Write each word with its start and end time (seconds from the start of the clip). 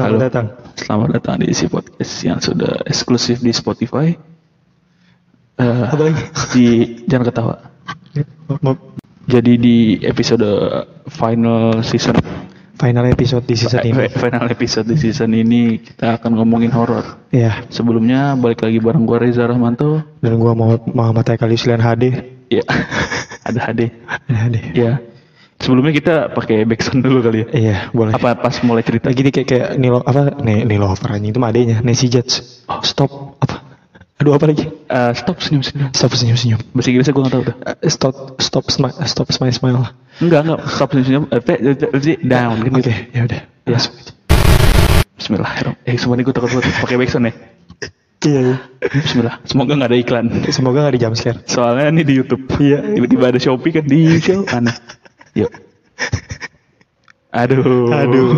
Selamat 0.00 0.08
Halo. 0.10 0.24
datang. 0.24 0.46
Selamat 0.74 1.08
datang 1.12 1.34
di 1.36 1.46
isi 1.46 1.68
podcast 1.68 2.14
yang 2.24 2.40
sudah 2.40 2.72
eksklusif 2.82 3.36
di 3.38 3.52
Spotify. 3.52 4.08
Eh, 5.54 5.84
Apa 5.84 6.00
lagi? 6.00 6.24
di 6.50 6.66
jangan 7.04 7.28
ketawa. 7.28 7.54
Mau- 8.58 8.80
Jadi 9.28 9.52
di 9.54 9.76
episode 10.00 10.42
final 11.06 11.84
season 11.84 12.16
Final 12.74 13.12
episode 13.12 13.44
di 13.44 13.52
season 13.54 13.84
ini. 13.84 14.08
final 14.08 14.48
episode 14.48 14.88
di 14.88 14.96
season 14.96 15.30
ini 15.30 15.76
kita 15.76 16.16
akan 16.16 16.32
ngomongin 16.34 16.72
horor. 16.72 17.04
Ya, 17.28 17.60
Sebelumnya 17.68 18.32
balik 18.34 18.64
lagi 18.64 18.80
bareng 18.80 19.04
gua 19.04 19.20
Reza 19.20 19.44
Rahmanto. 19.44 20.00
dan 20.18 20.40
gua 20.40 20.56
mau 20.56 20.80
Muhammad 20.88 21.28
Haikal 21.28 21.52
Yuslian 21.52 21.76
HD. 21.78 22.08
Ya, 22.48 22.64
ada 23.46 23.68
HD. 23.68 23.92
HD. 24.26 24.56
Ya. 24.72 25.04
Sebelumnya 25.60 25.92
kita 25.92 26.14
pakai 26.32 26.64
backsound 26.64 27.04
dulu 27.04 27.20
kali 27.20 27.44
ya. 27.44 27.46
Iya, 27.52 27.76
boleh. 27.92 28.16
Apa 28.16 28.32
pas 28.32 28.56
mulai 28.64 28.80
cerita? 28.80 29.12
Lagi 29.12 29.28
kayak 29.28 29.44
kayak 29.46 29.68
Nilo 29.76 30.00
apa? 30.00 30.40
Ne, 30.40 30.64
Nilover 30.64 31.12
anjing 31.12 31.30
itu 31.30 31.38
mah 31.38 31.52
adenya. 31.52 31.84
Nancy 31.84 32.08
Judge. 32.08 32.40
Oh, 32.64 32.80
stop. 32.80 33.36
Apa? 33.38 33.60
Aduh 34.16 34.32
apa 34.32 34.48
lagi? 34.48 34.64
Eh, 34.68 35.12
stop 35.12 35.36
senyum-senyum. 35.40 35.92
Stop 35.92 36.12
senyum-senyum. 36.16 36.60
Bahasa 36.72 36.88
Inggrisnya 36.88 37.12
gua 37.12 37.22
nggak 37.28 37.34
tahu 37.36 37.44
dah. 37.44 37.56
Eh, 37.76 37.88
Stop 37.88 38.16
stop 38.40 38.64
smile 38.68 38.96
stop 39.04 39.28
smile 39.32 39.52
smile. 39.52 39.80
Enggak, 40.20 40.40
enggak. 40.48 40.60
Stop 40.68 40.88
senyum-senyum. 40.96 41.24
Eh, 41.28 41.40
pe- 41.44 41.60
eh, 41.60 41.76
eh, 41.76 42.16
down 42.24 42.56
kan 42.60 42.70
Oke, 42.72 42.80
gitu. 42.80 42.90
ya 43.12 43.20
udah. 43.28 43.40
Ya. 43.68 43.78
Bismillahirrahmanirrahim. 45.20 45.76
Eh, 45.84 45.96
semuanya 46.00 46.22
gue 46.24 46.34
takut 46.34 46.48
banget 46.56 46.72
pakai 46.80 46.96
backsound 46.96 47.26
ya. 47.28 47.32
Iya, 48.20 48.40
iya. 48.44 48.56
Bismillah. 48.92 49.34
Semoga 49.48 49.72
nggak 49.76 49.88
ada 49.88 49.96
iklan. 49.96 50.26
Semoga 50.52 50.84
gak 50.84 50.92
di 50.96 51.00
jump 51.00 51.16
scare. 51.16 51.40
Soalnya 51.48 51.88
ini 51.88 52.04
di 52.04 52.12
YouTube. 52.20 52.44
Iya. 52.60 52.92
Tiba-tiba 52.92 53.24
ada 53.32 53.40
Shopee 53.40 53.72
kan 53.72 53.84
di 53.84 54.20
show 54.20 54.44
aneh. 54.48 54.76
Yuk. 55.38 55.52
Aduh. 57.40 57.90
Aduh. 57.94 58.28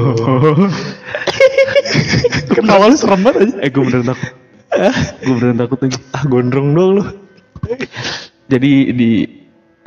Ketawa 2.53 2.93
lu 2.93 2.97
serem 2.97 3.21
banget 3.25 3.49
aja. 3.49 3.55
Eh, 3.65 3.71
gue 3.73 3.83
beneran 3.83 4.07
takut. 4.13 4.31
gue 5.25 5.35
beneran 5.41 5.59
takut 5.61 5.79
lagi. 5.81 5.99
Ah, 6.13 6.25
gondrong 6.29 6.69
dong 6.77 6.91
lu. 7.01 7.05
Jadi 8.53 8.73
di 8.93 9.11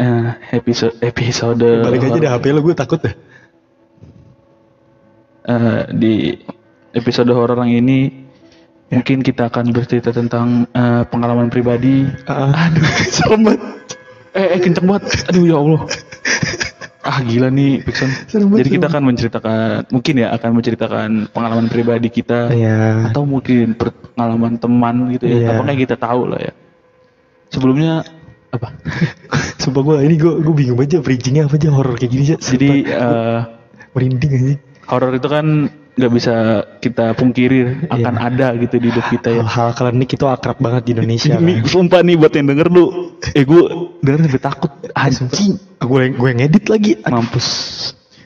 eh, 0.01 0.29
episode 0.57 0.97
episode 1.05 1.85
Balik 1.85 2.09
aja 2.09 2.17
deh 2.17 2.31
HP 2.31 2.45
lu 2.49 2.61
gue 2.65 2.75
takut 2.75 2.97
deh. 2.97 3.15
eh, 5.45 5.81
di 5.93 6.33
episode 6.97 7.29
horor 7.29 7.61
yang 7.61 7.85
ini 7.85 8.25
mungkin 8.89 9.21
kita 9.21 9.53
akan 9.53 9.69
bercerita 9.69 10.09
tentang 10.09 10.65
eh, 10.73 11.03
pengalaman 11.05 11.53
pribadi. 11.53 12.09
Ah, 12.25 12.73
aduh, 12.73 12.85
serem 13.13 13.41
banget. 13.45 13.61
Eh, 14.33 14.57
eh 14.57 14.59
kenceng 14.59 14.89
banget. 14.89 15.29
Aduh 15.29 15.45
ya 15.45 15.57
Allah. 15.61 15.81
Ah 17.05 17.21
gila 17.21 17.53
nih 17.53 17.85
Pixon. 17.85 18.09
Jadi 18.59 18.69
kita 18.69 18.89
akan 18.89 19.03
menceritakan 19.05 19.93
mungkin 19.93 20.13
ya 20.17 20.33
akan 20.33 20.49
menceritakan 20.57 21.09
pengalaman 21.29 21.69
pribadi 21.69 22.09
kita 22.09 22.49
Iya. 22.49 23.13
atau 23.13 23.29
mungkin 23.29 23.77
pengalaman 23.77 24.57
teman 24.57 25.13
gitu 25.13 25.29
ya. 25.29 25.37
Iya. 25.37 25.47
Apa 25.53 25.61
kayak 25.69 25.79
kita 25.85 25.95
tahu 26.01 26.33
lah 26.33 26.41
ya. 26.41 26.53
Sebelumnya 27.53 28.01
apa? 28.49 28.73
Sumpah 29.61 29.81
gue 29.85 29.95
ini 30.01 30.17
gue 30.17 30.33
gue 30.41 30.53
bingung 30.57 30.81
aja 30.81 30.97
bridgingnya 30.97 31.45
apa 31.45 31.61
aja 31.61 31.69
horor 31.69 31.93
kayak 31.93 32.09
gini 32.09 32.23
aja. 32.33 32.37
Jadi 32.41 32.69
eh, 32.89 33.39
merinding 33.93 34.31
aja. 34.33 34.53
horor 34.89 35.13
itu 35.13 35.27
kan 35.29 35.45
nggak 35.95 36.11
bisa 36.11 36.33
kita 36.77 37.15
pungkiri 37.15 37.87
akan 37.87 38.13
Iya. 38.13 38.27
ada 38.27 38.47
gitu 38.57 38.75
di 38.77 38.87
hidup 38.89 39.05
kita 39.07 39.29
ya. 39.31 39.41
Hal-hal 39.41 39.71
klinik 39.71 40.11
itu 40.11 40.25
akrab 40.25 40.59
banget 40.59 40.83
di 40.85 40.91
Indonesia. 40.93 41.35
Ini 41.35 41.53
kan. 41.59 41.65
sumpah 41.65 42.01
nih 42.01 42.15
buat 42.15 42.31
yang 42.31 42.47
denger 42.47 42.67
lu. 42.67 42.85
Eh 43.31 43.41
gue 43.41 43.61
denger 43.99 44.19
sampai 44.27 44.43
takut. 44.43 44.71
Anjing. 44.91 45.55
Gue 45.79 46.11
gue 46.11 46.27
yang 46.29 46.41
edit 46.41 46.65
lagi. 46.67 46.99
mampus 47.01 47.47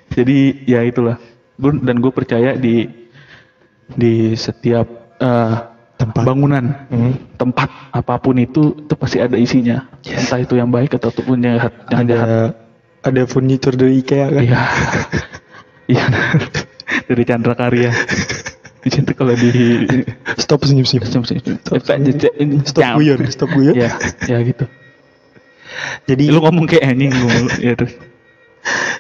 jadi 0.10 0.38
ya 0.66 0.82
itulah 0.82 1.22
Gua- 1.56 1.78
dan 1.78 2.00
gue 2.00 2.10
percaya 2.10 2.56
di 2.56 2.90
di 3.88 4.34
setiap 4.34 4.88
eh, 5.16 5.56
Tempat. 5.96 6.24
bangunan 6.24 6.64
Hmm. 6.88 7.14
tempat 7.36 7.68
apa 7.92 8.16
pun 8.18 8.34
itu 8.36 8.74
itu 8.80 8.94
pasti 8.96 9.20
ada 9.20 9.36
isinya 9.36 9.84
entah 10.02 10.40
itu 10.40 10.56
yang 10.56 10.68
baik 10.68 10.96
ataupun 10.96 11.38
yang 11.38 11.60
jahat 11.60 11.74
yang 11.86 12.00
Ada 12.00 12.10
jahat 12.10 12.52
ada 13.02 13.22
furniture 13.26 13.76
dari 13.76 14.00
IKEA 14.00 14.28
kan. 14.30 14.42
iya 14.42 14.62
iya 15.92 16.06
dari 17.10 17.24
Chandra 17.26 17.58
Karya 17.58 17.90
itu 18.88 19.12
kalau 19.12 19.36
di 19.36 19.84
Stop 20.40 20.64
senyum-senyum. 20.64 21.04
Stop, 21.04 21.84
Stop 22.64 22.96
guyon, 22.96 23.20
stop 23.28 23.50
guyon. 23.52 23.76
ya 23.76 23.92
ya 24.24 24.40
gitu 24.40 24.66
Jadi 26.08 26.32
lu 26.32 26.40
ngomong 26.40 26.64
kayak 26.66 26.86
anjing 26.88 27.12
ngomong 27.12 27.46
ya 27.60 27.74
terus 27.76 27.94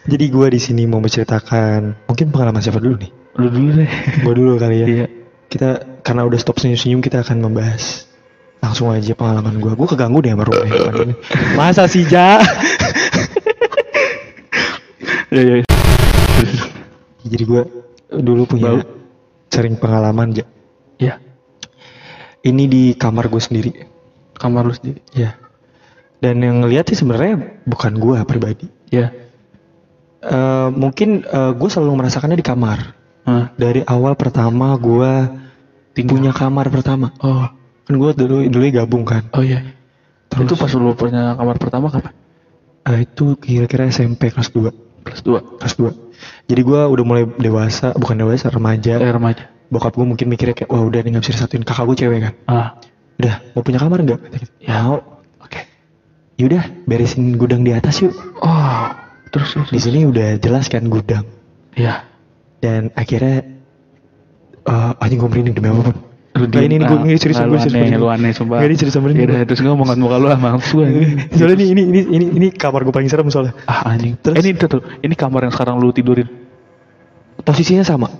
jadi 0.03 0.25
gue 0.27 0.47
di 0.49 0.59
sini 0.59 0.83
mau 0.83 0.99
menceritakan 0.99 2.07
mungkin 2.07 2.27
pengalaman 2.31 2.59
siapa 2.59 2.79
dulu 2.79 2.95
nih? 2.97 3.11
lu 3.39 3.47
dulu 3.47 3.69
deh 3.77 3.89
Gue 4.19 4.33
dulu 4.33 4.51
kali 4.57 4.75
ya. 4.77 4.87
iya 4.87 5.05
Kita 5.47 6.01
karena 6.03 6.25
udah 6.25 6.39
stop 6.39 6.59
senyum-senyum 6.59 6.99
kita 6.99 7.21
akan 7.23 7.39
membahas 7.39 8.03
langsung 8.59 8.91
aja 8.91 9.15
pengalaman 9.15 9.55
gue. 9.57 9.71
Gue 9.71 9.87
keganggu 9.87 10.19
deh 10.19 10.35
sama 10.35 10.43
rumah 10.43 10.67
ini. 10.67 11.15
Masa 11.55 11.87
sih 11.87 12.03
Ja? 12.03 12.43
ya 15.31 15.41
ya 15.41 15.63
Jadi 17.23 17.43
gue 17.45 17.61
dulu 18.09 18.45
punya 18.45 18.73
Bau. 18.73 18.85
sering 19.47 19.75
pengalaman 19.75 20.33
ja. 20.33 20.45
ya 20.97 21.15
Ini 22.39 22.63
di 22.65 22.83
kamar 22.93 23.27
gue 23.27 23.37
sendiri. 23.37 23.71
kamar 24.33 24.63
lu 24.63 24.73
sendiri 24.73 25.03
Ya. 25.11 25.35
Dan 26.19 26.39
yang 26.39 26.61
ngeliat 26.61 26.87
sih 26.87 26.97
sebenarnya 26.97 27.37
bukan 27.63 27.95
gue 27.95 28.17
pribadi. 28.23 28.67
ya 28.89 29.11
Eh, 30.19 30.69
mungkin 30.69 31.23
gue 31.55 31.69
selalu 31.71 31.95
merasakannya 31.95 32.35
di 32.35 32.43
kamar. 32.43 32.91
Hah? 33.23 33.55
Dari 33.55 33.87
awal 33.87 34.19
pertama 34.19 34.75
gue 34.75 35.11
Tinggal. 35.95 36.11
punya 36.11 36.31
kamar 36.35 36.67
pertama. 36.67 37.15
Oh, 37.19 37.47
Kan 37.87 37.95
gue 37.95 38.11
dulu 38.13 38.43
dulu 38.45 38.63
gabung 38.69 39.07
kan. 39.07 39.23
oh 39.31 39.39
iya. 39.39 39.63
Terus? 40.27 40.43
itu 40.45 40.53
pas 40.59 40.69
lu 40.75 40.91
punya 40.91 41.33
kamar 41.33 41.55
pertama 41.55 41.87
kapan? 41.87 42.11
Eh, 42.85 43.07
itu 43.07 43.39
kira-kira 43.39 43.87
SMP 43.87 44.27
kelas 44.29 44.51
2. 44.51 45.07
Kelas 45.07 45.21
2. 45.23 45.39
Kelas 45.57 45.75
2. 45.79 45.87
Jadi 46.47 46.61
gue 46.61 46.81
udah 46.81 47.03
mulai 47.05 47.23
dewasa, 47.37 47.93
bukan 47.95 48.15
dewasa, 48.19 48.49
remaja. 48.49 48.97
Eh, 48.99 49.11
remaja. 49.11 49.47
Bokap 49.69 49.93
gue 49.93 50.05
mungkin 50.05 50.27
mikirnya 50.27 50.55
kayak, 50.57 50.69
wah 50.73 50.81
udah 50.81 50.99
nih 51.05 51.13
gak 51.17 51.23
bisa 51.29 51.33
disatuin. 51.39 51.63
Kakak 51.63 51.85
gue 51.85 51.97
cewek 51.99 52.19
kan. 52.25 52.33
Ah, 52.49 52.69
Udah, 53.19 53.35
mau 53.51 53.61
punya 53.67 53.83
kamar 53.83 53.99
nggak? 53.99 54.19
Gitu. 54.31 54.47
Ya. 54.63 54.79
Mau. 54.87 55.03
oke. 55.43 55.61
Yaudah, 56.39 56.63
beresin 56.87 57.35
gudang 57.35 57.67
di 57.67 57.75
atas 57.75 57.99
yuk. 57.99 58.15
Oh, 58.39 58.87
terus 59.35 59.51
terus. 59.51 59.69
Di 59.75 59.79
sini 59.83 60.07
udah 60.07 60.39
jelas 60.39 60.71
kan 60.71 60.87
gudang. 60.87 61.27
Iya. 61.75 62.07
Dan 62.63 62.95
akhirnya, 62.95 63.43
eh 64.63 64.91
anjing 65.03 65.19
gue 65.19 65.29
merinding 65.29 65.55
demi 65.59 65.67
apa 65.67 65.91
pun. 65.91 65.95
Lu 66.37 66.45
Nah, 66.45 66.61
ini, 66.61 66.77
ini 66.77 66.85
gue 66.85 66.97
ini 67.09 67.17
serius, 67.17 67.41
lu 67.41 67.57
gue 67.57 67.61
serius 67.61 67.89
aneh, 67.89 67.97
lu 67.97 68.07
aneh 68.07 68.31
sumpah. 68.31 68.61
Nggak, 68.61 68.69
ini 68.69 68.77
serius 68.77 68.95
merinding. 69.01 69.25
Yaudah, 69.25 69.41
terus 69.49 69.59
gue 69.65 69.69
ngomong 69.73 69.87
muka 69.97 70.17
lu 70.21 70.27
ah, 70.29 70.37
mampus 70.37 70.71
gue. 70.71 70.87
Soalnya 71.33 71.57
ini, 71.57 71.65
ini, 71.73 71.81
ini, 71.89 72.01
ini, 72.05 72.25
ini, 72.37 72.47
kamar 72.53 72.85
gue 72.85 72.93
paling 72.93 73.09
serem 73.09 73.27
soalnya. 73.33 73.57
Ah, 73.65 73.89
anjing. 73.89 74.13
Terus? 74.21 74.37
Eh, 74.37 74.41
ini 74.45 74.49
tuh, 74.55 74.67
tuh, 74.77 74.81
ini 75.01 75.17
kamar 75.17 75.49
yang 75.49 75.53
sekarang 75.53 75.81
lu 75.81 75.89
tidurin. 75.89 76.29
Posisinya 77.41 77.81
sama. 77.81 78.13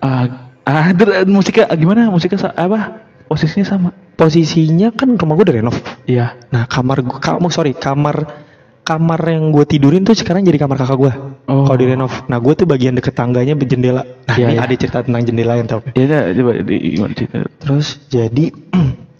Ah, 0.00 0.48
ah, 0.64 0.90
musiknya 1.28 1.68
ah, 1.68 1.76
gimana? 1.76 2.08
Musiknya 2.08 2.50
apa? 2.56 3.04
Posisinya 3.28 3.66
sama. 3.68 3.88
Posisinya 4.16 4.88
kan 4.96 5.12
rumah 5.20 5.36
gue 5.36 5.44
udah 5.44 5.56
renov. 5.60 5.76
Iya. 6.08 6.40
Nah 6.48 6.64
kamar 6.64 7.04
gue, 7.04 7.20
kamu 7.20 7.52
sorry 7.52 7.76
kamar 7.76 8.45
kamar 8.86 9.18
yang 9.26 9.50
gue 9.50 9.66
tidurin 9.66 10.06
tuh 10.06 10.14
sekarang 10.14 10.46
jadi 10.46 10.62
kamar 10.62 10.78
kakak 10.78 10.94
gue. 10.94 11.12
Oh. 11.50 11.66
Kalau 11.66 11.74
di 11.74 11.86
renov. 11.90 12.14
Nah 12.30 12.38
gue 12.38 12.54
tuh 12.54 12.70
bagian 12.70 12.94
deket 12.94 13.18
tangganya 13.18 13.58
berjendela. 13.58 14.06
Nah 14.06 14.36
Iya, 14.38 14.54
ini 14.54 14.54
iya. 14.54 14.62
ada 14.62 14.74
cerita 14.78 15.02
tentang 15.02 15.26
jendela 15.26 15.58
yang 15.58 15.66
tau. 15.66 15.82
Ya 15.98 16.06
udah, 16.06 16.22
coba 16.30 16.52
di 16.62 16.76
gimana 16.94 17.12
cerita. 17.18 17.36
Terus 17.58 17.86
jadi 18.06 18.44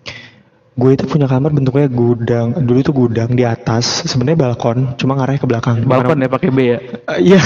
gue 0.80 0.90
itu 0.94 1.04
punya 1.10 1.26
kamar 1.26 1.50
bentuknya 1.50 1.90
gudang. 1.90 2.54
Dulu 2.62 2.78
itu 2.78 2.92
gudang 2.94 3.34
di 3.34 3.42
atas. 3.42 4.06
Sebenarnya 4.06 4.38
balkon, 4.38 4.94
cuma 4.94 5.18
ngarahnya 5.18 5.42
ke 5.42 5.48
belakang. 5.50 5.82
Balkon 5.82 6.22
ya 6.22 6.30
pakai 6.30 6.50
B 6.54 6.58
ya. 6.62 6.78
Eh, 7.18 7.18
Iya. 7.34 7.40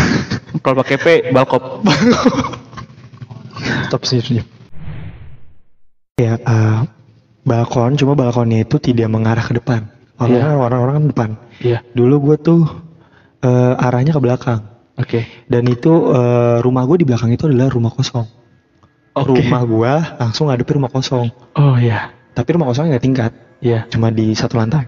Kalau 0.61 0.77
pakai 0.85 0.97
P, 1.01 1.07
balkop. 1.33 1.81
Stop 3.89 4.05
senyum. 4.05 4.45
Ya 6.21 6.37
eh, 6.37 6.81
balkon, 7.49 7.97
cuma 7.97 8.13
balkonnya 8.13 8.69
itu 8.69 8.77
tidak 8.77 9.09
mengarah 9.09 9.41
ke 9.41 9.57
depan. 9.57 9.89
Iya. 10.21 10.53
orang-orang 10.53 10.95
kan 11.01 11.05
depan. 11.09 11.31
Iya. 11.61 11.85
Dulu 11.93 12.15
gue 12.25 12.37
tuh 12.41 12.61
eh, 13.41 13.75
arahnya 13.77 14.11
ke 14.11 14.21
belakang. 14.21 14.61
Oke. 14.97 15.25
Dan 15.47 15.65
itu 15.65 15.93
eh, 16.11 16.59
rumah 16.61 16.85
gue 16.85 17.01
di 17.01 17.07
belakang 17.07 17.31
itu 17.31 17.47
adalah 17.47 17.69
rumah 17.69 17.93
kosong. 17.93 18.27
Oke. 19.13 19.27
Rumah 19.29 19.63
gue 19.65 19.93
langsung 20.19 20.49
ngadepin 20.49 20.77
rumah 20.79 20.89
kosong. 20.89 21.29
Oh 21.55 21.77
iya. 21.77 22.15
Tapi 22.31 22.49
rumah 22.55 22.71
kosongnya 22.71 22.97
nggak 22.97 23.05
tingkat, 23.05 23.33
Iya. 23.61 23.85
cuma 23.91 24.09
di 24.09 24.33
satu 24.33 24.57
lantai. 24.57 24.87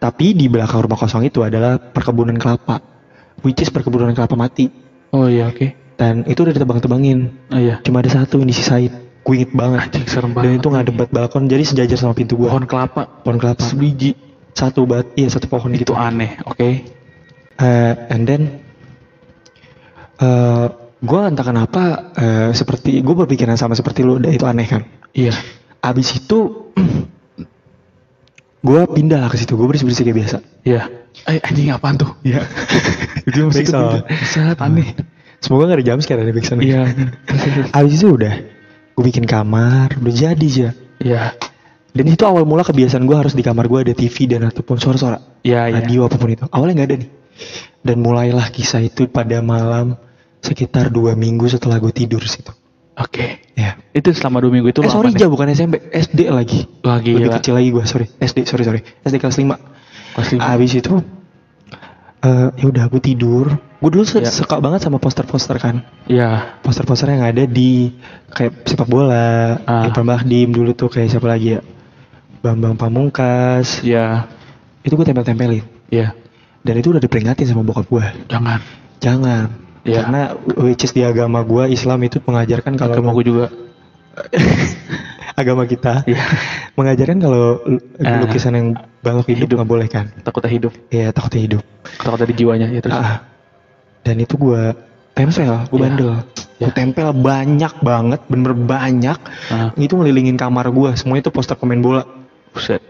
Tapi 0.00 0.32
di 0.32 0.48
belakang 0.48 0.80
rumah 0.80 0.96
kosong 0.96 1.26
itu 1.26 1.44
adalah 1.44 1.76
perkebunan 1.76 2.38
kelapa, 2.38 2.80
which 3.42 3.60
is 3.60 3.68
perkebunan 3.68 4.14
kelapa 4.14 4.32
mati. 4.32 4.70
Oh 5.12 5.26
iya, 5.28 5.50
oke. 5.50 5.76
Dan 5.98 6.24
itu 6.24 6.40
udah 6.40 6.54
ditebang-tebangin. 6.56 7.18
Oh 7.52 7.60
iya. 7.60 7.82
Cuma 7.84 8.00
ada 8.00 8.08
satu 8.08 8.40
yang 8.40 8.48
disisain. 8.48 8.88
Gue 9.20 9.44
inget 9.44 9.52
banget. 9.52 9.92
Anjing 9.92 10.06
serem 10.08 10.32
Dan 10.32 10.36
banget. 10.40 10.62
itu 10.64 10.68
ngadep 10.72 10.94
buat 10.96 11.10
balkon, 11.12 11.44
jadi 11.44 11.60
sejajar 11.66 11.98
sama 12.00 12.16
pintu 12.16 12.40
gue. 12.40 12.48
Pohon 12.48 12.64
kelapa. 12.64 13.04
pohon 13.20 13.36
kelapa. 13.36 13.60
Sebiji. 13.60 14.16
Satu 14.52 14.84
bat, 14.84 15.06
iya 15.14 15.30
satu 15.30 15.46
pohon 15.46 15.72
Itu 15.72 15.86
gitu. 15.86 15.94
aneh, 15.94 16.38
oke. 16.44 16.68
Eh, 17.60 17.94
and 18.12 18.24
then 18.26 18.42
eh 20.20 20.66
gue 21.00 21.20
entah 21.24 21.46
kenapa 21.46 22.12
eh, 22.18 22.50
seperti 22.52 23.00
gue 23.00 23.14
berpikiran 23.14 23.56
sama 23.56 23.72
seperti 23.72 24.04
lu, 24.04 24.20
itu 24.20 24.44
aneh 24.44 24.66
kan. 24.68 24.82
Iya. 25.16 25.32
Abis 25.80 26.20
itu 26.20 26.70
gue 28.68 28.82
pindah 28.92 29.24
ke 29.32 29.36
situ, 29.40 29.56
gue 29.56 29.66
bersih 29.66 29.88
bersih 29.88 30.04
kayak 30.04 30.18
biasa. 30.20 30.36
Iya. 30.66 30.82
Eh 31.24 31.40
anjing 31.40 31.72
apaan 31.72 31.96
tuh? 31.96 32.10
Iya. 32.20 32.44
Itu 33.28 33.48
musik. 33.48 33.66
Set 34.28 34.60
aneh. 34.60 34.92
Semoga 35.40 35.72
gak 35.72 35.80
ada 35.80 35.86
jam 35.88 35.98
sekarang 36.04 36.28
ada 36.28 36.36
backsound. 36.36 36.60
Iya. 36.60 36.84
Abis 37.80 37.96
itu 37.96 38.12
udah, 38.12 38.34
gue 38.92 39.04
bikin 39.08 39.24
kamar, 39.24 39.96
udah 39.96 40.12
jadi 40.12 40.36
aja. 40.36 40.68
Iya. 41.00 41.32
Dan 41.90 42.06
itu 42.06 42.22
awal 42.22 42.46
mula 42.46 42.62
kebiasaan 42.62 43.02
gue 43.02 43.16
harus 43.16 43.34
di 43.34 43.42
kamar 43.42 43.66
gue 43.66 43.90
ada 43.90 43.94
TV 43.94 44.30
dan 44.30 44.46
ataupun 44.46 44.78
suara-suara. 44.78 45.18
Iya, 45.42 45.68
iya. 45.68 45.82
Radio 45.82 46.06
apa 46.06 46.16
pun 46.16 46.30
itu. 46.30 46.46
Awalnya 46.46 46.74
nggak 46.82 46.88
ada 46.88 46.96
nih. 47.02 47.10
Dan 47.80 47.96
mulailah 47.98 48.46
kisah 48.48 48.78
itu 48.78 49.08
pada 49.08 49.40
malam 49.40 49.98
sekitar 50.38 50.88
dua 50.88 51.18
minggu 51.18 51.48
setelah 51.48 51.76
gue 51.76 51.90
tidur 51.90 52.22
situ. 52.22 52.52
Oke. 52.94 53.42
Ya. 53.56 53.80
Itu 53.90 54.12
selama 54.12 54.44
dua 54.44 54.52
minggu 54.52 54.70
itu 54.70 54.80
eh 54.80 54.88
sorry 54.88 55.10
apa 55.10 55.16
nih? 55.16 55.22
Ja 55.24 55.28
bukan 55.32 55.46
SMP, 55.50 55.74
SD 55.88 56.20
lagi. 56.28 56.68
Wah, 56.84 57.00
Lebih 57.00 57.26
gila. 57.26 57.34
kecil 57.40 57.54
lagi 57.56 57.68
gue, 57.70 57.84
sorry. 57.84 58.06
SD, 58.16 58.38
sorry 58.44 58.62
sorry. 58.62 58.80
SD 59.02 59.16
kelas 59.16 59.36
5. 59.36 59.56
Kelas 60.14 60.28
lima. 60.30 60.42
Abis 60.46 60.72
itu 60.76 60.94
eh 62.20 62.48
ya 62.54 62.64
udah 62.68 62.84
gue 62.86 63.00
tidur. 63.00 63.46
Gue 63.80 63.90
dulu 63.90 64.04
Ya. 64.20 64.28
suka 64.28 64.60
banget 64.60 64.84
sama 64.84 65.00
poster-poster 65.00 65.56
kan. 65.56 65.80
Iya. 66.04 66.60
Poster-poster 66.60 67.08
yang 67.08 67.24
ada 67.24 67.48
di 67.48 67.96
kayak 68.28 68.68
sepak 68.68 68.84
bola, 68.84 69.56
Ah. 69.64 69.88
Irfan 69.88 70.04
Bahdim 70.04 70.52
dulu 70.52 70.76
tuh 70.76 70.92
kayak 70.92 71.08
siapa 71.08 71.24
lagi 71.26 71.56
ya? 71.56 71.60
Bambang 72.40 72.74
Pamungkas. 72.74 73.84
Iya. 73.84 74.24
Itu 74.80 74.96
gue 74.96 75.04
tempel-tempelin. 75.04 75.64
Iya. 75.88 76.16
Dan 76.60 76.74
itu 76.76 76.92
udah 76.92 77.00
diperingatin 77.00 77.44
sama 77.44 77.60
bokap 77.60 77.86
gue. 77.86 78.04
Jangan. 78.28 78.60
Jangan. 79.00 79.46
Iya. 79.84 80.04
Karena 80.04 80.20
which 80.60 80.84
is 80.84 80.92
di 80.92 81.04
agama 81.04 81.40
gue 81.40 81.68
Islam 81.68 82.00
itu 82.02 82.20
mengajarkan 82.20 82.76
kalau 82.76 82.92
Agama 82.96 83.12
gue 83.12 83.24
juga. 83.24 83.46
agama 85.40 85.64
kita 85.64 86.04
Iya. 86.04 86.20
mengajarkan 86.76 87.16
kalau 87.16 87.64
Ah. 87.96 88.20
lukisan 88.20 88.52
yang 88.52 88.68
balok 89.00 89.32
hidup 89.32 89.48
Hidup. 89.48 89.56
nggak 89.60 89.70
boleh 89.70 89.88
kan. 89.88 90.12
Takutnya 90.20 90.50
hidup. 90.52 90.72
Iya 90.88 91.12
takutnya 91.12 91.40
hidup. 91.40 91.62
Takutnya 91.96 92.26
di 92.28 92.36
jiwanya. 92.36 92.66
Ya 92.68 92.80
terus. 92.84 92.96
Ah. 92.96 93.24
Dan 94.04 94.20
itu 94.20 94.36
gue 94.36 94.76
tempel, 95.12 95.64
gue 95.68 95.76
Iya. 95.76 95.84
bandel. 95.88 96.12
Gue 96.60 96.68
Iya. 96.68 96.76
tempel 96.76 97.08
banyak 97.16 97.72
banget, 97.80 98.20
bener 98.28 98.52
banyak. 98.52 99.18
Ah. 99.48 99.72
Itu 99.76 99.96
ngelilingin 99.96 100.36
kamar 100.36 100.68
gue. 100.68 100.90
Semuanya 100.96 101.28
itu 101.28 101.32
poster 101.32 101.56
pemain 101.56 101.80
bola. 101.80 102.04
Buset. 102.52 102.82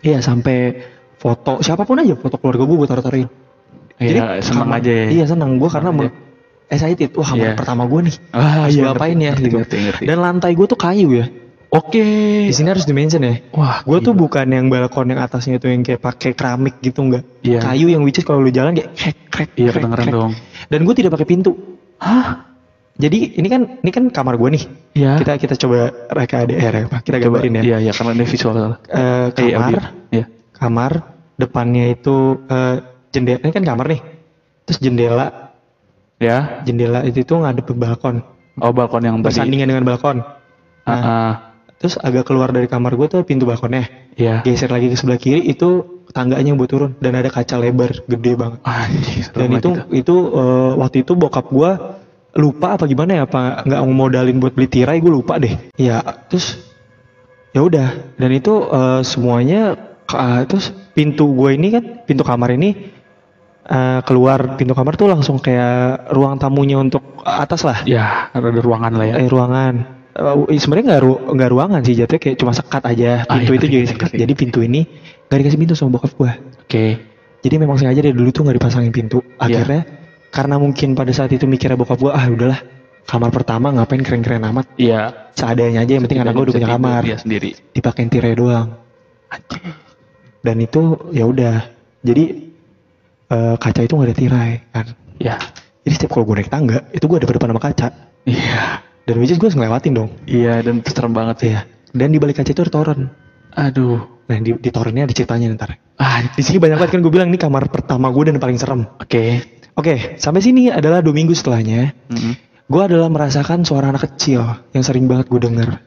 Iya 0.00 0.18
sampai 0.18 0.78
foto 1.16 1.58
siapa 1.58 1.82
pun 1.82 1.98
aja 1.98 2.14
foto 2.14 2.38
keluarga 2.38 2.62
gue 2.62 2.76
gue 2.76 2.88
taruh-taruhin. 2.88 3.28
Iya, 3.98 4.38
seneng 4.38 4.70
kamar- 4.70 4.78
aja 4.78 4.92
ya. 4.94 5.06
Iya 5.10 5.24
seneng 5.26 5.58
gue 5.58 5.66
karena 5.66 5.90
Seneng 5.90 6.06
me- 6.06 6.14
excited. 6.70 7.10
Wah 7.18 7.26
kamar 7.26 7.42
Iya. 7.44 7.56
pertama 7.58 7.82
gue 7.84 8.00
nih. 8.06 8.14
Ah, 8.30 8.42
Harus 8.62 8.74
iya, 8.74 8.80
gue 8.80 8.90
apain 8.94 9.10
ngerti, 9.10 9.18
ya 9.18 9.30
ngerti, 9.32 9.42
gitu. 9.42 9.56
ngerti, 9.58 9.76
ngerti. 9.82 10.04
Dan 10.06 10.18
lantai 10.22 10.52
gue 10.54 10.66
tuh 10.66 10.78
kayu 10.78 11.08
ya. 11.12 11.26
Oke. 11.68 12.00
Di 12.48 12.54
sini 12.54 12.68
harus 12.70 12.86
dimention 12.86 13.20
ya. 13.20 13.44
Wah. 13.52 13.84
Gue 13.84 13.98
tuh 14.00 14.14
bukan 14.14 14.46
yang 14.46 14.70
balkon 14.70 15.10
yang 15.10 15.20
atasnya 15.20 15.58
tuh 15.58 15.68
yang 15.68 15.84
kayak 15.84 16.00
pakai 16.00 16.32
keramik 16.32 16.80
gitu 16.80 17.04
enggak. 17.04 17.26
Iya. 17.42 17.60
Kayu 17.60 17.92
yang 17.92 18.00
which 18.00 18.22
kalau 18.22 18.40
lu 18.40 18.48
jalan 18.48 18.72
kayak 18.72 18.94
krek 18.96 19.18
krek. 19.28 19.50
Iya 19.52 19.74
kedengeran 19.74 20.06
dong. 20.08 20.32
Dan 20.70 20.80
gue 20.86 20.94
tidak 20.94 21.12
pakai 21.12 21.26
pintu. 21.26 21.52
Hah? 21.98 22.47
Jadi 22.98 23.38
ini 23.38 23.46
kan 23.46 23.62
ini 23.78 23.90
kan 23.94 24.04
kamar 24.10 24.34
gue 24.34 24.58
nih. 24.58 24.64
Iya. 24.98 25.12
Kita 25.22 25.32
kita 25.38 25.54
coba 25.54 25.94
reka 26.10 26.42
ADR 26.42 26.74
ya 26.74 26.84
Pak. 26.90 27.00
Kita 27.06 27.16
Coba. 27.22 27.38
gambarin 27.38 27.58
ya. 27.58 27.62
Iya, 27.62 27.76
iya 27.88 27.92
karena 27.94 28.10
ini 28.18 28.26
visual. 28.26 28.54
Eh, 28.90 29.26
kamar. 29.32 29.82
Iya. 30.10 30.24
kamar 30.58 30.92
depannya 31.38 31.94
itu 31.94 32.42
eh, 32.50 32.76
jendela. 33.14 33.38
Ini 33.46 33.52
kan 33.54 33.62
kamar 33.62 33.86
nih. 33.86 34.00
Terus 34.66 34.78
jendela, 34.82 35.26
Ya. 36.18 36.60
jendela 36.66 37.06
itu 37.06 37.22
tuh 37.22 37.38
ngadep 37.46 37.70
ke 37.70 37.74
balkon. 37.78 38.26
Oh, 38.58 38.74
balkon 38.74 39.06
yang 39.06 39.22
tadi. 39.22 39.30
Bersandingan 39.30 39.70
dengan 39.70 39.86
balkon. 39.86 40.18
Ah, 40.82 40.90
ah. 40.90 41.32
Terus 41.78 41.94
agak 42.02 42.26
keluar 42.26 42.50
dari 42.50 42.66
kamar 42.66 42.98
gue 42.98 43.06
tuh 43.06 43.22
pintu 43.22 43.46
balkonnya. 43.46 43.86
Iya. 44.18 44.42
Geser 44.42 44.66
lagi 44.74 44.90
ke 44.90 44.98
sebelah 44.98 45.22
kiri 45.22 45.46
itu 45.46 46.02
tangganya 46.10 46.58
buat 46.58 46.66
turun 46.66 46.90
dan 46.98 47.14
ada 47.14 47.30
kaca 47.30 47.54
lebar 47.54 48.02
gede 48.10 48.34
banget. 48.34 48.58
Serem 49.22 49.38
Dan 49.38 49.48
itu 49.62 49.70
itu 49.94 50.14
eh, 50.34 50.72
waktu 50.74 51.06
itu 51.06 51.14
bokap 51.14 51.46
gua 51.54 52.02
lupa 52.38 52.78
apa 52.78 52.86
gimana 52.86 53.18
ya 53.18 53.22
apa 53.26 53.66
nggak 53.66 53.80
mau 53.82 54.06
modalin 54.06 54.38
buat 54.38 54.54
beli 54.54 54.70
tirai 54.70 55.02
gue 55.02 55.10
lupa 55.10 55.36
deh. 55.42 55.58
Ya 55.74 55.98
terus 56.30 56.62
ya 57.50 57.66
udah 57.66 58.14
dan 58.14 58.30
itu 58.30 58.54
eh, 58.70 59.00
semuanya 59.02 59.74
ka- 60.06 60.46
terus 60.46 60.70
pintu 60.94 61.34
gue 61.34 61.58
ini 61.58 61.74
kan 61.74 61.84
pintu 62.06 62.22
kamar 62.22 62.54
ini 62.54 62.94
eh, 63.66 64.00
keluar 64.06 64.54
pintu 64.54 64.72
kamar 64.72 64.94
tuh 64.94 65.10
langsung 65.10 65.42
kayak 65.42 66.08
ruang 66.14 66.38
tamunya 66.38 66.78
untuk 66.78 67.02
atas 67.26 67.66
lah. 67.66 67.82
Ya, 67.84 68.30
ada 68.32 68.48
ruangan 68.54 68.92
lah 68.94 69.06
ya. 69.10 69.14
Eh, 69.18 69.28
ruangan. 69.28 69.74
Eh, 70.18 70.58
sebenarnya 70.58 70.86
nggak 70.94 71.02
ru 71.02 71.12
nggak 71.34 71.50
ruangan 71.50 71.80
sih 71.82 71.94
jatuhnya 71.98 72.22
kayak 72.22 72.36
cuma 72.38 72.52
sekat 72.54 72.82
aja. 72.86 73.26
Ah, 73.26 73.38
Pintu 73.42 73.52
iya, 73.54 73.58
itu 73.58 73.66
ngerti, 73.66 73.66
jadi 73.66 73.82
ngerti, 73.82 73.92
sekat. 73.98 74.10
Jadi 74.14 74.32
pintu 74.38 74.58
ini 74.62 74.80
nggak 75.26 75.38
dikasih 75.42 75.58
pintu 75.60 75.74
sama 75.74 75.90
bokap 75.98 76.12
gua. 76.14 76.32
Oke. 76.62 76.86
Jadi 77.38 77.54
memang 77.54 77.78
sengaja 77.78 78.02
dari 78.02 78.14
dulu 78.14 78.30
tuh 78.34 78.42
nggak 78.46 78.56
dipasangin 78.62 78.90
pintu. 78.94 79.18
Iya. 79.22 79.62
Akhirnya 79.62 79.82
karena 80.28 80.56
mungkin 80.60 80.92
pada 80.92 81.10
saat 81.14 81.32
itu 81.32 81.48
mikirnya 81.48 81.78
bokap 81.78 81.98
gua, 81.98 82.12
ah 82.16 82.26
udahlah 82.28 82.60
kamar 83.08 83.30
pertama 83.32 83.72
ngapain 83.72 84.04
keren-keren 84.04 84.44
amat. 84.52 84.68
Iya. 84.76 85.32
Seadanya 85.32 85.84
aja 85.84 85.92
yang 85.96 86.04
penting 86.04 86.20
anak 86.20 86.32
gua 86.36 86.44
udah 86.48 86.54
punya 86.54 86.70
kamar. 86.70 87.02
Dia 87.04 87.18
sendiri. 87.18 87.50
Dipakein 87.72 88.12
tirai 88.12 88.36
doang. 88.36 88.76
Dan 90.44 90.56
itu 90.60 90.96
ya 91.12 91.24
udah. 91.24 91.56
Jadi 92.04 92.24
eh, 93.28 93.54
kaca 93.58 93.80
itu 93.84 93.92
nggak 93.96 94.08
ada 94.08 94.16
tirai 94.16 94.50
kan. 94.72 94.86
Ya. 95.18 95.36
Jadi 95.88 96.04
setiap 96.04 96.20
kalau 96.20 96.28
gue 96.28 96.36
naik 96.44 96.52
tangga 96.52 96.84
itu 96.92 97.04
gue 97.08 97.16
ada 97.16 97.26
depan 97.26 97.48
sama 97.48 97.62
kaca. 97.64 97.88
Iya. 98.28 98.84
Dan 99.08 99.24
which 99.24 99.32
is 99.32 99.40
gue 99.40 99.48
ngelewatin 99.48 99.96
dong. 99.96 100.12
Iya, 100.28 100.60
dan 100.60 100.84
itu 100.84 100.92
serem 100.92 101.16
banget 101.16 101.36
sih. 101.40 101.48
Iya. 101.56 101.60
Dan 101.96 102.12
di 102.12 102.20
balik 102.20 102.44
kaca 102.44 102.52
itu 102.52 102.60
ada 102.60 102.72
toren. 102.72 103.08
Aduh. 103.56 104.04
Nah 104.28 104.36
di, 104.44 104.52
di 104.60 104.68
torennya 104.68 105.08
ada 105.08 105.14
ceritanya 105.16 105.48
ntar. 105.56 105.80
Ah, 105.96 106.20
Di 106.28 106.44
sini 106.44 106.60
banyak 106.60 106.76
banget 106.76 106.92
kan 106.92 107.00
gue 107.00 107.08
bilang 107.08 107.32
ini 107.32 107.40
kamar 107.40 107.72
pertama 107.72 108.12
gue 108.12 108.28
dan 108.28 108.36
paling 108.36 108.60
serem. 108.60 108.84
Oke. 109.00 109.57
Oke, 109.78 110.18
sampai 110.18 110.42
sini 110.42 110.74
adalah 110.74 110.98
dua 110.98 111.14
minggu 111.14 111.38
setelahnya. 111.38 111.94
Mm-mm. 112.10 112.34
Gue 112.66 112.82
adalah 112.82 113.06
merasakan 113.06 113.62
suara 113.62 113.94
anak 113.94 114.10
kecil 114.10 114.42
yang 114.74 114.82
sering 114.82 115.06
banget 115.06 115.30
gue 115.30 115.38
denger. 115.38 115.78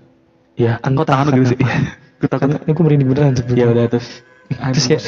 Iya. 0.55 0.79
Entah 0.79 1.03
tangan 1.03 1.35
gitu 1.35 1.53
sih? 1.53 1.59
Gue 2.23 2.29
takut. 2.31 2.55
Ini 2.55 2.71
gue 2.71 2.83
merinding 2.87 3.09
beneran. 3.11 3.33
Ya 3.51 3.67
udah 3.67 3.85
terus. 3.91 4.23
Terus 4.47 4.85
ya-. 4.87 5.01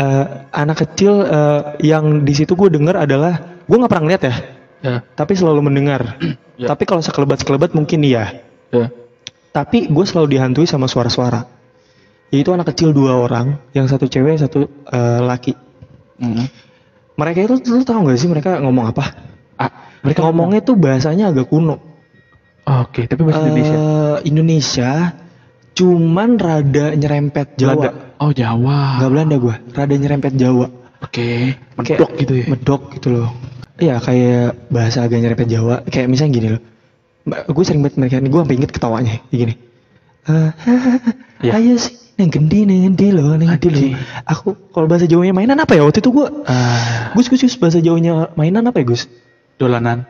Eh, 0.00 0.26
anak 0.56 0.88
kecil 0.88 1.20
eh, 1.28 1.60
yang 1.84 2.24
di 2.24 2.32
situ 2.32 2.56
gue 2.56 2.72
denger 2.72 3.04
adalah 3.04 3.60
gue 3.68 3.76
nggak 3.76 3.90
pernah 3.92 4.04
ngeliat 4.08 4.22
ya, 4.24 4.34
Ya. 4.80 4.96
tapi 5.12 5.36
selalu 5.36 5.60
mendengar. 5.60 6.02
Ya. 6.60 6.68
Tapi 6.68 6.84
kalau 6.84 7.00
sekelebat 7.00 7.40
sekelebat 7.40 7.72
mungkin 7.72 8.04
iya. 8.04 8.36
Ya. 8.68 8.92
Tapi 9.48 9.88
gue 9.88 10.04
selalu 10.04 10.36
dihantui 10.36 10.68
sama 10.68 10.84
suara-suara. 10.92 11.48
Yaitu 12.28 12.52
anak 12.52 12.76
kecil 12.76 12.92
dua 12.92 13.16
orang, 13.16 13.56
yang 13.72 13.88
satu 13.88 14.04
cewek, 14.04 14.36
satu 14.36 14.68
eh, 14.68 15.20
laki. 15.24 15.56
Mm-mm. 16.20 16.44
Mereka 17.20 17.38
itu 17.44 17.54
lu 17.68 17.84
tau 17.84 18.00
gak 18.08 18.16
sih 18.16 18.28
mereka 18.32 18.56
ngomong 18.64 18.96
apa? 18.96 19.04
Ah, 19.60 19.70
Mereka 20.00 20.24
ngomongnya 20.24 20.64
tuh 20.64 20.80
bahasanya 20.80 21.28
agak 21.28 21.52
kuno. 21.52 21.76
Oke, 22.64 23.04
tapi 23.04 23.20
bahasa 23.28 23.44
Indonesia. 23.44 23.76
Eh, 23.76 24.16
Indonesia, 24.32 24.90
cuman 25.76 26.30
rada 26.40 26.86
nyerempet 26.96 27.60
Jawa. 27.60 27.76
Belanda. 27.76 27.90
Oh, 28.20 28.32
Jawa. 28.32 28.80
Nggak 29.00 29.10
Belanda 29.12 29.36
gua, 29.36 29.56
rada 29.76 29.94
nyerempet 29.96 30.32
Jawa. 30.36 30.66
Oke. 31.00 31.56
Kayak 31.84 31.98
Medok 32.00 32.10
gitu 32.16 32.32
ya. 32.36 32.46
Medok 32.48 32.82
gitu 32.96 33.08
loh. 33.12 33.28
Iya 33.80 33.96
kayak 33.96 34.68
bahasa 34.68 35.04
agak 35.04 35.20
nyerempet 35.20 35.48
Jawa. 35.48 35.84
Kayak 35.88 36.08
misalnya 36.08 36.32
gini 36.36 36.48
loh. 36.56 36.62
Gue 37.52 37.64
sering 37.68 37.84
banget 37.84 38.00
mereka, 38.00 38.16
gue 38.20 38.40
sampai 38.40 38.56
inget 38.56 38.72
ketawanya. 38.72 39.14
Gini. 39.28 39.54
Eh, 40.24 40.50
Iya. 41.48 41.56
Ayo 41.56 41.80
sih, 41.80 41.96
neng 42.20 42.28
gendi, 42.28 42.68
neng 42.68 42.92
gendi 42.92 43.08
loh, 43.16 43.40
neng 43.40 43.56
gendi 43.56 43.96
loh. 43.96 43.96
Aku 44.28 44.52
kalau 44.76 44.84
bahasa 44.84 45.08
Jawanya 45.08 45.32
mainan 45.32 45.56
apa 45.56 45.72
ya? 45.72 45.82
Waktu 45.88 46.04
itu 46.04 46.12
gue, 46.12 46.26
Ah, 46.44 47.16
Gus, 47.16 47.32
Gus, 47.32 47.40
Gus, 47.40 47.56
bahasa 47.56 47.80
Jawanya 47.80 48.28
mainan 48.36 48.68
apa 48.68 48.84
ya 48.84 48.86
Gus? 48.92 49.08
dolanan. 49.60 50.08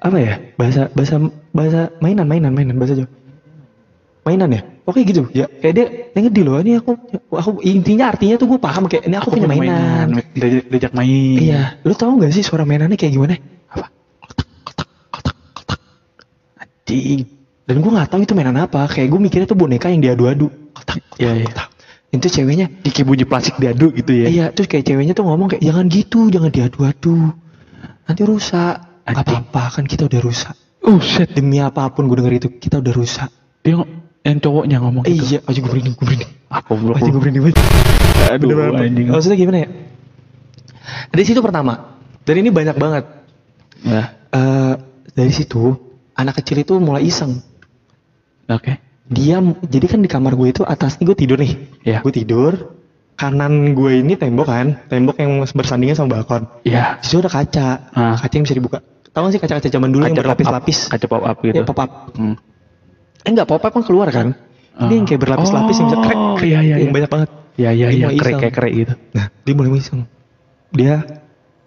Apa 0.00 0.16
ya? 0.16 0.40
Bahasa, 0.56 0.88
bahasa, 0.96 1.16
bahasa 1.52 1.80
mainan, 2.00 2.24
mainan, 2.24 2.52
mainan, 2.56 2.76
bahasa 2.80 2.96
Jawa. 2.96 3.08
Mainan 4.22 4.48
ya? 4.54 4.60
Oke 4.88 5.04
gitu. 5.06 5.28
Ya, 5.30 5.46
kayak 5.46 5.74
dia 5.76 5.86
neng 6.16 6.24
gendi 6.30 6.40
loh. 6.42 6.58
Ini 6.58 6.80
aku, 6.80 6.96
aku 7.30 7.50
intinya 7.62 8.10
artinya 8.10 8.40
tuh 8.40 8.48
gue 8.48 8.58
paham 8.58 8.88
kayak 8.90 9.06
ini 9.06 9.16
aku, 9.20 9.28
punya 9.34 9.48
mainan. 9.48 10.20
Diajak, 10.34 10.72
diajak 10.72 10.92
main. 10.96 11.38
Iya, 11.38 11.62
lu 11.86 11.94
tahu 11.94 12.18
nggak 12.18 12.32
sih 12.34 12.42
suara 12.42 12.64
mainannya 12.66 12.98
kayak 12.98 13.12
gimana? 13.14 13.36
Apa? 13.70 13.86
Anjing. 16.60 17.28
Dan 17.62 17.78
gue 17.78 17.90
nggak 17.90 18.08
tahu 18.10 18.20
itu 18.26 18.32
mainan 18.34 18.58
apa. 18.58 18.86
Kayak 18.90 19.08
gue 19.12 19.20
mikirnya 19.22 19.46
tuh 19.46 19.58
boneka 19.58 19.86
yang 19.88 20.02
diadu-adu. 20.02 20.50
Kotak, 20.74 20.98
kotak, 21.06 21.18
Iya, 21.22 21.30
iya. 21.38 21.46
kotak. 21.46 21.68
Itu 22.12 22.26
ceweknya. 22.28 22.66
Bunyi 23.02 23.24
plastik 23.24 23.56
diadu 23.56 23.88
gitu 23.94 24.12
ya. 24.12 24.26
Iya, 24.28 24.46
terus 24.52 24.68
kayak 24.68 24.84
ceweknya 24.84 25.14
tuh 25.16 25.24
ngomong 25.24 25.48
kayak 25.56 25.62
jangan 25.64 25.86
gitu, 25.88 26.28
jangan 26.28 26.50
diadu-adu. 26.52 27.32
Nanti 28.04 28.22
rusak. 28.26 28.76
Gak 29.02 29.18
apa-apa 29.18 29.62
kan 29.80 29.84
kita 29.88 30.06
udah 30.06 30.20
rusak. 30.22 30.54
Oh 30.86 30.98
shit. 30.98 31.30
Demi 31.34 31.58
apa 31.58 31.86
pun 31.90 32.06
gue 32.06 32.18
denger 32.18 32.34
itu 32.38 32.48
kita 32.58 32.78
udah 32.82 32.94
rusak. 32.94 33.30
Dia 33.62 33.78
yang 34.22 34.38
cowoknya 34.38 34.78
ngomong 34.78 35.02
Eh, 35.06 35.14
gitu. 35.18 35.34
iya, 35.34 35.38
aja 35.42 35.58
gue 35.58 35.70
merinding, 35.70 35.94
gue 35.98 36.06
merinding. 36.06 36.30
Ah, 36.46 36.62
goblok. 36.62 36.94
Aja 36.98 37.10
gue 37.10 37.20
merinding 37.22 37.42
banget. 37.50 37.58
Aduh, 38.30 38.78
anjing. 38.78 39.06
Maksudnya 39.10 39.38
gimana 39.38 39.58
ya? 39.62 39.68
Dari 41.10 41.24
situ 41.26 41.40
pertama, 41.42 41.74
Dan 42.22 42.38
ini 42.38 42.54
banyak 42.54 42.76
banget. 42.78 43.04
Nah, 43.82 44.06
Eh 44.32 44.74
dari 45.12 45.28
situ 45.28 45.76
anak 46.16 46.40
kecil 46.40 46.62
itu 46.64 46.78
mulai 46.80 47.04
iseng. 47.04 47.36
Oke. 48.56 48.72
Dia 49.12 49.36
jadi 49.62 49.86
kan 49.86 50.00
di 50.00 50.08
kamar 50.08 50.32
gue 50.34 50.48
itu 50.50 50.62
atasnya 50.64 51.04
gue 51.04 51.16
tidur 51.16 51.38
nih. 51.38 51.52
Iya. 51.84 51.98
Gue 52.00 52.12
tidur. 52.12 52.52
Kanan 53.12 53.76
gue 53.76 54.02
ini 54.02 54.16
tembok 54.16 54.48
kan, 54.48 54.82
tembok 54.88 55.20
yang 55.20 55.44
bersandingan 55.44 55.94
sama 55.94 56.18
balkon. 56.18 56.48
Iya. 56.64 56.98
Di 56.98 57.06
situ 57.06 57.20
ada 57.20 57.30
kaca, 57.30 57.68
Ah. 57.92 58.16
kaca 58.18 58.34
yang 58.34 58.44
bisa 58.48 58.56
dibuka. 58.56 58.78
Tahu 59.12 59.28
gak 59.28 59.32
sih 59.36 59.40
kaca-kaca 59.44 59.68
zaman 59.68 59.92
dulu 59.92 60.08
yang 60.08 60.16
Kaca 60.16 60.24
up. 60.24 60.26
berlapis-lapis? 60.32 60.78
Kaca 60.88 61.06
pop 61.06 61.22
up 61.22 61.36
gitu. 61.44 61.60
Ya 61.60 61.62
pop 61.68 61.78
up. 61.78 61.90
Hmm. 62.16 62.34
Eh 63.22 63.30
enggak 63.30 63.44
pop 63.46 63.60
up 63.60 63.68
kan 63.70 63.84
keluar 63.84 64.08
kan? 64.08 64.32
Ini 64.72 64.94
yang 64.96 65.06
kayak 65.06 65.20
berlapis-lapis 65.20 65.76
yang 65.76 65.86
bisa 65.92 65.98
krek, 66.00 66.16
Oh, 66.16 66.34
krek, 66.40 66.48
iya, 66.48 66.58
iya, 66.64 66.76
yang 66.80 66.88
iya. 66.88 66.96
banyak 66.96 67.10
banget. 67.12 67.28
Iya 67.60 67.70
iya 67.76 67.86
Dia 67.92 67.96
iya 68.08 68.08
krek 68.16 68.34
kayak 68.40 68.54
krek 68.56 68.72
gitu. 68.72 68.94
Nah, 69.12 69.26
dia 69.28 69.52
mulai 69.52 69.70
iseng. 69.76 70.00
Dia 70.72 70.94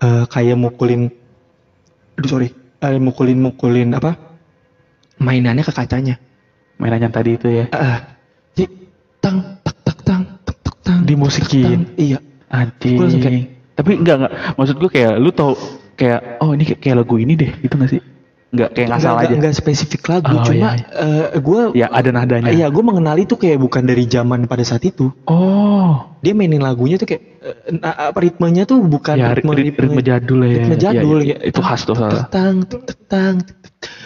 eh, 0.02 0.24
kayak 0.26 0.58
mukulin, 0.58 1.14
aduh 2.18 2.28
sorry, 2.28 2.50
eh, 2.82 2.98
mukulin 2.98 3.38
mukulin 3.38 3.94
apa? 3.94 4.18
Mainannya 5.22 5.62
ke 5.62 5.72
kacanya. 5.72 6.18
Mainan 6.76 7.00
yang 7.02 7.14
tadi 7.14 7.32
itu 7.34 7.48
ya. 7.48 7.66
Eh, 7.68 7.98
jadi 8.54 8.66
tang 9.18 9.38
tak 9.62 9.78
tak 9.82 9.98
tang 10.02 10.22
tak 10.44 10.58
tak 10.60 10.76
tang. 10.82 11.00
Dimusikin. 11.04 11.64
tang. 11.64 11.84
Iya. 11.96 12.20
Anjing. 12.48 12.98
Kayak- 13.16 13.48
Tapi 13.76 13.92
enggak 13.96 14.16
enggak. 14.18 14.34
Maksud 14.56 14.76
gue 14.78 14.90
kayak 14.90 15.14
lu 15.16 15.30
tau 15.30 15.52
kayak 15.94 16.40
oh 16.40 16.52
ini 16.52 16.64
kayak, 16.66 16.80
kayak 16.82 16.96
lagu 16.98 17.16
ini 17.16 17.34
deh 17.34 17.52
gitu 17.58 17.76
gak 17.76 17.90
sih? 17.90 18.02
Enggak 18.52 18.70
kayak 18.72 18.88
ngasal 18.88 19.04
Nggak- 19.10 19.20
aja. 19.20 19.28
nggak- 19.28 19.40
nggak 19.42 19.56
spesifik 19.58 20.02
lagu, 20.08 20.32
Oh, 20.32 20.44
cuma 20.48 20.56
iya, 20.56 20.70
eh, 20.96 21.28
gue 21.36 21.62
Ya 21.76 21.88
ada 21.92 22.10
nadanya. 22.10 22.48
Iya, 22.48 22.68
gue 22.68 22.80
mengenali 22.80 23.24
tuh 23.26 23.36
kayak 23.36 23.60
bukan 23.60 23.84
dari 23.84 24.08
zaman 24.08 24.48
pada 24.48 24.64
saat 24.64 24.80
itu. 24.82 25.12
Oh. 25.28 26.16
Dia 26.20 26.32
mainin 26.32 26.64
lagunya 26.64 26.96
tuh 26.96 27.04
kayak 27.06 27.24
eh, 27.44 27.80
apa 27.84 28.16
ritmenya 28.16 28.64
tuh 28.64 28.80
bukan 28.82 29.16
Ya 29.16 29.36
ritme, 29.36 29.52
ritme, 29.52 30.00
jadul 30.00 30.40
ya. 30.42 30.52
ritme 30.56 30.72
Ya, 30.72 30.80
jadul. 30.80 31.20
ya, 31.22 31.36
ya, 31.36 31.38
itu 31.44 31.60
khas 31.60 31.84
tuh 31.84 31.96
salah. 31.96 32.32
Tetang, 32.32 32.64
tetang, 32.64 33.36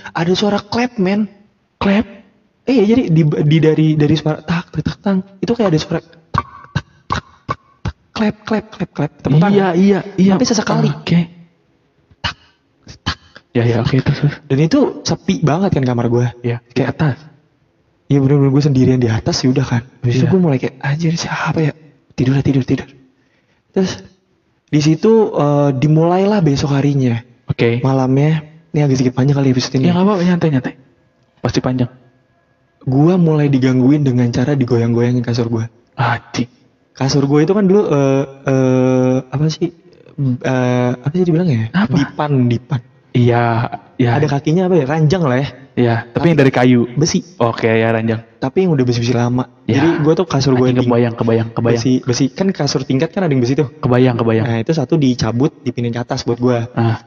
Ada 0.09 0.31
suara 0.33 0.57
clap, 0.59 0.97
men. 0.97 1.29
Clap. 1.77 2.18
Eh, 2.69 2.75
ya, 2.77 2.83
jadi 2.85 3.03
di, 3.09 3.21
di 3.25 3.57
dari 3.57 3.87
dari 3.97 4.13
suara 4.13 4.45
tak 4.45 4.69
tak 4.69 4.85
tak 4.85 4.97
tang 5.01 5.17
itu 5.41 5.51
kayak 5.57 5.73
ada 5.73 5.79
suara 5.81 5.99
tak, 6.05 6.45
tak, 6.69 6.85
tak, 7.09 7.25
tak, 7.49 7.59
tak, 7.81 7.95
clap, 8.13 8.35
clap, 8.45 8.65
clap, 8.69 8.89
clap. 8.93 9.11
Tepuk 9.25 9.41
tangan. 9.41 9.57
Iya 9.57 9.67
iya 9.73 9.99
iya. 10.21 10.31
Tapi 10.37 10.45
sesekali. 10.45 10.89
Oke. 10.93 11.19
Ya 13.49 13.65
ya 13.65 13.81
oke 13.81 13.97
terus. 13.97 14.21
terus. 14.21 14.35
Dan 14.45 14.57
itu 14.61 15.01
sepi 15.01 15.41
banget 15.41 15.73
kan 15.73 15.81
kamar 15.81 16.05
gue. 16.13 16.25
Ya 16.45 16.61
di 16.61 16.85
atas. 16.85 17.17
Iya 18.05 18.21
bener-bener 18.21 18.53
gue 18.53 18.63
sendirian 18.63 19.01
di 19.01 19.09
atas 19.09 19.41
ya 19.41 19.49
udah 19.49 19.65
kan. 19.65 19.81
Habis 20.05 20.21
itu 20.21 20.25
Iya. 20.29 20.31
gue 20.37 20.39
mulai 20.41 20.57
kayak 20.61 20.75
anjir 20.77 21.13
siapa 21.17 21.57
ya? 21.57 21.73
Tidur 22.13 22.37
lah 22.37 22.45
tidur 22.45 22.61
tidur. 22.61 22.85
Terus 23.73 24.05
di 24.69 24.81
situ 24.85 25.33
eh, 25.33 25.69
dimulailah 25.73 26.45
besok 26.45 26.77
harinya. 26.77 27.17
Oke. 27.49 27.81
Malamnya 27.81 28.45
ini 28.69 28.79
agak 28.85 29.01
sedikit 29.01 29.17
panjang 29.17 29.41
kali 29.41 29.49
episode 29.49 29.81
ini. 29.81 29.89
Ya 29.89 29.97
nggak 29.97 30.05
apa 30.05 30.13
nyantai 30.21 30.49
nyantai. 30.53 30.73
Pasti 31.41 31.59
panjang. 31.65 31.89
Gua 32.83 33.19
mulai 33.19 33.47
digangguin 33.47 34.01
dengan 34.01 34.27
cara 34.31 34.55
digoyang-goyangin 34.55 35.21
kasur 35.21 35.51
gua. 35.51 35.67
Anjing. 35.93 36.47
Kasur 36.95 37.23
gua 37.25 37.43
itu 37.43 37.51
kan 37.51 37.63
dulu 37.63 37.87
eh 37.87 38.23
eh, 38.45 39.15
apa 39.25 39.43
sih? 39.47 39.67
Eh, 40.19 40.91
apa 40.95 41.11
sih 41.11 41.23
dibilang 41.23 41.47
ya? 41.47 41.71
Apa? 41.71 41.95
Dipan, 41.95 42.47
dipan. 42.47 42.81
Iya 43.09 43.45
ya. 43.95 44.15
Ada 44.15 44.27
kakinya 44.29 44.67
apa 44.67 44.75
ya? 44.79 44.85
Ranjang 44.87 45.23
lah 45.23 45.37
ya. 45.39 45.47
Iya. 45.79 45.95
Tapi 46.11 46.25
yang 46.31 46.39
dari 46.39 46.51
kayu. 46.51 46.81
Besi. 46.95 47.23
Oke 47.39 47.67
ya 47.67 47.89
ranjang. 47.89 48.19
Tapi 48.37 48.67
yang 48.67 48.71
udah 48.75 48.83
besi-besi 48.83 49.15
lama. 49.15 49.47
Ya. 49.63 49.79
Jadi 49.79 49.87
gua 50.03 50.13
tuh 50.15 50.27
kasur 50.27 50.55
gua 50.55 50.67
yang 50.71 50.79
kebayang 50.79 51.15
kebayang 51.15 51.49
kebayang. 51.51 51.79
besi, 51.79 51.93
besi. 52.03 52.25
Kan 52.31 52.51
kasur 52.51 52.83
tingkat 52.83 53.11
kan 53.11 53.23
ada 53.23 53.31
yang 53.31 53.43
besi 53.43 53.55
tuh. 53.55 53.67
Kebayang 53.79 54.15
kebayang. 54.15 54.45
Nah 54.47 54.57
itu 54.59 54.71
satu 54.71 54.95
dicabut, 54.95 55.51
dipindahin 55.63 55.95
ke 55.95 56.01
atas 56.03 56.23
buat 56.23 56.39
gua. 56.39 56.67
Nah, 56.71 56.99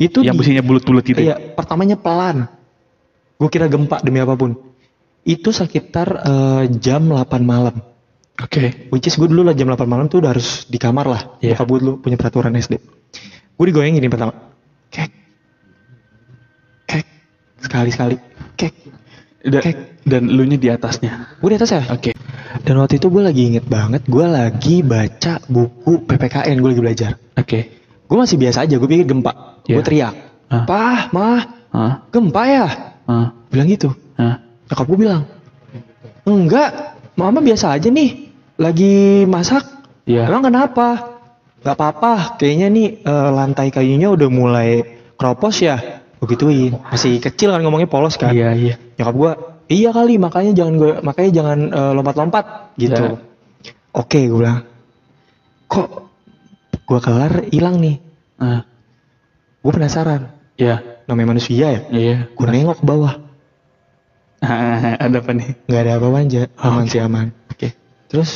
Itu 0.00 0.24
yang 0.24 0.34
di- 0.34 0.40
besinya 0.40 0.62
bulat-bulat 0.64 1.04
gitu. 1.04 1.20
ya? 1.20 1.36
Iya, 1.36 1.54
pertamanya 1.54 2.00
pelan. 2.00 2.48
Gue 3.36 3.48
kira 3.48 3.68
gempa 3.68 4.00
demi 4.00 4.16
apa 4.16 4.32
pun. 4.32 4.56
Itu 5.22 5.50
sekitar 5.50 6.08
eh, 6.20 6.64
jam 6.76 7.06
8 7.06 7.20
malam. 7.40 7.76
Oke. 8.40 8.88
Which 8.88 9.04
is 9.04 9.14
gue 9.14 9.28
dulu 9.28 9.44
lah 9.44 9.52
jam 9.52 9.68
8 9.68 9.84
malam 9.84 10.08
tuh 10.08 10.24
udah 10.24 10.32
harus 10.32 10.64
di 10.64 10.80
kamar 10.80 11.06
lah. 11.06 11.22
Iya. 11.38 11.54
Bokap 11.54 11.66
gue 11.68 11.78
dulu 11.84 11.92
punya 12.00 12.16
peraturan 12.16 12.56
SD. 12.56 12.80
Gue 13.54 13.66
digoyangin 13.68 14.00
ini 14.00 14.08
pertama. 14.08 14.32
Kek. 14.88 15.10
Kek. 16.88 17.04
Sekali-sekali. 17.60 18.16
Kek. 18.56 18.74
Da- 19.40 19.60
Kek. 19.60 20.04
dan 20.04 20.28
lu 20.28 20.44
nya 20.44 20.56
di 20.56 20.68
atasnya. 20.68 21.36
Gue 21.40 21.52
di 21.52 21.56
atas 21.60 21.72
ya? 21.72 21.82
Oke. 21.92 22.12
Dan 22.60 22.76
waktu 22.76 22.96
itu 22.96 23.08
gue 23.08 23.22
lagi 23.22 23.42
inget 23.46 23.64
banget. 23.64 24.04
Gue 24.08 24.24
lagi 24.24 24.80
baca 24.80 25.40
buku 25.44 26.04
PPKN. 26.04 26.56
Gue 26.58 26.70
lagi 26.72 26.82
belajar. 26.82 27.10
Oke. 27.36 27.60
Gue 28.04 28.16
masih 28.16 28.36
biasa 28.36 28.64
aja. 28.64 28.74
Gue 28.80 28.88
pikir 28.88 29.04
gempa. 29.06 29.62
Gue 29.64 29.76
Iya. 29.76 29.84
teriak. 29.84 30.14
Ah. 30.50 30.64
Pah, 30.66 31.00
mah, 31.14 31.40
Hah? 31.70 31.92
gempa 32.10 32.42
ya? 32.42 32.66
Hah? 33.06 33.28
Bilang 33.48 33.68
gitu. 33.70 33.94
Hah? 34.18 34.42
Nyokap 34.70 34.86
gue 34.86 34.98
bilang, 35.02 35.22
enggak, 36.22 36.94
mama 37.18 37.42
biasa 37.42 37.74
aja 37.74 37.90
nih, 37.90 38.30
lagi 38.54 39.26
masak. 39.26 39.66
Iya. 40.06 40.30
Emang 40.30 40.46
kenapa? 40.46 41.18
Gak 41.60 41.76
apa-apa, 41.76 42.40
kayaknya 42.40 42.72
nih 42.72 42.88
eh, 43.04 43.30
lantai 43.34 43.68
kayunya 43.68 44.08
udah 44.08 44.28
mulai 44.32 44.80
keropos 45.18 45.60
ya. 45.60 46.00
Begituin, 46.20 46.76
masih 46.88 47.16
kecil 47.20 47.52
kan 47.52 47.60
ngomongnya 47.64 47.88
polos 47.90 48.16
kan. 48.16 48.32
Iya 48.32 48.52
iya. 48.56 48.74
Nyokap 48.96 49.14
gue, 49.16 49.32
iya 49.72 49.90
kali, 49.90 50.16
makanya 50.16 50.52
jangan 50.56 50.74
gue, 50.78 50.92
makanya 51.02 51.30
jangan 51.34 51.58
eh, 51.68 51.92
lompat-lompat 51.96 52.44
gitu. 52.78 53.04
Ya. 53.16 53.18
Oke, 53.90 54.30
gue 54.30 54.38
bilang, 54.38 54.62
kok 55.66 56.08
gue 56.86 56.98
kelar 57.02 57.32
hilang 57.50 57.82
nih. 57.82 57.96
Ah. 58.38 58.62
Gue 59.60 59.72
penasaran, 59.76 60.32
Iya. 60.56 61.04
namanya 61.04 61.36
manusia 61.36 61.66
ya. 61.68 61.80
Iya. 61.92 62.16
Gue 62.32 62.46
nengok 62.48 62.80
ke 62.80 62.84
bawah, 62.88 63.20
Ada 65.04 65.18
apa 65.18 65.30
nih? 65.32 65.48
nggak 65.64 65.80
ada 65.80 65.92
apa-apa 65.96 66.18
aja, 66.20 66.42
aman 66.56 66.84
Oke. 66.84 66.90
sih 66.90 67.00
aman. 67.00 67.26
Oke. 67.50 67.68
Terus 68.08 68.30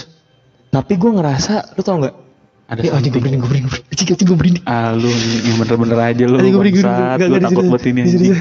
tapi 0.69 0.95
gue 0.95 1.11
ngerasa 1.11 1.73
lu 1.73 1.81
tau 1.81 1.97
nggak? 1.99 2.15
Ada 2.65 2.81
Eh, 2.81 2.91
anjing 2.91 3.13
gue 3.13 3.21
berinding, 3.21 3.41
gue 3.41 3.51
berinding. 3.51 3.73
Anjing, 3.87 4.09
anjing, 4.11 4.27
gue 4.27 4.39
berinding. 4.39 4.65
Ah 4.65 4.93
lu 4.93 5.09
yang 5.43 5.57
bener-bener 5.59 5.99
aja 6.03 6.25
lu. 6.25 6.37
Anjing, 6.37 6.53
gue 6.53 6.63
berinding, 6.63 6.83
bangsat. 6.83 7.19
Lu 7.23 7.39
takut 7.39 7.65
buat 7.69 7.83
ini 7.85 8.01
anjing. 8.03 8.21
situ. 8.21 8.37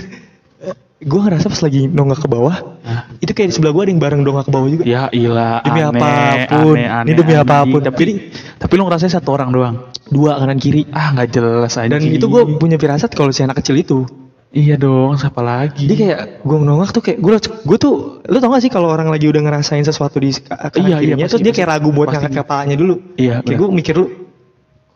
Gue 1.03 1.19
ngerasa 1.19 1.51
pas 1.51 1.59
lagi 1.59 1.81
nongak 1.85 2.23
ke 2.23 2.27
bawah, 2.27 2.79
Ah. 2.81 3.11
itu 3.19 3.31
kayak 3.31 3.51
di 3.51 3.53
sebelah 3.53 3.75
gue 3.75 3.83
ada 3.83 3.91
yang 3.91 3.99
bareng 3.99 4.21
dongak 4.23 4.47
ke 4.47 4.51
bawah 4.51 4.67
juga. 4.71 4.83
Ya 4.87 5.11
ilah 5.11 5.59
Demi 5.59 5.83
aneh, 5.83 5.91
apa 5.91 6.07
pun. 6.47 6.75
aneh, 6.79 6.87
aneh, 6.87 7.03
Ini 7.03 7.11
demi 7.13 7.33
anjing. 7.35 7.43
apa 7.43 7.55
pun. 7.67 7.79
Tapi 7.83 7.99
Jadi- 7.99 8.17
tapi 8.55 8.73
lu 8.73 8.83
ngerasain 8.87 9.11
satu 9.11 9.29
orang 9.31 9.49
doang. 9.51 9.75
Dua 10.07 10.39
kanan 10.39 10.55
kiri. 10.55 10.87
Ah 10.89 11.11
nggak 11.11 11.27
jelas 11.29 11.75
aja. 11.75 11.91
Dan 11.91 12.07
itu 12.07 12.23
gue 12.23 12.43
punya 12.55 12.75
firasat 12.77 13.11
kalau 13.11 13.31
si 13.31 13.43
anak 13.43 13.59
kecil 13.59 13.75
itu. 13.75 14.07
Iya 14.53 14.77
dong, 14.77 15.17
siapa 15.17 15.41
lagi? 15.41 15.89
Dia 15.89 15.97
kayak 15.97 16.19
gue 16.45 16.57
nongak 16.61 16.93
tuh 16.93 17.01
kayak 17.01 17.17
gue 17.17 17.33
gue 17.41 17.77
tuh 17.81 18.21
lu 18.21 18.37
tau 18.37 18.53
gak 18.53 18.61
sih 18.61 18.69
kalau 18.69 18.93
orang 18.93 19.09
lagi 19.09 19.25
udah 19.25 19.41
ngerasain 19.41 19.81
sesuatu 19.81 20.21
di 20.21 20.29
kanan 20.29 20.69
iya, 20.77 20.97
iya, 21.01 21.13
iya, 21.17 21.25
terus 21.25 21.41
dia 21.41 21.49
kayak 21.49 21.73
ragu 21.73 21.89
buat 21.89 22.13
ngangkat 22.13 22.37
kepalanya 22.37 22.77
dulu. 22.77 23.01
Iya. 23.17 23.41
Kayak 23.41 23.57
gue 23.57 23.69
mikir 23.73 23.93
lu 23.97 24.29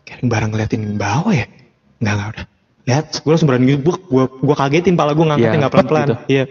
kayak 0.06 0.22
barang 0.30 0.50
ngeliatin 0.54 0.94
bawah 0.94 1.34
ya. 1.34 1.50
Enggak 1.98 2.14
enggak 2.14 2.28
udah. 2.30 2.46
Lihat, 2.88 3.06
gue 3.20 3.30
langsung 3.34 3.48
berani 3.50 3.64
gitu, 3.66 3.98
gue 3.98 4.24
gue 4.30 4.54
kagetin 4.54 4.94
pala 4.94 5.12
gue 5.18 5.26
ngangkatnya 5.26 5.50
iya, 5.50 5.60
nggak 5.66 5.72
pelan-pelan. 5.74 6.06
Gitu. 6.06 6.16
Iya. 6.30 6.44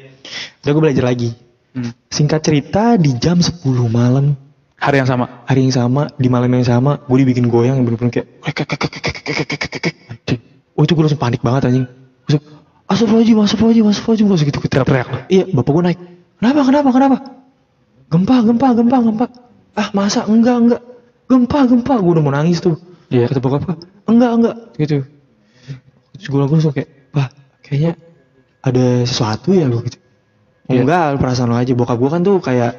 Udah 0.67 0.71
gue 0.75 0.83
belajar 0.83 1.03
lagi. 1.07 1.29
Hmm. 1.71 1.91
Singkat 2.11 2.41
cerita 2.43 2.83
di 2.99 3.15
jam 3.15 3.39
10 3.39 3.63
malam 3.87 4.35
hari 4.77 5.01
yang 5.01 5.09
sama 5.09 5.25
hari 5.49 5.65
yang 5.65 5.73
sama 5.73 6.11
di 6.21 6.29
malam 6.29 6.53
yang 6.53 6.61
sama 6.61 7.01
gue 7.01 7.17
dibikin 7.25 7.49
goyang 7.49 7.81
bener-bener 7.81 8.13
kayak 8.13 8.29
oh 10.77 10.85
itu 10.85 10.93
gue 10.93 11.03
langsung 11.03 11.17
panik 11.17 11.41
banget 11.41 11.73
anjing 11.73 11.89
langsung 12.29 12.43
Astagfirullahaladzim, 12.87 13.37
astagfirullahaladzim, 13.43 13.87
astagfirullahaladzim, 13.91 14.27
langsung 14.31 14.47
gitu 14.47 14.59
teriak-teriak. 14.71 15.07
Iya, 15.27 15.43
bapak 15.51 15.71
gue 15.75 15.83
naik. 15.91 15.99
Kenapa, 16.39 16.59
kenapa, 16.63 16.89
kenapa? 16.95 17.17
Gempa, 18.07 18.35
gempa, 18.47 18.67
gempa, 18.71 18.97
gempa. 19.03 19.25
Ah, 19.75 19.89
masa? 19.91 20.23
Enggak, 20.31 20.55
enggak. 20.55 20.81
Gempa, 21.27 21.59
gempa. 21.67 21.93
Gue 21.99 22.11
udah 22.15 22.23
mau 22.23 22.31
nangis 22.31 22.63
tuh. 22.63 22.79
Iya. 23.11 23.27
Kata 23.27 23.39
bokap 23.43 23.61
gue, 23.67 23.75
enggak, 24.07 24.31
enggak. 24.39 24.55
Gitu. 24.79 24.97
Terus 26.15 26.27
gue 26.31 26.39
langsung 26.39 26.71
kayak, 26.71 26.89
Pak, 27.11 27.29
kayaknya 27.67 27.91
ada 28.63 28.85
sesuatu 29.03 29.51
ya 29.51 29.67
gue 29.67 29.81
gitu. 29.83 29.99
Iya. 30.71 30.79
Enggak, 30.87 31.19
perasaan 31.19 31.51
lo 31.51 31.59
aja. 31.59 31.71
Bokap 31.75 31.97
gue 31.99 32.09
kan 32.09 32.21
tuh 32.23 32.39
kayak, 32.39 32.71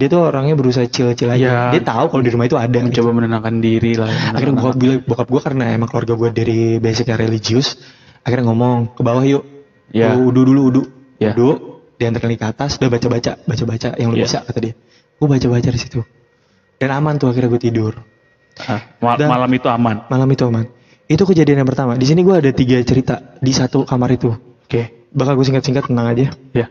dia 0.00 0.08
tuh 0.08 0.24
orangnya 0.24 0.56
berusaha 0.56 0.88
chill-chill 0.88 1.28
aja. 1.28 1.36
Iya. 1.36 1.60
Dia 1.76 1.82
tahu 1.84 2.08
kalau 2.08 2.22
di 2.24 2.32
rumah 2.32 2.48
itu 2.48 2.56
ada. 2.56 2.72
gitu. 2.72 2.88
Mencoba 2.88 3.10
menenangkan 3.12 3.54
diri 3.60 3.92
lah. 4.00 4.08
Akhirnya 4.32 4.56
bokap, 5.04 5.28
gue 5.28 5.40
karena 5.44 5.76
emang 5.76 5.92
keluarga 5.92 6.16
gue 6.16 6.28
dari 6.32 6.60
basicnya 6.80 7.20
religius, 7.20 7.76
akhirnya 8.22 8.44
ngomong 8.48 8.94
ke 8.94 9.02
bawah 9.02 9.24
yuk. 9.24 9.44
Ya. 9.90 10.14
Lu 10.14 10.30
udu 10.30 10.46
dulu 10.46 10.60
udu. 10.70 10.82
Ya. 11.18 11.32
Udu, 11.34 11.80
diantarkan 11.96 12.32
ke 12.32 12.46
atas, 12.46 12.78
udah 12.78 12.88
baca-baca, 12.88 13.32
baca-baca 13.44 13.88
yang 13.98 14.14
lu 14.14 14.16
Ya. 14.18 14.24
bisa 14.24 14.38
kata 14.40 14.58
dia. 14.60 14.74
Gue 15.18 15.28
baca-baca 15.28 15.68
di 15.68 15.80
situ. 15.80 16.00
Dan 16.80 16.90
aman 16.90 17.20
tuh 17.20 17.28
akhirnya 17.28 17.52
gue 17.52 17.60
tidur. 17.60 17.92
Ah, 18.64 18.80
ma- 19.00 19.16
Dan- 19.20 19.28
malam 19.28 19.50
itu 19.52 19.68
aman. 19.68 20.08
Malam 20.08 20.28
itu 20.32 20.42
aman. 20.44 20.64
Itu 21.04 21.26
kejadian 21.26 21.60
yang 21.60 21.68
pertama. 21.68 21.98
Di 21.98 22.06
sini 22.06 22.22
gue 22.22 22.32
ada 22.32 22.50
tiga 22.50 22.80
cerita 22.80 23.36
di 23.36 23.52
satu 23.52 23.84
kamar 23.84 24.14
itu. 24.14 24.30
Oke. 24.64 25.08
Bakal 25.10 25.34
gue 25.34 25.44
singkat-singkat 25.44 25.90
tenang 25.90 26.06
aja. 26.08 26.30
Ya. 26.54 26.66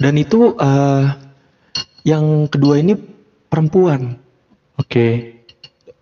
Dan 0.00 0.14
itu 0.16 0.56
eh 0.56 1.04
yang 2.02 2.48
kedua 2.48 2.80
ini 2.80 2.96
perempuan. 3.46 4.18
Oke. 4.74 5.38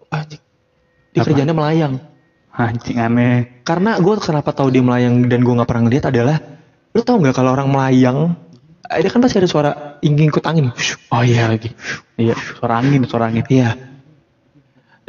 Anjing. 0.09 0.40
Dia 1.12 1.21
Apa? 1.21 1.28
kerjanya 1.28 1.52
melayang. 1.52 1.95
Anjing 2.53 3.01
aneh. 3.01 3.65
Karena 3.65 3.97
gue 3.97 4.15
kenapa 4.21 4.53
tahu 4.53 4.69
dia 4.69 4.85
melayang 4.85 5.25
dan 5.25 5.41
gue 5.41 5.55
nggak 5.57 5.69
pernah 5.69 5.89
ngeliat 5.89 6.05
adalah, 6.13 6.37
lu 6.93 7.01
tau 7.01 7.17
nggak 7.17 7.33
kalau 7.33 7.57
orang 7.57 7.73
melayang, 7.73 8.37
ada 8.85 9.09
kan 9.09 9.25
pasti 9.25 9.41
ada 9.41 9.49
suara 9.49 9.71
ingin 10.05 10.29
ikut 10.29 10.45
angin. 10.45 10.69
Oh 11.09 11.25
iya 11.25 11.49
lagi. 11.49 11.73
Iya, 12.21 12.37
suara 12.37 12.85
angin, 12.85 13.09
suara 13.09 13.33
angin. 13.33 13.49
Iya. 13.49 13.73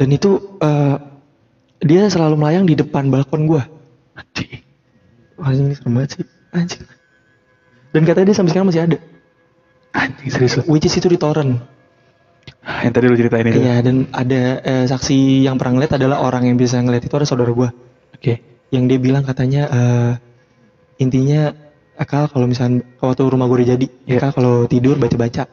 Dan 0.00 0.08
itu 0.08 0.58
eh, 0.64 0.96
dia 1.84 2.08
selalu 2.08 2.40
melayang 2.40 2.64
di 2.64 2.74
depan 2.80 3.12
balkon 3.12 3.44
gue. 3.44 3.62
Anjing. 4.16 4.64
Wah 5.36 5.50
ini 5.52 5.76
serem 5.76 5.98
banget 5.98 6.10
sih, 6.16 6.24
anjing. 6.54 6.86
Dan 7.92 8.02
katanya 8.08 8.26
dia 8.32 8.36
sampai 8.40 8.50
sekarang 8.54 8.68
masih 8.72 8.82
ada. 8.88 8.98
Anjing 9.92 10.30
serius. 10.32 10.64
Which 10.64 10.88
is 10.88 10.96
itu 10.96 11.12
di 11.12 11.20
torrent. 11.20 11.73
Yang 12.64 12.92
tadi 12.96 13.04
lu 13.12 13.16
ceritain 13.20 13.46
itu. 13.48 13.60
Iya, 13.60 13.76
dan 13.84 13.96
ada 14.08 14.42
eh, 14.64 14.84
saksi 14.88 15.44
yang 15.44 15.60
pernah 15.60 15.80
ngeliat 15.80 16.00
adalah 16.00 16.24
orang 16.24 16.48
yang 16.48 16.56
bisa 16.56 16.80
ngeliat 16.80 17.04
itu 17.04 17.12
ada 17.12 17.28
saudara 17.28 17.52
gue. 17.52 17.68
Oke. 18.16 18.34
Yang 18.72 18.84
dia 18.88 18.98
bilang 18.98 19.24
katanya 19.24 19.62
eh, 19.68 20.12
intinya 21.00 21.52
Akal 21.94 22.26
kalau 22.26 22.50
misalnya 22.50 22.82
waktu 22.98 23.22
rumah 23.22 23.46
gue 23.46 23.62
jadi, 23.62 23.86
Iya. 24.08 24.18
Akal 24.18 24.30
kalau 24.34 24.54
tidur 24.66 24.98
baca-baca. 24.98 25.46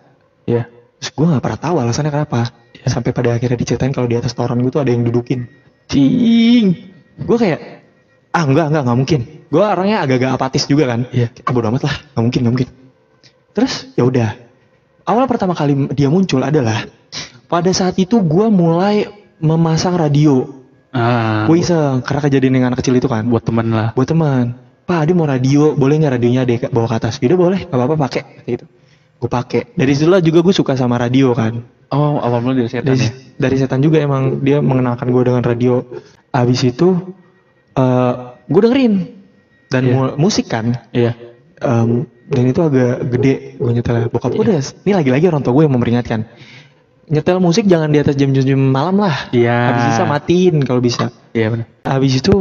Iya. 0.49 0.63
Terus 0.97 1.11
gue 1.13 1.25
nggak 1.29 1.43
pernah 1.43 1.59
tahu 1.59 1.75
alasannya 1.83 2.11
kenapa. 2.15 2.49
Iya. 2.73 2.87
Sampai 2.89 3.11
pada 3.13 3.37
akhirnya 3.37 3.59
diceritain 3.59 3.93
kalau 3.93 4.07
di 4.09 4.17
atas 4.17 4.33
toren 4.33 4.57
gue 4.63 4.71
tuh 4.73 4.81
ada 4.81 4.89
yang 4.89 5.05
dudukin. 5.05 5.45
Cing. 5.91 6.67
Gue 7.21 7.37
kayak 7.37 7.59
ah 8.31 8.43
enggak 8.47 8.71
enggak 8.71 8.83
nggak 8.87 8.97
mungkin. 8.97 9.21
Gue 9.51 9.61
orangnya 9.61 10.01
agak-agak 10.01 10.31
apatis 10.39 10.63
juga 10.65 10.89
kan. 10.89 11.05
Iya. 11.11 11.29
Kita 11.29 11.51
bodo 11.51 11.67
amat 11.69 11.83
lah, 11.85 11.95
nggak 12.15 12.23
mungkin 12.23 12.39
nggak 12.41 12.53
mungkin. 12.55 12.69
Terus 13.51 13.73
ya 13.99 14.03
udah. 14.07 14.29
Awal 15.05 15.25
pertama 15.27 15.53
kali 15.53 15.91
dia 15.93 16.07
muncul 16.07 16.41
adalah 16.41 16.87
pada 17.51 17.67
saat 17.75 17.99
itu 17.99 18.23
gue 18.23 18.47
mulai 18.47 19.11
memasang 19.43 19.99
radio. 19.99 20.47
Ah. 20.91 21.43
Gue 21.47 21.59
iseng 21.59 21.99
karena 21.99 22.21
kejadian 22.23 22.53
dengan 22.55 22.67
anak 22.71 22.79
kecil 22.79 22.95
itu 22.95 23.11
kan. 23.11 23.27
buat 23.27 23.43
temen 23.43 23.67
lah. 23.67 23.91
Buat 23.91 24.07
teman. 24.07 24.55
Pak, 24.81 25.01
dia 25.03 25.15
mau 25.15 25.27
radio, 25.27 25.75
boleh 25.75 25.99
nggak 25.99 26.13
radionya 26.15 26.41
deh 26.43 26.57
bawa 26.67 26.87
ke 26.87 26.95
atas? 26.99 27.19
Dia 27.19 27.35
boleh, 27.35 27.67
nggak 27.67 27.75
apa-apa 27.75 27.95
pakai. 28.07 28.23
Gitu. 28.47 28.65
Gue 29.19 29.29
pakai. 29.29 29.75
Dari 29.75 29.91
situlah 29.93 30.19
juga 30.19 30.39
gue 30.41 30.51
suka 30.51 30.73
sama 30.73 30.95
radio 30.95 31.31
kan. 31.35 31.63
Oh, 31.91 32.23
awal 32.23 32.39
mula 32.39 32.55
dari 32.55 32.71
setan 32.71 32.95
Dari, 32.95 33.03
ya. 33.03 33.11
dari 33.35 33.55
setan 33.59 33.79
juga 33.83 33.99
emang 33.99 34.39
dia 34.39 34.63
mengenalkan 34.63 35.11
gue 35.11 35.23
dengan 35.27 35.43
radio. 35.43 35.83
Abis 36.31 36.63
itu 36.63 36.95
eh 37.75 38.13
gue 38.47 38.61
dengerin 38.63 38.93
dan 39.67 39.81
Iya. 39.87 39.93
mu- 39.95 40.15
musik 40.19 40.47
kan. 40.47 40.75
Iya. 40.91 41.15
Em, 41.61 42.03
dan 42.27 42.43
itu 42.47 42.59
agak 42.59 43.05
gede 43.11 43.33
gue 43.59 43.71
nyetel. 43.71 44.07
Bokap 44.07 44.31
gue 44.33 44.43
Iya. 44.43 44.59
udah, 44.59 44.59
ini 44.83 44.91
lagi-lagi 44.95 45.25
orang 45.27 45.41
tua 45.43 45.53
gue 45.55 45.63
yang 45.67 45.73
memperingatkan. 45.75 46.19
Nyetel 47.11 47.43
musik 47.43 47.67
jangan 47.67 47.91
di 47.91 47.99
atas 47.99 48.15
jam-jam 48.15 48.55
malam 48.55 49.03
lah. 49.03 49.27
Iya. 49.35 49.75
Habis 49.75 49.85
bisa 49.91 50.03
matiin 50.07 50.55
kalau 50.63 50.79
bisa. 50.79 51.11
Iya 51.35 51.51
benar. 51.51 51.67
Habis 51.83 52.23
itu 52.23 52.33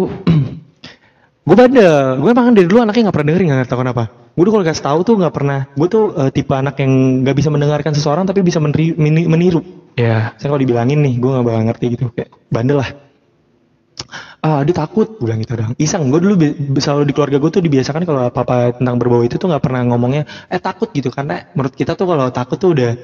gue 1.46 1.56
bandel. 1.58 2.22
Gue 2.22 2.30
emang 2.30 2.54
dari 2.54 2.70
dulu 2.70 2.86
anaknya 2.86 3.10
nggak 3.10 3.16
pernah 3.18 3.28
dengerin 3.34 3.46
nggak 3.50 3.66
tahu 3.66 3.82
kenapa. 3.82 4.04
Gue 4.38 4.46
tuh 4.46 4.52
kalau 4.54 4.64
kasih 4.64 4.84
tahu 4.86 4.98
tuh 5.02 5.14
nggak 5.18 5.34
pernah. 5.34 5.60
Gue 5.74 5.88
tuh 5.90 6.14
eh, 6.14 6.30
tipe 6.30 6.54
anak 6.54 6.78
yang 6.78 6.92
nggak 7.26 7.34
bisa 7.34 7.50
mendengarkan 7.50 7.92
seseorang 7.98 8.30
tapi 8.30 8.46
bisa 8.46 8.62
menri- 8.62 8.94
meni- 8.94 9.26
meniru. 9.26 9.58
Iya. 9.98 10.38
Saya 10.38 10.54
kalau 10.54 10.62
dibilangin 10.62 11.02
nih, 11.02 11.18
gue 11.18 11.30
nggak 11.34 11.44
bakal 11.50 11.62
ngerti 11.66 11.86
gitu. 11.98 12.04
Kayak 12.14 12.30
bandel 12.46 12.78
lah. 12.78 12.90
Ah 14.40 14.64
dia 14.64 14.72
takut, 14.72 15.20
gue 15.20 15.26
bilang 15.28 15.42
gitu 15.44 15.52
dong. 15.52 15.76
Iseng, 15.76 16.08
gue 16.08 16.20
dulu 16.22 16.34
selalu 16.80 17.10
di 17.10 17.12
keluarga 17.12 17.36
gue 17.36 17.50
tuh 17.52 17.60
dibiasakan 17.60 18.08
kalau 18.08 18.32
apa-apa 18.32 18.80
tentang 18.80 18.96
berbau 18.96 19.20
itu 19.20 19.36
tuh 19.36 19.50
nggak 19.50 19.60
pernah 19.60 19.84
ngomongnya, 19.84 20.24
eh 20.48 20.56
takut 20.56 20.88
gitu. 20.94 21.12
Karena 21.12 21.44
menurut 21.52 21.76
kita 21.76 21.92
tuh 21.98 22.08
kalau 22.08 22.32
takut 22.32 22.56
tuh 22.56 22.72
udah, 22.72 22.96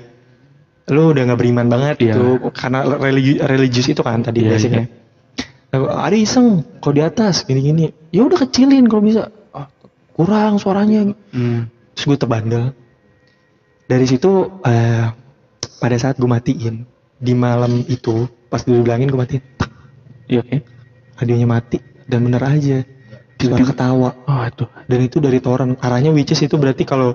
lu 0.86 1.10
udah 1.10 1.22
nggak 1.26 1.38
beriman 1.38 1.66
banget 1.66 1.96
Iya. 1.98 2.14
gitu. 2.14 2.24
Karena 2.50 2.86
religi- 2.86 3.38
religius 3.38 3.88
itu 3.88 4.00
kan 4.00 4.22
tadi 4.22 4.42
Iya, 4.42 4.50
basicnya. 4.54 4.84
Nah, 5.66 5.78
ada 5.98 6.14
iseng, 6.14 6.62
kalau 6.78 6.94
di 6.94 7.02
atas 7.02 7.42
gini-gini, 7.42 7.90
ya 8.08 8.22
udah 8.22 8.38
kecilin 8.38 8.86
kalau 8.86 9.02
bisa. 9.02 9.28
Ah, 9.50 9.66
kurang 10.12 10.56
suaranya. 10.56 11.10
Hmm. 11.30 11.66
Terus 11.92 12.04
gue 12.06 12.18
terbandel. 12.18 12.64
Dari 13.84 14.06
situ 14.06 14.30
eh 14.62 15.06
pada 15.76 15.96
saat 15.96 16.16
gue 16.16 16.26
matiin 16.26 16.86
di 17.14 17.32
malam 17.32 17.82
itu 17.82 18.26
pas 18.46 18.58
gue 18.58 18.74
bilangin 18.76 19.06
gue 19.06 19.16
matiin, 19.16 19.42
tak, 19.56 19.70
Iya 20.26 20.40
oke. 20.40 20.56
radionya 21.16 21.46
mati 21.46 21.78
dan 22.04 22.20
bener 22.20 22.42
aja 22.42 22.82
suara 23.36 23.64
ketawa 23.64 24.10
Oh 24.22 24.42
itu. 24.42 24.64
dan 24.84 24.98
itu 25.00 25.16
dari 25.16 25.38
toren 25.38 25.76
arahnya 25.76 26.10
which 26.10 26.28
is 26.28 26.40
itu 26.40 26.56
berarti 26.56 26.82
kalau 26.82 27.14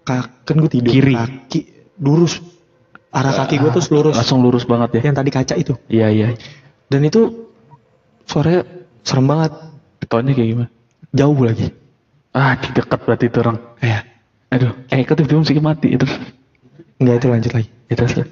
ka- 0.00 0.44
kan 0.44 0.54
gue 0.56 0.70
tidur 0.70 0.92
Kiri. 0.92 1.14
kaki 1.14 1.60
lurus 1.98 2.38
arah 3.14 3.32
kaki 3.32 3.56
gue 3.56 3.70
tuh 3.70 3.82
lurus 3.90 4.14
Langsung 4.18 4.42
lurus 4.42 4.66
banget 4.66 4.98
ya. 4.98 5.00
yang 5.06 5.16
tadi 5.16 5.30
kaca 5.30 5.54
itu 5.54 5.72
Iya 5.86 6.06
iya. 6.10 6.28
dan 6.86 7.00
itu 7.00 7.50
suaranya 8.24 8.66
serem 9.00 9.24
banget 9.24 9.52
Ketawanya 10.02 10.32
kayak 10.34 10.48
gimana? 10.50 10.68
jauh 11.10 11.38
lagi 11.40 11.70
Ah, 12.30 12.58
di 12.58 12.66
dekat 12.68 12.98
berarti 13.00 13.30
itu 13.30 13.38
orang. 13.38 13.56
kayak 13.78 14.02
Aduh, 14.50 14.70
eh 14.86 15.02
kok 15.02 15.14
tiba-tiba 15.14 15.38
musiknya 15.38 15.62
mati 15.64 15.94
itu. 15.94 16.06
enggak 16.98 17.14
itu 17.16 17.26
lanjut 17.26 17.52
lagi 17.54 17.68
Itu 17.86 18.02
sih. 18.04 18.26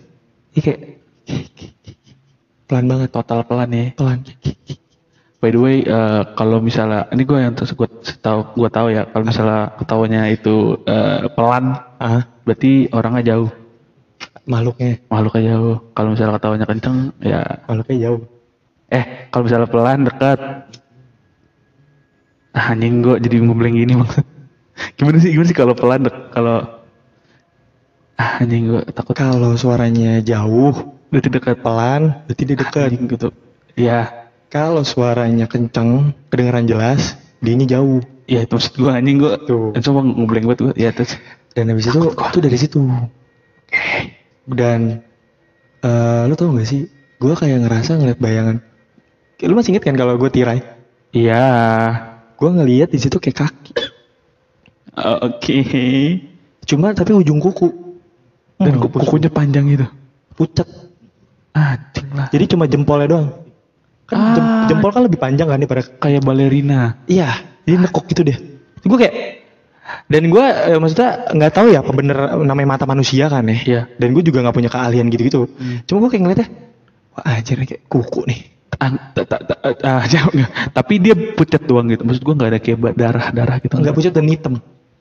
ini 0.53 0.61
kayak 0.61 0.81
pelan 2.67 2.87
banget 2.87 3.09
Total 3.11 3.41
pelan 3.43 3.71
ya. 3.71 3.87
pelan 3.95 4.19
By 5.39 5.51
the 5.51 5.59
way, 5.59 5.83
eh, 5.83 6.23
kalau 6.35 6.59
misalnya 6.59 7.11
ini 7.11 7.23
gue 7.23 7.35
yang 7.35 7.51
terus 7.53 7.75
gue 7.75 7.87
tahu 8.17 8.55
gue 8.55 8.71
tahu 8.71 8.87
ya 8.91 9.07
kalau 9.07 9.25
misalnya 9.25 9.75
ketawanya 9.75 10.31
itu 10.31 10.79
eh, 10.83 11.27
pelan, 11.31 11.75
ah 11.99 12.23
berarti 12.43 12.87
orangnya 12.89 13.35
jauh, 13.35 13.51
makhluknya 14.49 14.99
makhluknya 15.09 15.43
jauh. 15.55 15.77
Kalau 15.95 16.09
misalnya 16.15 16.33
ketawanya 16.39 16.67
kenceng, 16.67 16.99
ya 17.23 17.41
makhluknya 17.67 17.99
jauh 18.11 18.23
eh 18.93 19.05
kalau 19.33 19.49
misalnya 19.49 19.69
pelan 19.73 20.05
dekat. 20.05 20.39
Ah, 22.53 22.77
anjing 22.77 23.01
gue 23.01 23.17
jadi 23.17 23.41
ngombleng 23.41 23.81
gini 23.81 23.97
maksud. 23.97 24.29
Gimana 25.01 25.17
sih 25.25 25.33
gimana 25.33 25.49
sih 25.49 25.57
kalau 25.57 25.73
pelan 25.73 26.05
dek 26.05 26.17
kalau 26.37 26.85
ah, 28.21 28.33
anjing 28.45 28.69
gue 28.69 28.83
takut 28.93 29.17
kalau 29.17 29.57
suaranya 29.57 30.21
jauh 30.21 30.77
berarti 31.09 31.29
dekat 31.33 31.65
pelan 31.65 32.13
berarti 32.29 32.43
dia 32.45 32.57
dekat 32.61 32.93
anjing 32.93 33.09
gitu. 33.09 33.29
Iya, 33.73 34.29
kalau 34.53 34.85
suaranya 34.85 35.49
kenceng 35.49 36.13
kedengeran 36.29 36.69
jelas 36.69 37.17
dianya 37.41 37.81
jauh 37.81 38.05
iya 38.29 38.45
itu 38.45 38.53
maksud 38.53 38.77
gue 38.77 38.93
anjing 38.93 39.17
gue. 39.17 39.33
Tuh. 39.49 39.73
Coba 39.73 40.01
ngombleng 40.05 40.45
banget 40.45 40.61
gue. 40.69 40.75
Ya 40.77 40.93
terus. 40.93 41.17
dan 41.53 41.69
habis 41.69 41.85
itu 41.85 42.01
itu 42.09 42.39
dari 42.41 42.57
situ 42.57 42.81
dan 44.45 45.03
eh 45.81 46.23
lu 46.25 46.35
tau 46.35 46.51
gak 46.51 46.65
sih 46.65 46.87
gue 47.17 47.33
kayak 47.33 47.63
ngerasa 47.63 47.97
ngeliat 47.97 48.19
bayangan 48.19 48.57
Kayak 49.35 49.49
lu 49.49 49.57
masih 49.57 49.71
inget 49.73 49.85
kan 49.85 49.97
kalau 49.97 50.15
gue 50.15 50.29
tirai 50.29 50.63
Iya. 51.11 51.47
gue 52.33 52.49
ngeliat 52.49 52.89
di 52.89 52.99
situ 52.99 53.17
kayak 53.17 53.39
kaki 53.41 53.73
Oh, 54.93 55.25
Oke. 55.25 55.57
cuma 56.63 56.93
tapi 56.93 57.13
ujung 57.13 57.39
kuku 57.39 57.69
Dan 58.57 58.77
Hmm, 58.77 58.83
ku- 58.83 58.93
kukunya 58.93 59.27
panjang 59.27 59.67
itu. 59.67 59.87
pucat 60.33 60.69
Anjing 61.51 62.09
lah. 62.13 62.29
jadi 62.29 62.45
cuma 62.47 62.65
jempolnya 62.65 63.09
doang 63.09 63.29
kan 64.05 64.19
jem- 64.33 64.45
Ah. 64.45 64.65
jempol 64.67 64.89
kan 64.89 65.03
lebih 65.03 65.17
panjang 65.17 65.45
kan 65.45 65.57
daripada 65.57 65.83
Kayak 65.97 66.23
balerina. 66.23 66.97
iya 67.05 67.35
jadi 67.63 67.77
nekuk 67.81 68.07
gitu 68.07 68.23
deh 68.23 68.37
gue 68.79 68.97
kayak 68.97 69.15
dan 70.07 70.23
gue 70.27 70.45
eh, 70.45 70.77
maksudnya 70.77 71.11
nggak 71.29 71.53
tahu 71.53 71.67
ya 71.69 71.81
apa 71.81 71.93
bener 71.93 72.17
namanya 72.41 72.69
mata 72.71 72.85
manusia 72.85 73.27
kan 73.27 73.45
ya 73.45 73.57
Iya. 73.59 73.83
dan 73.95 74.09
gue 74.11 74.23
juga 74.23 74.41
nggak 74.41 74.55
punya 74.55 74.69
keahlian 74.69 75.07
gitu-gitu 75.09 75.47
Hmm. 75.49 75.81
cuma 75.85 76.03
gue 76.03 76.11
kayak 76.11 76.23
ngeliatnya 76.23 76.49
wah 77.13 77.25
anjir 77.29 77.57
ini 77.57 77.67
kayak 77.67 77.83
kuku 77.87 78.21
nih 78.25 78.41
An- 78.75 78.99
ta- 79.13 79.29
ta- 79.29 79.39
ta- 79.39 79.61
ah, 79.79 80.03
jauh 80.11 80.33
nggak. 80.33 80.73
Tapi 80.73 80.95
dia 80.97 81.13
pucat 81.13 81.61
doang 81.63 81.87
gitu. 81.87 82.03
Maksud 82.03 82.25
gua 82.25 82.35
nggak 82.35 82.51
ada 82.51 82.59
kayak 82.59 82.79
ba- 82.81 82.97
darah-darah 82.97 83.57
gitu. 83.61 83.75
nggak 83.77 83.93
pucat 83.93 84.11
dan 84.11 84.27
hitam 84.27 84.55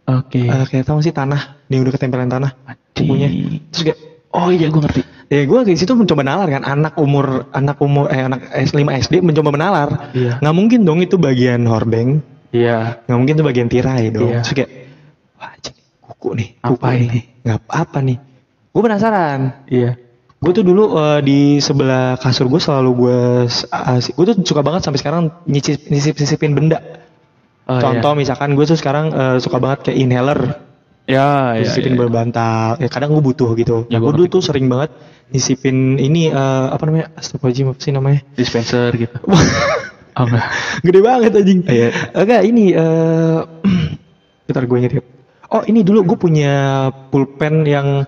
Oke. 0.04 0.44
Eh, 0.44 0.66
kayak 0.68 0.86
tau 0.86 1.00
sih 1.00 1.10
tanah 1.10 1.40
yang 1.66 1.82
udah 1.82 1.94
ketempelan 1.96 2.28
tanah 2.28 2.52
kukunya 2.92 3.32
terus 3.70 3.84
kayak 3.86 4.00
Oh 4.32 4.48
iya 4.48 4.68
gua 4.68 4.86
ngerti. 4.86 5.02
ya 5.28 5.44
gue 5.44 5.60
di 5.66 5.76
situ 5.76 5.92
mencoba 5.92 6.22
nalar 6.22 6.48
kan 6.50 6.64
anak 6.64 6.94
umur 6.96 7.48
anak 7.50 7.80
umur 7.80 8.08
eh 8.08 8.20
anak 8.22 8.52
S5 8.54 8.80
SD 9.02 9.14
mencoba 9.22 9.50
menalar 9.50 9.90
Iya. 10.12 10.40
nggak 10.40 10.56
mungkin 10.56 10.80
dong 10.84 11.00
itu 11.00 11.16
bagian 11.16 11.64
hordeng 11.64 12.20
Iya. 12.52 13.00
nggak 13.04 13.18
mungkin 13.18 13.34
itu 13.34 13.46
bagian 13.46 13.68
tirai 13.68 14.08
dong 14.10 14.30
Iya. 14.30 14.40
terus 14.40 14.54
kayak 14.54 14.70
wah 15.42 15.50
anjing, 15.50 15.74
kuku 16.06 16.30
nih 16.38 16.48
Apa 16.62 16.70
kuku 16.78 16.86
ini? 16.94 17.08
nih 17.10 17.24
nggak 17.42 17.60
apa 17.68 17.98
nih. 18.06 18.18
Gue 18.72 18.82
penasaran. 18.86 19.40
Iya. 19.66 19.92
gue 20.42 20.54
tuh 20.58 20.66
dulu 20.66 20.98
eh, 20.98 21.22
di 21.22 21.40
sebelah 21.62 22.18
kasur 22.18 22.50
gue 22.50 22.58
selalu 22.58 22.92
gue 22.98 23.20
gue 24.10 24.26
tuh 24.26 24.36
suka 24.42 24.62
banget 24.66 24.82
sampai 24.82 24.98
sekarang 25.02 25.24
nyicip 25.46 25.86
nyisip 25.90 26.18
nyisipin 26.18 26.54
benda. 26.54 26.82
Oh, 27.70 27.78
contoh 27.78 28.18
misalkan 28.18 28.58
gue 28.58 28.66
tuh 28.66 28.78
sekarang 28.78 29.14
eh, 29.14 29.38
suka 29.38 29.58
banget 29.58 29.90
kayak 29.90 29.98
inhaler. 30.02 30.40
Ya, 31.10 31.58
ya, 31.58 31.66
nyisipin 31.66 31.94
ya, 31.94 31.98
ya. 31.98 32.02
berbantal 32.06 32.70
ya 32.78 32.90
kadang 32.90 33.14
gue 33.18 33.22
butuh 33.22 33.54
gitu. 33.54 33.86
Ya, 33.90 33.98
nah, 33.98 34.06
gue 34.06 34.12
dulu 34.18 34.28
tuh 34.30 34.42
sering 34.42 34.66
banget 34.66 34.90
nyisipin 35.30 36.02
ini 36.02 36.34
eh, 36.34 36.68
apa 36.74 36.90
namanya? 36.90 37.14
Astagfirullahaladzim 37.18 37.68
apa 37.70 37.80
sih 37.82 37.92
namanya? 37.94 38.22
Dispenser 38.38 38.90
gitu. 38.98 39.18
Oh 40.12 40.28
enggak. 40.28 40.44
gede 40.84 41.00
banget 41.00 41.32
anjing. 41.40 41.60
Iya. 41.72 41.88
enggak 42.12 42.42
ini 42.44 42.76
eh 42.76 43.40
bentar 44.50 44.64
gue 44.68 44.78
inget 44.84 44.94
oh 45.52 45.64
ini 45.68 45.84
dulu 45.84 46.04
gue 46.04 46.18
punya 46.18 46.54
pulpen 47.12 47.68
yang 47.68 48.08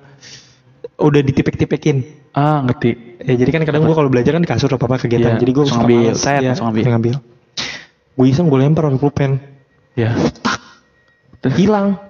udah 0.97 1.21
ditipek-tipekin 1.23 2.23
Ah, 2.34 2.65
ngerti. 2.65 3.21
Ya 3.21 3.38
jadi 3.38 3.53
kan 3.53 3.62
kadang 3.62 3.86
gue 3.86 3.93
kalau 3.93 4.10
belajar 4.10 4.34
kan 4.34 4.41
di 4.41 4.49
kasur 4.49 4.73
apa 4.73 4.89
apa 4.89 5.06
kegiatan. 5.06 5.38
Iya, 5.38 5.41
jadi 5.45 5.51
gue 5.53 5.65
suka 5.69 5.86
ambil, 5.86 6.01
males. 6.01 6.17
set, 6.17 6.41
Iya, 6.41 6.49
langsung 6.58 6.67
ambil. 6.73 6.84
ngambil. 6.89 7.15
Gue 8.17 8.25
iseng 8.25 8.49
gue 8.49 8.58
lempar 8.58 8.89
pakai 8.89 8.97
pulpen. 8.97 9.32
Ya. 9.93 10.17
Terus 11.45 11.53
Hilang. 11.53 12.01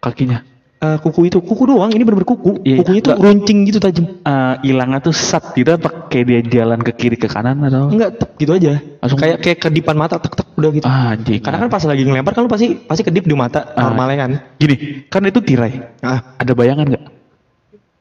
kakinya. 0.00 0.40
Eh, 0.76 0.98
kuku 1.00 1.32
itu 1.32 1.40
kuku 1.40 1.72
doang 1.72 1.88
ini 1.88 2.04
bener-bener 2.04 2.28
kuku 2.28 2.60
Iya, 2.60 2.84
kukunya 2.84 3.00
tuh 3.00 3.16
runcing 3.16 3.64
gitu 3.64 3.80
tajam 3.80 4.04
Eh, 4.20 4.54
hilangnya 4.60 5.00
tuh 5.00 5.10
sat 5.10 5.56
gitu 5.56 5.72
apa 5.72 5.88
kayak 6.06 6.24
dia 6.28 6.40
jalan 6.60 6.84
ke 6.84 6.92
kiri 6.92 7.16
ke 7.16 7.24
kanan 7.26 7.64
atau? 7.64 7.88
enggak 7.88 8.12
tek 8.14 8.30
gitu 8.36 8.52
aja 8.52 8.76
Langsung- 9.00 9.16
kayak 9.16 9.40
kayak 9.40 9.58
kedipan 9.58 9.96
mata 9.96 10.20
tek 10.20 10.36
tek 10.36 10.44
udah 10.52 10.70
gitu 10.70 10.84
Ah, 10.84 11.16
anjing. 11.16 11.40
karena 11.40 11.64
kan 11.64 11.68
pas 11.68 11.80
lagi 11.80 12.02
ngelempar 12.02 12.32
kan 12.32 12.44
lu 12.44 12.50
pasti 12.50 12.76
pasti 12.78 13.02
kedip 13.02 13.24
di 13.24 13.32
mata 13.32 13.72
Ah. 13.72 13.88
normalnya 13.88 14.16
kan 14.18 14.30
gini, 14.54 14.76
kan 15.08 15.24
itu 15.24 15.40
tirai. 15.40 15.80
ah 16.00 16.36
Ada 16.36 16.52
bayangan 16.52 16.84
nggak? 16.86 17.04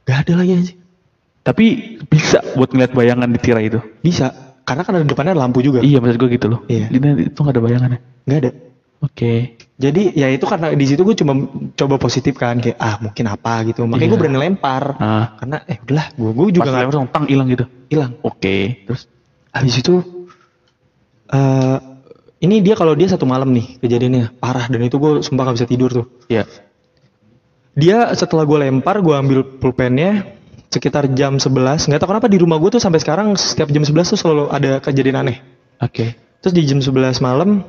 gak 0.04 0.18
ada 0.22 0.34
lagi 0.36 0.52
aja 0.54 0.74
Tapi 1.42 1.66
bisa 2.04 2.44
buat 2.54 2.70
ngeliat 2.70 2.92
bayangan 2.92 3.30
di 3.30 3.40
tirai 3.40 3.66
itu. 3.68 3.80
bisa 4.02 4.36
karena 4.62 4.82
kan 4.82 4.94
ada 4.96 5.06
depannya 5.06 5.32
lampu 5.32 5.62
juga 5.62 5.80
Iya, 5.80 6.02
maksud 6.02 6.18
gue 6.18 6.30
gitu 6.34 6.50
loh. 6.50 6.60
Iya. 6.66 6.92
Itu 7.24 7.40
nggak 7.40 7.54
ada 7.54 7.62
bayangannya. 7.62 8.00
nggak 8.26 8.38
ada 8.38 8.52
Oke. 9.04 9.60
jadi 9.76 10.16
ya 10.16 10.32
itu 10.32 10.48
karena 10.48 10.72
di 10.72 10.86
situ 10.88 11.04
gue 11.04 11.14
cuma 11.14 11.36
coba 11.76 11.96
positif 12.00 12.32
kan 12.34 12.58
kayak 12.58 12.80
ah 12.80 12.96
mungkin 12.98 13.28
apa 13.28 13.68
gitu 13.68 13.84
makanya 13.84 14.08
Iya. 14.08 14.12
gue 14.12 14.20
berani 14.24 14.40
lempar 14.40 14.84
Ah, 14.98 15.36
karena 15.36 15.58
eh 15.68 15.78
udahlah 15.78 16.08
gue 16.16 16.30
gue 16.32 16.46
juga 16.56 16.64
nggak 16.66 16.82
lempar 16.82 16.96
langsung 16.96 17.08
tang 17.12 17.26
hilang 17.28 17.48
gitu. 17.50 17.66
hilang 17.88 18.12
Oke. 18.24 18.88
Terus 18.88 19.02
habis 19.52 19.76
itu 19.76 19.94
eh 21.28 21.78
ini 22.40 22.62
dia 22.62 22.76
kalau 22.76 22.94
dia 22.94 23.10
satu 23.10 23.26
malam 23.26 23.50
nih 23.52 23.80
kejadiannya 23.80 24.38
parah 24.38 24.70
dan 24.70 24.80
itu 24.80 24.96
gue 24.96 25.20
sumpah 25.20 25.50
gak 25.50 25.56
bisa 25.58 25.68
tidur 25.68 25.90
tuh 25.90 26.06
ya. 26.28 26.46
dia 27.74 28.08
setelah 28.14 28.46
gue 28.46 28.58
lempar 28.62 29.02
gue 29.02 29.12
ambil 29.12 29.40
pulpennya 29.44 30.38
sekitar 30.70 31.08
jam 31.12 31.36
11 31.36 31.88
nggak 31.88 32.00
tahu 32.00 32.10
kenapa 32.12 32.28
di 32.28 32.38
rumah 32.38 32.60
gue 32.60 32.70
tuh 32.70 32.84
sampai 32.84 33.00
sekarang 33.00 33.34
setiap 33.36 33.68
jam 33.68 33.82
11 33.82 34.12
tuh 34.12 34.20
selalu 34.20 34.44
ada 34.50 34.80
kejadian 34.80 35.20
aneh 35.20 35.38
Oke. 35.80 36.16
terus 36.40 36.54
di 36.54 36.64
jam 36.64 36.80
11 36.80 36.94
malam 37.20 37.64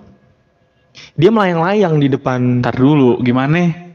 dia 1.15 1.29
melayang-layang 1.29 1.97
di 1.97 2.09
depan 2.09 2.61
Ntar 2.61 2.75
dulu, 2.75 3.21
gimana? 3.21 3.89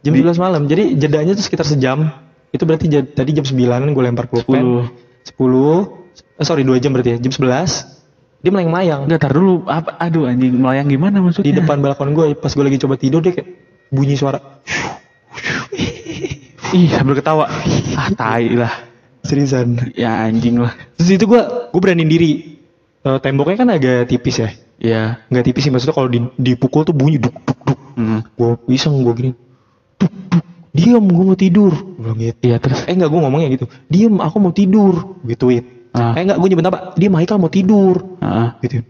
jam 0.00 0.12
11 0.12 0.36
malam 0.36 0.62
jadi 0.64 0.92
jedanya 0.94 1.32
tuh 1.32 1.40
sekitar 1.40 1.64
sejam 1.64 2.12
itu 2.50 2.62
berarti 2.62 2.86
jad- 2.86 3.10
tadi 3.10 3.32
jam 3.32 3.42
9 3.42 3.56
gue 3.90 4.02
lempar 4.02 4.26
pulpen 4.26 4.84
10. 5.24 5.32
10 5.32 5.40
eh, 6.36 6.44
sorry 6.44 6.60
2 6.60 6.76
jam 6.76 6.92
berarti 6.92 7.16
ya 7.16 7.18
jam 7.18 7.32
11 7.32 7.88
dia 8.38 8.50
melayang-layang 8.50 9.08
Enggak, 9.08 9.20
tar 9.22 9.32
dulu. 9.32 9.64
Apa? 9.64 9.96
Aduh 9.98 10.28
anjing, 10.28 10.52
melayang 10.54 10.84
gimana 10.86 11.16
di 11.16 11.24
maksudnya? 11.24 11.64
depan 11.64 11.80
balkon 11.80 12.12
gue 12.12 12.36
pas 12.36 12.52
gue 12.52 12.60
lagi 12.62 12.76
coba 12.76 12.94
tidur 12.94 13.24
dia 13.24 13.32
kayak 13.32 13.48
bunyi 13.88 14.14
suara 14.14 14.36
Ih, 16.74 16.90
sambil 16.90 17.14
ketawa. 17.14 17.46
ah, 17.94 18.08
tai 18.12 18.50
lah. 18.50 18.72
seriusan 19.22 19.94
Ya 19.94 20.20
anjing 20.20 20.60
lah. 20.60 20.76
terus 20.94 21.10
itu 21.12 21.24
gue 21.24 21.40
gue 21.70 21.80
beraniin 21.80 22.06
diri 22.06 22.32
Eh, 23.00 23.20
temboknya 23.20 23.56
kan 23.58 23.68
agak 23.68 24.08
tipis 24.08 24.36
ya 24.38 24.48
Ya. 24.76 25.22
nggak 25.28 25.44
tipis 25.44 25.62
sih 25.62 25.70
maksudnya 25.70 25.94
kalau 25.94 26.08
di- 26.08 26.34
dipukul 26.36 26.82
tuh 26.82 26.92
bunyi 26.92 27.16
duk 27.16 27.34
duk 27.40 27.58
duk. 27.64 27.78
Hmm. 27.94 28.20
gue 28.34 28.48
iseng 28.68 28.98
gue 28.98 29.14
gini 29.14 29.30
duk 29.96 30.12
duk. 30.28 30.44
Diam 30.74 31.06
gue 31.06 31.24
mau 31.24 31.38
tidur. 31.38 31.70
Gua 31.70 32.10
bilang 32.10 32.18
gitu. 32.18 32.38
Iya, 32.42 32.56
terus? 32.58 32.82
Eh 32.84 32.92
enggak 32.92 33.06
gue 33.06 33.20
ngomongnya 33.20 33.48
gitu. 33.48 33.66
Diam 33.86 34.18
aku 34.18 34.36
mau 34.38 34.50
tidur. 34.50 35.14
Gituin 35.22 35.62
Ah. 35.94 36.10
eh 36.12 36.22
enggak 36.22 36.36
gue 36.36 36.48
nyebut 36.48 36.66
apa 36.66 36.78
dia 36.94 37.06
Michael 37.06 37.38
mau 37.38 37.48
tidur. 37.48 38.18
Ah. 38.18 38.58
gitu. 38.58 38.82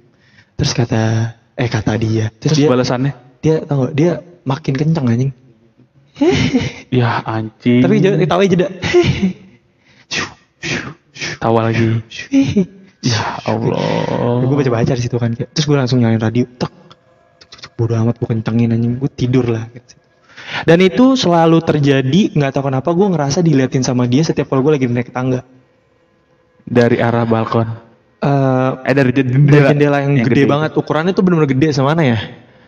Terus 0.56 0.72
kata 0.72 1.02
eh 1.54 1.68
kata 1.68 1.92
dia. 1.94 2.32
Terus, 2.32 2.56
Terus 2.56 2.58
dia 2.58 2.68
balasannya? 2.68 3.12
dia 3.38 3.54
tau 3.60 3.84
gak 3.84 3.92
dia 3.92 4.10
makin 4.42 4.72
kencang 4.72 5.06
anjing. 5.06 5.32
Ya 6.94 7.20
anjing. 7.20 7.82
tapi 7.82 7.98
jangan 7.98 8.18
ketawa 8.18 8.42
jeda. 8.46 8.68
Tawa 11.36 11.60
lagi. 11.68 12.00
Ya 13.04 13.36
Allah. 13.44 14.48
gue 14.48 14.56
baca 14.56 14.70
baca 14.80 14.92
di 14.96 15.02
situ 15.04 15.16
kan 15.20 15.36
terus 15.36 15.68
gue 15.68 15.76
langsung 15.76 16.00
nyalain 16.00 16.16
radio 16.16 16.48
tek 16.48 16.72
tek, 17.36 17.48
tek, 17.52 17.60
tek, 17.68 17.72
bodo 17.76 17.92
amat 18.00 18.16
gue 18.16 18.28
kencengin 18.32 18.72
anjing 18.72 18.96
gue 18.96 19.10
tidur 19.12 19.44
lah 19.52 19.68
gitu. 19.68 19.92
dan 20.64 20.78
itu 20.80 21.12
selalu 21.12 21.60
terjadi 21.60 22.32
nggak 22.32 22.50
tahu 22.56 22.72
kenapa 22.72 22.88
gue 22.96 23.06
ngerasa 23.12 23.44
diliatin 23.44 23.84
sama 23.84 24.08
dia 24.08 24.24
setiap 24.24 24.48
kalau 24.48 24.64
gue 24.64 24.72
lagi 24.80 24.88
naik 24.88 25.12
tangga 25.12 25.44
Dari 26.64 26.96
arah 26.96 27.28
balkon. 27.28 27.68
Eh 28.24 28.70
Eh 28.88 28.94
dari 28.96 29.12
dari 29.12 29.28
jendela. 29.28 29.68
jendela 29.68 29.98
yang, 30.00 30.16
gede, 30.24 30.48
banget 30.48 30.72
ukurannya 30.80 31.12
tuh 31.12 31.20
bener-bener 31.20 31.52
gede 31.52 31.76
sama 31.76 31.92
mana 31.92 32.16
ya 32.16 32.18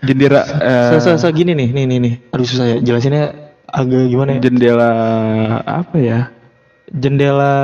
Jendela 0.04 0.44
eh, 0.44 1.00
se, 1.00 1.08
se, 1.08 1.10
se 1.16 1.28
gini 1.32 1.56
nih 1.56 1.72
nih 1.72 1.84
nih 1.88 1.98
nih 2.04 2.14
aduh 2.28 2.44
susah 2.44 2.66
ya 2.68 2.76
jelasinnya 2.84 3.32
agak 3.64 4.04
gimana 4.12 4.36
ya 4.36 4.40
jendela 4.44 4.90
apa 5.64 5.96
ya? 5.96 6.18
jendela 6.92 7.54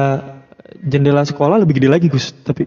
jendela 0.79 1.23
sekolah 1.23 1.59
lebih 1.59 1.77
gede 1.77 1.89
lagi 1.89 2.07
Gus 2.07 2.33
tapi 2.37 2.65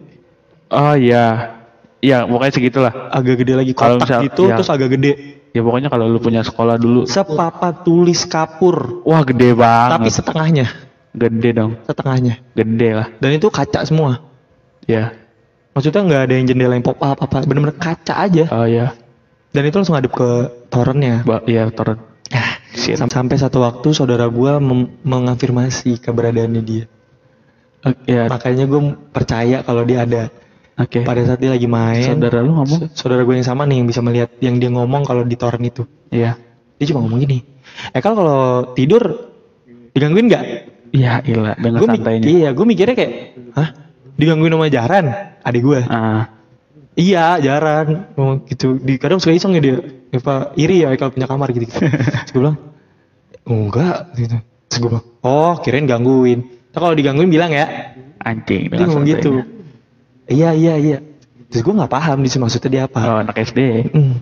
Oh 0.67 0.93
iya. 0.93 1.53
Iya, 1.99 2.21
pokoknya 2.23 2.53
segitulah. 2.53 2.93
agak 3.09 3.35
gede 3.39 3.53
lagi 3.55 3.71
Kalau 3.71 3.97
kotak 3.97 4.05
misal- 4.07 4.23
gitu 4.23 4.43
ya. 4.45 4.55
terus 4.57 4.69
agak 4.69 4.89
gede 4.91 5.11
Ya 5.49 5.63
pokoknya 5.63 5.87
kalau 5.87 6.05
lu 6.05 6.19
punya 6.19 6.43
sekolah 6.43 6.75
dulu, 6.75 7.07
sepapat 7.07 7.81
tulis 7.81 8.27
kapur 8.27 8.99
wah 9.01 9.23
gede 9.23 9.55
banget. 9.55 9.91
tapi 9.95 10.09
setengahnya 10.11 10.65
gede 11.11 11.49
dong, 11.53 11.71
setengahnya 11.81 12.43
gede 12.51 12.89
lah. 12.91 13.07
dan 13.15 13.29
itu 13.31 13.47
kaca 13.47 13.81
semua 13.81 14.19
Ya. 14.83 15.15
maksudnya 15.71 16.03
nggak 16.03 16.21
ada 16.21 16.33
yang 16.33 16.45
jendela 16.45 16.73
yang 16.73 16.83
pop 16.83 16.99
up 16.99 17.15
apa 17.17 17.41
bener-bener 17.41 17.71
kaca 17.73 18.13
aja 18.19 18.51
Oh 18.51 18.67
ya. 18.67 18.91
dan 19.49 19.63
itu 19.63 19.75
langsung 19.75 19.95
ngadep 19.95 20.11
ke 20.11 20.29
torennya 20.67 21.23
Ba 21.23 21.39
ya 21.45 21.71
torrent. 21.71 22.03
Ah, 22.27 22.59
sam- 22.75 23.07
sampai 23.07 23.37
satu 23.37 23.63
waktu 23.63 23.87
saudara 23.91 24.27
gua 24.27 24.59
mem- 24.59 24.91
mengafirmasi 25.01 25.97
keberadaannya 25.97 26.61
dia 26.61 26.83
Oke, 27.85 28.09
ya. 28.09 28.25
makanya 28.25 28.65
gue 28.65 28.81
percaya 29.09 29.57
kalau 29.61 29.85
dia 29.85 30.01
ada 30.01 30.33
Oke. 30.75 31.05
pada 31.05 31.21
saat 31.21 31.37
dia 31.37 31.53
lagi 31.53 31.69
main 31.69 32.01
Saudara 32.03 32.41
lu 32.41 32.57
ngomong? 32.57 32.89
saudara 32.91 33.21
gue 33.21 33.35
yang 33.35 33.45
sama 33.45 33.63
nih 33.63 33.77
yang 33.79 33.87
bisa 33.87 34.01
melihat 34.01 34.29
yang 34.41 34.57
dia 34.57 34.67
ngomong 34.67 35.05
kalau 35.05 35.21
di 35.21 35.35
torrent 35.35 35.61
itu 35.63 35.85
Iya. 36.09 36.33
dia 36.75 36.85
cuma 36.89 37.05
ngomong 37.05 37.21
gini 37.21 37.45
eh 37.91 38.01
kalau 38.01 38.15
kalau 38.15 38.39
tidur 38.73 39.03
digangguin 39.91 40.27
nggak 40.27 40.43
Iya, 40.91 41.19
ilah 41.23 41.55
dengan 41.55 41.77
gue 41.77 41.89
santainya. 41.89 42.25
iya 42.25 42.49
gue 42.51 42.65
mikirnya 42.65 42.95
kayak 42.95 43.11
hah 43.53 43.69
digangguin 44.15 44.51
sama 44.51 44.67
Jaran 44.67 45.05
adik 45.39 45.61
gue 45.61 45.79
Ah, 45.85 46.23
iya 46.93 47.35
Jaran 47.37 48.09
ngomong 48.15 48.47
gitu 48.47 48.75
di 48.77 48.95
kadang 48.95 49.19
suka 49.19 49.31
iseng 49.31 49.53
ya 49.53 49.61
dia 49.61 49.77
apa 50.09 50.55
iri 50.55 50.81
ya 50.81 50.95
kalau 50.95 51.11
punya 51.11 51.27
kamar 51.27 51.51
gitu, 51.51 51.67
-gitu. 51.67 51.75
gue 52.31 52.39
bilang 52.39 52.57
enggak 53.43 53.97
gitu 54.15 54.37
terus 54.65 54.77
gue 54.79 54.89
bilang 54.89 55.05
oh 55.21 55.53
kirain 55.59 55.85
gangguin 55.85 56.39
Ntar 56.75 56.91
kalau 56.91 56.95
digangguin 56.99 57.31
bilang 57.31 57.55
ya 57.55 57.95
anjing 58.19 58.67
dia 58.67 58.83
ngomong 58.83 59.07
gitu 59.07 59.47
iya 60.27 60.51
iya 60.51 60.75
iya 60.75 60.99
terus 61.47 61.63
gue 61.63 61.71
nggak 61.71 61.87
paham 61.87 62.19
di 62.19 62.27
maksudnya 62.35 62.67
dia 62.67 62.83
apa 62.91 62.99
Oh, 62.99 63.17
anak 63.23 63.39
SD. 63.39 63.59
Mm. 63.95 64.15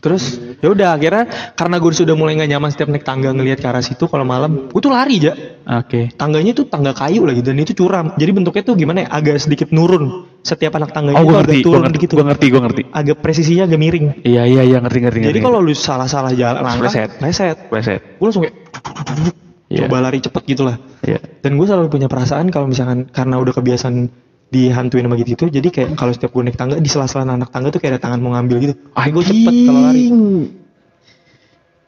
Terus 0.00 0.40
ya 0.64 0.72
udah 0.72 0.96
akhirnya 0.96 1.28
karena 1.52 1.76
gue 1.76 1.92
sudah 1.92 2.16
mulai 2.16 2.32
nggak 2.32 2.50
nyaman 2.56 2.72
setiap 2.72 2.88
naik 2.88 3.04
tangga 3.04 3.36
ngelihat 3.36 3.60
ke 3.60 3.68
arah 3.68 3.84
situ 3.84 4.08
kalau 4.08 4.24
malam, 4.24 4.72
gue 4.72 4.80
tuh 4.80 4.88
lari 4.88 5.20
aja. 5.20 5.36
Oke. 5.76 6.08
Tangganya 6.16 6.56
tuh 6.56 6.64
tangga 6.72 6.96
kayu 6.96 7.28
lagi 7.28 7.44
dan 7.44 7.60
itu 7.60 7.76
curam. 7.76 8.16
Jadi 8.16 8.30
bentuknya 8.32 8.64
tuh 8.64 8.80
gimana 8.80 9.04
ya? 9.04 9.08
Agak 9.12 9.36
sedikit 9.44 9.68
nurun. 9.76 10.24
Setiap 10.40 10.72
anak 10.80 10.96
tangganya 10.96 11.20
Oh, 11.20 11.28
itu 11.28 11.36
agak 11.36 11.44
ngerti, 11.44 11.56
gua 11.60 11.66
turun 11.68 11.82
ngerti, 11.84 12.00
gitu. 12.00 12.14
gua 12.16 12.24
ngerti, 12.32 12.46
gua 12.48 12.60
ngerti. 12.64 12.82
Agak 12.96 13.16
presisinya 13.20 13.64
agak 13.68 13.76
miring. 13.76 14.06
Iya, 14.24 14.42
iya, 14.48 14.62
iya, 14.64 14.78
ngerti, 14.80 14.98
ngerti, 15.04 15.18
Jadi 15.20 15.30
ngerti. 15.36 15.44
kalau 15.44 15.58
lu 15.60 15.76
salah-salah 15.76 16.32
jalan 16.32 16.64
langkah, 16.64 16.88
Pleset. 16.88 17.10
leset. 17.20 17.56
Pleset. 17.68 18.00
Gue 18.16 18.24
langsung 18.24 18.42
kayak 18.48 18.56
Iya. 19.70 19.86
coba 19.86 20.02
lari 20.02 20.18
cepet 20.18 20.42
gitu 20.50 20.66
lah. 20.66 20.82
Iya. 21.06 21.22
Dan 21.46 21.54
gue 21.54 21.66
selalu 21.66 21.86
punya 21.94 22.10
perasaan 22.10 22.50
kalau 22.50 22.66
misalkan 22.66 23.06
karena 23.06 23.38
udah 23.38 23.54
kebiasaan 23.54 24.10
dihantuin 24.50 25.06
sama 25.06 25.14
gitu 25.14 25.46
jadi 25.46 25.68
kayak 25.70 25.94
kalau 25.94 26.10
setiap 26.10 26.34
gue 26.34 26.42
naik 26.42 26.58
tangga 26.58 26.82
di 26.82 26.90
sela-sela 26.90 27.22
anak 27.22 27.54
tangga 27.54 27.70
tuh 27.70 27.78
kayak 27.78 27.96
ada 27.96 28.00
tangan 28.02 28.18
mau 28.18 28.34
ngambil 28.34 28.56
gitu. 28.66 28.74
Ah, 28.98 29.06
gue 29.06 29.22
cepet 29.22 29.54
kalau 29.70 29.80
lari. 29.86 30.04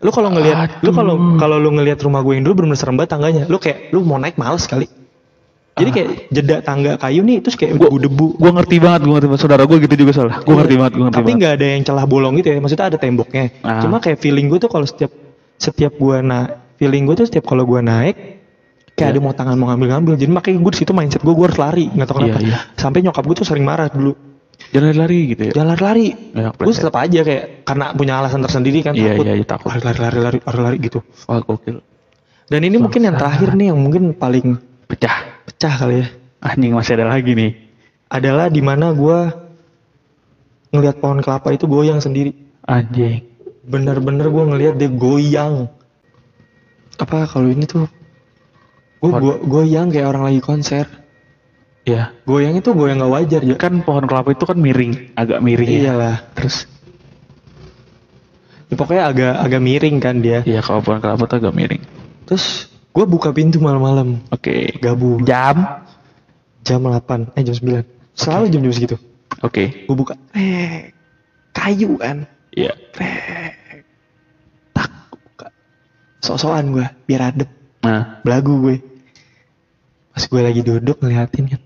Lu 0.02 0.10
kalau 0.10 0.30
ngelihat, 0.34 0.82
lu 0.82 0.90
kalau 0.94 1.14
kalau 1.38 1.56
lu 1.58 1.70
ngelihat 1.74 1.98
rumah 2.06 2.22
gue 2.22 2.38
yang 2.38 2.46
dulu 2.46 2.62
bener-bener 2.62 2.78
serem 2.78 2.94
banget 2.94 3.18
tangganya. 3.18 3.42
Lu 3.50 3.58
kayak 3.58 3.90
lu 3.90 4.06
mau 4.06 4.18
naik 4.22 4.38
males 4.38 4.62
kali. 4.70 4.86
Jadi 5.72 5.90
kayak 5.90 6.08
jeda 6.28 6.56
tangga 6.60 7.00
kayu 7.00 7.24
nih 7.24 7.40
terus 7.40 7.56
kayak 7.56 7.80
debu-debu. 7.80 8.36
Gua 8.36 8.52
ngerti 8.60 8.76
banget, 8.76 9.08
gua 9.08 9.12
ngerti 9.16 9.28
banget. 9.32 9.40
Saudara 9.40 9.64
gua 9.64 9.78
gitu 9.80 9.94
juga 9.96 10.12
salah. 10.12 10.44
Gua 10.44 10.54
ngerti 10.60 10.74
banget, 10.76 10.92
gua 11.00 11.04
ngerti 11.08 11.18
Tapi 11.24 11.30
nggak 11.32 11.52
ada 11.56 11.66
yang 11.66 11.82
celah 11.82 12.04
bolong 12.04 12.34
gitu 12.44 12.48
ya. 12.52 12.58
Maksudnya 12.60 12.86
ada 12.92 12.98
temboknya. 13.00 13.44
Ah. 13.64 13.80
Cuma 13.80 13.96
kayak 13.96 14.20
feeling 14.20 14.52
gue 14.52 14.60
tuh 14.60 14.68
kalau 14.68 14.84
setiap 14.84 15.08
setiap 15.56 15.96
gue 15.96 16.16
na 16.20 16.60
feeling 16.76 17.04
gue 17.08 17.16
tuh 17.18 17.26
setiap 17.28 17.44
kalau 17.44 17.64
gue 17.64 17.80
naik 17.80 18.16
kayak 18.92 19.08
Iya. 19.08 19.12
ada 19.16 19.20
mau 19.24 19.32
tangan 19.32 19.56
mau 19.56 19.72
ngambil-ngambil. 19.72 20.14
Jadi 20.20 20.30
makanya 20.30 20.58
gue 20.60 20.72
di 20.72 20.78
situ 20.84 20.92
mindset 20.92 21.22
gue 21.24 21.32
gue 21.32 21.46
harus 21.48 21.58
lari. 21.58 21.88
Nggak 21.88 22.06
tahu 22.06 22.16
kenapa. 22.22 22.38
Iya, 22.38 22.48
iya. 22.52 22.58
Sampai 22.76 23.00
nyokap 23.00 23.24
gue 23.24 23.36
tuh 23.40 23.46
sering 23.48 23.64
marah 23.64 23.88
dulu. 23.88 24.12
Jangan 24.70 24.94
lari 24.94 25.18
gitu 25.32 25.42
ya. 25.48 25.52
Jangan 25.58 25.68
lari-lari. 25.74 26.06
Ya, 26.36 26.48
gue 26.54 26.72
tetap 26.72 26.94
aja 26.96 27.20
kayak 27.24 27.44
karena 27.66 27.84
punya 27.96 28.12
alasan 28.20 28.40
tersendiri 28.40 28.78
kan 28.84 28.92
Iya, 28.94 29.16
takut. 29.18 29.24
iya, 29.26 29.32
iya, 29.36 29.46
takut. 29.48 29.68
Lari, 29.72 29.80
lari, 29.82 29.98
lari, 29.98 30.18
lari, 30.20 30.38
lari, 30.44 30.60
lari 30.60 30.76
gitu. 30.80 30.98
Wah, 31.26 31.40
gokil. 31.40 31.76
Dan 32.46 32.60
ini 32.62 32.76
mungkin 32.76 33.00
yang 33.02 33.16
terakhir 33.16 33.56
nih 33.56 33.72
yang 33.72 33.80
mungkin 33.80 34.12
paling 34.12 34.60
Pecah. 34.86 35.44
pecah 35.48 35.74
kali 35.80 36.04
ya. 36.04 36.06
Anjing 36.44 36.72
masih 36.76 37.00
ada 37.00 37.08
lagi 37.08 37.32
nih. 37.32 37.50
Adalah 38.12 38.52
di 38.52 38.60
mana 38.60 38.92
gue 38.92 39.18
ngelihat 40.70 41.00
pohon 41.00 41.20
kelapa 41.20 41.48
itu 41.50 41.64
goyang 41.64 41.98
sendiri. 41.98 42.32
Anjing. 42.64 43.24
Bener-bener 43.64 44.28
gue 44.28 44.44
ngelihat 44.46 44.74
dia 44.76 44.90
goyang. 44.92 45.72
Apa 47.02 47.26
kalau 47.26 47.50
ini 47.50 47.66
tuh? 47.66 47.90
Gue 49.02 49.10
gue 49.18 49.34
goyang 49.50 49.90
kayak 49.90 50.06
orang 50.14 50.30
lagi 50.30 50.38
konser. 50.38 50.86
Ya, 51.82 52.14
goyang 52.22 52.54
itu 52.54 52.70
goyang 52.70 53.02
gak 53.02 53.10
wajar 53.10 53.42
ya 53.42 53.58
kan 53.58 53.82
pohon 53.82 54.06
kelapa 54.06 54.30
itu 54.30 54.46
kan 54.46 54.54
miring, 54.54 55.10
agak 55.18 55.42
miring 55.42 55.66
ya. 55.66 55.80
iyalah. 55.90 56.16
Terus, 56.38 56.70
ya, 58.70 58.78
pokoknya 58.78 59.10
agak 59.10 59.34
agak 59.42 59.58
miring 59.58 59.98
kan 59.98 60.22
dia. 60.22 60.46
Ya 60.46 60.62
kalau 60.62 60.78
pohon 60.78 61.02
kelapa 61.02 61.26
tuh 61.26 61.42
agak 61.42 61.54
miring. 61.58 61.82
terus 62.22 62.70
gue 62.94 63.02
buka 63.02 63.34
pintu 63.34 63.58
malam-malam. 63.58 64.22
Oke. 64.30 64.78
gabung. 64.78 65.26
Jam? 65.26 65.82
jam 66.62 66.78
8 66.78 67.34
eh 67.34 67.42
jam 67.42 67.58
9 67.58 68.14
selalu 68.14 68.44
jam-jam 68.54 68.70
segitu. 68.70 68.96
Oke. 69.42 69.82
gue 69.82 69.96
buka. 69.98 70.14
Eh 70.38 70.94
kayu 71.50 71.98
kan 71.98 72.30
Iya. 72.54 72.78
Rek. 72.94 73.61
Sok-sokan 76.22 76.70
gue 76.70 76.86
biar 77.04 77.22
adem 77.28 77.50
Nah, 77.82 78.22
belagu 78.22 78.62
gue 78.62 78.76
pas 80.08 80.22
gue 80.22 80.40
lagi 80.40 80.62
duduk 80.62 80.96
ngeliatin 80.96 81.50
kan 81.50 81.60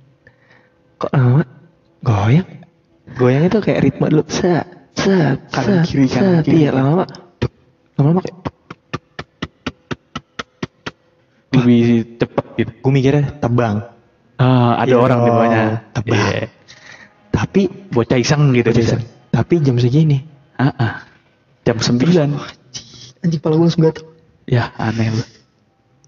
kok 0.96 1.12
lama 1.12 1.44
goyang 2.00 2.48
goyang 3.12 3.44
itu 3.44 3.58
kayak 3.60 3.84
ritme 3.84 4.06
dulu 4.08 4.24
set 4.26 4.64
set 4.96 5.36
kanan 5.50 5.84
kiri 5.84 6.08
kanan 6.08 6.40
kiri 6.40 6.64
iya. 6.64 6.70
lama-lama 6.72 7.04
lama-lama 7.94 8.20
kayak 8.22 8.38
lebih 11.52 11.80
cepet 12.16 12.44
gitu. 12.56 12.70
gue 12.74 12.92
mikirnya 12.92 13.24
tebang 13.36 13.76
Ah, 14.36 14.84
ada 14.84 14.92
Iya 14.92 14.96
orang 15.00 15.18
di 15.18 15.30
bawahnya. 15.32 15.64
tebak. 15.92 16.12
Iya. 16.12 16.44
tapi 17.30 17.62
Bocah 17.88 18.16
iseng 18.16 18.52
gitu 18.52 18.68
Bocah 18.68 18.84
iseng. 18.84 19.02
tapi 19.32 19.54
jam 19.60 19.76
segini 19.76 20.24
Ah, 20.56 20.72
ah. 20.72 20.94
Jam 21.64 21.76
9. 21.76 22.00
anjing 22.00 22.36
anjing 23.20 23.40
pala 23.40 23.56
gue 23.56 23.64
langsung 23.64 23.84
gatel 23.84 24.04
Ya, 24.46 24.70
aneh 24.76 25.10
lu. 25.10 25.22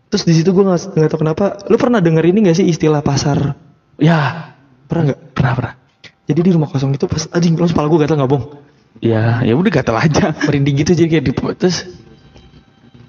terus 0.09 0.22
di 0.22 0.33
situ 0.33 0.48
gue 0.48 0.62
nggak 0.62 0.94
nggak 0.94 1.09
tahu 1.09 1.20
kenapa 1.20 1.44
lu 1.66 1.77
pernah 1.77 1.98
denger 1.98 2.24
ini 2.24 2.38
gak 2.42 2.57
sih 2.57 2.64
istilah 2.64 3.03
pasar 3.03 3.59
Ya, 3.94 4.55
pernah 4.87 5.11
nggak 5.11 5.20
pernah 5.35 5.53
pernah. 5.55 5.74
jadi 6.24 6.40
di 6.40 6.51
rumah 6.51 6.66
kosong 6.66 6.92
itu 6.92 7.05
pas 7.05 7.29
anjing 7.29 7.53
langsung 7.53 7.74
pala 7.74 7.87
gue 7.87 7.98
gatel 7.98 8.16
nggak 8.16 8.31
bohong 8.31 8.46
Ya, 8.98 9.38
ya 9.40 9.53
udah 9.53 9.70
gatel 9.70 9.94
aja. 9.94 10.33
merinding 10.46 10.74
gitu 10.79 10.92
jadi 10.92 11.09
kayak 11.11 11.24
di 11.24 11.33
terus 11.55 11.85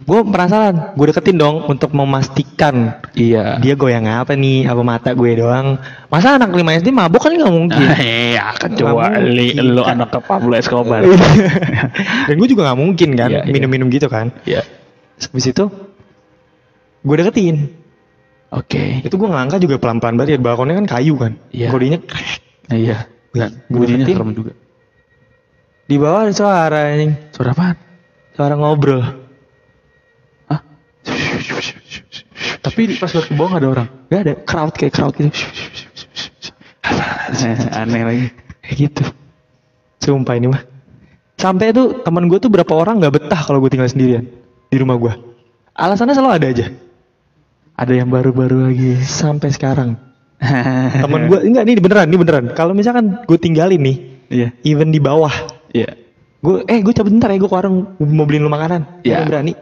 gue 0.02 0.20
penasaran 0.24 0.92
gue 0.92 1.06
deketin 1.08 1.38
dong 1.38 1.64
untuk 1.66 1.94
memastikan 1.94 2.98
Iya. 3.14 3.60
dia 3.60 3.74
goyang 3.76 4.10
apa 4.10 4.34
nih 4.34 4.66
apa 4.66 4.82
mata 4.82 5.14
gue 5.14 5.32
doang 5.36 5.78
masa 6.08 6.36
anak 6.36 6.50
5 6.50 6.66
SD 6.82 6.90
mabuk 6.90 7.22
kan 7.22 7.30
nggak 7.32 7.54
mungkin 7.54 7.86
Iya, 8.02 8.58
kecuali 8.58 9.54
mungkin, 9.54 9.66
lu 9.70 9.82
kan. 9.84 9.94
anak 9.96 10.10
ke 10.10 10.20
Pablo 10.20 10.54
Escobar. 10.54 11.06
dan 12.26 12.36
gue 12.36 12.48
juga 12.50 12.62
nggak 12.66 12.80
mungkin 12.80 13.10
kan 13.14 13.30
Iya, 13.30 13.40
iya. 13.40 13.54
minum-minum 13.54 13.88
gitu 13.88 14.10
kan 14.10 14.34
Iya. 14.44 14.66
Habis 15.20 15.46
itu 15.48 15.66
gue 17.00 17.16
deketin 17.16 17.58
Oke. 18.50 19.04
itu 19.04 19.14
gue 19.14 19.30
ngangkat 19.30 19.60
juga 19.62 19.76
pelan-pelan 19.78 20.16
banget 20.16 20.36
ya 20.36 20.40
balkonnya 20.40 20.76
kan 20.80 20.88
kayu 20.90 21.16
kan 21.16 21.38
Iya. 21.50 21.70
kodenya 21.70 22.00
Nah, 22.70 22.78
iya. 22.78 22.98
Dan 23.30 23.62
Gua 23.68 23.84
bunyinya 23.84 24.04
deketin. 24.04 24.16
serem 24.18 24.32
juga. 24.34 24.52
di 25.86 25.96
bawah 25.98 26.22
ada 26.24 26.34
suara 26.34 26.80
anjing 26.88 27.14
Suara 27.30 27.52
apaan? 27.52 27.76
suara 28.34 28.54
ngobrol 28.56 29.02
Hah? 30.48 30.62
Tapi 32.60 32.82
pas 32.96 33.10
lu 33.10 33.22
ke 33.22 33.34
bawah 33.34 33.50
gak 33.52 33.62
ada 33.62 33.70
orang. 33.70 33.88
gak 34.08 34.22
ada 34.22 34.34
crowd 34.40 34.74
kayak 34.74 34.94
crowd 34.94 35.14
gitu 35.14 35.30
Aneh 37.76 38.02
lagi. 38.04 38.26
kayak 38.62 38.76
gitu 38.80 39.04
sumpah 40.00 40.36
ini 40.36 40.48
mah 40.48 40.64
sampai 41.36 41.70
tuh 41.70 42.02
teman 42.02 42.26
gue 42.26 42.38
tuh 42.38 42.50
berapa 42.50 42.72
orang 42.72 42.98
nggak 42.98 43.14
betah 43.16 43.40
kalau 43.40 43.60
gue 43.60 43.70
tinggal 43.70 43.88
sendirian 43.88 44.26
di 44.70 44.78
rumah 44.78 44.96
gue 44.96 45.14
alasannya 45.74 46.14
selalu 46.14 46.34
ada 46.34 46.48
aja 46.48 46.68
Ada 47.74 47.96
yang 47.96 48.12
baru-baru 48.12 48.68
lagi. 48.68 49.00
sampai 49.00 49.50
sekarang 49.50 49.96
teman 51.04 51.28
gue 51.28 51.40
enggak 51.44 51.64
ini 51.64 51.74
beneran 51.78 52.08
ini 52.08 52.18
beneran 52.18 52.46
kalau 52.54 52.72
misalkan 52.72 53.24
gue 53.24 53.38
tinggalin 53.38 53.80
nih 53.80 53.98
Iya. 54.30 54.48
even 54.62 54.90
di 54.90 55.00
bawah 55.00 55.32
Iya. 55.70 55.98
gue 56.40 56.64
eh 56.66 56.80
gue 56.80 56.94
cabut 56.94 57.10
bentar 57.10 57.28
ya 57.28 57.38
gue 57.38 57.46
ke 57.46 57.56
warung 57.56 57.98
mau 57.98 58.24
beliin 58.24 58.42
lu 58.42 58.48
makanan 58.48 58.82
Gak 58.82 58.94
ada 58.94 59.04
Iya. 59.04 59.16
yang 59.16 59.28
berani 59.28 59.54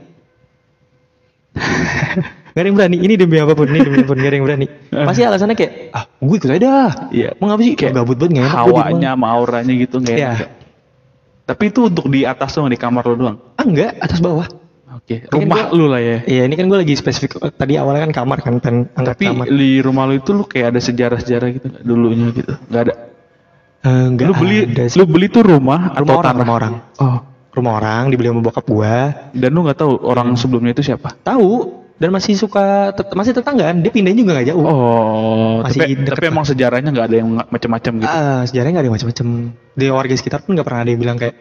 Gak 2.47 2.61
ada 2.61 2.67
yang 2.67 2.77
berani 2.77 2.97
ini 2.97 3.13
demi 3.15 3.37
apa 3.37 3.53
pun 3.53 3.69
ini 3.69 3.79
demi 3.79 3.97
apa 4.01 4.07
pun 4.07 4.17
gak 4.17 4.27
ada 4.27 4.35
yang 4.35 4.45
berani 4.45 4.67
pasti 4.89 5.21
alasannya 5.21 5.53
kayak 5.53 5.71
ah 5.93 6.03
gue 6.09 6.35
ikut 6.35 6.49
aja 6.51 6.59
dah 6.59 6.89
Iya. 7.09 7.29
mau 7.37 7.45
ngapa 7.47 7.61
sih 7.61 7.73
kayak 7.73 7.93
gabut 7.95 8.17
banget 8.17 8.33
gak 8.33 8.41
enak 8.41 8.49
gua 8.49 8.57
di 8.57 8.65
rumah. 8.65 8.81
Hawanya 8.81 9.09
sama 9.13 9.27
auranya 9.29 9.73
gitu 9.73 9.95
nggak 9.97 10.17
enak. 10.17 10.49
Tapi 11.47 11.63
itu 11.63 11.79
untuk 11.85 12.05
di 12.11 12.27
atas 12.27 12.51
doang, 12.51 12.67
di 12.67 12.75
kamar 12.75 13.07
lu 13.07 13.15
doang. 13.15 13.37
ah 13.55 13.63
enggak 13.63 13.95
atas 13.97 14.19
bawah 14.19 14.49
Oke. 14.97 15.15
Ini 15.21 15.29
Rumah 15.29 15.57
gua- 15.63 15.71
lu 15.71 15.85
lah 15.85 16.01
ya. 16.01 16.17
Iya 16.23 16.41
ini 16.43 16.53
kan 16.53 16.65
gue 16.65 16.77
lagi 16.77 16.93
spesifik 16.93 17.37
tadi 17.53 17.77
awalnya 17.77 18.09
kan 18.09 18.13
kamar 18.15 18.37
kan 18.41 18.57
pen 18.57 18.75
angkat 18.91 19.13
Tapi 19.13 19.25
kamar. 19.29 19.45
di 19.47 19.71
rumah 19.79 20.03
lu 20.03 20.13
itu 20.15 20.31
lu 20.31 20.43
kayak 20.43 20.73
ada 20.73 20.79
sejarah-sejarah 20.79 21.47
gitu 21.53 21.67
dulunya 21.81 22.33
gitu. 22.33 22.51
Nggak 22.67 22.81
ada. 22.83 22.93
Eh, 23.79 24.03
enggak 24.09 24.25
lu 24.27 24.33
beli 24.35 24.57
ada 24.65 24.83
sih. 24.85 24.97
lu 24.97 25.05
beli 25.05 25.27
tuh 25.27 25.43
rumah 25.43 25.93
atau 25.93 26.01
rumah 26.01 26.15
orang, 26.15 26.25
tanah? 26.27 26.41
rumah 26.41 26.55
orang. 26.55 26.73
Oh. 26.97 27.17
Rumah 27.53 27.73
orang 27.73 28.03
dibeli 28.09 28.27
sama 28.27 28.41
bokap 28.41 28.65
gua. 28.65 28.97
Dan 29.31 29.49
lu 29.49 29.61
nggak 29.61 29.77
tahu 29.77 29.91
orang 30.03 30.33
sebelumnya 30.33 30.73
itu 30.73 30.83
siapa? 30.83 31.13
Tahu 31.15 31.49
dan 31.97 32.13
masih 32.13 32.33
suka 32.33 32.93
tet- 32.93 33.13
masih 33.13 33.33
tetanggaan. 33.33 33.81
Dia 33.81 33.89
pindahin 33.89 34.13
juga 34.15 34.37
nggak 34.37 34.47
jauh. 34.47 34.61
Oh, 34.61 35.65
Masih 35.65 35.81
tapi, 35.81 35.93
deket 35.97 36.13
tapi 36.13 36.25
emang 36.27 36.45
sejarahnya 36.45 36.89
nggak 36.91 37.07
ada 37.07 37.17
yang 37.17 37.29
macam-macam 37.33 37.93
gitu. 37.97 38.13
Ah, 38.13 38.41
sejarahnya 38.45 38.73
nggak 38.77 38.85
ada 38.85 38.93
macam-macam. 38.93 39.27
Di 39.73 39.85
warga 39.89 40.13
sekitar 40.13 40.39
pun 40.41 40.53
nggak 40.53 40.65
pernah 40.65 40.81
ada 40.81 40.89
yang 40.89 41.01
bilang 41.01 41.17
kayak 41.17 41.33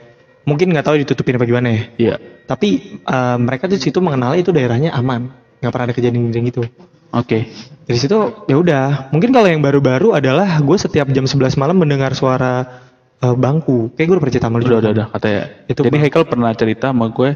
mungkin 0.46 0.70
nggak 0.70 0.86
tahu 0.86 0.96
ditutupin 1.02 1.36
apa 1.36 1.44
gimana 1.44 1.68
ya. 1.68 1.82
Iya. 1.98 2.14
Tapi 2.46 2.68
eh, 3.02 3.36
mereka 3.36 3.66
tuh 3.66 3.76
di 3.76 3.84
situ 3.84 3.98
mengenalnya 3.98 4.40
itu 4.40 4.54
daerahnya 4.54 4.94
aman. 4.94 5.28
Nggak 5.60 5.72
pernah 5.74 5.86
ada 5.90 5.94
kejadian-kejadian 5.94 6.44
gitu. 6.48 6.62
Oke. 7.10 7.50
Dari 7.84 7.98
situ 7.98 8.18
ya 8.46 8.56
udah. 8.56 9.10
Mungkin 9.10 9.30
kalau 9.30 9.46
yang 9.46 9.62
baru-baru 9.62 10.14
adalah 10.14 10.58
gue 10.58 10.76
setiap 10.76 11.10
jam 11.10 11.26
11 11.26 11.58
malam 11.58 11.76
mendengar 11.76 12.14
suara 12.14 12.82
eh, 13.18 13.34
bangku. 13.34 13.90
Kayak 13.94 14.06
gue 14.06 14.16
udah 14.16 14.26
cerita 14.30 14.46
sama 14.46 14.58
lu 14.58 14.66
Udah, 14.66 14.78
udah, 14.78 14.90
udah 14.94 15.06
katanya. 15.12 15.42
Itu 15.66 15.80
Jadi 15.82 15.96
Haikal 15.98 16.24
pernah 16.24 16.50
cerita 16.54 16.94
sama 16.94 17.10
gue 17.10 17.30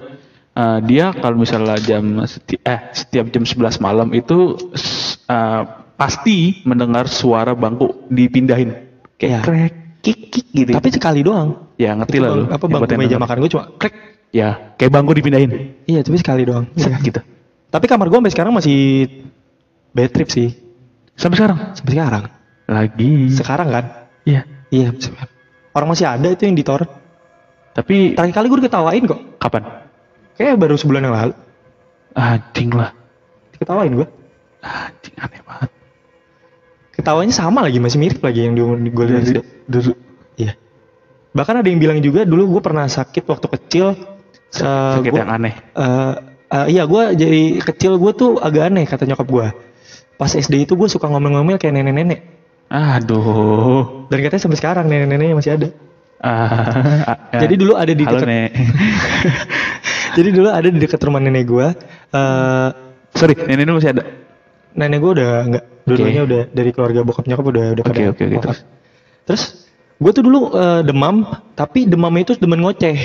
eh, 0.51 0.79
dia 0.87 1.11
kalau 1.13 1.37
misalnya 1.39 1.75
jam 1.79 2.03
seti- 2.27 2.63
eh 2.63 2.81
setiap 2.95 3.27
jam 3.29 3.43
11 3.43 3.83
malam 3.83 4.09
itu 4.15 4.55
eh, 5.27 5.63
pasti 5.97 6.63
mendengar 6.65 7.11
suara 7.11 7.53
bangku 7.53 8.07
dipindahin. 8.09 8.73
Kayak 9.21 9.31
Iya. 9.31 9.41
krek, 9.45 9.75
kik, 10.01 10.19
kik 10.33 10.47
gitu. 10.53 10.71
Tapi 10.73 10.89
sekali 10.91 11.21
doang. 11.21 11.71
ya 11.77 11.97
ngerti 11.97 12.17
lah 12.21 12.31
lu. 12.33 12.45
Apa 12.49 12.65
yang 12.67 12.73
bangku 12.85 12.95
meja 12.97 13.17
makan 13.17 13.37
gue 13.41 13.51
cuma 13.53 13.65
krek. 13.77 13.95
Ya, 14.31 14.75
kayak 14.79 14.93
bangku 14.95 15.11
dipindahin. 15.13 15.51
Iya, 15.91 16.07
tapi 16.07 16.17
sekali 16.21 16.47
doang. 16.47 16.71
Set, 16.79 16.93
Iya. 16.93 16.99
gitu. 17.03 17.21
Tapi 17.71 17.85
kamar 17.87 18.07
gue 18.07 18.19
sampai 18.19 18.33
sekarang 18.33 18.53
masih 18.55 18.79
bad 19.91 20.11
trip 20.15 20.31
sih. 20.31 20.55
Sampai 21.19 21.37
sekarang. 21.39 21.59
Sampai 21.75 21.93
sekarang. 21.99 22.25
Lagi. 22.71 23.13
Sekarang 23.35 23.69
kan? 23.69 23.85
Iya. 24.23 24.47
Iya. 24.71 24.95
Orang 25.75 25.91
masih 25.91 26.07
ada 26.07 26.31
itu 26.31 26.47
yang 26.47 26.55
di 26.55 26.63
torrent. 26.63 26.91
Tapi 27.75 28.15
Terakhir 28.15 28.35
kali 28.35 28.47
gue 28.47 28.59
diketawain 28.63 29.03
kok. 29.07 29.21
kapan? 29.39 29.63
Kayak 30.39 30.59
baru 30.59 30.75
sebulan 30.79 31.03
yang 31.07 31.15
lalu. 31.15 31.35
Anjing 32.15 32.71
lah. 32.75 32.91
Diketawain 33.55 33.93
gue. 33.99 34.07
Anjing 34.63 35.17
aneh 35.19 35.41
banget. 35.43 35.71
Ketawanya 37.01 37.33
sama 37.33 37.65
lagi, 37.65 37.81
masih 37.81 37.97
mirip 37.97 38.21
lagi 38.21 38.45
yang 38.45 38.53
di 38.53 38.63
gue 38.89 39.05
lihat. 39.07 39.23
Dari- 39.65 39.97
Iya. 40.37 40.53
Bahkan 41.33 41.55
ada 41.57 41.69
yang 41.69 41.81
bilang 41.81 41.99
juga 41.99 42.23
dulu 42.23 42.59
gue 42.59 42.63
pernah 42.63 42.85
sakit 42.85 43.25
waktu 43.25 43.47
kecil. 43.51 43.87
Eh, 44.51 44.95
sakit 45.01 45.09
gua- 45.09 45.21
yang 45.23 45.33
aneh. 45.33 45.55
eh, 45.57 46.13
eh, 46.51 46.67
iya 46.69 46.83
gue 46.85 47.03
jadi 47.15 47.43
kecil 47.63 47.97
gue 47.97 48.13
tuh 48.13 48.31
agak 48.37 48.69
aneh 48.69 48.85
kata 48.85 49.07
nyokap 49.07 49.25
gue. 49.25 49.47
Pas 50.15 50.29
SD 50.29 50.65
itu 50.65 50.77
gue 50.77 50.87
suka 50.87 51.07
ngomel-ngomel 51.07 51.57
kayak 51.57 51.73
nenek-nenek. 51.73 52.21
Aduh. 52.69 54.07
Dan 54.07 54.19
katanya 54.21 54.43
sampai 54.43 54.59
sekarang 54.59 54.85
nenek-neneknya 54.85 55.35
masih 55.35 55.53
ada. 55.57 55.69
Ah, 56.21 57.17
Jadi 57.33 57.55
dulu 57.57 57.75
ada 57.75 57.91
di 57.91 58.05
dekat. 58.05 58.29
Jadi 60.17 60.29
dulu 60.31 60.49
ada 60.51 60.69
di 60.69 60.77
dekat 60.77 61.01
rumah 61.01 61.19
nenek 61.19 61.45
gua. 61.47 61.73
eh 62.11 62.69
Sorry, 63.11 63.35
nenek 63.35 63.65
lu 63.65 63.79
masih 63.79 63.91
ada. 63.91 64.03
Nenek 64.73 64.99
gua 64.99 65.13
udah 65.15 65.31
enggak, 65.45 65.65
dua-duanya 65.85 66.23
udah 66.25 66.41
dari 66.51 66.71
keluarga 66.71 67.01
bokap 67.03 67.25
nyokap 67.25 67.47
udah 67.47 67.65
udah 67.75 67.83
Oke, 67.83 67.91
pada 67.91 68.03
oke, 68.09 68.23
wafat. 68.25 68.41
terus? 68.41 68.59
Terus 69.27 69.43
gua 69.97 70.11
tuh 70.11 70.23
dulu 70.23 70.41
eh, 70.53 70.81
demam, 70.83 71.17
tapi 71.53 71.85
demamnya 71.85 72.23
itu 72.25 72.35
demen 72.37 72.61
ngoceh. 72.61 72.97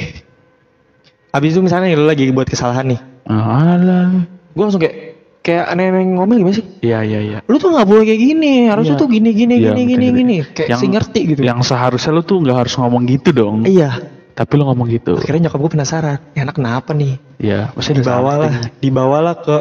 Habis 1.29 1.51
itu 1.51 1.61
misalnya 1.61 1.91
lu 1.93 2.07
lagi 2.07 2.31
buat 2.31 2.47
kesalahan 2.47 2.95
nih. 2.95 2.99
Alah. 3.27 4.23
Gua 4.55 4.63
langsung 4.65 4.79
kayak 4.79 4.95
kayak 5.43 5.65
aneh-aneh 5.67 6.15
ngomel 6.15 6.41
gimana 6.41 6.55
sih? 6.55 6.65
Iya, 6.81 6.99
iya, 7.03 7.19
iya. 7.21 7.37
Lu 7.45 7.59
tuh 7.59 7.69
nggak 7.69 7.85
boleh 7.85 8.03
kayak 8.03 8.21
gini, 8.23 8.53
harusnya 8.65 8.95
Iya. 8.95 9.01
tuh 9.03 9.09
gini 9.11 9.29
gini 9.29 9.55
Iya, 9.59 9.69
gini 9.75 9.81
gini 9.85 10.05
gini. 10.09 10.35
Kayak 10.47 10.69
Yang- 10.73 10.81
sih 10.81 10.89
ngerti 10.89 11.19
gitu. 11.29 11.41
Yang 11.43 11.59
seharusnya 11.67 12.11
lu 12.11 12.23
tuh 12.23 12.37
nggak 12.39 12.57
harus 12.65 12.73
ngomong 12.79 13.03
gitu 13.05 13.29
dong. 13.29 13.67
Iya. 13.67 14.09
Tapi 14.35 14.51
lu 14.55 14.63
ngomong 14.65 14.87
gitu. 14.89 15.15
Akhirnya 15.15 15.47
nyokap 15.47 15.59
gua 15.59 15.71
penasaran, 15.71 16.17
"Ini 16.35 16.39
anak 16.43 16.55
kenapa 16.55 16.91
nih? 16.91 17.13
Iya, 17.39 17.71
maksudnya 17.71 18.03
dibawalah 18.03 18.51
dibawalah 18.79 19.35
ke 19.37 19.55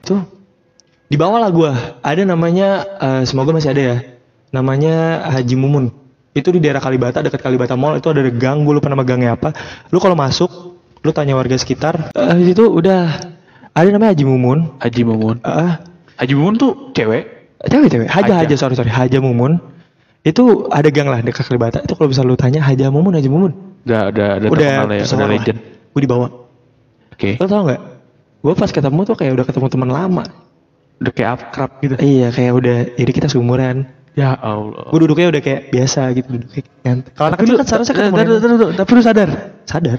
tuh 0.00 0.20
dibawalah 1.08 1.50
gua. 1.50 1.72
Ada 2.04 2.22
namanya 2.28 2.84
eh, 3.00 3.22
semoga 3.24 3.50
masih 3.56 3.72
ada 3.72 3.82
ya. 3.82 3.96
Namanya 4.52 5.28
Haji 5.28 5.56
Mumun. 5.56 5.92
Itu 6.32 6.54
di 6.54 6.60
daerah 6.62 6.80
Kalibata 6.80 7.20
dekat 7.20 7.40
Kalibata 7.42 7.74
Mall. 7.74 8.00
Itu 8.00 8.12
ada 8.12 8.24
gang 8.30 8.64
gue 8.64 8.72
lupa 8.76 8.88
nama 8.88 9.04
gangnya 9.04 9.34
apa. 9.34 9.52
Lu 9.92 9.98
kalau 9.98 10.14
masuk 10.14 10.78
lu 11.04 11.10
tanya 11.14 11.38
warga 11.38 11.54
sekitar 11.54 12.10
eh, 12.10 12.34
di 12.36 12.52
situ 12.52 12.64
udah 12.68 13.32
ada 13.72 13.88
namanya 13.88 14.14
Haji 14.14 14.24
Mumun. 14.24 14.58
Haji 14.80 15.02
Mumun. 15.04 15.36
Ah, 15.44 15.82
Haji 16.20 16.32
Mumun 16.36 16.54
tuh 16.60 16.72
cewek. 16.94 17.56
cewek 17.66 17.88
cewek. 17.90 18.08
Haja 18.08 18.32
Haja. 18.38 18.46
Haja 18.46 18.54
sorry 18.56 18.74
sorry. 18.78 18.92
Haja 18.92 19.18
Mumun. 19.18 19.58
Itu 20.22 20.68
ada 20.68 20.88
gang 20.92 21.08
lah 21.08 21.20
dekat 21.24 21.48
Kalibata. 21.48 21.82
Itu 21.82 21.96
kalau 21.96 22.08
bisa 22.12 22.24
lu 22.24 22.36
tanya 22.38 22.64
Haja 22.64 22.88
Mumun 22.88 23.16
Haja 23.16 23.28
Mumun. 23.28 23.52
Udah 23.88 24.12
udah 24.12 24.28
udah, 24.44 24.48
udah 24.52 24.68
terkenal 24.68 24.96
ya, 24.96 25.04
udah 25.08 25.28
legend. 25.28 25.58
gue 25.88 26.02
dibawa. 26.04 26.26
Oke. 27.14 27.34
lo 27.40 27.46
tau 27.50 27.66
nggak? 27.66 27.80
Gue 28.38 28.54
pas 28.54 28.70
ketemu 28.70 29.00
tuh 29.02 29.16
kayak 29.18 29.32
udah 29.34 29.46
ketemu 29.48 29.66
teman 29.66 29.90
lama 29.90 30.24
Udah 30.98 31.12
kayak 31.12 31.30
akrab 31.36 31.70
gitu. 31.78 31.94
iya 31.98 32.28
kayak 32.28 32.52
udah 32.52 32.76
jadi 32.94 33.10
kita 33.12 33.28
seumuran 33.28 33.86
Ya 34.12 34.34
Allah. 34.34 34.90
gue 34.90 34.98
duduknya 34.98 35.30
udah 35.30 35.38
kayak 35.38 35.70
biasa 35.70 36.10
gitu 36.12 36.26
duduk 36.32 36.50
kayak 36.50 36.66
nyantai. 36.82 37.10
kalau 37.14 37.26
anak 37.28 37.38
kecil 37.38 37.54
kan 37.54 37.66
seharusnya 37.66 37.94
eh, 37.94 38.10
tar- 38.10 38.76
tapi 38.76 38.90
lu 38.92 39.02
sadar. 39.02 39.28
sadar 39.62 39.98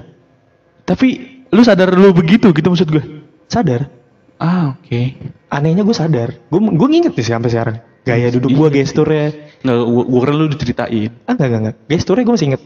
Tapi 0.82 1.06
lu 1.48 1.62
sadar 1.62 1.88
lu 1.90 2.10
begitu 2.10 2.50
gitu 2.50 2.68
maksud 2.68 2.88
gue. 2.88 3.04
sadar 3.46 3.88
Ah, 4.36 4.72
oke. 4.72 5.00
anehnya 5.48 5.82
gue 5.82 5.92
sadar 5.92 6.28
gue 6.42 6.60
gue 6.60 6.88
nginget 6.90 7.12
sih 7.14 7.26
sampai 7.26 7.48
sekarang 7.48 7.76
gaya 8.02 8.28
duduk 8.28 8.50
gue 8.50 8.68
Iya. 8.70 8.76
gesturnya 8.78 9.26
Nggak, 9.60 9.76
gua, 9.84 10.02
gua 10.06 10.20
kira 10.20 10.32
lu 10.34 10.46
diceritain. 10.48 11.10
ah 11.22 11.30
enggak 11.30 11.46
enggak 11.46 11.60
enggak 11.60 11.76
gesturnya 11.86 12.22
gue 12.22 12.34
masih 12.34 12.48
inget 12.50 12.62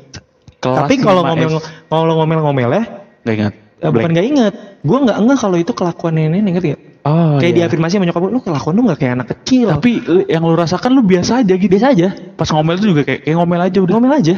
Kelas 0.56 0.78
tapi 0.80 0.94
kalau 0.96 1.22
5S. 1.22 1.28
ngomel 1.28 1.52
kalau 1.88 2.14
ngomel 2.16 2.40
ngomel 2.40 2.70
ya 2.72 2.82
Nggak 3.22 3.34
ingat. 3.36 3.54
eh, 3.78 3.90
bukan 3.90 4.10
nggak 4.10 4.26
inget 4.28 4.54
gue 4.80 4.98
nggak 5.00 5.16
enggak 5.18 5.38
kalau 5.40 5.56
itu 5.56 5.72
kelakuan 5.72 6.14
nenek 6.14 6.40
ngerti 6.48 6.68
gak 6.70 6.82
Oh, 7.04 7.36
kayak 7.36 7.52
iya. 7.52 7.58
diafirmasi 7.68 8.00
sama 8.00 8.08
nyokap 8.08 8.22
gue, 8.24 8.32
lu 8.32 8.40
kelakuan 8.40 8.74
lu 8.80 8.82
nggak 8.88 8.98
kayak 9.04 9.12
anak 9.20 9.28
kecil. 9.36 9.68
Tapi 9.76 9.90
lu- 10.08 10.24
yang 10.24 10.40
lu 10.40 10.56
rasakan 10.56 10.90
lu 10.96 11.04
biasa 11.04 11.44
aja 11.44 11.52
gitu. 11.52 11.68
biasa 11.68 11.92
aja. 11.92 12.08
Pas 12.32 12.48
ngomel 12.48 12.80
tuh 12.80 12.88
juga 12.96 13.02
kayak, 13.04 13.28
kayak 13.28 13.36
ngomel 13.36 13.60
aja 13.60 13.78
udah. 13.84 13.92
ngomel 13.92 14.12
aja. 14.16 14.34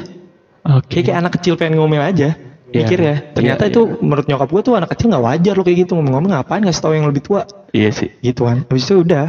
Oke. 0.66 0.98
kayak 0.98 1.04
kayak 1.06 1.18
anak 1.22 1.32
kecil 1.38 1.54
pengen 1.54 1.78
ngomel 1.78 2.02
aja 2.02 2.34
Iya, 2.74 2.82
mikir 2.82 2.98
ya. 2.98 3.06
Iya, 3.06 3.16
ternyata 3.38 3.62
itu 3.70 3.86
menurut 4.02 4.26
nyokap 4.26 4.48
gue 4.50 4.62
tuh 4.66 4.74
anak 4.74 4.90
kecil 4.90 5.06
nggak 5.14 5.22
wajar 5.22 5.54
lo 5.54 5.62
kayak 5.62 5.78
gitu. 5.86 5.92
Ngomong-ngomong 5.94 6.30
ngapain? 6.34 6.62
Ngasih 6.66 6.82
tahu 6.82 6.92
yang 6.98 7.06
lebih 7.06 7.22
tua. 7.22 7.46
Iya 7.70 7.90
sih. 7.94 8.10
gitu 8.18 8.42
kan. 8.50 8.66
Habis 8.66 8.82
itu 8.90 8.94
udah 9.06 9.26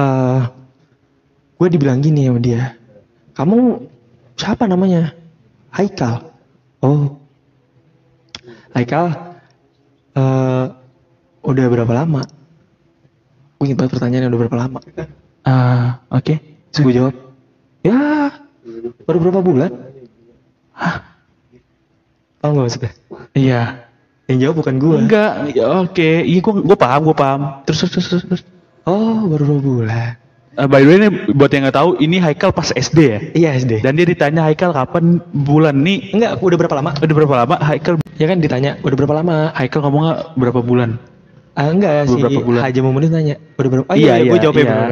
eh 0.00 0.40
gue 1.60 1.68
dibilang 1.68 2.00
gini 2.00 2.24
sama 2.24 2.40
dia 2.40 2.72
kamu 3.36 3.84
siapa 4.40 4.64
namanya? 4.64 5.12
Haikal. 5.76 6.32
Oh. 6.80 7.20
Haikal 8.72 9.36
eh 10.16 10.66
udah 11.40 11.64
berapa 11.66 11.92
lama 11.94 12.22
gue 13.56 13.64
inget 13.64 13.76
banget 13.76 13.92
pertanyaannya 13.92 14.28
udah 14.28 14.40
berapa 14.40 14.58
lama 14.58 14.78
Ah, 15.40 16.04
oke. 16.08 16.34
terus 16.68 16.82
gue 16.82 16.94
jawab 16.94 17.14
ya 17.80 18.28
baru 19.04 19.18
berapa 19.20 19.40
bulan 19.40 19.70
Hah? 20.72 20.96
tau 22.38 22.52
gak 22.52 22.64
maksudnya 22.66 22.92
Iya. 23.32 23.62
yang 24.26 24.38
jawab 24.40 24.56
bukan 24.60 24.74
gue 24.76 24.96
Enggak, 25.00 25.32
ya, 25.50 25.66
oke. 25.80 26.10
Iya 26.22 26.38
gua 26.40 26.54
gua 26.62 26.78
paham, 26.78 27.00
gua 27.02 27.16
paham. 27.16 27.40
Terus 27.64 27.84
terus 27.84 28.06
terus 28.06 28.22
terus. 28.22 28.42
oh 28.82 29.26
baru 29.26 29.44
dua 29.48 29.60
bulan 29.60 30.10
Eh, 30.50 30.66
by 30.66 30.78
the 30.78 30.88
way 30.88 30.96
ini 30.98 31.08
buat 31.30 31.46
yang 31.48 31.62
nggak 31.62 31.76
tahu, 31.76 31.90
ini 31.98 32.18
Haikal 32.18 32.50
pas 32.50 32.68
SD 32.68 32.98
ya. 33.00 33.18
iya 33.34 33.50
SD 33.54 33.80
Dan 33.80 33.94
dia 33.94 34.04
ditanya 34.04 34.44
Haikal 34.44 34.70
kapan 34.70 35.18
bulan 35.32 35.78
nih? 35.78 36.10
enggak 36.10 36.36
udah 36.36 36.58
berapa 36.58 36.74
lama 36.74 36.90
Udah 36.96 37.14
berapa 37.16 37.34
lama 37.38 37.56
Haikal 37.60 37.96
ya 38.14 38.26
kan 38.26 38.38
ditanya 38.38 38.76
udah 38.80 38.96
berapa 38.96 39.14
lama 39.16 39.36
Haikal 39.52 39.80
ngomongnya 39.80 40.14
berapa 40.34 40.60
bulan? 40.60 40.98
Ah, 41.54 41.68
enggak 41.70 42.06
sih, 42.06 42.16
Beberapa 42.16 42.40
bulan. 42.46 42.60
Haji 42.66 42.80
Mumun 42.80 43.02
itu 43.04 43.12
nanya, 43.12 43.36
udah 43.58 43.70
berapa? 43.70 43.86
Oh 43.90 43.96
iya, 43.98 44.22
iya, 44.22 44.30
gue 44.30 44.38
jawabnya 44.38 44.64
iya. 44.64 44.72
bener. 44.72 44.90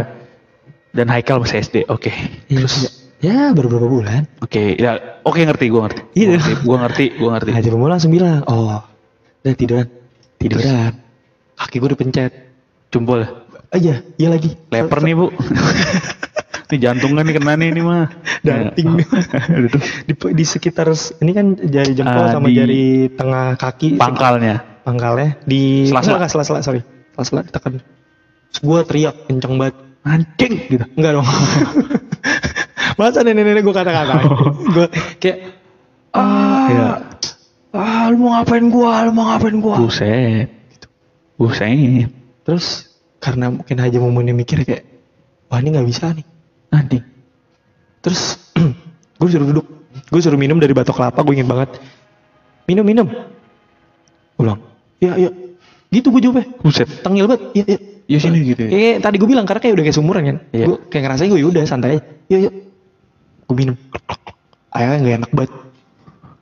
Dan 0.92 1.06
Haikal 1.12 1.36
masih 1.38 1.56
SD. 1.62 1.76
Oke. 1.86 2.10
Iya, 2.50 2.66
Terus 2.66 2.74
iya. 2.78 2.90
ya 3.18 3.38
baru 3.54 3.66
berapa 3.70 3.88
bulan? 3.88 4.22
oke, 4.42 4.62
ya 4.78 5.20
oke 5.22 5.40
ngerti 5.42 5.64
gua 5.70 5.80
ngerti. 5.86 6.00
Iya. 6.18 6.26
Gua 6.28 6.38
ngerti, 6.38 6.54
gua 6.66 6.76
ngerti, 6.82 7.04
gua 7.18 7.30
ngerti. 7.38 7.50
Haji 7.54 7.68
Mumun 7.70 7.90
langsung 7.94 8.10
bilang, 8.10 8.42
oh, 8.50 8.82
udah 9.42 9.54
tiduran, 9.54 9.86
tiduran. 10.38 10.92
Kaki 11.58 11.76
gue 11.82 11.90
dipencet. 11.90 12.32
Jumpul. 12.94 13.20
Oh 13.68 13.78
iya, 13.78 14.00
iya 14.16 14.28
lagi. 14.30 14.54
Leper 14.70 14.98
nih, 15.02 15.14
Bu. 15.18 15.26
Ini 16.68 16.84
jantungan 16.84 17.24
nih 17.24 17.34
kena 17.40 17.56
nih 17.56 17.68
ini 17.72 17.80
mah. 17.80 18.12
Danting 18.44 19.00
nih. 19.00 19.06
Di, 20.08 20.12
di 20.12 20.44
sekitar 20.44 20.92
ini 21.24 21.32
kan 21.32 21.56
jari 21.56 21.96
jempol 21.96 22.28
Ah, 22.28 22.36
sama 22.36 22.52
di- 22.52 22.60
jari 22.60 22.84
tengah 23.16 23.56
kaki 23.56 23.96
pangkalnya. 23.96 24.77
Pangkalnya? 24.88 25.37
Di 25.44 25.85
Sela-sela. 25.92 26.16
enggak, 26.24 26.31
sela-sela 26.33 26.61
sorry. 26.64 26.81
Sela-sela 27.12 27.40
ditekan 27.44 27.77
terus 27.77 28.59
gue 28.64 28.79
teriak 28.88 29.14
kenceng 29.29 29.61
banget. 29.61 29.77
Anjing! 30.09 30.55
Gitu. 30.72 30.85
enggak 30.96 31.12
dong. 31.20 31.29
Masa 32.98 33.20
nenek-nenek 33.20 33.61
gue 33.61 33.74
kata-kata? 33.77 34.14
Gue 34.72 34.87
kayak 35.20 35.38
ah 36.16 36.66
Iya. 36.68 36.88
ah 37.77 38.09
lu 38.09 38.16
mau 38.24 38.40
ngapain 38.40 38.64
gua? 38.68 39.05
Lu 39.05 39.12
mau 39.12 39.29
ngapain 39.29 39.57
gua? 39.61 39.77
Buset. 39.77 40.48
Buset. 41.37 42.09
terus 42.42 42.88
karena 43.20 43.53
mungkin 43.53 43.77
Haji 43.77 44.01
Mumunnya 44.01 44.33
mikir 44.33 44.64
kayak 44.64 44.88
wah 45.53 45.61
ini 45.61 45.77
nggak 45.77 45.85
bisa 45.87 46.16
nih. 46.16 46.24
Anjing. 46.72 47.05
terus 48.01 48.40
gue 49.20 49.29
suruh 49.29 49.48
duduk. 49.53 49.66
Gue 50.09 50.20
suruh 50.24 50.40
minum 50.40 50.57
dari 50.57 50.72
batok 50.72 50.96
kelapa 50.96 51.20
gue 51.20 51.35
ingin 51.37 51.48
banget. 51.48 51.77
Minum 52.64 52.85
minum. 52.88 53.07
Ulang 54.40 54.61
ya 54.98 55.12
ya 55.14 55.30
gitu 55.88 56.12
gue 56.12 56.20
jawabnya 56.20 56.46
Buset. 56.61 56.88
tengil 57.00 57.24
banget 57.30 57.42
iya 57.56 57.64
iya 57.64 57.78
Ya 58.08 58.16
sini 58.24 58.40
gitu 58.40 58.64
ya. 58.64 58.70
Kayak 58.72 58.96
tadi 59.04 59.16
gue 59.20 59.28
bilang 59.28 59.44
karena 59.44 59.61
kayak 59.61 59.74
udah 59.76 59.84
kayak 59.84 59.96
sumuran 60.00 60.22
kan. 60.24 60.37
Iya. 60.56 60.64
Gue 60.64 60.76
kayak 60.88 61.02
ngerasain 61.04 61.28
gue 61.28 61.44
udah 61.44 61.62
santai 61.68 62.00
aja. 62.00 62.02
Yuk 62.32 62.40
yuk. 62.48 62.54
Gue 63.44 63.56
minum. 63.61 63.76
Airnya 64.72 64.96
nggak 64.96 65.16
enak 65.20 65.30
banget. 65.37 65.52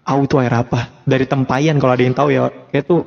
Au 0.07 0.23
itu 0.23 0.35
air 0.39 0.55
apa? 0.55 1.03
Dari 1.03 1.27
tempayan 1.27 1.83
kalau 1.83 1.99
ada 1.99 2.05
yang 2.07 2.15
tahu 2.15 2.31
ya. 2.31 2.55
Kayak 2.71 2.87
tuh 2.87 3.03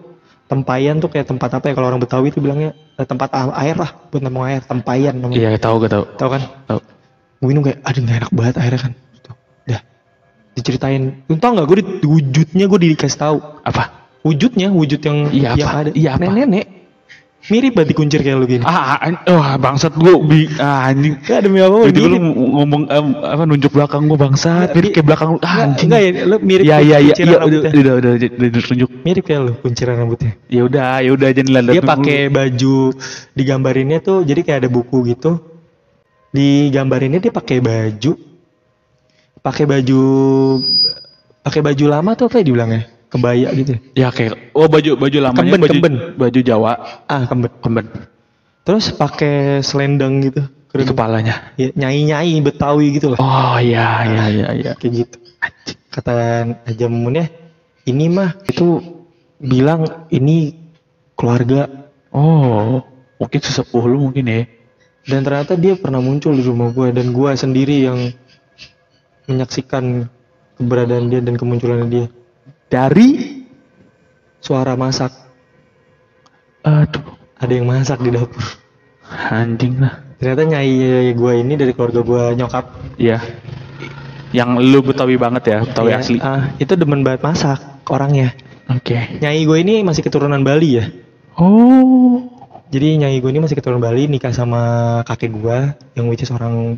tempayan 0.51 0.99
tuh 0.99 1.07
kayak 1.07 1.31
tempat 1.31 1.55
apa 1.55 1.71
ya 1.71 1.73
kalau 1.79 1.87
orang 1.87 2.03
Betawi 2.03 2.35
itu 2.35 2.43
bilangnya 2.43 2.75
eh, 2.99 3.07
tempat 3.07 3.31
air 3.31 3.79
lah 3.79 3.95
buat 4.11 4.19
nampung 4.19 4.43
air 4.43 4.59
tempayan 4.59 5.15
namanya. 5.15 5.39
Iya, 5.39 5.49
tahu 5.55 5.75
gak 5.79 5.91
tahu. 5.95 6.03
Tahu 6.19 6.29
kan? 6.35 6.41
Tahu. 6.67 6.79
Gue 7.39 7.47
minum 7.47 7.63
kayak 7.63 7.79
aduh 7.87 8.01
nggak 8.03 8.17
enak 8.19 8.31
banget 8.35 8.55
airnya 8.59 8.79
kan. 8.83 8.93
Tuh. 9.23 9.35
Dah. 9.71 9.81
Diceritain. 10.59 11.03
Lu 11.31 11.39
tau 11.39 11.55
nggak 11.55 11.67
gue 11.71 11.77
di, 11.79 11.83
wujudnya 12.03 12.65
gue 12.67 12.79
dikasih 12.91 13.19
tahu. 13.23 13.37
Apa? 13.63 13.98
Wujudnya 14.19 14.67
wujud 14.69 14.99
yang 14.99 15.17
Iya, 15.31 15.55
yang 15.55 15.69
apa? 15.69 15.79
ada. 15.87 15.91
Iya, 15.95 16.09
apa? 16.19 16.27
Nenek. 16.27 16.65
Mirip 17.49 17.71
banget 17.71 17.95
dikuncir 17.95 18.19
kayak 18.19 18.35
lu 18.35 18.45
gini. 18.45 18.67
Ah, 18.67 18.99
an- 18.99 19.23
wah 19.25 19.55
bangsat 19.55 19.95
gua 19.95 20.19
bi 20.21 20.43
ah, 20.59 20.91
anjing. 20.91 21.15
Gak 21.23 21.47
demi 21.47 21.63
apa 21.63 21.87
Jadi 21.87 21.99
lu 22.03 22.19
ngomong 22.35 22.83
em, 22.91 23.05
apa 23.15 23.47
nunjuk 23.47 23.71
belakang 23.71 24.11
gua 24.11 24.19
bangsat, 24.27 24.75
mirip 24.75 24.91
kayak 24.91 25.07
belakang 25.07 25.29
lu. 25.33 25.39
Ah, 25.39 25.65
anjing. 25.65 25.87
Enggak 25.87 26.01
ya, 26.03 26.11
lu 26.27 26.35
mirip 26.43 26.63
Ya 26.67 26.77
ya 26.83 26.99
ya, 26.99 27.15
iya 27.15 27.23
udah 27.25 27.39
rambutnya. 27.39 27.71
udah 27.71 27.93
udah 27.95 28.11
udah, 28.19 28.29
udah 28.43 28.61
tunjuk. 28.67 28.89
Mirip 29.01 29.23
kayak 29.23 29.41
lu 29.47 29.53
kunciran 29.55 29.95
rambutnya. 29.97 30.31
Ya 30.51 30.61
udah, 30.67 30.99
ya 30.99 31.09
udah 31.15 31.27
jangan 31.31 31.63
lihat 31.63 31.73
Dia 31.73 31.81
pakai 31.81 32.19
baju 32.27 32.77
digambarinnya 33.33 33.97
tuh 34.03 34.17
jadi 34.27 34.41
kayak 34.43 34.59
ada 34.67 34.69
buku 34.69 34.97
gitu. 35.07 35.31
Digambarinnya 36.29 37.17
dia 37.17 37.31
pakai 37.31 37.63
baju 37.63 38.13
pakai 39.39 39.63
baju 39.63 40.01
pakai 41.41 41.61
baju 41.63 41.85
lama 41.87 42.11
tuh 42.13 42.27
apa 42.27 42.43
ya 42.43 42.45
dibilangnya? 42.45 42.83
Kebaya 43.09 43.49
gitu. 43.57 43.73
ya. 43.95 44.07
Ya 44.07 44.07
kayak 44.13 44.53
oh 44.53 44.69
baju 44.69 44.93
baju 44.95 45.17
lamanya 45.17 45.41
Kemben, 45.49 45.61
baju 45.65 45.73
kemben. 45.81 45.95
baju 46.13 46.39
Jawa, 46.45 46.73
Ah, 47.09 47.25
kembet. 47.25 47.53
kemben 47.61 47.85
Terus 48.63 48.93
pakai 48.93 49.65
selendang 49.65 50.21
gitu. 50.21 50.45
di 50.69 50.85
kepalanya. 50.85 51.57
Ya, 51.57 51.73
nyai-nyai 51.73 52.37
Betawi 52.45 52.93
gitu 52.93 53.09
lah. 53.13 53.17
Oh 53.17 53.57
iya 53.57 54.05
iya 54.05 54.23
iya 54.29 54.47
iya. 54.53 54.71
kayak 54.77 54.93
gitu 54.93 55.17
kata 55.89 56.13
Aja 56.69 56.85
ya 56.85 57.25
ini 57.89 58.05
mah 58.13 58.37
itu 58.45 58.77
bilang 59.41 60.05
ini 60.13 60.53
keluarga 61.17 61.65
Oh, 62.09 62.81
mungkin 63.21 63.37
sesepuh 63.41 63.85
lu 63.85 64.09
mungkin 64.09 64.25
ya. 64.25 64.41
dan 65.05 65.21
ternyata 65.25 65.53
dia 65.57 65.73
pernah 65.77 66.01
muncul 66.01 66.33
di 66.33 66.41
rumah 66.41 66.69
gue 66.73 66.89
dan 66.93 67.13
gue 67.13 67.31
sendiri 67.33 67.85
yang 67.85 68.13
menyaksikan 69.29 70.09
keberadaan 70.57 71.09
dia 71.09 71.21
dan 71.21 71.37
kemunculan 71.37 71.85
dia 71.89 72.09
Dari 72.69 73.09
suara 74.39 74.73
masak 74.73 75.11
aduh 76.61 77.01
ada 77.35 77.49
yang 77.49 77.65
masak 77.65 77.99
di 77.99 78.11
dapur 78.11 78.43
anjing 79.31 79.79
lah. 79.79 79.99
ternyata 80.15 80.43
nyai 80.45 80.75
gue 81.11 81.33
ini 81.35 81.55
dari 81.55 81.71
keluarga 81.71 82.03
gue 82.03 82.23
nyokap 82.35 82.65
Iya. 82.95 83.19
Yang 84.29 84.49
lu 84.61 84.79
Betawi 84.85 85.17
banget 85.17 85.43
ya, 85.49 85.57
Betawi 85.63 85.89
Ya, 85.89 85.97
asli. 85.97 86.17
ah, 86.21 86.53
itu 86.55 86.75
demen 86.75 87.01
banget 87.01 87.25
masak 87.25 87.57
orangnya 87.87 88.35
Oke. 88.69 89.17
nyai 89.17 89.41
gue 89.41 89.57
ini 89.57 89.81
masih 89.81 90.03
keturunan 90.03 90.39
Bali 90.39 90.69
ya 90.77 90.85
Oh. 91.35 92.27
Jadi 92.69 92.99
nyai 92.99 93.17
gue 93.17 93.31
ini 93.31 93.39
masih 93.39 93.55
keturunan 93.55 93.81
Bali 93.81 94.05
nikah 94.05 94.29
sama 94.29 94.61
kakek 95.03 95.31
gue 95.31 95.57
yang 95.95 96.05
which 96.05 96.21
is 96.21 96.29
orang 96.29 96.77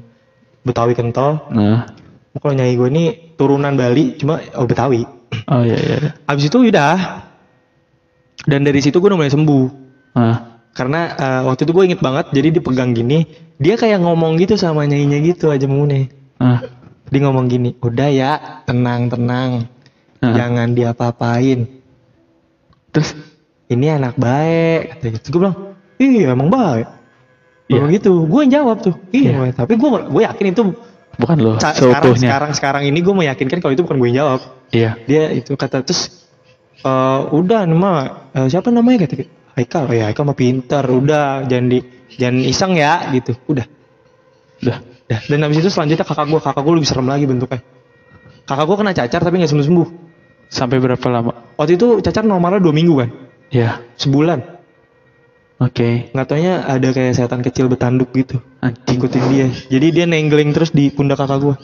Betawi 0.61 0.93
kental. 0.93 1.49
Nah. 1.49 1.89
Kalau 2.31 2.53
nyai 2.53 2.77
gue 2.77 2.87
ini 2.87 3.03
turunan 3.33 3.73
Bali 3.73 4.15
cuma 4.15 4.39
oh 4.55 4.63
Betawi. 4.63 5.03
Oh 5.51 5.63
iya 5.63 5.77
iya. 5.79 5.97
iya. 6.01 6.11
Habis 6.27 6.51
itu 6.51 6.57
udah. 6.61 6.95
Dan 8.47 8.65
dari 8.65 8.79
situ 8.81 8.97
gue 8.97 9.09
udah 9.09 9.19
mulai 9.19 9.33
sembuh. 9.33 9.65
Nah. 10.17 10.37
Karena 10.71 11.01
eh, 11.13 11.41
waktu 11.45 11.67
itu 11.67 11.71
gue 11.75 11.83
inget 11.91 12.01
banget 12.01 12.25
jadi 12.31 12.49
dipegang 12.59 12.95
gini. 12.95 13.27
Dia 13.61 13.77
kayak 13.77 14.01
ngomong 14.01 14.39
gitu 14.41 14.57
sama 14.57 14.87
nyainya 14.87 15.21
gitu 15.21 15.51
aja 15.51 15.67
mune. 15.69 16.09
Nah. 16.41 16.63
Dia 17.11 17.27
ngomong 17.27 17.51
gini, 17.51 17.75
udah 17.83 18.07
ya 18.07 18.31
tenang 18.63 19.11
tenang. 19.11 19.67
Nah. 20.23 20.33
Jangan 20.35 20.71
diapa-apain. 20.77 21.67
Terus 22.91 23.11
Ini 23.71 23.95
anak 23.95 24.19
baik. 24.19 24.99
Kata 24.99 25.07
gitu. 25.15 25.27
Gue 25.31 25.39
bilang, 25.47 25.57
iya 25.95 26.35
emang 26.35 26.51
baik 26.51 26.87
Iya. 27.71 27.87
Iya. 27.87 27.93
gitu 27.95 28.11
gue 28.27 28.39
yang 28.43 28.53
jawab 28.61 28.77
tuh 28.83 28.95
iya. 29.15 29.31
Boy. 29.37 29.51
tapi 29.55 29.73
gue 29.79 29.89
gue 30.11 30.21
yakin 30.27 30.45
itu 30.51 30.63
Bukan 31.11 31.37
loh, 31.37 31.55
ca- 31.55 31.73
sekarang 31.73 32.01
seutuhnya. 32.07 32.29
sekarang 32.29 32.51
sekarang 32.53 32.83
ini 32.85 32.99
gue 32.99 33.13
meyakinkan 33.13 33.59
kalau 33.59 33.71
itu 33.71 33.83
bukan 33.83 33.97
gue 33.97 34.07
yang 34.09 34.17
jawab 34.23 34.39
Iya. 34.69 34.91
dia 35.03 35.23
itu 35.29 35.51
kata 35.53 35.81
terus 35.81 36.07
eh 36.77 36.87
udah 37.27 37.63
nama 37.63 37.89
eh, 38.31 38.47
siapa 38.47 38.69
namanya 38.69 39.05
kata 39.05 39.27
Haikal 39.53 39.83
oh 39.85 39.93
ya 39.93 40.07
Haikal 40.07 40.23
mah 40.23 40.33
pintar 40.33 40.81
udah 40.83 41.43
jangan 41.43 41.67
di 41.67 41.79
jangan 42.11 42.37
iseng 42.41 42.73
ya 42.73 43.11
gitu 43.11 43.35
udah 43.45 43.67
Udah. 44.61 44.77
Dah. 45.03 45.19
dan 45.21 45.39
habis 45.41 45.59
itu 45.59 45.67
selanjutnya 45.67 46.03
kakak 46.03 46.25
gue 46.25 46.39
kakak 46.39 46.61
gue 46.61 46.73
lebih 46.73 46.87
serem 46.87 47.05
lagi 47.05 47.25
bentuknya 47.25 47.59
kakak 48.43 48.63
gue 48.63 48.77
kena 48.77 48.93
cacar 48.93 49.19
tapi 49.19 49.35
nggak 49.37 49.51
sembuh 49.51 49.67
sembuh 49.67 49.89
Sampai 50.47 50.77
berapa 50.77 51.07
lama? 51.07 51.31
waktu 51.55 51.75
itu 51.75 51.99
cacar 51.99 52.23
normalnya 52.23 52.59
dua 52.59 52.71
minggu 52.71 52.93
kan 52.95 53.09
Ya. 53.47 53.83
sebulan 53.93 54.60
Oke. 55.61 56.09
nggak 56.09 56.25
taunya 56.25 56.65
ada 56.65 56.89
kayak 56.89 57.13
setan 57.13 57.45
kecil 57.45 57.69
betanduk 57.69 58.09
gitu. 58.17 58.41
Anjing. 58.65 58.97
ikutin 58.97 59.23
dia. 59.29 59.47
Jadi 59.69 59.87
dia 59.93 60.05
nenggeling 60.09 60.51
terus 60.57 60.73
di 60.73 60.89
pundak 60.89 61.21
kakak 61.21 61.37
gue 61.37 61.55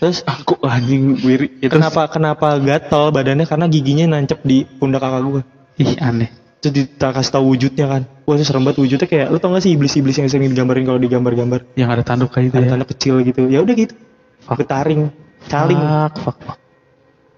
terus? 0.00 0.24
Aku 0.24 0.58
anjing 0.64 1.20
wiri. 1.20 1.60
Ya, 1.60 1.68
terus- 1.68 1.84
kenapa 1.84 2.08
kenapa 2.10 2.48
gatel 2.58 3.12
badannya? 3.12 3.44
Karena 3.46 3.68
giginya 3.68 4.16
nancep 4.16 4.40
di 4.42 4.64
pundak 4.64 5.04
kakak 5.04 5.20
gue 5.28 5.42
Ih 5.78 5.94
aneh. 6.00 6.32
terus 6.58 6.72
kita 6.88 7.12
kasih 7.12 7.32
tahu 7.36 7.44
wujudnya 7.52 7.86
kan. 7.86 8.02
Wah 8.24 8.34
itu 8.38 8.44
serem 8.48 8.64
banget 8.64 8.80
wujudnya. 8.80 9.06
Kayak 9.06 9.28
lu 9.28 9.38
tau 9.42 9.52
gak 9.52 9.62
sih 9.66 9.76
iblis-iblis 9.76 10.16
yang 10.16 10.30
sering 10.32 10.48
digambarin 10.48 10.88
kalau 10.88 10.98
digambar-gambar? 10.98 11.60
Yang 11.76 11.90
ada 11.90 12.02
tanduk 12.06 12.30
kayak 12.32 12.48
itu 12.48 12.56
ada 12.56 12.66
ya. 12.66 12.70
tanda 12.72 12.86
kecil 12.88 13.14
gitu. 13.26 13.42
Ya 13.52 13.60
udah 13.60 13.74
gitu. 13.76 13.94
Getaring 14.46 15.10
caling. 15.46 15.80
Fuck, 15.80 16.14
fuck, 16.22 16.38
fuck. 16.42 16.58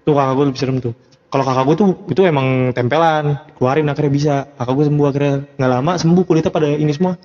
tuh 0.05 0.13
kakak 0.13 0.33
gue 0.37 0.45
lebih 0.45 0.59
serem 0.61 0.77
tuh 0.77 0.93
kalau 1.35 1.43
kakak 1.43 1.63
gue 1.65 1.75
tuh 1.75 1.87
itu 2.07 2.21
emang 2.23 2.47
tempelan 2.71 3.25
keluarin 3.53 3.83
akhirnya 3.85 4.07
bisa 4.09 4.33
kakak 4.53 4.71
gue 4.73 4.85
sembuh 4.87 5.05
akhirnya 5.05 5.33
nggak 5.53 5.71
lama 5.73 5.91
sembuh 5.93 6.23
kulitnya 6.23 6.47
pada 6.49 6.67
ini 6.69 6.89
semua 6.89 7.19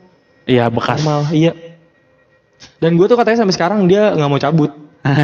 Iya 0.45 0.67
bekas. 0.67 0.99
normal 0.99 1.31
iya 1.31 1.55
dan 2.77 2.93
gue 2.93 3.07
tuh 3.07 3.15
katanya 3.15 3.39
sampai 3.41 3.55
sekarang 3.55 3.87
dia 3.87 4.11
nggak 4.11 4.27
mau 4.27 4.37
cabut 4.37 4.75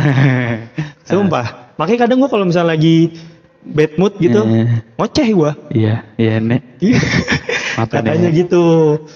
sumpah 1.05 1.75
makanya 1.77 2.07
kadang 2.07 2.19
gue 2.19 2.29
kalau 2.29 2.45
misalnya 2.45 2.73
lagi 2.73 3.13
bad 3.63 3.93
mood 3.97 4.15
gitu 4.17 4.41
Eh. 4.41 4.79
ngoceh 4.95 5.27
gue 5.29 5.51
Iya, 5.75 6.07
iya 6.17 6.39
nek. 6.39 6.63
Iya. 6.79 7.01
Katanya 7.91 8.31
gitu 8.31 8.65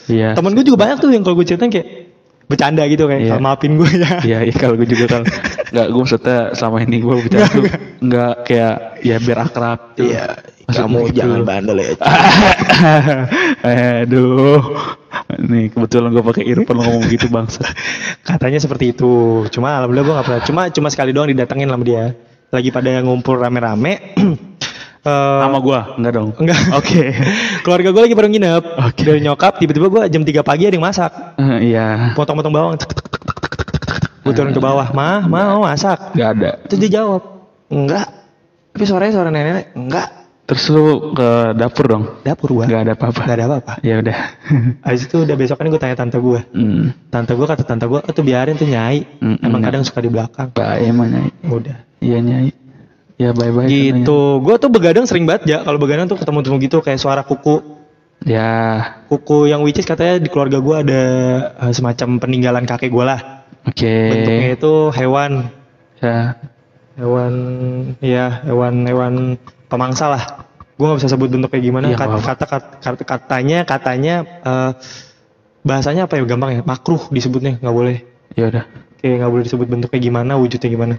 Iya. 0.05 0.35
temen 0.35 0.53
gue 0.53 0.67
juga 0.67 0.79
banyak 0.81 0.99
tuh 0.99 1.11
yang 1.11 1.23
kalau 1.23 1.39
gue 1.39 1.47
ceritain 1.47 1.71
kayak 1.71 2.11
bercanda 2.45 2.83
gitu 2.85 3.07
kayak 3.07 3.23
Iya. 3.23 3.33
"Ah, 3.33 3.41
maafin 3.41 3.79
gue 3.79 3.87
ya 3.89 4.19
Iya, 4.21 4.39
iya 4.45 4.55
kalau 4.55 4.75
gue 4.75 4.85
juga 4.85 5.07
kalau 5.09 5.25
nggak 5.71 5.87
gue 5.87 6.01
maksudnya 6.01 6.39
selama 6.53 6.77
ini 6.81 6.97
gue 6.99 7.15
bicara 7.21 7.47
tuh 7.47 7.65
nggak 8.01 8.35
kayak 8.43 8.77
ya 9.01 9.17
biar 9.17 9.39
akrab. 9.43 9.81
tuh. 9.95 10.05
Iya, 10.05 10.27
kamu 10.67 10.99
gitu. 11.09 11.19
jangan 11.19 11.43
bandel 11.43 11.77
ya 11.79 11.91
Aduh, 13.61 14.61
nih 15.41 15.69
kebetulan 15.69 16.11
gue 16.11 16.23
pakai 16.23 16.43
earphone 16.45 16.79
ngomong 16.79 17.03
gitu 17.07 17.27
bangsa. 17.29 17.67
katanya 18.23 18.59
seperti 18.59 18.91
itu 18.91 19.13
cuma 19.49 19.77
alhamdulillah 19.77 20.07
gue 20.07 20.15
gak 20.15 20.27
pernah 20.27 20.43
cuma 20.43 20.63
cuma 20.69 20.89
sekali 20.89 21.11
doang 21.11 21.29
didatengin 21.29 21.67
sama 21.67 21.83
dia 21.83 22.15
lagi 22.49 22.69
pada 22.69 22.99
ngumpul 23.01 23.37
rame-rame 23.37 23.95
Eh, 25.01 25.09
Sama 25.41 25.65
gue, 25.65 25.81
enggak 25.97 26.13
dong. 26.13 26.29
enggak 26.37 26.61
Oke. 26.77 27.17
keluarga 27.65 27.89
gue 27.89 28.03
lagi 28.05 28.13
baru 28.13 28.29
nginep 28.29 28.65
dari 29.01 29.25
nyokap 29.25 29.57
tiba-tiba 29.57 29.89
gue 29.89 30.03
jam 30.13 30.21
3 30.21 30.45
pagi 30.45 30.69
ada 30.69 30.77
yang 30.77 30.85
masak 30.85 31.09
Eh, 31.41 31.73
Iya, 31.73 32.13
potong-potong 32.13 32.53
bawang 32.53 32.77
tek, 32.77 32.93
tek, 32.93 33.09
tek, 33.09 33.20
turun 34.37 34.53
ke 34.55 34.63
bawah. 34.63 34.93
Mah 34.93 35.27
mah 35.27 35.45
mau 35.57 35.63
masak? 35.67 36.15
Nggak 36.15 36.31
ada. 36.39 36.51
terus 36.67 36.79
dia 36.87 36.91
jawab 37.03 37.23
enggak. 37.71 38.07
Tapi 38.71 38.85
suaranya 38.87 39.13
suara 39.15 39.31
nenek 39.31 39.75
enggak. 39.75 40.21
Terus 40.51 40.67
lu 40.75 41.15
ke 41.15 41.55
dapur 41.55 41.87
dong? 41.87 42.05
dapur 42.27 42.51
gua. 42.59 42.67
Nggak 42.67 42.83
ada 42.83 42.93
apa-apa. 42.99 43.23
nggak 43.23 43.39
ada 43.39 43.47
apa-apa. 43.47 43.73
Ya 43.87 44.03
udah. 44.03 44.19
Habis 44.87 45.07
itu 45.07 45.17
udah 45.23 45.37
besokannya 45.39 45.71
gue 45.71 45.79
tanya 45.79 45.95
tante 45.95 46.19
gue 46.19 46.41
hmm. 46.43 47.07
tante 47.07 47.33
gue 47.39 47.47
kata 47.47 47.63
tante 47.63 47.87
gue 47.87 48.01
tuh 48.11 48.25
biarin 48.27 48.59
tuh 48.59 48.67
nyai. 48.67 49.07
Mm, 49.23 49.47
emang 49.47 49.63
kadang 49.63 49.83
suka 49.87 50.03
di 50.03 50.11
belakang. 50.11 50.51
Baik 50.51 50.91
emang 50.91 51.07
nyai. 51.07 51.31
udah. 51.47 51.79
Iya 52.03 52.19
nyai. 52.19 52.51
Ya 53.15 53.31
bye 53.31 53.55
bye. 53.55 53.71
gitu. 53.71 54.43
Gue 54.43 54.59
tuh 54.59 54.71
begadang 54.75 55.07
sering 55.07 55.23
banget 55.23 55.47
ya 55.47 55.59
kalau 55.63 55.79
begadang 55.79 56.11
tuh 56.11 56.19
ketemu 56.19 56.39
temu 56.43 56.57
gitu 56.59 56.77
kayak 56.83 56.99
suara 56.99 57.23
kuku. 57.23 57.79
Ya, 58.21 59.01
kuku 59.09 59.49
yang 59.49 59.65
which 59.65 59.81
is 59.81 59.89
katanya 59.89 60.21
di 60.21 60.29
keluarga 60.29 60.61
gue 60.61 60.77
ada 60.77 61.03
eh, 61.57 61.73
semacam 61.73 62.21
peninggalan 62.21 62.69
kakek 62.69 62.93
gue 62.93 63.05
lah 63.07 63.40
oke. 63.67 63.95
bentuknya 64.13 64.49
itu 64.57 64.73
hewan. 64.97 65.33
Ya, 66.01 66.41
hewan 66.97 67.35
ya 68.01 68.41
hewan 68.45 68.75
hewan 68.89 69.15
pemangsa 69.69 70.09
lah. 70.09 70.23
Gue 70.81 70.89
nggak 70.89 70.99
bisa 71.05 71.13
sebut 71.13 71.29
bentuknya 71.29 71.61
gimana. 71.61 71.85
Nggak 71.93 72.01
kata, 72.01 72.19
kata, 72.25 72.45
kata- 72.81 73.09
katanya 73.09 73.59
katanya 73.69 74.15
eh, 74.25 74.73
bahasanya 75.61 76.09
apa 76.09 76.17
ya? 76.17 76.25
Gampang 76.25 76.51
ya? 76.57 76.63
Makruh 76.65 77.13
disebutnya 77.13 77.61
nggak 77.61 77.77
boleh. 77.77 77.99
Ya 78.39 78.49
udah. 78.49 78.65
kayak 79.01 79.17
nggak 79.25 79.33
boleh 79.33 79.45
disebut 79.49 79.67
bentuknya 79.69 80.01
gimana 80.01 80.33
wujudnya 80.37 80.69
gimana. 80.69 80.95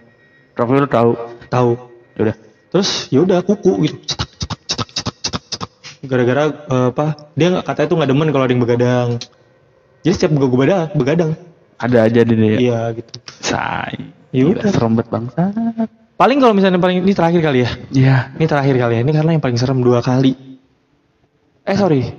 Tapi 0.57 0.69
lu 0.73 0.89
tahu. 0.89 1.11
tahu. 1.49 1.71
Ya 2.17 2.21
udah. 2.29 2.35
terus 2.71 3.11
ya 3.11 3.19
udah 3.21 3.43
kuku 3.43 3.71
gitu. 3.83 3.97
Cetak, 4.07 4.29
cetak, 4.31 4.47
cetak, 4.55 4.87
cetak, 4.95 5.11
cetak, 5.11 5.43
cetak. 5.53 5.69
gara-gara 6.09 6.41
eh, 6.49 6.87
apa? 6.93 7.05
Dia 7.37 7.47
nggak 7.53 7.65
katanya 7.67 7.87
tuh 7.89 7.95
nggak 8.01 8.09
demen 8.09 8.29
kalau 8.33 8.43
ada 8.45 8.53
yang 8.53 8.63
begadang. 8.63 9.09
Jadi 10.01 10.13
setiap 10.17 10.31
gue 10.33 10.49
begadang 10.49 10.89
begadang 10.97 11.31
Ada 11.81 11.97
aja 12.05 12.21
di 12.21 12.35
dia. 12.35 12.55
iya 12.57 12.79
gitu 12.93 13.11
Say. 13.39 13.97
Ya 14.31 14.43
udah. 14.47 14.63
serem 14.63 14.93
banget 14.93 15.09
bangsa. 15.09 15.43
paling 16.15 16.37
kalau 16.37 16.53
misalnya 16.53 16.77
paling 16.77 17.01
ini 17.01 17.11
terakhir 17.11 17.41
kali 17.41 17.59
ya 17.61 17.69
Iya. 17.89 18.15
ini 18.37 18.45
terakhir 18.45 18.75
kali 18.77 18.93
ya 18.93 19.01
ini 19.01 19.11
karena 19.11 19.31
yang 19.31 19.41
paling 19.41 19.57
serem 19.57 19.81
dua 19.81 19.99
kali 19.99 20.37
eh 21.61 21.73
sorry 21.73 22.13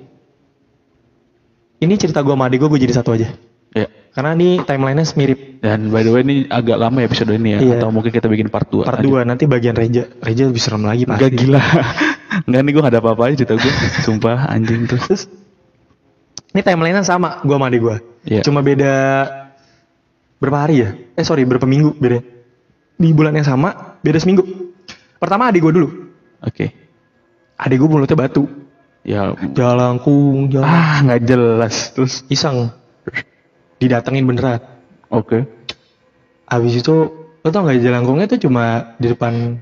ini 1.79 1.95
cerita 1.95 2.21
gue 2.21 2.31
sama 2.31 2.47
adik 2.47 2.59
gue 2.59 2.69
gue 2.69 2.81
jadi 2.81 2.95
satu 2.95 3.13
aja 3.13 3.31
Ya. 3.73 3.89
karena 4.13 4.37
ini 4.37 4.61
timelinenya 4.61 5.17
mirip 5.17 5.39
Dan 5.65 5.89
by 5.89 6.03
the 6.03 6.11
way 6.11 6.21
ini 6.21 6.45
agak 6.45 6.77
lama 6.77 6.99
ya 6.99 7.07
episode 7.07 7.33
ini 7.33 7.57
ya. 7.57 7.59
Iya. 7.59 7.75
Atau 7.79 7.89
mungkin 7.89 8.11
kita 8.11 8.27
bikin 8.27 8.51
part 8.51 8.69
2 8.69 8.85
part 8.85 9.01
2 9.01 9.25
nanti 9.25 9.47
bagian 9.47 9.73
Reja 9.73 10.05
Reja 10.19 10.45
lebih 10.45 10.59
serem 10.59 10.83
lagi 10.83 11.07
pasti 11.07 11.17
Enggak 11.17 11.33
gila. 11.33 11.63
Enggak 12.47 12.61
nih 12.61 12.71
gue 12.71 12.83
gak 12.83 12.93
ada 12.93 13.01
apa-apa 13.01 13.23
aja 13.25 13.35
cerita 13.39 13.55
gue. 13.57 13.73
Sumpah 14.03 14.45
anjing 14.47 14.85
terus. 14.85 15.07
terus 15.07 15.23
ini 16.53 16.61
timelinenya 16.61 17.01
sama 17.01 17.41
gue 17.41 17.55
sama 17.55 17.67
adik 17.67 17.81
gue 17.81 17.97
Iya. 18.23 18.43
cuma 18.45 18.61
beda 18.61 18.95
berapa 20.43 20.59
hari 20.67 20.83
ya? 20.83 20.91
Eh 21.15 21.23
sorry 21.23 21.47
berapa 21.47 21.63
minggu 21.63 21.95
beda? 21.95 22.19
Di 22.99 23.09
bulan 23.15 23.39
yang 23.39 23.47
sama 23.47 23.95
beda 24.03 24.19
seminggu. 24.19 24.43
Pertama 25.23 25.47
adik 25.47 25.63
gue 25.63 25.73
dulu. 25.79 25.89
Oke. 26.43 26.75
adik 27.55 27.79
gue 27.79 27.87
mulutnya 27.87 28.19
batu. 28.19 28.51
Ya. 29.07 29.31
Jalangkung 29.55 30.51
jalan 30.51 30.67
ah 30.67 30.99
nggak 31.07 31.23
jelas. 31.23 31.95
Terus. 31.95 32.27
iseng. 32.27 32.75
Didatengin 33.79 34.27
beneran. 34.27 34.59
Oke. 35.07 35.47
habis 36.53 36.77
itu 36.77 36.95
lo 37.41 37.49
tau 37.49 37.65
gak 37.65 37.81
jalangkungnya 37.81 38.29
tuh 38.29 38.37
cuma 38.37 38.93
di 39.01 39.09
depan 39.09 39.57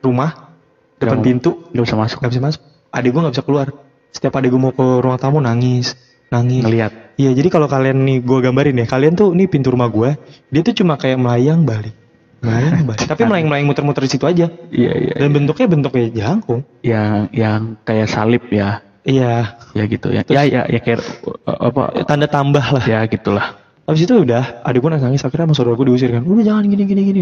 rumah 0.00 0.56
depan 0.96 1.20
Nggak- 1.20 1.26
pintu? 1.28 1.50
Nggak 1.74 1.84
bisa 1.84 1.96
masuk. 1.98 2.16
nggak 2.22 2.32
bisa 2.32 2.42
masuk. 2.46 2.62
Adik 2.88 3.10
gue 3.10 3.20
nggak 3.20 3.34
bisa 3.34 3.44
keluar. 3.44 3.66
Setiap 4.14 4.32
adik 4.38 4.54
gue 4.54 4.60
mau 4.62 4.72
ke 4.72 4.86
ruang 5.02 5.18
tamu 5.18 5.42
nangis 5.42 5.92
nangis 6.30 6.62
Ngelihat. 6.62 6.92
iya 7.18 7.30
jadi 7.34 7.48
kalau 7.50 7.66
kalian 7.66 8.06
nih 8.06 8.18
gue 8.22 8.38
gambarin 8.38 8.78
ya 8.78 8.86
kalian 8.86 9.18
tuh 9.18 9.34
nih 9.34 9.50
pintu 9.50 9.74
rumah 9.74 9.90
gue 9.90 10.14
dia 10.48 10.62
tuh 10.62 10.72
cuma 10.72 10.94
kayak 10.94 11.18
melayang 11.18 11.66
balik 11.66 11.92
melayang 12.40 12.82
balik 12.88 13.04
tapi 13.04 13.26
melayang 13.26 13.50
melayang 13.50 13.66
muter-muter 13.66 14.06
di 14.06 14.10
situ 14.14 14.24
aja 14.24 14.46
Iya 14.70 14.92
iya. 14.94 15.14
dan 15.18 15.34
bentuknya 15.34 15.66
bentuknya 15.66 16.04
jalangkung 16.14 16.62
Yang 16.86 17.14
yang 17.34 17.60
kayak 17.82 18.08
salib 18.08 18.46
ya. 18.48 18.80
iya 19.02 19.58
Ya 19.74 19.84
gitu 19.86 20.10
ya. 20.10 20.22
Ya 20.26 20.42
ya 20.46 20.62
ya 20.66 20.78
kayak 20.82 21.02
uh, 21.26 21.70
apa 21.70 22.02
tanda 22.06 22.26
tambah 22.26 22.62
lah 22.62 22.84
ya 22.84 23.06
gitulah. 23.06 23.54
Habis 23.86 24.06
itu 24.06 24.22
udah, 24.22 24.62
adik 24.62 24.82
gue 24.82 24.90
nangis 24.90 25.22
akhirnya 25.22 25.50
sama 25.50 25.54
saudara 25.58 25.74
gue 25.78 25.86
diusir 25.90 26.10
kan. 26.14 26.22
Udah 26.22 26.42
jangan 26.46 26.62
gini 26.66 26.82
gini 26.86 27.02
gini. 27.06 27.20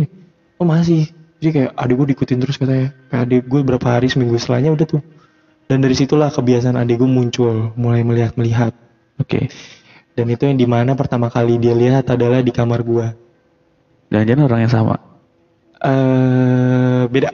Oh 0.60 0.68
masih. 0.68 1.08
Jadi 1.40 1.50
kayak 1.54 1.70
adik 1.76 1.94
gue 1.96 2.06
diikutin 2.12 2.38
terus 2.40 2.56
katanya. 2.56 2.92
Kayak 3.08 3.20
adik 3.24 3.42
gue 3.48 3.60
berapa 3.64 3.86
hari 3.88 4.08
seminggu 4.08 4.36
setelahnya 4.36 4.72
udah 4.76 4.86
tuh. 4.88 5.00
Dan 5.64 5.80
dari 5.80 5.92
situlah 5.92 6.28
kebiasaan 6.28 6.76
adik 6.76 7.00
gue 7.00 7.08
muncul, 7.08 7.72
mulai 7.76 8.00
melihat 8.04 8.32
melihat. 8.36 8.72
Oke. 9.18 9.50
Dan 10.18 10.26
itu 10.30 10.42
yang 10.46 10.58
di 10.58 10.66
mana 10.66 10.98
pertama 10.98 11.30
kali 11.30 11.58
dia 11.62 11.74
lihat 11.74 12.10
adalah 12.10 12.42
di 12.42 12.50
kamar 12.50 12.82
gue. 12.82 13.06
Jangan-jangan 14.10 14.44
orang 14.46 14.60
yang 14.66 14.72
sama. 14.72 14.94
Eh 15.78 17.02
beda. 17.06 17.30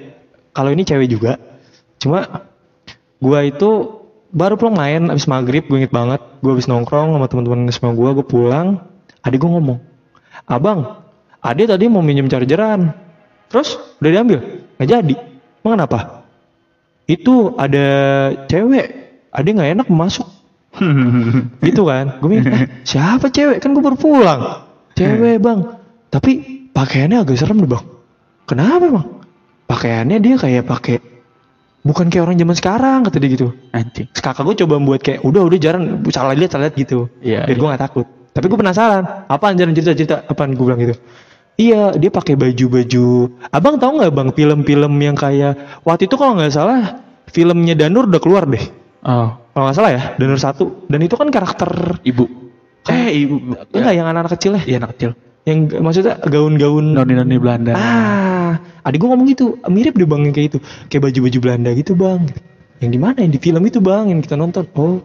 Kalau 0.52 0.70
ini 0.72 0.82
cewek 0.84 1.08
juga. 1.08 1.40
Cuma 1.96 2.44
gue 3.20 3.40
itu 3.48 3.70
baru 4.34 4.58
pulang 4.58 4.76
main 4.76 5.02
abis 5.08 5.24
maghrib 5.30 5.64
gue 5.64 5.80
inget 5.80 5.94
banget. 5.94 6.20
Gue 6.44 6.52
abis 6.52 6.68
nongkrong 6.68 7.16
sama 7.16 7.26
teman-teman 7.30 7.72
semua 7.72 7.92
gue. 7.96 8.10
Gue 8.20 8.26
pulang. 8.26 8.84
Adik 9.24 9.40
gue 9.40 9.48
ngomong, 9.48 9.80
abang, 10.44 11.00
adik 11.40 11.72
tadi 11.72 11.88
mau 11.88 12.04
minjem 12.04 12.28
chargeran. 12.28 12.92
Terus 13.48 13.80
udah 13.96 14.10
diambil? 14.12 14.68
Nggak 14.76 14.88
jadi. 14.92 15.16
Emang 15.64 15.80
kenapa? 15.80 16.28
Itu 17.08 17.56
ada 17.56 17.86
cewek. 18.44 18.84
Adik 19.32 19.56
nggak 19.56 19.80
enak 19.80 19.88
masuk. 19.88 20.28
gitu 21.66 21.82
kan? 21.86 22.18
Gue 22.18 22.28
mikir 22.38 22.50
"Eh, 22.50 22.66
siapa 22.82 23.30
cewek? 23.30 23.62
Kan 23.62 23.72
gue 23.74 23.82
baru 23.82 23.96
pulang. 23.98 24.40
Cewek 24.94 25.38
bang. 25.42 25.60
Tapi 26.10 26.30
pakaiannya 26.70 27.22
agak 27.22 27.36
serem 27.38 27.62
deh 27.62 27.70
bang. 27.70 27.84
Kenapa 28.46 28.86
bang? 28.90 29.06
Pakaiannya 29.64 30.18
dia 30.20 30.34
kayak 30.36 30.64
pakai 30.68 30.96
bukan 31.84 32.08
kayak 32.08 32.24
orang 32.26 32.36
zaman 32.40 32.56
sekarang 32.56 32.98
kata 33.04 33.16
dia 33.20 33.30
gitu. 33.32 33.48
Anjing. 33.70 34.08
Kakak 34.12 34.42
gue 34.46 34.54
coba 34.64 34.74
buat 34.80 35.00
kayak 35.02 35.20
udah 35.22 35.42
udah 35.44 35.58
jarang 35.60 36.00
salah 36.10 36.34
lihat 36.34 36.54
salah 36.54 36.68
lihat 36.68 36.76
gitu. 36.78 37.06
Iya, 37.20 37.44
biar 37.44 37.56
gue 37.56 37.68
nggak 37.70 37.82
takut. 37.82 38.06
Tapi 38.34 38.44
gue 38.50 38.58
penasaran 38.58 39.04
apaan? 39.30 39.54
Jarang 39.54 39.74
cerita 39.78 39.92
cerita 39.94 40.16
apaan? 40.26 40.56
Gue 40.58 40.64
bilang 40.66 40.80
gitu. 40.80 40.96
Iya 41.54 41.94
dia 41.94 42.10
pakai 42.10 42.34
baju 42.34 42.66
baju 42.66 43.06
abang 43.54 43.78
tahu 43.78 44.02
nggak 44.02 44.10
bang 44.10 44.28
film-film 44.34 44.92
yang 44.98 45.14
kayak 45.14 45.54
waktu 45.86 46.10
itu 46.10 46.18
kalau 46.18 46.34
nggak 46.34 46.50
salah 46.50 46.98
filmnya 47.30 47.78
Danur 47.78 48.10
udah 48.10 48.18
keluar 48.18 48.42
deh. 48.50 48.64
Oh, 49.06 49.38
kalau 49.54 49.70
nggak 49.70 49.76
salah 49.78 49.92
ya 49.94 50.02
Danur 50.18 50.36
satu 50.36 50.84
dan 50.90 50.98
itu 51.00 51.14
kan 51.14 51.30
karakter 51.30 52.02
ibu. 52.02 52.26
Eh, 52.84 53.24
ibu. 53.24 53.54
enggak 53.72 53.94
yang 53.96 54.04
anak-anak 54.04 54.32
kecil 54.36 54.52
ya 54.60 54.62
Iya, 54.66 54.76
anak 54.84 54.90
kecil. 54.98 55.10
yang 55.44 55.58
maksudnya 55.80 56.20
gaun-gaun 56.20 56.92
Noni-noni 56.92 57.36
Belanda. 57.38 57.72
ah 57.72 58.52
adik 58.84 59.00
gue 59.00 59.08
ngomong 59.08 59.28
gitu 59.28 59.56
mirip 59.66 59.96
deh 59.96 60.04
bang 60.04 60.28
yang 60.28 60.34
kayak 60.36 60.48
itu 60.52 60.58
kayak 60.88 61.02
baju-baju 61.08 61.38
Belanda 61.40 61.70
gitu 61.72 61.96
bang 61.96 62.28
yang 62.80 62.90
di 62.92 63.00
mana 63.00 63.24
yang 63.24 63.32
di 63.32 63.40
film 63.40 63.62
itu 63.64 63.80
bang 63.80 64.12
yang 64.12 64.20
kita 64.20 64.36
nonton 64.36 64.68
oh 64.76 65.00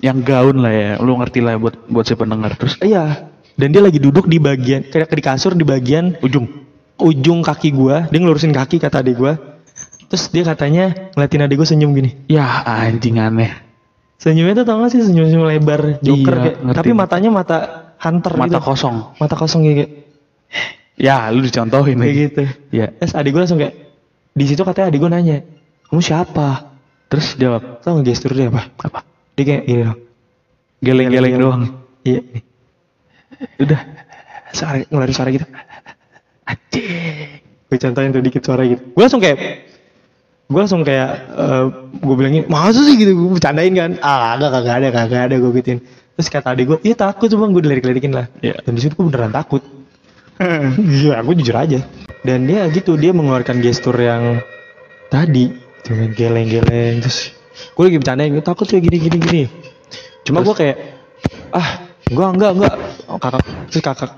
Yang 0.00 0.18
gaun 0.24 0.64
lah 0.64 0.72
ya. 0.72 0.90
Lu 0.96 1.12
ngerti 1.12 1.44
lah 1.44 1.60
buat 1.60 1.76
buat 1.84 2.08
si 2.08 2.16
pendengar 2.16 2.56
terus 2.56 2.80
Iya. 2.80 3.28
Dan 3.52 3.76
dia 3.76 3.84
lagi 3.84 4.00
duduk 4.00 4.24
di 4.24 4.40
bagian 4.40 4.80
kayak 4.88 5.12
di 5.12 5.20
kasur 5.20 5.52
di 5.52 5.60
bagian 5.60 6.16
ujung. 6.24 6.48
ujung 6.96 7.44
kaki 7.44 7.68
gua. 7.68 8.08
Dia 8.08 8.16
ngelurusin 8.16 8.48
kaki 8.48 8.80
kata 8.80 9.04
adik 9.04 9.20
gua. 9.20 9.36
Terus 10.08 10.32
dia 10.32 10.40
katanya 10.48 11.12
ngeliatin 11.12 11.44
adik 11.44 11.60
gua 11.60 11.68
senyum 11.68 11.92
gini. 11.92 12.16
Ya 12.32 12.48
anjing 12.64 13.20
aneh. 13.20 13.52
Senyumnya 14.20 14.52
tuh 14.54 14.66
tau 14.68 14.76
gak 14.78 14.92
sih 14.92 15.00
senyum-senyum 15.00 15.48
lebar 15.48 15.80
joker 15.98 16.34
Iya, 16.34 16.42
kayak. 16.44 16.56
ngerti. 16.60 16.76
Tapi 16.76 16.90
matanya 16.92 17.30
mata 17.32 17.58
hunter 17.96 18.32
Mata 18.36 18.60
gitu. 18.60 18.68
kosong. 18.68 18.96
Mata 19.16 19.34
kosong 19.34 19.60
kayak 19.64 19.88
Ya, 21.00 21.32
lu 21.32 21.40
dicontohin 21.40 21.96
kayak 21.96 22.04
lagi. 22.04 22.20
gitu. 22.28 22.42
Ya. 22.70 22.92
Terus 22.92 23.16
adik 23.16 23.32
gua 23.32 23.42
langsung 23.42 23.56
kayak 23.56 23.74
di 24.30 24.44
situ 24.44 24.60
katanya 24.60 24.92
adik 24.92 25.00
gua 25.00 25.10
nanya, 25.10 25.40
"Kamu 25.88 25.98
siapa?" 25.98 26.68
Terus 27.08 27.34
jawab 27.34 27.80
Tau 27.80 27.96
gak 27.96 28.06
gestur 28.06 28.30
dia 28.30 28.46
apa? 28.46 28.68
apa? 28.78 29.00
Dia 29.34 29.44
kayak 29.46 29.62
gini 29.64 29.82
dong. 29.82 29.98
Geleng-geleng 30.78 31.34
doang. 31.36 31.62
Iya. 32.02 32.20
Udah. 33.58 33.80
Suara, 34.50 34.82
ngeluarin 34.82 35.14
suara 35.14 35.30
gitu. 35.30 35.46
Anjing. 36.44 37.40
Gue 37.64 37.78
contohin 37.78 38.10
tuh 38.10 38.20
dikit 38.20 38.42
suara 38.42 38.62
gitu. 38.62 38.82
Gue 38.84 39.00
langsung 39.00 39.18
kayak 39.18 39.38
gue 40.50 40.58
langsung 40.58 40.82
kayak 40.82 41.10
gue 42.02 42.14
bilangin 42.18 42.42
masa 42.50 42.82
sih 42.82 42.98
gitu 42.98 43.14
gue 43.14 43.30
bercandain 43.38 43.70
kan 43.70 43.90
ah 44.02 44.34
kagak 44.34 44.50
kagak 44.50 44.74
ada 44.82 44.88
kagak 44.90 45.22
ada 45.30 45.34
gue 45.38 45.50
gituin 45.62 45.78
terus 46.18 46.26
kata 46.26 46.58
adik 46.58 46.64
gue 46.66 46.78
iya 46.82 46.98
takut 46.98 47.30
cuma 47.30 47.46
gue 47.54 47.62
dilirik-lirikin 47.62 48.10
lah 48.10 48.26
Iya. 48.42 48.58
dan 48.66 48.74
di 48.74 48.80
situ 48.82 48.98
gue 48.98 49.06
beneran 49.06 49.30
takut 49.30 49.62
iya 50.82 51.22
aku 51.22 51.38
jujur 51.38 51.54
aja 51.54 51.78
dan 52.26 52.50
dia 52.50 52.66
gitu 52.74 52.98
dia 52.98 53.14
mengeluarkan 53.14 53.62
gestur 53.62 53.94
yang 53.94 54.42
tadi 55.06 55.54
dengan 55.86 56.10
geleng-geleng 56.18 56.98
terus 56.98 57.30
gue 57.54 57.82
lagi 57.86 57.96
bercandain 58.02 58.34
gue 58.34 58.42
takut 58.42 58.66
ya 58.66 58.82
gini 58.82 58.98
gini 58.98 59.16
gini 59.22 59.42
cuma 60.26 60.42
gue 60.42 60.54
kayak 60.58 60.76
ah 61.54 61.78
enggak 62.10 62.28
enggak 62.34 62.50
enggak 62.58 62.74
oh, 63.06 63.18
kakak 63.22 63.42
terus 63.70 63.82
kakak 63.86 64.10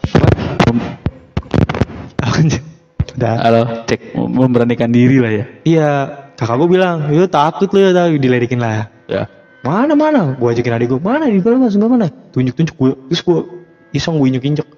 udah 3.12 3.34
Halo, 3.38 3.62
cek 3.86 4.16
memberanikan 4.16 4.90
diri 4.90 5.20
lah 5.20 5.30
ya. 5.30 5.44
iya 5.62 5.88
kakak 6.42 6.58
gue 6.58 6.68
bilang 6.74 7.06
yo 7.14 7.30
takut 7.30 7.70
lu 7.70 7.78
ya 7.78 8.10
dilerikin 8.10 8.58
lah. 8.58 8.90
Ya. 9.06 9.30
mana 9.62 9.94
mana? 9.94 10.34
Gue 10.34 10.50
ajakin 10.50 10.74
adik 10.74 10.90
gue 10.90 10.98
mana 10.98 11.30
di 11.30 11.38
mana 11.38 11.70
sebelah 11.70 11.90
mana? 11.94 12.06
Tunjuk 12.34 12.58
tunjuk 12.58 12.74
gue 12.74 12.90
terus 13.14 13.22
gue 13.22 13.38
iseng 13.94 14.18
gue 14.18 14.26
injek 14.26 14.42
injek 14.42 14.68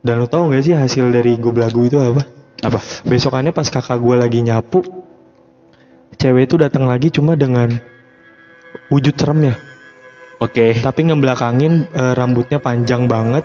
dan 0.00 0.16
lo 0.16 0.26
tau 0.32 0.48
gak 0.48 0.64
sih 0.64 0.72
hasil 0.72 1.12
dari 1.12 1.36
gue 1.36 1.52
belagu 1.52 1.84
itu 1.84 2.00
apa? 2.00 2.24
Apa? 2.64 2.80
besokannya 3.04 3.52
pas 3.52 3.68
kakak 3.68 4.00
gue 4.00 4.16
lagi 4.16 4.40
nyapu 4.40 4.80
cewek 6.16 6.48
itu 6.48 6.56
datang 6.60 6.84
lagi 6.88 7.08
cuma 7.08 7.36
dengan 7.36 7.72
wujud 8.92 9.16
serem 9.16 9.52
ya 9.52 9.54
Oke. 10.40 10.76
tapi 10.80 11.08
ngebelakangin 11.08 11.88
eh, 11.92 12.12
rambutnya 12.16 12.60
panjang 12.60 13.08
banget 13.08 13.44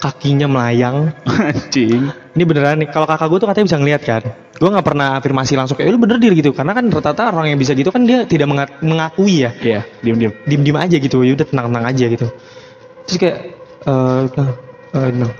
kakinya 0.00 0.48
melayang. 0.48 1.12
Anjing. 1.28 2.08
ini 2.30 2.42
beneran 2.46 2.80
nih 2.80 2.88
kalau 2.88 3.04
kakak 3.04 3.28
gue 3.28 3.38
tuh 3.42 3.48
katanya 3.52 3.66
bisa 3.68 3.78
ngeliat 3.78 4.02
kan. 4.02 4.22
Gue 4.56 4.68
nggak 4.72 4.86
pernah 4.86 5.20
afirmasi 5.20 5.54
langsung 5.60 5.76
kayak 5.76 5.88
"Eh, 5.88 5.94
lu 5.94 6.00
bener 6.00 6.16
dir 6.16 6.32
gitu. 6.32 6.56
Karena 6.56 6.72
kan 6.72 6.88
rata-rata 6.88 7.36
orang 7.36 7.52
yang 7.52 7.60
bisa 7.60 7.76
gitu 7.76 7.92
kan 7.92 8.08
dia 8.08 8.24
tidak 8.24 8.48
menga- 8.48 8.80
mengakui 8.80 9.44
ya. 9.44 9.50
Iya, 9.60 9.80
diam-diam. 10.00 10.32
diem 10.48 10.62
diem 10.64 10.78
aja 10.80 10.96
gitu 10.96 11.20
ya 11.20 11.36
udah 11.36 11.46
tenang 11.46 11.66
tenang 11.68 11.84
aja 11.84 12.04
gitu. 12.08 12.26
Terus 13.06 13.16
kayak 13.20 13.36
eh 13.80 14.22
nah, 14.36 14.50
eh, 14.96 15.10
nah, 15.14 15.30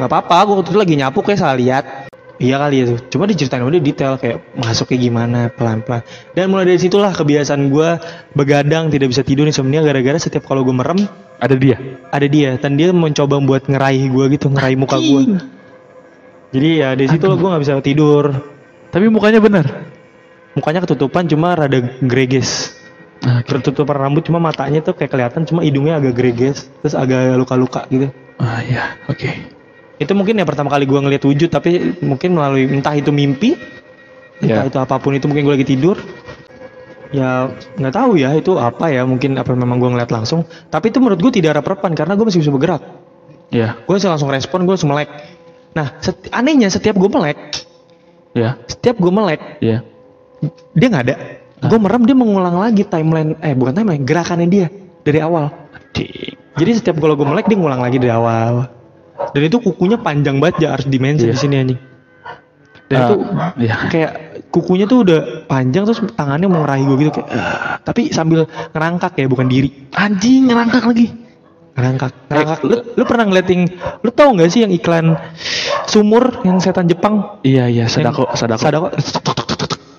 nggak 0.00 0.08
apa-apa 0.08 0.36
gue 0.48 0.54
waktu 0.64 0.70
itu 0.72 0.80
lagi 0.80 0.94
nyapu 0.96 1.18
kayak 1.20 1.38
salah 1.40 1.56
lihat 1.60 2.09
iya 2.40 2.56
kali 2.56 2.82
ya 2.82 2.84
tuh 2.96 2.98
cuma 3.12 3.28
diceritain 3.28 3.60
udah 3.60 3.80
detail 3.84 4.16
kayak 4.16 4.40
masuk 4.56 4.88
kayak 4.90 5.12
gimana 5.12 5.52
pelan 5.52 5.84
pelan 5.84 6.00
dan 6.32 6.48
mulai 6.48 6.64
dari 6.64 6.80
situlah 6.80 7.12
kebiasaan 7.12 7.68
gue 7.68 7.88
begadang 8.32 8.88
tidak 8.88 9.12
bisa 9.12 9.20
tidur 9.20 9.44
insomnia 9.44 9.84
gara-gara 9.84 10.16
setiap 10.16 10.48
kalau 10.48 10.64
gue 10.64 10.72
merem 10.72 11.04
Ada 11.40 11.56
dia. 11.56 11.76
ada 12.12 12.26
dia. 12.28 12.60
Dan 12.60 12.76
dia 12.76 12.92
mencoba 12.92 13.40
buat 13.40 13.64
ngeraih 13.64 14.12
gue 14.12 14.24
gitu 14.36 14.52
ngeraih 14.52 14.76
muka 14.76 15.00
gue 15.00 15.40
jadi 16.50 16.68
ya 16.82 16.88
dari 16.98 17.06
situ 17.06 17.22
gue 17.22 17.48
nggak 17.48 17.62
bisa 17.62 17.78
tidur. 17.78 18.24
Tapi 18.90 19.06
mukanya 19.06 19.38
benar. 19.38 19.66
mukanya 20.50 20.82
ketutupan 20.82 21.30
cuma 21.30 21.54
rada 21.54 21.78
greges. 22.02 22.74
Ah, 23.22 23.38
ketutupan 23.46 23.94
rambut 23.94 24.26
cuma 24.26 24.42
matanya 24.42 24.82
tuh 24.82 24.98
kayak 24.98 25.14
kelihatan 25.14 25.46
cuma 25.46 25.62
hidungnya 25.62 26.02
agak 26.02 26.18
greges 26.18 26.66
terus 26.82 26.98
agak 26.98 27.38
luka-luka 27.38 27.86
gitu. 27.86 28.10
Ah 28.42 28.58
ya, 28.66 28.98
oke. 29.06 29.59
Itu 30.00 30.12
mungkin 30.16 30.40
ya 30.40 30.48
pertama 30.48 30.72
kali 30.72 30.88
gue 30.88 30.96
ngeliat 30.96 31.20
wujud 31.20 31.52
tapi 31.52 32.00
mungkin 32.00 32.32
melalui 32.32 32.64
entah 32.72 32.96
itu 32.96 33.12
mimpi 33.12 33.52
entah 34.40 34.64
Ya. 34.64 34.68
itu 34.72 34.80
apa 34.80 34.96
pun 34.96 35.12
itu 35.12 35.28
mungkin 35.28 35.44
gue 35.44 35.54
lagi 35.60 35.68
tidur. 35.68 36.00
Ya 37.12 37.52
nggak 37.76 37.92
tahu 37.92 38.16
ya 38.16 38.32
itu 38.32 38.56
apa 38.56 38.88
ya 38.88 39.04
mungkin 39.04 39.36
apa 39.36 39.52
memang 39.52 39.76
gue 39.76 39.92
ngeliat 39.92 40.08
langsung. 40.08 40.48
Tapi 40.72 40.88
itu 40.88 41.04
menurut 41.04 41.20
gue 41.20 41.28
tidak 41.36 41.60
rep-repan 41.60 41.92
karena 41.92 42.16
gue 42.16 42.24
masih 42.24 42.40
bisa 42.40 42.48
bergerak. 42.48 42.80
Ya, 43.52 43.76
gue 43.84 43.94
bisa 43.98 44.08
langsung 44.08 44.32
respon 44.32 44.64
gue 44.64 44.72
langsung 44.72 44.88
melek. 44.88 45.12
Nah 45.76 46.00
set- 46.00 46.32
anehnya 46.32 46.72
setiap 46.72 46.96
gue 46.96 47.10
melek 47.12 47.68
ya, 48.32 48.56
setiap 48.64 48.96
gue 48.96 49.12
melek 49.12 49.60
ya. 49.60 49.84
dia 50.72 50.86
nggak 50.88 51.04
ada. 51.04 51.16
Gue 51.60 51.76
merem 51.76 52.08
dia 52.08 52.16
mengulang 52.16 52.56
lagi 52.56 52.88
timeline 52.88 53.36
eh 53.44 53.52
bukan 53.52 53.76
timeline 53.76 54.08
gerakannya 54.08 54.48
dia 54.48 54.66
dari 55.04 55.20
awal. 55.20 55.52
Anjing. 55.76 56.40
jadi 56.56 56.70
setiap 56.80 56.96
kalau 56.96 57.12
gue 57.18 57.26
melek 57.28 57.44
dia 57.44 57.58
ngulang 57.60 57.82
lagi 57.84 58.00
dari 58.00 58.14
awal 58.14 58.79
dan 59.30 59.40
itu 59.42 59.56
kukunya 59.58 59.96
panjang 59.96 60.38
banget 60.38 60.56
ya 60.60 60.68
harus 60.72 60.86
dimensi 60.86 61.24
Iya. 61.24 61.32
di 61.32 61.38
sini 61.38 61.54
anjing 61.56 61.80
dan 62.86 62.98
Ah, 62.98 63.06
itu 63.06 63.14
iya. 63.60 63.74
kayak 63.86 64.12
kukunya 64.50 64.84
tuh 64.84 65.04
udah 65.04 65.18
panjang 65.46 65.84
terus 65.84 66.02
tangannya 66.10 66.46
mau 66.46 66.60
ngerahi 66.60 66.82
gue 66.82 66.96
gitu 67.00 67.12
kayak 67.14 67.28
"Ah," 67.30 67.78
tapi 67.78 68.10
sambil 68.10 68.44
ngerangkak 68.70 69.14
ya 69.14 69.26
bukan 69.26 69.46
diri 69.46 69.70
Anjing 69.92 70.46
ngerangkak 70.46 70.84
lagi. 70.84 71.06
ngerangkak 71.70 72.10
ngerangkak 72.26 72.58
lu, 72.62 72.76
lu 72.92 73.02
pernah 73.04 73.24
ngeliatin 73.24 73.60
lu 73.96 74.10
tau 74.10 74.34
nggak 74.34 74.50
sih 74.50 74.60
yang 74.60 74.70
iklan 74.70 75.14
sumur 75.84 76.42
yang 76.42 76.58
setan 76.58 76.84
Jepang 76.84 77.38
Iya, 77.40 77.70
iya, 77.70 77.84
sadako, 77.86 78.26
Yang- 78.26 78.36
sadako. 78.36 78.60
sadako 78.60 78.86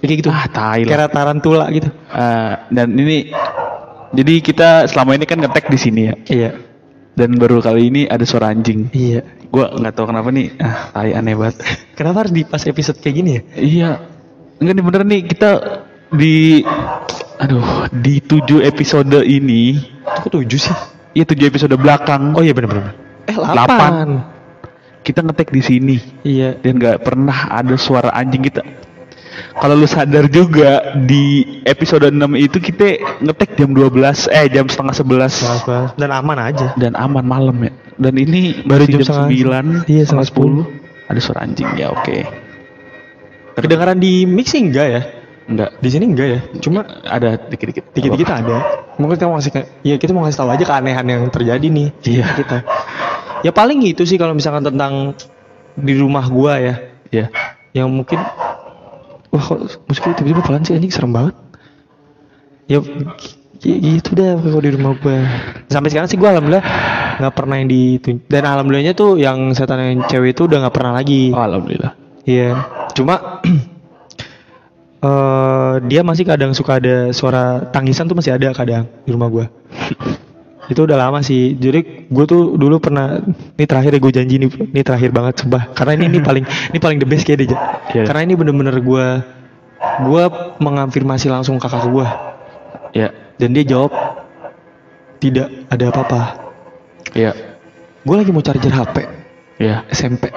kayak 0.02 0.18
gitu 0.18 0.30
Ah, 0.30 0.46
tai 0.46 0.84
lah. 0.84 0.98
kayak 0.98 1.10
tarantula 1.10 1.66
gitu 1.70 1.88
Eh, 1.88 2.54
dan 2.70 2.88
ini 2.92 3.32
jadi 4.12 4.34
kita 4.42 4.70
selama 4.86 5.16
ini 5.16 5.24
kan 5.24 5.40
ngetek 5.40 5.66
di 5.66 5.80
sini 5.80 6.02
ya. 6.04 6.16
iya 6.28 6.50
Dan 7.12 7.36
baru 7.36 7.60
kali 7.60 7.92
ini 7.92 8.02
ada 8.08 8.24
suara 8.24 8.50
anjing. 8.50 8.88
iya 8.96 9.22
Gua 9.52 9.68
nggak 9.68 9.94
tahu 9.94 10.08
kenapa 10.08 10.32
nih. 10.32 10.48
Ah, 10.64 10.96
tai 10.96 11.12
aneh 11.12 11.36
banget. 11.36 11.60
kenapa 12.00 12.24
harus 12.24 12.34
di 12.34 12.48
pas 12.48 12.64
episode 12.64 12.98
kayak 12.98 13.16
gini 13.16 13.32
ya 13.32 13.42
iya. 13.56 13.92
Enggak 14.58 14.74
nih 14.78 14.84
bener 14.86 15.02
nih 15.04 15.22
kita 15.28 15.50
di 16.12 16.62
aduh, 17.36 17.90
di 17.92 18.22
tujuh 18.22 18.62
episode 18.62 19.24
ini 19.24 19.80
kok 20.04 20.30
tujuh 20.30 20.60
sih 20.60 20.78
Iya 21.12 21.28
tujuh 21.28 21.50
episode 21.50 21.76
belakang. 21.76 22.32
oh 22.32 22.40
iya 22.40 22.56
bener-bener 22.56 22.96
eh 23.26 23.36
Delapan. 23.36 23.52
delapan 23.52 24.08
Kita 25.02 25.20
ngetek 25.26 25.50
di 25.50 25.62
sini 25.62 25.96
iya 26.22 26.54
dan 26.56 26.78
nggak 26.78 27.02
pernah 27.02 27.50
ada 27.50 27.76
suara 27.76 28.14
anjing 28.14 28.46
kita. 28.46 28.62
Kalau 29.54 29.74
lu 29.74 29.86
sadar 29.86 30.28
juga 30.28 30.72
di 30.98 31.24
episode 31.64 32.04
6 32.06 32.16
itu 32.36 32.58
kita 32.58 32.88
ngetek 33.20 33.56
jam 33.56 33.72
12 33.72 33.94
eh 34.28 34.46
jam 34.48 34.66
setengah 34.66 34.92
11 34.94 35.08
Maaf, 35.08 35.62
maaf. 35.64 35.90
dan 35.96 36.10
aman 36.10 36.38
aja 36.42 36.68
dan 36.76 36.94
aman 36.94 37.24
malam 37.24 37.56
ya. 37.60 37.72
Dan 37.96 38.14
ini 38.16 38.60
Baru 38.62 38.84
jam 38.84 39.00
jam, 39.00 39.08
setengah- 39.24 39.84
9 39.84 39.88
iya, 39.88 40.04
setengah 40.04 40.26
setengah 40.26 40.68
10 40.68 41.08
ada 41.08 41.20
suara 41.20 41.40
anjing 41.42 41.70
ya 41.74 41.88
oke. 41.90 42.18
kedengaran 43.54 43.96
di 43.96 44.24
mixing 44.24 44.72
enggak 44.72 44.88
ya 44.90 45.02
Enggak 45.44 45.70
di 45.78 45.90
sini 45.90 46.06
enggak 46.08 46.28
ya 46.30 46.40
cuma 46.60 46.80
ada 47.04 47.36
dikit-dikit. 47.36 47.92
dikit-dikit 47.92 48.30
ada 48.32 48.58
mungkin 48.96 49.16
kita 49.16 49.28
mau 49.28 49.36
kasih 49.36 49.52
ke- 49.52 49.70
ya 49.84 49.96
kita 49.96 50.12
mau 50.12 50.24
kasih 50.24 50.40
tahu 50.40 50.50
aja 50.50 50.64
keanehan 50.64 51.04
yang 51.04 51.22
terjadi 51.28 51.62
nih 51.62 51.88
Iya. 52.02 52.26
kita 52.38 52.58
ya 53.42 53.52
paling 53.52 53.84
gitu 53.84 54.02
sih 54.02 54.16
kalau 54.16 54.32
misalkan 54.32 54.64
tentang 54.64 55.14
di 55.74 55.94
rumah 55.94 56.26
gua 56.26 56.58
ya 56.58 56.76
Ya. 57.10 57.28
yang 57.74 57.92
mungkin 57.92 58.24
wah 59.32 59.44
kok 59.44 59.60
musiknya 59.88 60.14
tiba-tiba 60.20 60.42
pelan 60.44 60.64
sih? 60.68 60.76
Anjing 60.76 60.94
serem 60.94 61.12
banget. 61.16 61.36
Ya 62.70 62.80
gi- 63.62 63.80
gitu 63.80 64.16
dah 64.16 64.40
kalau 64.40 64.62
di 64.64 64.72
rumah 64.76 64.96
gua. 65.00 65.24
Sampai 65.72 65.90
sekarang 65.92 66.10
sih 66.12 66.20
gua 66.20 66.36
alhamdulillah 66.36 66.66
nggak 67.22 67.34
pernah 67.38 67.56
yang 67.62 67.70
ditunjuk 67.70 68.26
dan 68.32 68.44
alhamdulillahnya 68.50 68.94
tuh 68.98 69.22
yang 69.22 69.54
setan 69.54 69.78
yang 69.78 70.02
cewek 70.10 70.34
itu 70.34 70.50
udah 70.50 70.68
nggak 70.68 70.76
pernah 70.76 70.94
lagi. 70.98 71.30
Oh, 71.32 71.44
alhamdulillah. 71.44 71.94
Iya, 72.26 72.66
cuma 72.94 73.42
eh 75.08 75.74
dia 75.90 76.02
masih 76.06 76.26
kadang 76.26 76.54
suka 76.54 76.78
ada 76.78 77.10
suara 77.14 77.66
tangisan 77.74 78.06
tuh 78.06 78.18
masih 78.18 78.38
ada 78.38 78.54
kadang 78.54 78.86
di 79.06 79.10
rumah 79.10 79.30
gua. 79.30 79.46
Itu 80.70 80.86
udah 80.86 80.98
lama 81.00 81.24
sih. 81.26 81.58
Jadi 81.58 82.06
gue 82.12 82.26
tuh 82.30 82.54
dulu 82.60 82.78
pernah 82.78 83.18
ini 83.58 83.66
terakhir 83.66 83.98
gue 83.98 84.12
janji 84.14 84.36
nih, 84.38 84.50
ini 84.76 84.82
terakhir 84.86 85.10
banget 85.10 85.42
sumpah. 85.42 85.74
Karena 85.74 85.98
ini 85.98 86.06
ini 86.12 86.20
paling 86.28 86.46
ini 86.46 86.78
paling 86.78 86.98
the 87.02 87.08
best 87.08 87.26
kayak 87.26 87.48
deh. 87.48 87.58
Iya. 87.96 88.04
Karena 88.06 88.22
ini 88.28 88.34
bener-bener 88.38 88.78
gua 88.84 89.26
gua 90.06 90.56
mengafirmasi 90.62 91.26
langsung 91.32 91.58
kakak 91.58 91.90
gua 91.90 92.30
Ya, 92.92 93.08
dan 93.40 93.56
dia 93.56 93.64
jawab 93.64 93.96
tidak 95.24 95.48
ada 95.72 95.86
apa-apa. 95.96 96.22
ya, 97.16 97.32
Gue 98.04 98.16
lagi 98.20 98.36
mau 98.36 98.44
charger 98.44 98.68
HP 98.68 99.08
ya, 99.64 99.88
SMP. 99.88 100.28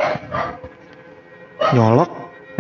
Nyolok. 1.75 2.11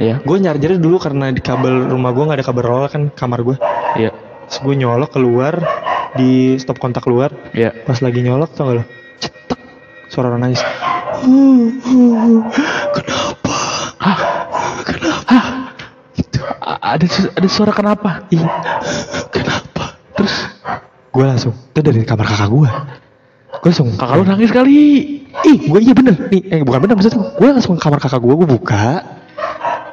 ya, 0.01 0.19
Gue 0.27 0.43
chargernya 0.43 0.83
dulu 0.83 0.99
karena 0.99 1.31
di 1.31 1.39
kabel 1.39 1.87
rumah 1.87 2.11
gue 2.11 2.25
nggak 2.27 2.39
ada 2.43 2.47
kabel 2.47 2.65
roll 2.67 2.85
kan 2.91 3.03
kamar 3.15 3.47
gue. 3.47 3.57
ya, 3.95 4.11
Terus 4.51 4.59
gue 4.67 4.75
nyolok 4.83 5.15
keluar 5.15 5.63
di 6.15 6.31
stop 6.57 6.79
kontak 6.79 7.03
keluar. 7.03 7.31
ya. 7.51 7.75
Pas 7.83 7.99
lagi 7.99 8.21
nyolok 8.21 8.51
tau 8.53 8.69
gak 8.69 8.77
lo? 8.79 8.85
Cetek. 9.19 9.59
Suara 10.09 10.31
orang 10.31 10.47
nangis. 10.47 10.61
Kenapa? 12.93 13.57
Hah? 13.99 14.17
Kenapa? 14.85 15.37
Itu 16.15 16.39
a- 16.45 16.81
ada 16.95 17.07
su- 17.07 17.33
ada 17.33 17.49
suara 17.49 17.73
kenapa? 17.73 18.27
Ih, 18.31 18.43
kenapa? 19.31 19.99
Terus 20.15 20.35
gue 21.11 21.25
langsung 21.25 21.53
itu 21.55 21.81
dari 21.81 22.03
kamar 22.03 22.27
kakak 22.27 22.49
gue. 22.49 22.71
Gue 23.55 23.69
langsung 23.71 23.89
Kakak 23.95 24.15
lu 24.15 24.25
nangis 24.25 24.51
kali. 24.51 24.79
Ih, 25.45 25.59
gue 25.67 25.81
iya 25.81 25.95
bener 25.97 26.15
nih. 26.31 26.43
Eh 26.49 26.61
bukan 26.63 26.79
bener 26.81 26.95
maksudnya. 26.95 27.35
Gue 27.35 27.49
langsung 27.51 27.75
ke 27.75 27.83
kamar 27.83 27.99
kakak 27.99 28.21
gue, 28.21 28.35
gue 28.37 28.49
buka. 28.49 28.87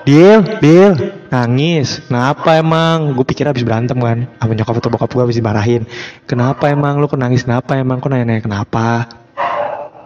Deal, 0.02 0.42
deal, 0.58 0.94
nangis. 1.30 2.02
Kenapa 2.10 2.58
emang? 2.58 3.14
Gue 3.14 3.26
pikir 3.26 3.46
habis 3.46 3.62
berantem 3.62 3.98
kan. 4.02 4.26
Sama 4.42 4.54
nyokap 4.58 4.76
atau 4.82 4.90
bokap 4.90 5.10
gue 5.14 5.24
habis 5.30 5.38
dimarahin. 5.38 5.86
Kenapa 6.26 6.74
emang 6.74 6.98
lu 6.98 7.06
kok 7.06 7.22
nangis? 7.22 7.46
Kenapa 7.46 7.78
emang? 7.78 8.02
Kok 8.02 8.10
nanya-nanya 8.10 8.42
kenapa? 8.42 9.06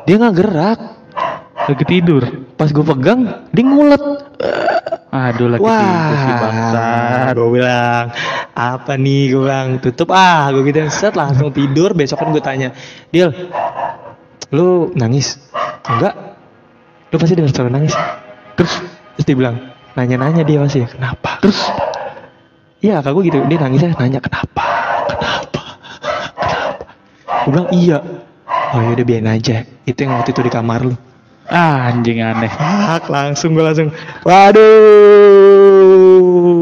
Dia 0.03 0.15
nggak 0.19 0.35
gerak. 0.35 0.79
Lagi 1.65 1.85
tidur. 1.87 2.23
Pas 2.59 2.69
gue 2.69 2.83
pegang, 2.83 3.49
dia 3.55 3.63
ngulet. 3.63 4.03
Aduh 5.15 5.47
lagi 5.47 5.63
tidur 5.63 6.15
si 6.19 6.31
bangsat. 6.43 7.33
gue 7.39 7.49
bilang 7.55 8.05
apa 8.51 8.93
nih? 8.99 9.23
Gue 9.31 9.41
bilang 9.47 9.69
tutup 9.79 10.11
ah. 10.11 10.51
Gue 10.51 10.67
gitu 10.67 10.83
set 10.91 11.15
langsung 11.15 11.55
tidur. 11.55 11.95
Besok 11.95 12.19
kan 12.19 12.35
gue 12.35 12.43
tanya, 12.43 12.75
Deal, 13.15 13.31
lu 14.51 14.91
nangis? 14.91 15.39
Enggak. 15.87 16.13
Lu 17.09 17.15
pasti 17.15 17.33
dengar 17.39 17.55
suara 17.55 17.71
nangis. 17.71 17.95
Terus 18.59 18.73
terus 19.15 19.25
dia 19.25 19.37
bilang 19.39 19.74
nanya-nanya 19.95 20.43
dia 20.43 20.59
masih 20.59 20.85
kenapa? 20.87 21.39
Terus 21.39 21.59
iya 22.79 23.01
kak 23.01 23.11
gue 23.15 23.23
gitu 23.31 23.39
dia 23.47 23.57
nangisnya 23.57 23.95
nanya 23.95 24.19
kenapa? 24.19 24.65
Kenapa? 25.09 25.63
Kenapa? 26.35 26.85
Gue 27.47 27.51
bilang 27.51 27.69
iya. 27.71 27.99
Oh 28.75 28.81
yaudah 28.83 29.05
biarin 29.07 29.31
aja. 29.31 29.63
Itu 29.87 30.03
yang 30.03 30.19
waktu 30.19 30.35
itu 30.35 30.41
di 30.43 30.51
kamar 30.51 30.83
lu. 30.83 30.95
Ah, 31.45 31.87
anjing 31.87 32.19
aneh. 32.19 32.49
Hak 32.49 33.07
langsung 33.07 33.53
gue 33.53 33.61
langsung. 33.61 33.93
Waduh. 34.25 34.65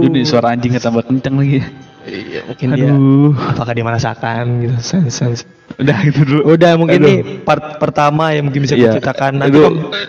Ini 0.03 0.27
suara 0.27 0.53
anjingnya 0.53 0.77
tambah 0.77 1.07
kenceng 1.07 1.39
lagi. 1.39 1.63
Iya 2.03 2.43
mungkin 2.45 2.67
dia. 2.75 2.91
Aduh. 2.91 3.31
Apakah 3.33 3.73
dia 3.73 3.85
merasakan 3.87 4.43
gitu? 4.61 4.75
Sense, 4.83 5.15
sense. 5.15 5.41
Udah 5.79 5.95
gitu 6.03 6.27
dulu. 6.27 6.41
Udah 6.53 6.75
mungkin 6.75 6.99
Aduh. 6.99 7.09
ini 7.09 7.39
part 7.41 7.79
pertama 7.79 8.35
yang 8.35 8.51
mungkin 8.51 8.67
bisa 8.67 8.75
Iya. 8.75 8.91
ceritakan. 8.93 9.39
Nanti 9.39 9.57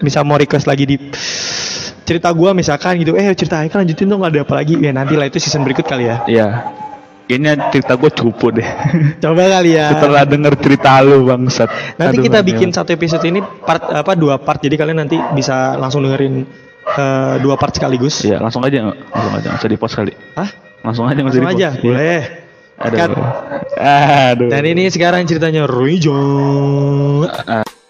misal 0.03 0.27
mau 0.27 0.37
request 0.37 0.66
lagi 0.66 0.85
di 0.85 0.99
cerita 2.05 2.29
gua 2.31 2.53
misalkan 2.53 3.01
gitu, 3.01 3.17
eh 3.17 3.33
cerita 3.35 3.59
Haikal 3.65 3.83
lanjutin 3.83 4.07
dong 4.07 4.23
ada 4.23 4.45
apa 4.45 4.55
lagi? 4.61 4.77
Ya 4.79 4.93
nanti 4.93 5.17
lah 5.17 5.27
itu 5.27 5.41
season 5.41 5.65
berikut 5.65 5.89
kali 5.89 6.07
ya. 6.07 6.23
Iya. 6.29 6.49
Kayaknya 7.25 7.73
cerita 7.73 7.97
gue 7.97 8.11
cukup 8.13 8.61
deh. 8.61 8.69
Coba 9.25 9.49
kali 9.49 9.81
ya. 9.81 9.97
Setelah 9.97 10.29
denger 10.29 10.61
cerita 10.61 11.01
lu 11.01 11.25
bangsat. 11.25 11.97
Nanti 11.97 12.21
Aduh, 12.21 12.25
kita 12.29 12.39
bikin 12.45 12.69
ya. 12.69 12.85
satu 12.85 12.93
episode 12.93 13.25
ini 13.25 13.41
part 13.41 13.81
apa 13.89 14.13
dua 14.13 14.37
part 14.37 14.61
jadi 14.61 14.77
kalian 14.77 15.01
nanti 15.09 15.17
bisa 15.33 15.73
langsung 15.81 16.05
dengerin 16.05 16.45
eh, 16.85 17.35
dua 17.41 17.57
part 17.57 17.73
sekaligus. 17.73 18.29
Iya, 18.29 18.45
langsung 18.45 18.61
aja, 18.61 18.93
langsung 18.93 19.35
aja, 19.41 19.49
usah 19.57 19.71
di 19.73 19.79
post 19.81 19.97
kali. 19.97 20.13
Hah? 20.37 20.49
Langsung 20.85 21.09
aja, 21.09 21.21
Langsung 21.25 21.49
aja, 21.49 21.69
post. 21.73 21.81
boleh. 21.81 22.21
Aduh. 22.75 22.99
Cut. 23.01 23.11
Aduh. 23.81 24.49
Dan 24.53 24.63
ini 24.69 24.85
sekarang 24.93 25.25
ceritanya 25.25 25.65
Ruijo. 25.65 26.13
Aduh. 27.25 27.84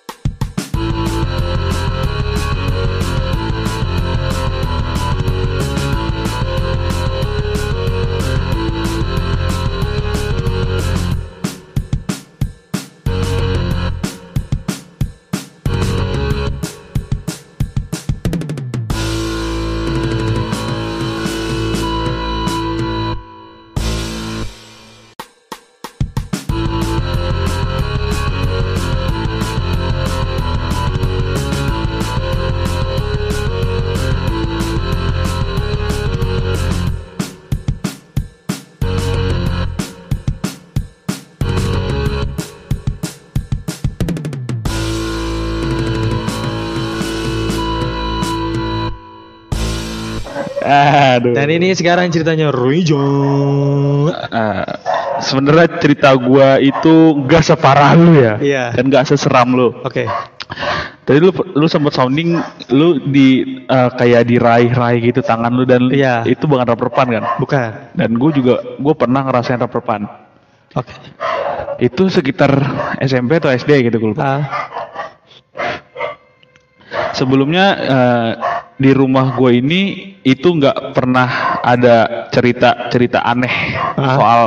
Ini 51.55 51.73
sekarang 51.73 52.11
ceritanya 52.11 52.51
Ruijo. 52.51 53.01
Eh, 54.11 54.65
sebenarnya 55.23 55.79
cerita 55.79 56.11
gua 56.19 56.59
itu 56.59 57.25
gak 57.25 57.45
separah 57.47 57.95
lu 57.95 58.19
ya. 58.19 58.35
Iya. 58.43 58.65
Dan 58.75 58.91
gak 58.91 59.09
seseram 59.09 59.55
lu. 59.55 59.71
Oke. 59.87 60.05
Tadi 61.05 61.19
lu 61.21 61.31
lu 61.57 61.67
sempat 61.69 61.93
sounding 61.97 62.41
lu 62.73 62.99
di 63.09 63.61
eh, 63.65 63.91
kayak 63.95 64.29
diraih-raih 64.29 65.01
gitu 65.13 65.21
tangan 65.23 65.53
lu 65.53 65.65
dan 65.69 65.89
Iya. 65.89 66.27
itu 66.27 66.45
bukan 66.45 66.67
rubber 66.67 66.91
kan. 66.91 67.25
Bukan. 67.39 67.71
Dan 67.95 68.11
gue 68.19 68.31
juga 68.35 68.61
gue 68.77 68.95
pernah 68.97 69.23
ngerasain 69.25 69.61
rubber 69.61 69.83
Oke. 70.75 70.95
Itu 71.79 72.11
sekitar 72.11 72.51
SMP 73.03 73.39
atau 73.39 73.51
SD 73.51 73.91
gitu 73.91 73.97
gue 74.03 74.11
lupa. 74.15 74.23
Ah, 74.23 74.43
Sebelumnya 77.15 77.67
eh, 77.79 78.31
di 78.75 78.91
rumah 78.91 79.35
gue 79.35 79.51
ini 79.55 79.81
itu 80.21 80.49
nggak 80.51 80.93
pernah 80.93 81.29
ada 81.63 82.27
cerita-cerita 82.29 83.23
aneh 83.23 83.55
Ah. 83.95 84.17
soal 84.19 84.43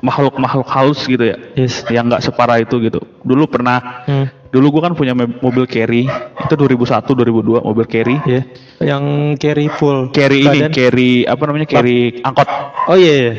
makhluk-makhluk 0.00 0.68
halus 0.68 1.00
gitu 1.04 1.24
ya. 1.24 1.36
yes. 1.56 1.84
Yang 1.88 2.04
nggak 2.08 2.22
separah 2.22 2.60
itu 2.60 2.76
gitu. 2.78 3.00
Dulu 3.20 3.48
pernah 3.48 4.04
Hmm. 4.04 4.28
dulu 4.48 4.78
gue 4.78 4.82
kan 4.84 4.94
punya 4.94 5.12
mobil 5.16 5.64
carry 5.64 6.04
itu 6.38 6.54
2001 6.54 7.10
2002 7.10 7.58
mobil 7.58 7.84
carry. 7.84 8.16
Iya. 8.22 8.42
Yang 8.80 9.04
carry 9.40 9.66
full. 9.68 10.12
Carry 10.12 10.44
ini, 10.44 10.58
badan. 10.68 10.72
carry 10.72 11.10
apa 11.24 11.42
namanya? 11.44 11.66
Carry 11.66 12.20
angkot. 12.20 12.48
Oh 12.86 12.96
iya. 12.96 13.14
iya. 13.18 13.32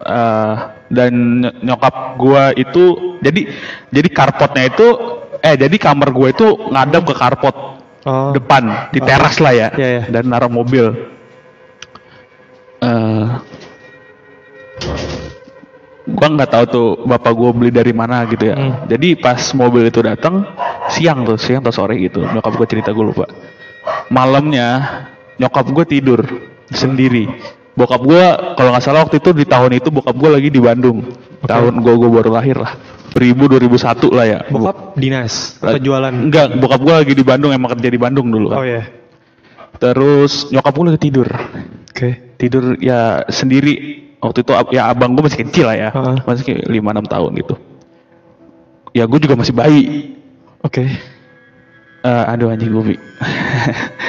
Eh, 0.00 0.54
dan 0.88 1.12
ny- 1.44 1.56
nyokap 1.60 2.16
gua 2.16 2.56
itu 2.56 3.14
jadi 3.20 3.52
jadi 3.92 4.08
karpotnya 4.08 4.64
itu 4.66 4.86
eh 5.38 5.54
jadi 5.54 5.76
kamar 5.76 6.08
gua 6.10 6.32
itu 6.32 6.46
ngadap 6.72 7.04
ke 7.04 7.14
karpot 7.14 7.56
Oh. 8.00 8.32
depan 8.32 8.88
di 8.96 9.00
teras 9.04 9.36
lah 9.44 9.52
ya 9.52 9.68
Iya, 9.76 9.88
iya. 9.88 10.02
dan 10.08 10.24
naruh 10.32 10.48
mobil. 10.48 10.88
Eh 12.80 13.24
gua 16.10 16.28
nggak 16.32 16.50
tahu 16.50 16.64
tuh 16.66 16.88
bapak 17.04 17.32
gua 17.36 17.50
beli 17.52 17.68
dari 17.68 17.92
mana 17.92 18.24
gitu 18.24 18.48
ya. 18.50 18.56
Hmm. 18.56 18.88
jadi 18.88 19.20
pas 19.20 19.38
mobil 19.52 19.92
itu 19.92 20.00
datang 20.00 20.48
siang 20.88 21.28
tuh 21.28 21.36
siang 21.36 21.60
atau 21.60 21.70
sore 21.76 22.00
gitu 22.00 22.24
nyokap 22.24 22.56
gua 22.56 22.66
cerita 22.66 22.90
gua 22.96 23.12
lupa. 23.12 23.26
Malamnya 24.08 24.68
nyokap 25.36 25.66
gua 25.68 25.84
tidur 25.84 26.24
sendiri. 26.72 27.28
Bokap 27.76 28.00
gua 28.00 28.56
kalau 28.56 28.72
nggak 28.72 28.84
salah 28.84 29.04
waktu 29.04 29.20
itu 29.20 29.30
di 29.36 29.44
tahun 29.44 29.76
itu 29.76 29.92
bokap 29.92 30.16
gua 30.16 30.40
lagi 30.40 30.48
di 30.48 30.58
Bandung. 30.58 31.04
Tahun 31.44 31.74
gua 31.84 31.94
gua 32.00 32.10
baru 32.20 32.32
lahir 32.32 32.56
lah 32.56 32.72
2000 33.10 33.58
2001 33.58 34.16
lah 34.16 34.26
ya 34.26 34.40
Bokap 34.46 34.94
dinas. 34.94 35.58
Penjualan. 35.58 36.14
Enggak, 36.14 36.54
bokap 36.58 36.80
gua 36.82 36.94
lagi 37.02 37.12
di 37.14 37.24
Bandung 37.26 37.50
emang 37.50 37.74
kerja 37.74 37.88
di 37.90 38.00
Bandung 38.00 38.30
dulu 38.30 38.54
kan. 38.54 38.58
Oh 38.62 38.66
iya. 38.66 38.82
Terus 39.80 40.48
nyokap 40.54 40.72
gua 40.76 40.84
lagi 40.92 41.00
tidur. 41.10 41.28
Oke. 41.90 42.38
Tidur 42.38 42.78
ya 42.78 43.26
sendiri. 43.28 44.06
Waktu 44.20 44.44
itu 44.44 44.52
ya 44.76 44.92
abang 44.92 45.16
gua 45.16 45.26
masih 45.26 45.40
kecil 45.48 45.66
lah 45.66 45.76
ya. 45.76 45.88
Heeh. 45.90 46.16
Masih 46.24 46.42
kayak 46.44 46.62
5 46.68 46.76
6 46.76 47.14
tahun 47.14 47.30
gitu. 47.40 47.54
Ya 48.94 49.04
gua 49.06 49.18
juga 49.18 49.34
masih 49.38 49.54
bayi. 49.54 50.14
Oke. 50.60 50.84
Eh, 52.00 52.24
aduh 52.26 52.48
anjing 52.48 52.72
gue 52.72 52.96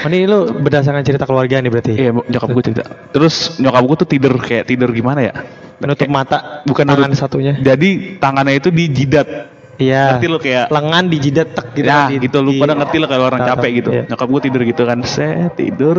Oh, 0.01 0.07
ini 0.07 0.23
lu 0.23 0.47
berdasarkan 0.57 1.03
cerita 1.03 1.27
keluarga 1.27 1.59
nih 1.59 1.67
berarti. 1.67 1.91
Iya 1.93 2.09
nyokap 2.15 2.49
gue 2.49 2.63
cerita 2.63 2.83
Terus 3.11 3.59
nyokap 3.59 3.83
gue 3.83 3.97
tuh 3.99 4.09
tidur 4.09 4.33
kayak 4.35 4.63
tidur 4.65 4.89
gimana 4.89 5.21
ya 5.21 5.33
Menutup 5.77 6.07
mata, 6.07 6.63
Bukan 6.63 6.87
tangan 6.87 7.11
satunya. 7.11 7.53
Jadi 7.53 8.15
tangannya 8.17 8.55
itu 8.55 8.69
di 8.69 8.87
jidat 8.87 9.27
Iya. 9.75 10.15
Ngerti 10.15 10.25
lu 10.25 10.37
kayak 10.37 10.65
lengan 10.69 11.03
di 11.05 11.17
jidat 11.17 11.47
tek 11.51 11.67
gitu. 11.73 11.83
Ya 11.83 12.05
di- 12.07 12.21
gitu 12.21 12.37
lu 12.39 12.53
pada 12.55 12.73
ngerti 12.75 12.97
lah 12.97 13.09
kalau 13.09 13.25
orang 13.27 13.41
capek 13.43 13.69
gitu 13.75 13.89
Iya. 13.91 14.03
Nyokap 14.07 14.27
gue 14.29 14.41
tidur 14.41 14.61
gitu 14.63 14.81
kan 14.85 14.97
Saya 15.01 15.51
tidur 15.51 15.95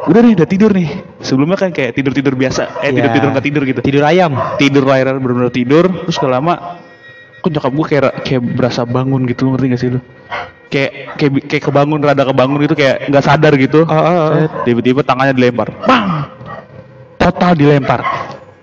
Udah 0.00 0.20
nih 0.22 0.32
udah 0.32 0.46
tidur 0.46 0.70
nih 0.70 0.88
Sebelumnya 1.18 1.58
kan 1.58 1.68
kayak 1.68 1.92
tidur-tidur 1.92 2.32
biasa 2.32 2.78
Eh 2.78 2.88
Iya. 2.88 2.94
tidur-tidur 2.94 3.28
nggak 3.34 3.44
tidur 3.44 3.62
gitu 3.66 3.80
Tidur 3.82 4.04
ayam. 4.04 4.32
Tidur 4.56 4.86
layar 4.86 5.18
bener-bener 5.18 5.50
tidur 5.50 5.90
Terus 6.06 6.16
gak 6.16 6.30
lama 6.30 6.54
Kok 7.38 7.50
nyokap 7.54 7.72
gue 7.72 7.86
kayak 7.86 8.02
kayak 8.26 8.42
berasa 8.58 8.82
bangun 8.82 9.22
gitu 9.30 9.46
lu 9.46 9.48
ngerti 9.54 9.66
gak 9.70 9.80
sih 9.80 9.90
lu 9.94 10.00
Kayak 10.68 11.16
kayak, 11.16 11.32
kayak 11.48 11.62
kebangun 11.64 12.00
rada 12.04 12.28
kebangun 12.28 12.60
gitu 12.60 12.76
kayak 12.76 13.08
nggak 13.08 13.24
sadar 13.24 13.56
gitu. 13.56 13.88
Set, 13.88 14.52
Tiba-tiba 14.68 15.00
tangannya 15.00 15.32
dilempar 15.32 15.72
Bang 15.88 16.28
Total 17.16 17.56
dilempar 17.56 18.04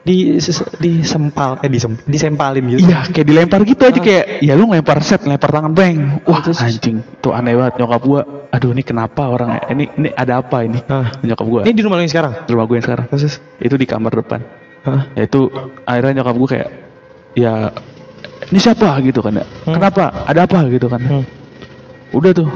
Di 0.05 0.37
disempal 0.77 1.65
eh 1.65 1.69
disem, 1.73 1.97
disempalin 2.05 2.61
gitu. 2.69 2.85
Iya, 2.85 3.09
kayak 3.09 3.25
dilempar 3.25 3.65
gitu 3.65 3.89
aja 3.89 3.97
kayak 3.97 4.37
ya 4.37 4.53
lu 4.53 4.69
ngelempar 4.69 5.01
set, 5.01 5.25
lempar 5.25 5.49
tangan 5.49 5.73
bang. 5.73 6.21
Wah, 6.29 6.45
anjing. 6.45 7.01
Itu 7.01 7.33
aneh 7.33 7.57
banget 7.57 7.81
nyokap 7.81 8.01
gua. 8.05 8.21
Aduh, 8.53 8.69
ini 8.77 8.85
kenapa 8.85 9.25
orang 9.25 9.65
ini 9.73 9.89
ini 9.97 10.13
ada 10.13 10.45
apa 10.45 10.61
ini? 10.61 10.77
Ah. 10.85 11.09
Nyokap 11.25 11.47
gua. 11.49 11.61
Ini 11.65 11.73
di 11.73 11.81
rumah 11.81 11.97
lu 11.97 12.05
yang 12.05 12.13
sekarang. 12.13 12.37
Di 12.45 12.53
rumah 12.53 12.69
gue 12.69 12.77
yang 12.77 12.85
sekarang. 12.85 13.05
Terus. 13.09 13.41
Itu 13.57 13.81
di 13.81 13.89
kamar 13.89 14.13
depan. 14.13 14.45
Hah? 14.85 15.09
Ya 15.17 15.25
itu 15.25 15.49
akhirnya 15.89 16.21
nyokap 16.21 16.35
gua 16.37 16.49
kayak 16.53 16.69
ya 17.33 17.53
ini 18.51 18.59
siapa 18.61 18.99
gitu 19.01 19.19
kan 19.23 19.41
ya. 19.41 19.45
Hmm. 19.65 19.75
Kenapa? 19.77 20.25
Ada 20.29 20.45
apa 20.45 20.59
gitu 20.69 20.85
kan. 20.89 21.01
Hmm. 21.01 21.23
Udah 22.13 22.31
tuh. 22.33 22.49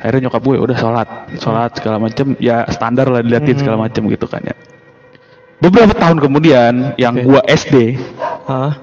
Akhirnya 0.00 0.28
nyokap 0.28 0.42
gue 0.44 0.56
udah 0.60 0.76
sholat, 0.76 1.08
sholat 1.40 1.70
segala 1.80 1.96
macem 1.96 2.36
ya 2.36 2.68
standar 2.68 3.08
lah 3.08 3.24
diliatin 3.24 3.56
Hmm. 3.56 3.60
segala 3.64 3.76
macem 3.88 4.02
gitu 4.08 4.28
kan 4.28 4.44
ya. 4.44 4.56
Beberapa 5.64 5.96
tahun 5.96 6.20
kemudian 6.20 6.92
yang 7.00 7.16
Oke. 7.16 7.24
gua 7.24 7.40
SD, 7.48 7.96
Hah? 8.44 8.76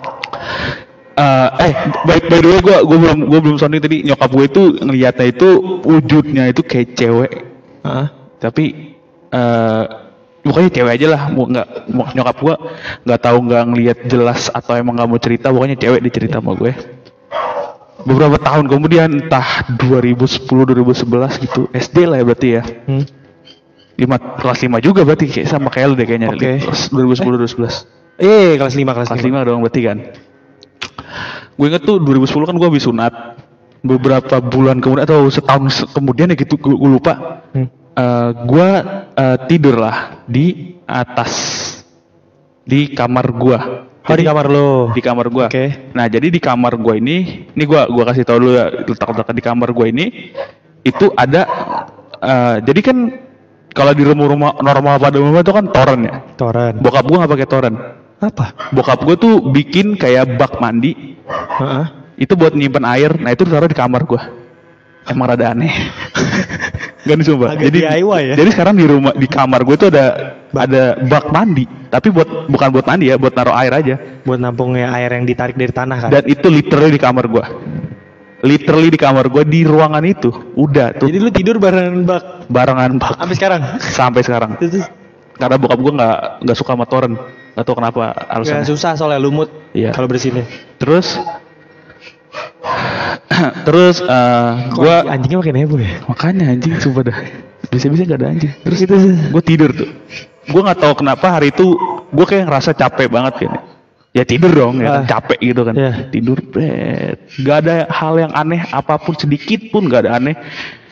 Eh, 1.11 1.49
eh, 1.69 1.73
by, 2.07 2.17
by 2.25 2.39
the 2.41 2.49
way 2.49 2.59
gue 2.63 2.77
gue 2.87 2.97
belum 2.97 3.17
gue 3.27 3.39
belum 3.43 3.57
sounding 3.59 3.83
tadi 3.83 3.97
nyokap 4.01 4.31
gue 4.31 4.45
itu 4.47 4.63
ngelihatnya 4.79 5.25
itu 5.29 5.49
wujudnya 5.83 6.43
itu 6.49 6.63
kayak 6.65 6.95
cewek 6.95 7.31
Hah? 7.83 8.09
tapi 8.39 8.95
eh 9.29 9.83
pokoknya 10.41 10.69
cewek 10.71 10.93
aja 10.93 11.07
lah 11.07 11.21
mau 11.29 11.45
nggak 11.45 11.67
mau 11.87 12.05
nyokap 12.07 12.37
gue 12.37 12.55
nggak 13.03 13.19
tahu 13.19 13.37
nggak 13.43 13.63
ngelihat 13.67 13.97
jelas 14.05 14.49
atau 14.49 14.73
emang 14.73 14.93
nggak 14.95 15.07
mau 15.07 15.17
cerita 15.17 15.47
pokoknya 15.49 15.77
cewek 15.77 15.99
dia 15.99 16.11
cerita 16.11 16.37
sama 16.37 16.53
gue 16.53 16.73
beberapa 18.01 18.35
tahun 18.35 18.65
kemudian 18.65 19.09
entah 19.19 19.47
2010 19.77 20.49
2011 20.49 21.05
gitu 21.39 21.69
SD 21.69 21.97
lah 22.03 22.17
ya 22.17 22.25
berarti 22.25 22.47
ya 22.51 22.63
Hmm. 22.83 23.05
lima 23.93 24.17
kelas 24.17 24.59
5 24.59 24.81
juga 24.81 25.01
berarti 25.03 25.29
kayak 25.29 25.45
sama 25.47 25.69
kayak 25.69 25.87
lu 25.87 25.95
deh 25.95 26.05
kayaknya 26.05 26.29
Oke. 26.31 26.57
Kelas 26.59 26.89
2010 26.89 27.37
2011 27.37 27.85
Eh, 28.17 28.53
kelas 28.55 28.73
5, 28.73 28.85
kelas, 28.91 29.07
kelas 29.07 29.21
5. 29.21 29.29
5 29.37 29.45
dong 29.45 29.59
berarti 29.61 29.81
kan 29.83 29.97
gue 31.51 31.67
inget 31.67 31.83
tuh 31.83 31.97
2010 31.99 32.41
kan 32.43 32.55
gue 32.55 32.67
habis 32.67 32.81
sunat 32.81 33.13
beberapa 33.81 34.35
bulan 34.39 34.77
kemudian 34.77 35.05
atau 35.05 35.25
setahun 35.27 35.63
se- 35.71 35.89
kemudian 35.91 36.29
ya 36.29 36.35
gitu 36.35 36.57
gue, 36.57 36.73
gue 36.73 36.89
lupa 36.91 37.43
Hmm. 37.51 37.69
Eh, 37.91 38.29
gue 38.47 38.69
eh, 39.13 39.37
tidur 39.51 39.75
lah 39.75 40.23
di 40.23 40.79
atas 40.87 41.31
di 42.63 42.87
kamar 42.87 43.27
gue 43.35 43.59
Oh, 44.01 44.17
di 44.17 44.25
kamar 44.25 44.49
lu. 44.49 44.89
di 44.95 45.01
kamar 45.03 45.29
gue 45.29 45.45
Oke. 45.45 45.65
nah 45.93 46.09
jadi 46.09 46.33
di 46.33 46.41
kamar 46.41 46.73
gue 46.73 46.97
ini 46.97 47.17
ini 47.53 47.63
gue 47.63 47.81
gua 47.85 48.03
kasih 48.09 48.25
tau 48.25 48.41
dulu 48.41 48.57
ya 48.57 48.65
letak-letak 48.81 49.29
di 49.29 49.43
kamar 49.45 49.69
gue 49.69 49.87
ini 49.93 50.05
itu 50.81 51.05
ada 51.13 51.45
eh, 52.17 52.55
jadi 52.65 52.79
kan 52.81 52.97
kalau 53.71 53.93
di 53.93 54.01
rumah-rumah 54.01 54.57
normal 54.57 54.97
pada 54.97 55.21
umumnya 55.21 55.45
itu 55.45 55.53
kan 55.53 55.65
toren 55.69 56.01
ya 56.01 56.15
Toren. 56.33 56.81
bokap 56.81 57.05
gue 57.05 57.17
nggak 57.19 57.31
pakai 57.37 57.47
toren 57.47 57.75
Apa? 58.17 58.45
bokap 58.73 58.99
gue 59.05 59.15
tuh 59.19 59.33
bikin 59.53 59.93
kayak 59.95 60.33
bak 60.33 60.57
mandi 60.57 61.19
Heeh. 61.29 61.85
itu 62.17 62.33
buat 62.33 62.57
nyimpen 62.57 62.87
air 62.87 63.19
nah 63.21 63.29
itu 63.29 63.45
taruh 63.45 63.69
di 63.69 63.77
kamar 63.77 64.01
gue 64.09 64.21
emang 65.09 65.25
rada 65.33 65.55
aneh. 65.55 65.71
Gak 67.07 67.15
nih 67.17 67.25
sumpah. 67.25 67.57
Agak 67.57 67.65
jadi 67.65 67.79
DIY 67.97 68.21
ya? 68.21 68.35
jadi 68.37 68.49
sekarang 68.53 68.77
di 68.77 68.85
rumah 68.85 69.13
di 69.17 69.25
kamar 69.25 69.65
gue 69.65 69.73
tuh 69.73 69.89
ada 69.89 70.37
ada 70.53 70.83
bak 71.01 71.33
mandi. 71.33 71.65
Tapi 71.65 72.07
buat 72.13 72.45
bukan 72.45 72.67
buat 72.69 72.85
mandi 72.85 73.09
ya 73.09 73.17
buat 73.17 73.33
naruh 73.33 73.57
air 73.57 73.73
aja. 73.73 73.95
Buat 74.21 74.37
nampungnya 74.37 74.93
air 74.93 75.09
yang 75.09 75.25
ditarik 75.25 75.57
dari 75.57 75.73
tanah 75.73 75.97
kan. 75.97 76.09
dan 76.13 76.23
itu 76.29 76.45
literally 76.45 76.93
di 76.93 77.01
kamar 77.01 77.25
gue 77.25 77.45
literally 78.41 78.89
di 78.89 78.99
kamar 78.99 79.29
gue 79.29 79.43
di 79.45 79.61
ruangan 79.63 80.03
itu. 80.05 80.29
Udah 80.57 80.97
tuh. 80.97 81.07
Jadi 81.09 81.17
lu 81.21 81.29
tidur 81.29 81.61
barengan 81.61 82.03
bak? 82.05 82.49
Barengan 82.49 82.97
bak. 82.97 83.17
Sampai 83.17 83.35
sekarang. 83.37 83.61
sampai 83.79 84.21
sekarang. 84.25 84.51
Karena 85.37 85.55
bokap 85.57 85.79
gue 85.79 85.93
nggak 85.97 86.17
nggak 86.45 86.57
suka 86.57 86.71
sama 86.73 86.85
toren. 86.89 87.13
Nggak 87.51 87.65
tahu 87.67 87.75
kenapa 87.77 88.01
Gak 88.15 88.31
alasannya 88.31 88.67
susah 88.67 88.91
soalnya 88.97 89.21
lumut. 89.21 89.49
Iya. 89.73 89.93
Kalau 89.93 90.07
bersihinnya. 90.09 90.45
terus 90.81 91.17
terus 93.67 93.99
eh 93.99 94.51
Kok 94.71 94.81
gue 94.81 94.95
anjingnya 95.09 95.37
makin 95.41 95.55
heboh 95.57 95.79
ya? 95.79 95.91
makanya 96.07 96.45
anjing 96.51 96.73
sumpah 96.77 97.03
dah 97.07 97.17
bisa-bisa 97.69 98.03
gak 98.03 98.19
ada 98.19 98.27
anjing 98.31 98.51
terus 98.61 98.79
itu 98.81 98.95
gue 99.31 99.43
tidur 99.43 99.71
tuh 99.71 99.89
gue 100.41 100.61
nggak 100.61 100.79
tahu 100.79 100.93
kenapa 100.99 101.39
hari 101.39 101.53
itu 101.53 101.77
gue 102.11 102.25
kayak 102.25 102.49
ngerasa 102.49 102.73
capek 102.73 103.07
banget 103.07 103.33
kayaknya 103.39 103.61
ya 104.11 104.23
tidur 104.27 104.51
dong 104.51 104.83
ya 104.83 104.89
kan 104.91 105.03
Ah. 105.03 105.07
capek 105.07 105.39
gitu 105.39 105.61
kan 105.63 105.73
Iya. 105.73 105.93
tidur 106.11 106.37
bet 106.51 107.17
gak 107.39 107.57
ada 107.63 107.75
hal 107.87 108.13
yang 108.19 108.31
aneh 108.33 108.59
apa 108.67 108.99
pun 108.99 109.15
sedikit 109.15 109.71
pun 109.71 109.87
gak 109.87 110.03
ada 110.03 110.19
aneh 110.19 110.35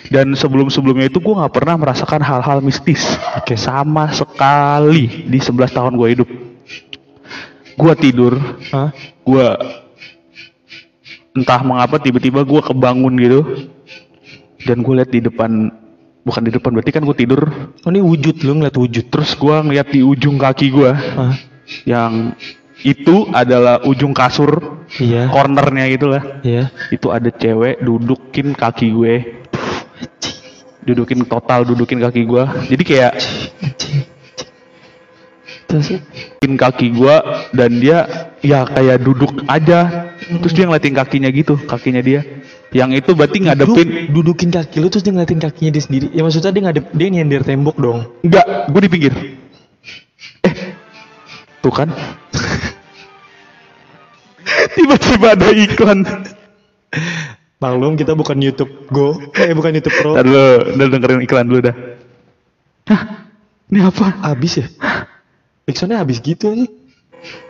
dan 0.07 0.31
sebelum 0.33 0.71
sebelumnya 0.71 1.11
itu 1.11 1.19
gue 1.19 1.35
nggak 1.35 1.51
pernah 1.51 1.75
merasakan 1.75 2.23
hal-hal 2.23 2.63
mistis 2.63 3.19
Oke. 3.35 3.59
sama 3.59 4.07
sekali 4.09 5.27
di 5.27 5.37
11 5.37 5.69
tahun 5.69 5.93
gue 5.99 6.07
hidup 6.15 6.29
gue 7.75 7.93
tidur 7.99 8.39
Hah? 8.71 8.89
gue 9.21 9.47
entah 11.39 11.61
mengapa 11.63 11.97
tiba-tiba 11.97 12.43
gue 12.43 12.61
kebangun 12.61 13.13
gitu. 13.17 13.41
Dan 14.67 14.83
gue 14.83 14.93
lihat 14.99 15.11
di 15.11 15.23
depan 15.23 15.71
bukan 16.19 16.41
di 16.43 16.51
depan 16.51 16.75
berarti 16.75 16.91
kan 16.91 17.03
gue 17.07 17.15
tidur. 17.15 17.47
Oh 17.83 17.89
ini 17.89 18.03
wujud 18.03 18.43
lu 18.43 18.59
ngeliat 18.59 18.75
wujud. 18.75 19.07
terus 19.07 19.33
gue 19.33 19.55
ngeliat 19.55 19.87
di 19.89 20.03
ujung 20.03 20.35
kaki 20.35 20.67
gue 20.69 20.91
yang 21.87 22.35
itu 22.83 23.27
adalah 23.31 23.83
ujung 23.83 24.11
kasur 24.15 24.79
Iya. 24.97 25.29
cornernya 25.29 25.85
gitu 25.93 26.09
lah. 26.09 26.41
Iya. 26.41 26.73
itu 26.89 27.07
ada 27.13 27.29
cewek 27.29 27.79
dudukin 27.79 28.57
kaki 28.57 28.87
gue. 28.91 29.15
Dudukin 30.83 31.21
total 31.29 31.69
dudukin 31.69 32.01
kaki 32.01 32.25
gue 32.25 32.43
jadi 32.71 32.83
kayak 32.83 33.13
dudukin 35.69 36.53
kaki 36.57 36.87
gue 36.97 37.15
dan 37.53 37.71
dia 37.77 37.99
ya 38.41 38.65
kayak 38.65 38.97
duduk 39.05 39.45
aja 39.45 40.09
terus 40.30 40.53
dia 40.53 40.69
ngeliatin 40.69 40.93
kakinya 40.93 41.30
gitu 41.34 41.57
kakinya 41.57 42.05
dia 42.05 42.21
yang 42.69 42.93
itu 42.93 43.17
berarti 43.17 43.41
ngadepin 43.41 44.13
duduk, 44.13 44.38
dudukin 44.38 44.53
kaki 44.53 44.77
lu 44.77 44.93
terus 44.93 45.01
dia 45.01 45.09
ngeliatin 45.09 45.41
kakinya 45.41 45.73
dia 45.73 45.82
sendiri. 45.82 46.13
Ya 46.13 46.21
maksudnya 46.21 46.53
dia 46.53 46.63
ngadep 46.69 46.86
dia 46.93 47.07
nyender 47.09 47.41
tembok 47.41 47.82
dong. 47.82 48.05
Enggak, 48.21 48.45
gue 48.69 48.82
di 48.86 48.89
pinggir. 48.89 49.13
Eh, 50.45 50.53
tuh 51.65 51.73
kan. 51.73 51.89
Tiba-tiba 54.77 55.34
ada 55.34 55.49
iklan. 55.49 56.05
Maklum 57.59 57.99
kita 57.99 58.15
bukan 58.15 58.39
YouTube 58.39 58.71
Go, 58.93 59.19
eh 59.36 59.51
bukan 59.51 59.75
YouTube 59.75 59.97
Pro. 59.99 60.15
Ntar 60.15 60.25
lu, 60.30 60.39
udah 60.77 60.88
dengerin 60.93 61.25
iklan 61.25 61.49
dulu 61.49 61.59
dah. 61.67 61.75
Hah, 62.88 63.01
ini 63.67 63.84
apa? 63.84 64.15
Habis 64.30 64.63
ya? 64.63 64.67
Pixonnya 65.67 65.99
habis 65.99 66.21
gitu 66.21 66.53
nih. 66.53 66.69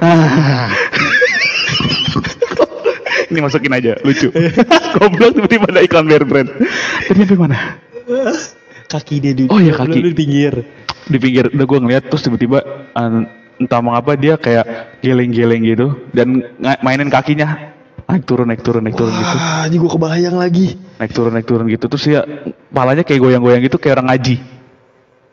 Ah. 0.02 0.72
ini 3.30 3.40
masukin 3.40 3.72
aja, 3.72 3.94
lucu. 4.00 4.30
Goblok 4.96 5.32
tiba-tiba 5.34 5.66
ada 5.68 5.82
iklan 5.82 6.06
bear 6.06 6.24
brand. 6.24 6.50
Tadi 7.06 7.18
sampai 7.20 7.38
mana? 7.40 7.58
Kaki 8.86 9.16
dia 9.20 9.34
duduk. 9.34 9.50
Oh 9.50 9.60
iya, 9.60 9.74
kaki. 9.74 10.02
Di 10.02 10.14
pinggir. 10.14 10.54
Di 11.06 11.18
pinggir, 11.18 11.50
udah 11.50 11.66
gue 11.66 11.80
ngeliat 11.80 12.04
terus 12.06 12.22
tiba-tiba 12.22 12.62
an- 12.92 13.30
entah 13.58 13.82
mengapa 13.82 14.14
dia 14.14 14.34
kayak 14.36 14.66
geleng-geleng 15.00 15.62
gitu 15.62 15.88
dan 16.10 16.48
mainin 16.80 17.12
kakinya 17.12 17.76
naik 18.08 18.24
turun 18.24 18.48
naik 18.48 18.64
turun 18.64 18.80
naik 18.80 18.96
turun 18.96 19.12
gitu 19.12 19.36
Wah, 19.36 19.68
ini 19.68 19.76
gua 19.76 19.92
kebayang 19.92 20.34
lagi. 20.34 20.80
naik 20.96 21.12
turun 21.12 21.36
naik 21.36 21.44
turun 21.44 21.68
gitu 21.68 21.86
terus 21.86 22.08
ya 22.08 22.24
palanya 22.72 23.04
kayak 23.04 23.20
goyang-goyang 23.20 23.60
gitu 23.60 23.76
kayak 23.76 24.00
orang 24.00 24.16
ngaji 24.16 24.40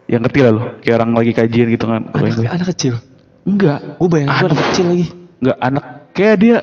yang 0.07 0.21
ngerti 0.21 0.39
lah 0.43 0.53
lo 0.53 0.63
kayak 0.83 0.95
orang 0.99 1.11
lagi 1.15 1.33
kajian 1.33 1.67
gitu 1.71 1.87
kan 1.87 2.03
Anak, 2.11 2.51
anak 2.51 2.67
kecil. 2.75 2.95
enggak 3.47 3.79
Gue 3.95 4.09
bayangin 4.11 4.35
Aduh. 4.35 4.47
anak 4.51 4.59
kecil 4.67 4.85
lagi. 4.91 5.07
enggak 5.39 5.57
anak 5.63 5.85
kayak 6.17 6.37
dia 6.41 6.57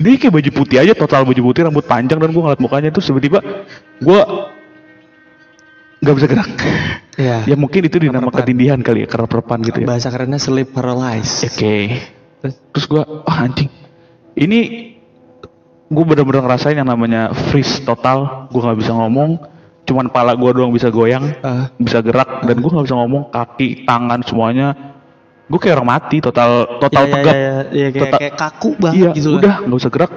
dia 0.00 0.14
kayak 0.16 0.32
baju 0.32 0.50
putih 0.50 0.80
aja 0.80 0.96
total 0.96 1.22
baju 1.22 1.42
putih 1.44 1.68
rambut 1.68 1.84
panjang 1.84 2.16
dan 2.16 2.32
gua 2.32 2.42
ngeliat 2.48 2.62
mukanya 2.64 2.88
tuh 2.88 3.04
tiba-tiba 3.04 3.44
gua 4.00 4.48
nggak 6.00 6.14
bisa 6.16 6.26
gerak 6.28 6.50
Iya. 7.14 7.46
ya 7.46 7.54
mungkin 7.54 7.86
itu 7.86 8.02
dinamakan 8.02 8.26
Kerepan. 8.26 8.42
ketindihan 8.42 8.78
kali 8.82 9.06
ya 9.06 9.08
kerepan 9.08 9.58
gitu 9.62 9.78
ya 9.80 9.86
Bahasa 9.86 10.10
kerennya 10.10 10.42
sleep 10.42 10.74
paralysis. 10.74 11.46
Oke. 11.46 12.02
Terus 12.42 12.84
gua, 12.90 13.22
ah 13.22 13.46
anjing. 13.46 13.70
Ini 14.34 14.58
gue 15.86 16.04
bener-bener 16.04 16.42
ngerasain 16.42 16.74
yang 16.74 16.90
namanya 16.90 17.30
freeze 17.30 17.78
total 17.86 18.50
gue 18.50 18.58
nggak 18.58 18.78
bisa 18.82 18.90
ngomong 18.90 19.38
cuman 19.84 20.10
pala 20.10 20.34
gue 20.34 20.50
doang 20.50 20.74
bisa 20.74 20.90
goyang 20.90 21.38
Ah. 21.38 21.70
bisa 21.78 22.02
gerak 22.02 22.42
dan 22.42 22.56
gue 22.58 22.66
nggak 22.66 22.82
bisa 22.82 22.96
ngomong 22.98 23.30
kaki 23.30 23.86
tangan 23.86 24.26
semuanya 24.26 24.93
gue 25.44 25.58
kayak 25.60 25.74
orang 25.76 25.90
mati 25.92 26.16
total 26.18 26.80
total 26.80 27.04
ya, 27.04 27.12
tegak 27.12 27.34
ya, 27.34 27.40
ya, 27.40 27.52
ya, 27.68 27.88
kayak, 27.92 28.02
Total- 28.08 28.20
kayak 28.20 28.34
kaku 28.34 28.70
banget 28.80 28.96
iya 28.96 29.10
gitu 29.12 29.28
lah. 29.28 29.38
udah 29.38 29.54
nggak 29.60 29.78
bisa 29.78 29.90
gerak 29.92 30.12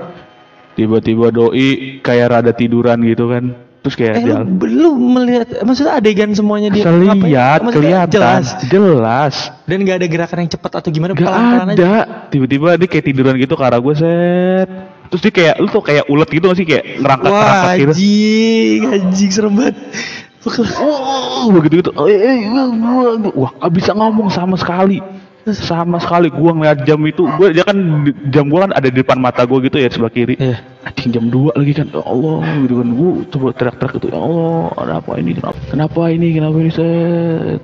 tiba-tiba 0.74 1.26
doi 1.30 1.70
kayak 2.00 2.28
rada 2.32 2.52
tiduran 2.54 2.98
gitu 3.04 3.26
kan 3.28 3.44
terus 3.78 3.96
kayak 3.96 4.14
Eh, 4.20 4.24
dia 4.24 4.36
lu 4.40 4.56
belum 4.58 4.96
melihat 5.16 5.48
maksudnya 5.64 5.94
adegan 5.96 6.32
semuanya 6.32 6.70
dia 6.72 6.88
lihat 6.88 7.60
kelihatan 7.68 8.12
jelas 8.12 8.46
jelas 8.68 9.36
dan 9.64 9.78
nggak 9.84 9.98
ada 10.00 10.08
gerakan 10.08 10.38
yang 10.48 10.52
cepat 10.52 10.72
atau 10.80 10.90
gimana 10.92 11.12
Gak 11.12 11.24
pelan-pelan 11.24 11.68
ada. 11.76 11.94
Tiba-tiba 12.28 12.68
dia 12.76 12.88
kayak 12.88 13.06
tiduran 13.06 13.34
gitu 13.40 13.54
arah 13.56 13.80
gue 13.80 13.96
set. 13.96 14.68
Terus 15.08 15.22
dia 15.24 15.32
kayak 15.32 15.56
lu 15.64 15.68
tuh 15.72 15.80
kayak 15.80 16.04
ulet 16.12 16.28
gitu 16.28 16.52
gak 16.52 16.58
sih 16.60 16.68
kayak 16.68 16.84
ngerangkat 17.00 17.32
Wah, 17.32 17.40
ngerangkat 17.40 17.76
gitu. 17.80 17.92
anjing, 17.96 18.80
anjing 18.92 19.32
serem 19.32 19.54
banget. 19.56 19.76
Oh, 20.84 21.48
begitu 21.56 21.74
gitu. 21.80 21.92
Wah, 21.96 23.52
gak 23.56 23.72
bisa 23.72 23.92
ngomong 23.96 24.28
sama 24.28 24.60
sekali. 24.60 25.00
Sama 25.56 26.02
sekali 26.02 26.28
gua 26.34 26.52
ngeliat 26.52 26.84
jam 26.84 27.00
itu, 27.08 27.24
gua 27.38 27.54
dia 27.54 27.64
kan 27.64 27.78
jam 28.28 28.52
gua 28.52 28.68
kan 28.68 28.72
ada 28.76 28.88
di 28.92 29.00
depan 29.00 29.22
mata 29.22 29.48
gua 29.48 29.64
gitu 29.64 29.80
ya 29.80 29.88
sebelah 29.88 30.12
kiri. 30.12 30.36
Anjing 30.84 31.12
jam 31.16 31.26
2 31.32 31.56
lagi 31.56 31.74
kan. 31.78 31.88
Ya 31.92 32.04
Allah, 32.04 32.38
gitu 32.64 32.74
kan. 32.82 32.88
Gua 32.92 33.12
coba 33.32 33.48
teriak-teriak 33.56 33.94
gitu. 34.00 34.08
Ya 34.12 34.20
Allah, 34.20 34.64
kenapa 34.76 35.12
ini? 35.20 35.32
Kenapa, 35.36 35.60
kenapa 35.72 36.02
ini? 36.12 36.28
Kenapa 36.36 36.58
ini? 36.60 36.72
Set. 36.72 37.62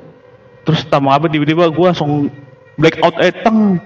Terus 0.64 0.82
tamu 0.88 1.12
apa 1.12 1.28
tiba-tiba 1.28 1.68
gua 1.72 1.92
langsung 1.92 2.32
blackout 2.80 3.20
eh 3.20 3.36
teng. 3.44 3.80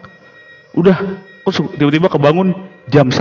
Udah, 0.77 0.97
terus 1.41 1.57
tiba-tiba 1.73 2.05
kebangun 2.11 2.53
jam 2.91 3.09
1 3.09 3.17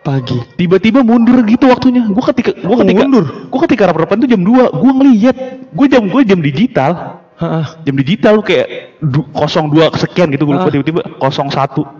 Pagi. 0.00 0.40
tiba-tiba 0.56 1.04
mundur 1.04 1.44
gitu 1.44 1.68
waktunya 1.68 2.08
gua 2.08 2.32
ketika 2.32 2.56
gua 2.64 2.80
ketika 2.80 3.04
mundur? 3.04 3.24
gua 3.52 3.60
ketika 3.68 3.92
rapat 3.92 4.16
tuh 4.24 4.28
jam 4.32 4.40
2 4.40 4.72
gua 4.72 4.92
ngeliat 4.96 5.36
gua 5.76 5.86
jam 5.92 6.08
gua 6.08 6.24
jam 6.24 6.40
digital 6.40 7.19
Heeh. 7.40 7.64
jam 7.88 7.94
digital 7.96 8.32
lu 8.36 8.42
kayak 8.44 9.00
du, 9.00 9.24
02 9.32 9.96
sekian 9.96 10.28
gitu 10.28 10.44
gua 10.44 10.60
lupa 10.60 10.68
tiba-tiba 10.68 11.02
01 11.16 11.48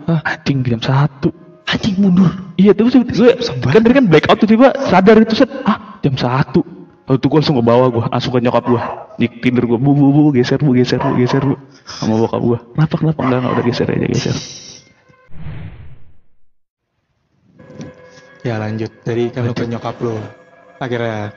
Hah? 0.05 0.21
anjing 0.21 0.61
jam 0.61 0.81
1 0.81 1.33
Anjing 1.71 1.95
mundur. 1.97 2.29
iya 2.61 2.77
terus 2.77 2.93
gue 2.93 3.31
kan 3.73 3.81
tadi 3.81 3.95
kan 3.95 4.05
blackout 4.05 4.37
tuh 4.37 4.49
tiba 4.49 4.69
sadar 4.91 5.17
itu 5.17 5.33
set 5.33 5.49
ah 5.65 5.97
jam 6.05 6.13
1 6.13 6.81
Lalu 7.09 7.17
tuh 7.17 7.27
gue 7.33 7.39
langsung 7.43 7.57
ke 7.59 7.65
bawah 7.65 7.87
gue, 7.91 8.03
langsung 8.07 8.31
ke 8.31 8.39
nyokap 8.39 8.63
gue 8.71 8.81
Di 9.19 9.27
tidur 9.41 9.65
gue, 9.75 9.79
bu, 9.81 9.91
bu, 9.91 10.07
bu, 10.13 10.21
geser 10.31 10.61
bu, 10.61 10.71
geser 10.77 11.01
bu, 11.01 11.17
geser 11.17 11.41
bu 11.43 11.57
Sama 11.83 12.15
bokap 12.21 12.39
gue 12.39 12.57
Kenapa, 12.77 12.95
kenapa, 13.01 13.19
enggak, 13.25 13.39
enggak, 13.41 13.51
udah 13.57 13.65
geser 13.65 13.87
aja, 13.89 14.07
geser 14.07 14.35
Ya 18.41 18.57
lanjut. 18.57 18.89
Jadi 19.05 19.29
kan 19.29 19.45
lu 19.45 19.53
ke 19.53 19.69
nyokap 19.69 19.95
lu. 20.01 20.17
Akhirnya 20.81 21.29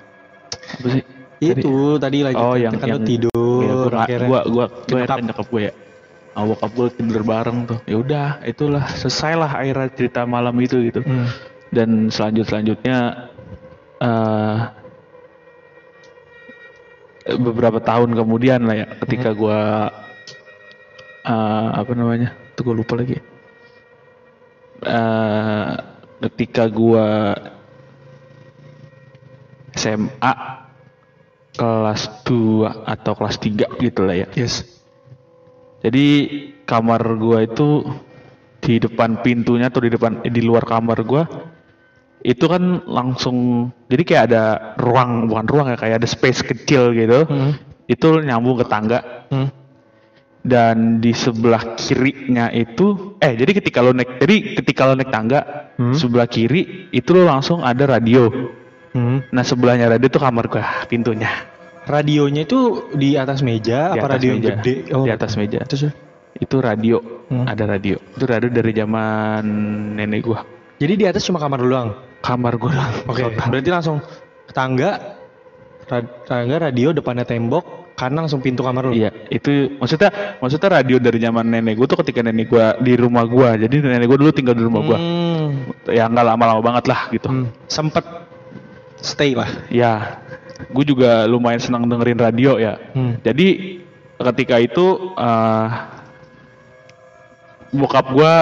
Apa 0.80 0.88
sih? 0.88 1.04
itu 1.44 2.00
tadi 2.00 2.24
lanjut. 2.24 2.40
Oh 2.40 2.56
yang 2.56 2.72
kan 2.80 2.88
yang 2.88 3.04
lu 3.04 3.04
tidur. 3.04 3.53
Iya, 3.84 3.92
gua, 3.92 4.02
akhirnya. 4.04 4.28
gua 4.28 4.40
gua 4.44 4.64
gua 4.68 4.98
nyokap. 5.00 5.00
nyokap. 5.00 5.18
nyokap 5.28 5.46
gue 5.52 5.62
ya. 5.62 5.72
Sama 6.34 6.44
bokap 6.50 6.70
gue 6.74 6.86
tidur 6.98 7.22
bareng 7.22 7.58
tuh. 7.62 7.78
Ya 7.86 7.96
udah, 8.02 8.28
itulah 8.42 8.84
selesai 8.90 9.32
lah 9.38 9.50
akhirnya 9.54 9.88
cerita 9.94 10.20
malam 10.26 10.54
itu 10.58 10.82
gitu. 10.82 11.00
Hmm. 11.06 11.30
Dan 11.70 12.10
selanjut 12.10 12.46
selanjutnya 12.50 13.30
eh 14.02 14.58
beberapa 17.38 17.80
tahun 17.80 18.12
kemudian 18.12 18.66
lah 18.68 18.76
ya 18.84 18.86
ketika 19.06 19.30
Hmm. 19.32 19.38
gua 19.38 19.60
eh 21.24 21.68
apa 21.78 21.92
namanya? 21.94 22.34
Tuh 22.58 22.62
gue 22.66 22.74
lupa 22.76 22.98
lagi. 22.98 23.16
eh 24.84 25.70
ketika 26.20 26.68
gua 26.68 27.32
SMA 29.74 30.32
kelas 31.54 32.26
2 32.26 32.84
atau 32.84 33.12
kelas 33.14 33.36
3 33.38 33.78
gitu 33.78 34.00
lah 34.02 34.16
ya. 34.26 34.28
Yes. 34.34 34.66
Jadi 35.84 36.06
kamar 36.64 37.00
gua 37.20 37.44
itu 37.44 37.84
di 38.64 38.80
depan 38.80 39.20
pintunya 39.20 39.68
atau 39.68 39.84
di 39.84 39.92
depan 39.92 40.24
eh, 40.24 40.32
di 40.32 40.40
luar 40.40 40.64
kamar 40.64 41.04
gua 41.04 41.28
itu 42.24 42.48
kan 42.48 42.88
langsung 42.88 43.68
jadi 43.92 44.02
kayak 44.02 44.24
ada 44.32 44.44
ruang 44.80 45.28
bukan 45.28 45.44
ruang 45.44 45.66
ya 45.68 45.76
kayak 45.76 46.00
ada 46.00 46.08
space 46.08 46.40
kecil 46.40 46.96
gitu. 46.96 47.28
Hmm. 47.28 47.52
Itu 47.84 48.24
nyambung 48.24 48.56
ke 48.60 48.66
tangga 48.66 49.28
Hmm. 49.28 49.48
dan 50.44 51.00
di 51.00 51.12
sebelah 51.16 51.76
kirinya 51.76 52.52
itu 52.52 53.16
eh 53.20 53.32
jadi 53.32 53.52
ketika 53.56 53.80
lo 53.80 53.96
naik 53.96 54.20
jadi 54.20 54.60
ketika 54.60 54.88
lo 54.88 54.92
naik 54.96 55.08
tangga 55.12 55.40
Hmm. 55.76 55.92
sebelah 55.92 56.28
kiri 56.28 56.88
itu 56.92 57.10
lo 57.12 57.28
langsung 57.28 57.60
ada 57.60 57.84
radio. 58.00 58.28
Hmm. 58.94 59.26
Nah 59.28 59.42
sebelahnya 59.42 59.90
radio 59.90 60.06
itu 60.06 60.20
kamar 60.22 60.46
gua 60.46 60.86
pintunya 60.86 61.28
Radionya 61.84 62.48
itu 62.48 62.88
di 62.96 63.12
atas 63.12 63.44
meja 63.44 63.92
di 63.92 64.00
apa 64.00 64.08
atas 64.08 64.16
radio 64.16 64.28
yang 64.32 64.40
meja. 64.40 64.52
gede? 64.56 64.74
Oh. 64.96 65.04
Di 65.04 65.12
atas 65.12 65.32
meja. 65.36 65.60
Terus 65.68 65.82
ya? 65.84 65.92
Itu 66.34 66.56
radio, 66.64 66.96
Hmm. 67.28 67.44
ada 67.44 67.68
radio. 67.68 68.00
Itu 68.16 68.24
radio 68.24 68.48
dari 68.48 68.72
zaman 68.72 69.42
nenek 70.00 70.20
gua. 70.24 70.40
Jadi 70.80 70.92
di 70.96 71.04
atas 71.04 71.22
cuma 71.28 71.36
kamar 71.36 71.60
doang. 71.60 71.92
Kamar 72.24 72.56
gua 72.56 72.70
doang. 72.72 72.94
Oke. 73.12 73.22
Berarti 73.36 73.70
langsung 73.70 74.00
tangga 74.56 75.20
tangga 76.24 76.56
radio 76.56 76.96
depannya 76.96 77.28
tembok, 77.28 77.92
kanan 78.00 78.24
langsung 78.24 78.40
pintu 78.40 78.64
kamar 78.64 78.88
lu. 78.88 78.96
Iya, 78.96 79.12
itu 79.28 79.76
maksudnya 79.76 80.08
maksudnya 80.40 80.80
radio 80.80 80.96
dari 80.96 81.20
zaman 81.20 81.44
nenek 81.52 81.76
gua 81.76 81.86
tuh 81.86 82.00
ketika 82.00 82.24
nenek 82.24 82.48
gua 82.48 82.80
di 82.80 82.96
rumah 82.96 83.28
gua. 83.28 83.60
Jadi 83.60 83.84
nenek 83.84 84.08
gua 84.08 84.18
dulu 84.18 84.32
tinggal 84.32 84.56
di 84.56 84.64
rumah 84.64 84.80
gua. 84.80 84.96
Hmm. 84.96 85.68
Ya 85.92 86.08
nggak 86.08 86.24
lama-lama 86.24 86.64
banget 86.64 86.84
lah 86.88 87.00
gitu. 87.12 87.28
Hmm. 87.28 87.52
Sempet 87.68 88.23
stay 89.04 89.36
lah. 89.36 89.68
Ya, 89.68 90.24
gue 90.72 90.84
juga 90.88 91.28
lumayan 91.28 91.60
senang 91.60 91.84
dengerin 91.84 92.16
radio 92.16 92.56
ya. 92.56 92.80
Hmm. 92.96 93.20
Jadi 93.20 93.78
ketika 94.16 94.56
itu 94.56 94.86
eh 95.14 95.68
bokap 97.74 98.06
gua 98.14 98.32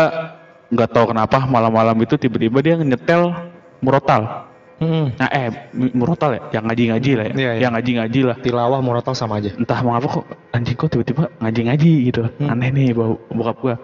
nggak 0.73 0.91
tahu 0.93 1.13
kenapa 1.13 1.45
malam-malam 1.45 1.97
itu 2.01 2.17
tiba-tiba 2.17 2.59
dia 2.65 2.75
nyetel 2.79 3.33
murotal. 3.81 4.49
Hmm. 4.83 5.15
Nah 5.15 5.29
eh 5.31 5.49
mu- 5.73 5.95
murotal 5.95 6.35
ya, 6.35 6.41
yang 6.59 6.65
ngaji-ngaji 6.67 7.11
lah 7.15 7.25
ya, 7.31 7.35
Iya, 7.35 7.51
iya. 7.55 7.61
yang 7.63 7.73
ngaji-ngaji 7.77 8.21
lah. 8.27 8.37
Tilawah 8.43 8.81
murotal 8.83 9.15
sama 9.15 9.39
aja. 9.39 9.55
Entah 9.55 9.79
mengapa 9.81 10.21
kok 10.21 10.25
anjing 10.51 10.75
kok 10.75 10.91
tiba-tiba 10.91 11.31
ngaji-ngaji 11.39 11.93
gitu. 12.11 12.23
Hmm. 12.41 12.51
Aneh 12.51 12.69
nih 12.75 12.87
bokap 13.31 13.57
gua. 13.63 13.75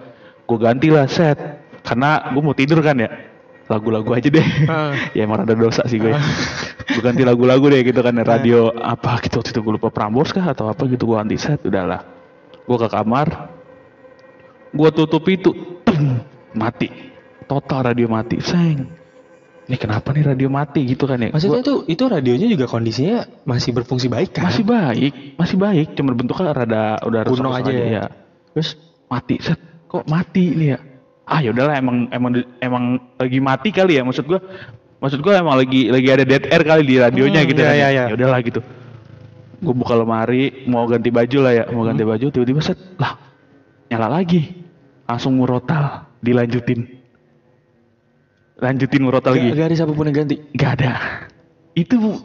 Gua 0.49 0.59
ganti 0.59 0.89
lah 0.91 1.07
set 1.07 1.39
karena 1.87 2.29
gua 2.35 2.43
mau 2.43 2.57
tidur 2.57 2.81
kan 2.83 2.99
ya. 2.99 3.09
Lagu-lagu 3.69 4.11
aja 4.17 4.29
deh. 4.33 4.49
Ah. 4.65 4.97
ya 5.17 5.29
emang 5.29 5.45
ada 5.45 5.53
dosa 5.53 5.85
sih 5.85 6.01
gue. 6.01 6.13
gue 6.89 7.03
ganti 7.05 7.21
lagu-lagu 7.21 7.69
deh 7.69 7.85
gitu 7.85 8.01
kan 8.01 8.17
radio 8.25 8.73
apa 8.73 9.21
gitu 9.21 9.45
waktu 9.45 9.53
itu 9.53 9.61
gue 9.61 9.75
lupa 9.77 9.93
Prambors 9.93 10.33
kah 10.33 10.57
atau 10.57 10.73
apa 10.73 10.89
gitu 10.89 11.05
gue 11.05 11.17
ganti 11.21 11.37
set 11.37 11.61
udahlah. 11.69 12.01
Gue 12.65 12.77
ke 12.81 12.89
kamar, 12.89 13.49
gue 14.73 14.91
tutup 14.93 15.25
itu, 15.29 15.53
mati, 16.53 16.89
total 17.49 17.93
radio 17.93 18.09
mati, 18.09 18.41
seng. 18.45 18.89
Ini 19.69 19.77
kenapa 19.77 20.17
nih 20.17 20.33
radio 20.33 20.49
mati 20.49 20.81
gitu 20.89 21.05
kan 21.05 21.21
ya? 21.21 21.29
Maksudnya 21.29 21.61
Gua- 21.61 21.65
itu 21.65 21.75
itu 21.93 22.05
radionya 22.09 22.49
juga 22.49 22.65
kondisinya 22.65 23.29
masih 23.45 23.77
berfungsi 23.77 24.09
baik 24.09 24.41
kan? 24.41 24.49
masih 24.49 24.65
baik, 24.65 25.37
masih 25.37 25.57
baik, 25.61 25.93
cuma 25.93 26.17
bentuknya 26.17 26.57
rada 26.57 26.97
udah 27.05 27.21
Kuno 27.29 27.53
rusak-rusak 27.53 27.69
aja 27.69 27.85
ya. 27.85 28.05
Terus 28.57 28.81
mati, 29.13 29.37
set, 29.45 29.61
kok 29.85 30.09
mati 30.09 30.57
nih 30.57 30.69
ya? 30.73 30.79
Ah 31.29 31.45
ya 31.45 31.53
udahlah 31.53 31.77
emang 31.77 32.09
emang 32.09 32.33
emang 32.59 32.85
lagi 33.21 33.39
mati 33.39 33.69
kali 33.69 34.01
ya 34.01 34.03
maksud 34.03 34.25
gua. 34.25 34.41
Maksud 34.99 35.21
gua 35.21 35.39
emang 35.39 35.61
lagi 35.61 35.93
lagi 35.93 36.09
ada 36.09 36.25
dead 36.25 36.49
air 36.49 36.63
kali 36.65 36.83
di 36.83 36.97
radionya 36.97 37.45
Hmm, 37.45 37.51
gitu 37.53 37.61
iya, 37.61 37.69
kan. 37.69 37.77
iya, 37.77 37.89
iya. 37.93 38.05
Ya 38.09 38.15
udahlah 38.17 38.41
gitu. 38.41 38.61
Gue 39.59 39.75
buka 39.75 39.93
lemari, 39.93 40.65
mau 40.71 40.87
ganti 40.87 41.11
baju 41.11 41.39
lah 41.43 41.53
ya, 41.53 41.65
mau 41.69 41.83
ganti 41.83 42.07
Hmm. 42.07 42.15
baju 42.15 42.27
tiba-tiba 42.31 42.63
set, 42.63 42.79
lah 42.97 43.19
nyala 43.91 44.07
lagi. 44.09 44.55
Langsung 45.05 45.35
murotal, 45.35 46.07
dilanjutin. 46.23 46.87
Lanjutin 48.59 49.03
murotal 49.03 49.35
lagi. 49.39 49.55
Gak, 49.55 49.67
ada 49.71 49.75
siapa 49.75 49.93
pun 49.95 50.07
yang 50.07 50.17
ganti. 50.25 50.37
Gak 50.55 50.83
ada. 50.83 50.93
Itu 51.75 52.23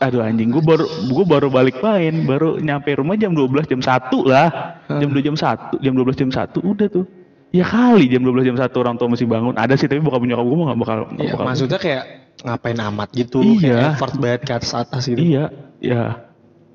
aduh 0.00 0.20
anjing 0.20 0.50
gue 0.52 0.60
baru 0.60 0.84
gue 1.08 1.24
baru 1.24 1.48
balik 1.48 1.80
main, 1.80 2.28
baru 2.28 2.58
nyampe 2.58 2.92
rumah 2.98 3.16
jam 3.16 3.32
12 3.32 3.64
jam 3.64 3.80
1 3.80 4.20
lah. 4.24 4.48
Jam 4.88 5.08
2 5.08 5.20
jam 5.22 5.36
1, 5.36 5.80
jam 5.80 5.92
12 5.92 6.20
jam 6.20 6.30
1 6.32 6.60
udah 6.60 6.88
tuh. 6.88 7.06
Ya 7.54 7.62
kali 7.62 8.10
jam 8.10 8.26
12 8.26 8.42
jam 8.42 8.56
1 8.58 8.66
orang 8.74 8.98
tua 8.98 9.06
masih 9.06 9.30
bangun. 9.30 9.54
Ada 9.54 9.78
sih 9.78 9.86
tapi 9.86 10.02
bokap 10.02 10.26
nyokap 10.26 10.42
gue 10.42 10.56
gak 10.66 10.78
bakal 10.82 10.96
Iya, 11.14 11.32
bakal. 11.38 11.44
maksudnya 11.46 11.78
kayak 11.78 12.02
ngapain 12.42 12.78
amat 12.90 13.08
gitu, 13.14 13.38
Iya. 13.40 13.54
kayak 13.62 13.94
effort 13.94 14.14
banget 14.18 14.40
ke 14.42 14.52
atas 14.52 14.72
atas 14.74 15.02
gitu. 15.06 15.22
Iya, 15.22 15.44
ya. 15.78 16.02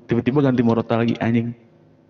Tiba-tiba 0.08 0.40
ganti 0.40 0.64
morota 0.64 0.96
lagi 0.96 1.20
anjing. 1.20 1.52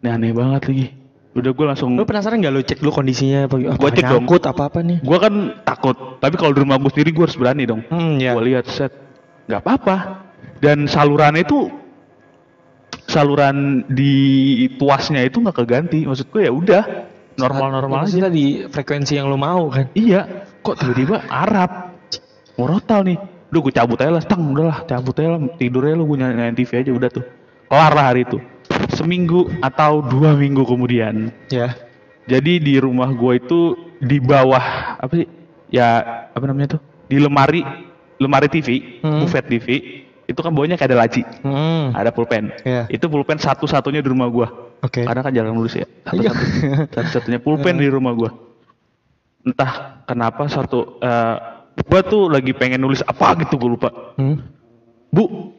Ini 0.00 0.08
aneh 0.08 0.30
banget 0.30 0.62
lagi. 0.70 0.86
Udah 1.30 1.50
gue 1.50 1.66
langsung 1.66 1.94
Lu 1.94 2.06
penasaran 2.06 2.38
gak 2.38 2.50
lu 2.50 2.62
cek 2.62 2.78
dulu 2.78 2.90
kondisinya 2.92 3.50
apa, 3.50 3.58
apa 3.58 3.74
Gua 3.74 3.90
cek 3.90 4.02
dong. 4.02 4.12
nyangkut 4.22 4.42
apa 4.46 4.62
apa 4.66 4.78
nih? 4.80 4.98
gue 5.02 5.18
kan 5.18 5.34
takut. 5.62 5.96
Tapi 6.18 6.34
kalau 6.34 6.52
di 6.54 6.60
rumah 6.62 6.78
gue 6.78 6.90
sendiri 6.90 7.10
gue 7.10 7.24
harus 7.26 7.34
berani 7.34 7.66
dong. 7.66 7.82
Hmm, 7.90 8.18
ya. 8.18 8.34
Gue 8.34 8.54
lihat 8.54 8.70
set 8.70 8.94
nggak 9.50 9.60
apa-apa. 9.60 9.96
Dan 10.62 10.86
salurannya 10.86 11.42
itu 11.42 11.66
saluran 13.06 13.82
di 13.90 14.14
tuasnya 14.76 15.26
itu 15.26 15.42
nggak 15.42 15.58
keganti. 15.58 16.06
Maksud 16.06 16.30
gue 16.30 16.46
ya 16.46 16.52
udah 16.54 16.82
normal-normal 17.40 18.04
aja. 18.04 18.28
Di 18.28 18.68
frekuensi 18.68 19.16
yang 19.16 19.32
lu 19.32 19.40
mau 19.40 19.72
kan. 19.72 19.88
Iya, 19.96 20.46
kok 20.60 20.76
tiba-tiba 20.78 21.24
Arab. 21.26 21.96
Morotal 22.60 23.00
nih. 23.08 23.18
Udah 23.50 23.60
gue 23.66 23.74
cabut 23.74 23.98
aja 23.98 24.12
lah, 24.14 24.22
tang 24.22 24.46
udahlah 24.46 24.86
cabut 24.86 25.16
aja 25.18 25.34
lah, 25.34 25.40
tidur 25.58 25.82
aja 25.82 25.98
lu 25.98 26.06
gue 26.06 26.22
nyalain 26.22 26.54
TV 26.54 26.70
aja 26.86 26.90
udah 26.94 27.10
tuh. 27.10 27.24
Kelar 27.66 27.92
lah 27.96 28.04
hari 28.14 28.22
itu. 28.22 28.38
Seminggu 28.94 29.50
atau 29.58 30.04
dua 30.04 30.38
minggu 30.38 30.62
kemudian. 30.62 31.34
Ya. 31.50 31.74
Jadi 32.30 32.62
di 32.62 32.78
rumah 32.78 33.10
gue 33.10 33.42
itu 33.42 33.60
di 33.98 34.22
bawah 34.22 34.94
apa 35.02 35.10
sih? 35.18 35.26
Ya 35.72 35.98
apa 36.30 36.44
namanya 36.46 36.78
tuh? 36.78 36.80
Di 37.10 37.18
lemari 37.18 37.66
lemari 38.22 38.46
TV, 38.46 39.00
Hmm. 39.02 39.24
buffet 39.24 39.44
TV. 39.50 39.66
Itu 40.30 40.46
kan 40.46 40.54
bawahnya 40.54 40.78
kayak 40.78 40.94
ada 40.94 40.98
laci, 41.02 41.22
Hmm. 41.42 41.90
ada 41.90 42.14
pulpen. 42.14 42.54
Iya. 42.62 42.86
Itu 42.86 43.10
pulpen 43.10 43.36
satu-satunya 43.36 43.98
di 43.98 44.06
rumah 44.06 44.30
gua. 44.30 44.46
Oke. 44.80 45.02
Karena 45.02 45.26
kan 45.26 45.34
jarang 45.34 45.58
nulis 45.58 45.74
ya. 45.74 45.90
Iya. 46.14 46.30
Satu-satu- 46.30 46.94
Satu-satunya 46.94 47.42
pulpen 47.42 47.74
di 47.74 47.90
rumah 47.90 48.14
gua. 48.14 48.30
Entah 49.42 50.04
kenapa 50.06 50.46
satu 50.46 51.02
eh 51.02 51.36
gua 51.82 52.00
tuh 52.04 52.30
lagi 52.30 52.54
pengen 52.54 52.78
nulis 52.78 53.02
apa 53.02 53.34
gitu 53.42 53.58
gua 53.58 53.70
lupa. 53.74 53.90
Hmm. 54.14 54.38
Bu, 55.10 55.50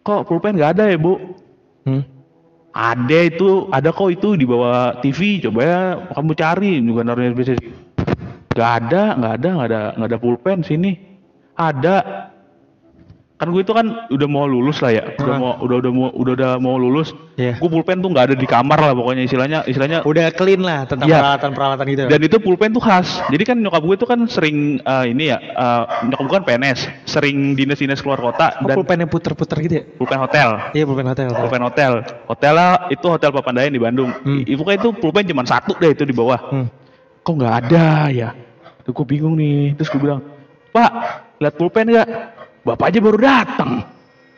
kok 0.00 0.24
pulpen 0.24 0.56
nggak 0.56 0.80
ada 0.80 0.84
ya, 0.88 0.96
Bu? 0.96 1.20
Hmm. 1.84 2.02
Ada 2.72 3.18
itu, 3.28 3.68
ada 3.70 3.92
kok 3.92 4.08
itu 4.08 4.34
di 4.34 4.48
bawah 4.48 4.98
TV. 4.98 5.44
Coba 5.44 5.60
ya 5.60 5.80
kamu 6.10 6.32
cari 6.32 6.70
juga 6.80 7.00
naruhnya 7.04 7.30
di 7.30 7.44
sini. 7.44 7.66
Gak 8.50 8.70
ada, 8.86 9.02
nggak 9.14 9.32
ada, 9.36 9.48
nggak 9.50 9.68
ada, 9.68 9.80
nggak 9.98 10.08
ada 10.10 10.18
pulpen 10.18 10.58
sini. 10.62 10.96
Ada. 11.54 11.96
Kan 13.44 13.52
gue 13.52 13.60
itu 13.60 13.76
kan 13.76 13.86
udah 14.08 14.24
mau 14.24 14.48
lulus 14.48 14.80
lah 14.80 14.88
ya. 14.88 15.04
Udah 15.20 15.34
Ah. 15.36 15.38
mau, 15.38 15.52
udah 15.60 15.76
udah 15.84 15.92
mau, 15.92 16.08
udah 16.16 16.32
udah 16.32 16.50
mau 16.56 16.80
lulus. 16.80 17.12
Iya. 17.36 17.60
Gue 17.60 17.68
pulpen 17.68 18.00
tuh 18.00 18.08
nggak 18.08 18.32
ada 18.32 18.36
di 18.40 18.48
kamar 18.48 18.80
lah 18.80 18.96
pokoknya 18.96 19.28
istilahnya, 19.28 19.58
istilahnya. 19.68 20.00
Udah 20.08 20.32
clean 20.32 20.64
lah 20.64 20.88
tentang 20.88 21.12
Iya. 21.12 21.20
peralatan-peralatan 21.20 21.84
gitu. 21.92 22.02
Dan 22.08 22.20
itu 22.24 22.36
pulpen 22.40 22.72
tuh 22.72 22.80
khas. 22.80 23.20
Jadi 23.28 23.44
kan 23.44 23.60
nyokap 23.60 23.84
gue 23.84 23.96
tuh 24.00 24.08
kan 24.08 24.24
sering 24.24 24.80
eh, 24.80 25.04
ini 25.12 25.28
ya, 25.28 25.36
eh, 25.36 25.82
nyokap 26.08 26.24
gue 26.24 26.34
kan 26.40 26.44
PNS, 26.48 26.80
sering 27.04 27.52
dinas-dinas 27.52 28.00
keluar 28.00 28.16
kota 28.16 28.56
oh, 28.56 28.64
dan 28.64 28.74
pulpen 28.80 28.96
yang 29.04 29.10
puter-puter 29.12 29.56
gitu 29.60 29.74
ya? 29.76 29.84
pulpen 30.00 30.16
hotel. 30.16 30.48
Iya 30.72 30.84
pulpen 30.88 31.04
hotel. 31.04 31.26
hotel. 31.28 31.42
Pulpen 31.44 31.62
hotel. 31.62 31.92
Hotelnya 32.24 32.68
itu 32.88 33.06
hotel 33.06 33.28
Papandayan 33.28 33.72
di 33.74 33.82
Bandung. 33.82 34.08
Hmm. 34.24 34.40
Itu 34.40 34.64
kan 34.64 34.80
itu 34.80 34.88
pulpen 34.96 35.28
cuma 35.28 35.44
satu 35.44 35.76
deh 35.76 35.92
itu 35.92 36.08
di 36.08 36.16
bawah. 36.16 36.40
Hmm. 36.48 36.66
Kok 37.20 37.34
nggak 37.36 37.54
ada 37.66 38.08
ya? 38.08 38.30
Tuh 38.84 38.94
gue 38.94 39.06
bingung 39.06 39.34
nih. 39.34 39.74
Terus 39.74 39.90
gue 39.90 40.00
bilang, 40.00 40.20
Pak, 40.70 40.90
lihat 41.40 41.54
pulpen 41.54 41.88
nggak? 41.88 42.08
Bapak 42.64 42.90
aja 42.90 42.98
baru 43.00 43.18
datang. 43.20 43.84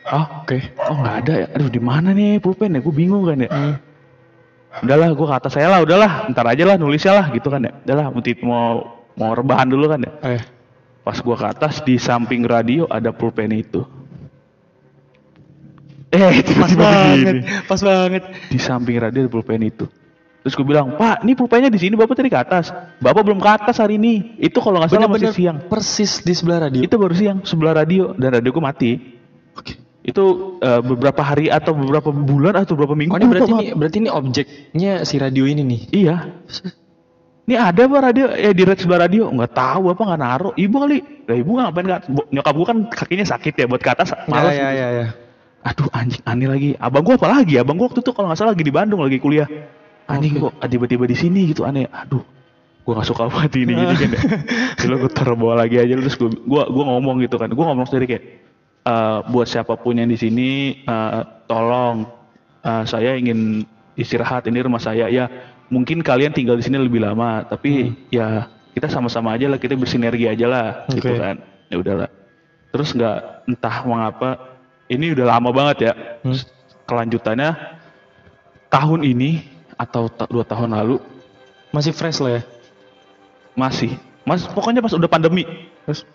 Ah, 0.07 0.43
Oke. 0.43 0.71
oh 0.87 0.95
nggak 1.03 1.15
ada 1.23 1.33
ya? 1.35 1.47
Aduh 1.55 1.67
di 1.71 1.81
mana 1.83 2.15
nih 2.15 2.39
pulpen 2.39 2.75
ya? 2.75 2.79
Gue 2.79 2.95
bingung 2.95 3.27
kan 3.27 3.39
ya. 3.43 3.49
Hmm. 3.51 3.75
Udahlah, 4.83 5.09
gue 5.11 5.27
kata 5.27 5.49
saya 5.49 5.67
lah, 5.73 5.79
udahlah, 5.81 6.29
ntar 6.31 6.45
aja 6.47 6.63
lah 6.63 6.75
nulisnya 6.77 7.17
lah 7.17 7.25
gitu 7.33 7.49
kan 7.49 7.65
ya. 7.65 7.73
Udahlah, 7.83 8.13
mau 8.45 8.99
mau 9.17 9.31
rebahan 9.33 9.67
dulu 9.67 9.89
kan 9.89 9.99
ya. 10.05 10.11
Eh. 10.37 10.41
Pas 11.01 11.23
gua 11.23 11.39
ke 11.39 11.47
atas 11.47 11.79
di 11.87 11.95
samping 11.95 12.43
radio 12.43 12.83
ada 12.91 13.15
pulpen 13.15 13.55
itu. 13.55 13.79
Eh, 16.11 16.19
Pas 16.43 16.43
tiba-tiba 16.43 16.83
banget. 16.83 17.15
begini. 17.15 17.41
Pas 17.63 17.81
banget. 17.81 18.23
Di 18.51 18.59
samping 18.59 18.99
radio 18.99 19.23
ada 19.23 19.31
pulpen 19.31 19.63
itu. 19.63 19.87
Terus 20.45 20.53
gue 20.55 20.63
bilang, 20.63 20.95
Pak, 20.95 21.27
ini 21.27 21.35
pulpennya 21.35 21.67
di 21.67 21.75
sini, 21.75 21.99
Bapak 21.99 22.15
tadi 22.15 22.31
ke 22.31 22.39
atas. 22.39 22.71
Bapak 23.03 23.21
belum 23.25 23.39
ke 23.41 23.49
atas 23.51 23.83
hari 23.83 23.99
ini. 23.99 24.39
Itu 24.39 24.63
kalau 24.63 24.79
nggak 24.79 24.95
salah 24.95 25.11
masih 25.11 25.35
siang. 25.35 25.67
persis 25.67 26.23
di 26.23 26.31
sebelah 26.31 26.71
radio. 26.71 26.81
Itu 26.87 26.95
baru 26.95 27.11
siang, 27.11 27.43
sebelah 27.43 27.75
radio. 27.75 28.15
Dan 28.15 28.31
radio 28.31 28.49
gue 28.55 28.63
mati. 28.63 28.91
Oke. 29.59 29.75
Itu 30.07 30.55
eh, 30.63 30.79
beberapa 30.79 31.19
hari 31.19 31.51
atau 31.51 31.75
beberapa 31.75 32.15
bulan 32.15 32.63
atau 32.63 32.79
beberapa 32.79 32.95
minggu. 32.95 33.11
Oh 33.11 33.19
ini 33.19 33.27
berarti 33.27 33.51
ini 33.51 33.65
berarti 33.75 33.97
ini 33.99 34.09
objeknya 34.09 34.93
si 35.03 35.19
radio 35.19 35.43
ini 35.43 35.61
nih. 35.67 35.81
Iya. 35.91 36.15
Ini 37.47 37.55
ada 37.55 37.87
apa 37.87 37.97
radio? 38.11 38.31
Eh 38.31 38.55
di 38.55 38.63
red 38.63 38.79
sebelah 38.79 39.03
radio? 39.07 39.27
Nggak 39.27 39.51
tahu 39.51 39.91
apa 39.91 40.01
nggak 40.03 40.21
naruh. 40.23 40.53
Ibu 40.55 40.75
kali. 40.79 40.97
Lah 41.27 41.35
ibu 41.35 41.51
ngapain 41.55 41.85
nggak? 41.87 42.01
Nyokap 42.31 42.53
gua 42.55 42.67
kan 42.71 42.77
kakinya 42.87 43.25
sakit 43.27 43.53
ya 43.55 43.65
buat 43.67 43.83
ke 43.83 43.87
atas. 43.91 44.15
Malas. 44.31 44.55
ya, 44.55 44.71
gitu. 44.71 44.79
ya, 44.79 44.87
ya. 44.95 45.07
Aduh 45.67 45.87
anjing 45.91 46.23
aneh 46.23 46.47
lagi. 46.47 46.69
Abang 46.79 47.03
gua 47.03 47.19
apa 47.19 47.27
lagi? 47.39 47.55
Abang 47.59 47.75
gua 47.75 47.91
waktu 47.91 47.99
itu 47.99 48.11
kalau 48.15 48.31
nggak 48.31 48.39
salah 48.39 48.51
lagi 48.55 48.63
di 48.63 48.71
Bandung 48.71 48.99
lagi 49.03 49.19
kuliah. 49.19 49.47
Anjing 50.07 50.39
kok 50.39 50.53
tiba-tiba 50.65 51.03
di 51.07 51.15
sini 51.19 51.51
gitu 51.51 51.67
aneh. 51.67 51.87
Aduh. 51.91 52.23
Gua 52.87 53.03
nggak 53.03 53.07
suka 53.11 53.27
banget 53.27 53.67
ini 53.67 53.75
gini 53.75 53.95
kan 53.99 54.09
ya. 54.15 54.21
Jadi 54.79 54.93
gua 54.95 55.11
taruh 55.11 55.35
bawa 55.35 55.67
lagi 55.67 55.75
aja 55.75 55.91
terus 55.99 56.15
gua, 56.15 56.31
gua 56.47 56.63
gua 56.71 56.83
ngomong 56.95 57.19
gitu 57.27 57.35
kan. 57.35 57.51
Gua 57.51 57.75
ngomong 57.75 57.83
sendiri 57.91 58.05
kayak 58.07 58.23
"Eh, 58.87 59.19
buat 59.27 59.47
siapa 59.51 59.75
pun 59.75 59.99
yang 59.99 60.07
di 60.07 60.15
sini 60.15 60.49
eh, 60.87 61.21
tolong 61.51 62.07
eh, 62.63 62.83
saya 62.87 63.19
ingin 63.19 63.67
istirahat 63.99 64.47
ini 64.47 64.63
rumah 64.63 64.79
saya 64.79 65.11
ya 65.11 65.27
mungkin 65.67 65.99
kalian 65.99 66.31
tinggal 66.31 66.55
di 66.55 66.63
sini 66.63 66.79
lebih 66.79 67.03
lama 67.03 67.43
tapi 67.43 67.91
ya 68.07 68.47
kita 68.71 68.87
sama-sama 68.87 69.35
aja 69.35 69.49
lah 69.51 69.59
kita 69.59 69.73
bersinergi 69.75 70.29
aja 70.29 70.45
lah 70.47 70.67
gitu 70.93 71.11
Oke. 71.11 71.19
kan 71.19 71.41
ya 71.67 71.75
udahlah 71.81 72.07
terus 72.71 72.93
nggak 72.93 73.49
entah 73.49 73.77
mengapa 73.83 74.29
ini 74.87 75.11
udah 75.11 75.25
lama 75.27 75.49
banget 75.51 75.77
ya 75.91 75.93
Hmm. 76.23 76.39
kelanjutannya 76.87 77.51
tahun 78.69 79.01
ini 79.03 79.56
atau 79.77 80.09
ta- 80.09 80.27
dua 80.27 80.43
tahun 80.43 80.73
lalu. 80.73 80.97
Masih 81.71 81.93
fresh 81.93 82.19
lah 82.19 82.41
ya. 82.41 82.43
masih. 83.57 83.97
Mas 84.21 84.45
pokoknya 84.45 84.85
pas 84.85 84.93
udah 84.93 85.09
pandemi. 85.09 85.47
Terus? 85.87 86.05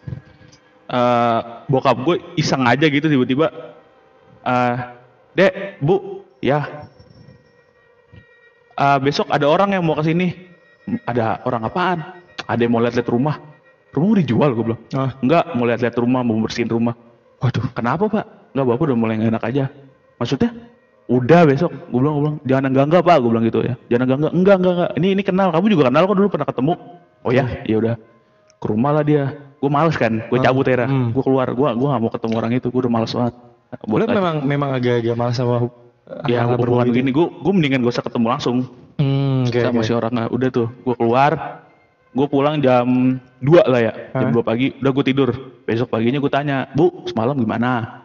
Eh, 0.93 1.41
bokap 1.73 1.97
gue 2.05 2.21
iseng 2.37 2.69
aja 2.69 2.85
gitu 2.85 3.09
tiba-tiba 3.09 3.49
eh 4.45 4.77
dek 5.33 5.81
bu. 5.81 6.21
Ya. 6.43 6.91
Eh, 8.77 8.99
besok 9.01 9.31
ada 9.31 9.47
orang 9.47 9.79
yang 9.79 9.83
mau 9.87 9.97
ke 9.97 10.05
sini. 10.05 10.35
Ada 11.07 11.47
orang 11.47 11.63
apaan? 11.71 11.99
Ada 12.45 12.61
yang 12.67 12.73
mau 12.75 12.83
lihat-lihat 12.83 13.09
rumah. 13.09 13.39
Rumah 13.95 14.07
mau 14.09 14.19
dijual? 14.19 14.51
gue 14.53 14.65
bilang. 14.73 14.83
Ah. 14.93 15.15
enggak 15.23 15.45
mau 15.55 15.65
lihat-lihat 15.65 15.97
rumah 15.97 16.21
mau 16.27 16.37
bersihin 16.43 16.69
rumah. 16.69 16.95
Waduh. 17.39 17.75
kenapa 17.75 18.07
pak? 18.11 18.27
Enggak 18.55 18.67
bapak 18.69 18.83
udah 18.91 18.99
mulai 18.99 19.17
enak 19.19 19.43
aja. 19.43 19.71
Maksudnya 20.19 20.51
udah 21.11 21.41
besok. 21.49 21.71
Gue 21.91 21.99
bilang 21.99 22.15
gue 22.15 22.23
bilang 22.23 22.37
jangan 22.47 22.65
enggak 22.71 22.85
enggak 22.89 23.03
pak. 23.03 23.17
Gue 23.19 23.31
bilang 23.35 23.45
gitu 23.47 23.61
ya. 23.65 23.75
Jangan 23.91 24.05
enggak 24.07 24.19
enggak 24.19 24.33
enggak 24.33 24.57
enggak 24.57 24.75
enggak 24.75 24.91
ini 24.99 25.07
ini 25.19 25.23
kenal. 25.23 25.49
Kamu 25.51 25.67
juga 25.73 25.85
kenal 25.91 26.03
kok 26.07 26.17
dulu 26.17 26.29
pernah 26.31 26.49
ketemu. 26.49 26.73
Oh 27.23 27.33
ya? 27.33 27.45
Ya 27.67 27.77
udah. 27.79 27.95
Ke 28.59 28.67
rumah 28.71 28.91
lah 28.95 29.05
dia. 29.05 29.25
Gue 29.59 29.71
males 29.71 29.97
kan. 29.99 30.13
Gue 30.27 30.39
Ah, 30.43 30.45
cabut 30.51 30.67
era 30.67 30.87
hmm. 30.87 31.15
gue 31.15 31.23
keluar. 31.23 31.49
Gue 31.55 31.69
gue 31.75 31.89
gak 31.89 32.01
mau 32.03 32.11
ketemu 32.11 32.35
orang 32.39 32.53
itu. 32.55 32.67
Gue 32.71 32.81
udah 32.87 32.93
males 32.93 33.13
banget. 33.13 33.35
Boleh 33.89 34.05
memang 34.05 34.37
memang 34.45 34.71
agak-agak 34.77 35.17
malas 35.17 35.37
sama 35.41 35.73
ya 36.27 36.45
hubungan 36.45 36.93
gini 36.93 37.15
gue 37.15 37.25
gue 37.25 37.53
mendingan 37.55 37.81
gak 37.87 37.95
usah 37.99 38.05
ketemu 38.05 38.27
langsung. 38.37 38.57
Hmm, 39.01 39.49
oke. 39.49 39.59
sama 39.59 39.81
oke. 39.81 39.87
si 39.87 39.93
orangnya 39.95 40.29
udah 40.29 40.49
tuh. 40.53 40.69
Gue 40.85 40.95
keluar. 40.97 41.63
Gue 42.13 42.29
pulang 42.29 42.61
jam 42.61 43.17
2 43.41 43.73
lah 43.73 43.81
ya. 43.81 43.93
Jam? 44.13 44.37
2 44.37 44.45
pagi. 44.45 44.77
Udah 44.85 44.93
gue 44.93 45.05
tidur. 45.09 45.31
Besok 45.65 45.89
paginya 45.89 46.21
gue 46.21 46.33
tanya 46.33 46.69
bu 46.77 47.09
semalam 47.09 47.33
gimana? 47.41 48.05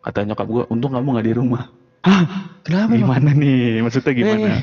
Kata 0.00 0.22
nyokap 0.22 0.46
gue 0.46 0.62
untung 0.70 0.94
kamu 0.94 1.18
nggak 1.18 1.26
di 1.26 1.34
rumah 1.34 1.79
Hah? 2.00 2.22
Kenapa? 2.64 2.92
Bang? 2.92 3.00
gimana 3.00 3.30
nih 3.32 3.80
maksudnya 3.80 4.12
gimana 4.12 4.48
Eh. 4.52 4.62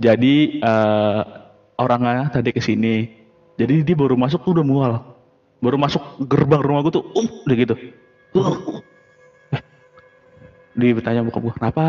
jadi 0.00 0.34
eh, 0.58 1.20
orangnya 1.76 2.32
tadi 2.32 2.50
ke 2.50 2.60
sini 2.60 3.04
jadi 3.60 3.84
dia 3.84 3.96
baru 3.96 4.16
masuk 4.16 4.42
tuh 4.42 4.58
udah 4.58 4.66
mual 4.66 4.92
baru 5.60 5.76
masuk 5.76 6.00
gerbang 6.24 6.62
rumah 6.62 6.80
gue 6.86 6.94
tuh 6.98 7.04
um 7.14 7.26
udah 7.44 7.56
gitu 7.56 7.74
uh. 8.38 8.56
eh, 9.54 9.62
dia 10.74 10.96
bertanya 10.96 11.20
bokap 11.26 11.42
gue 11.46 11.54
kenapa 11.56 11.84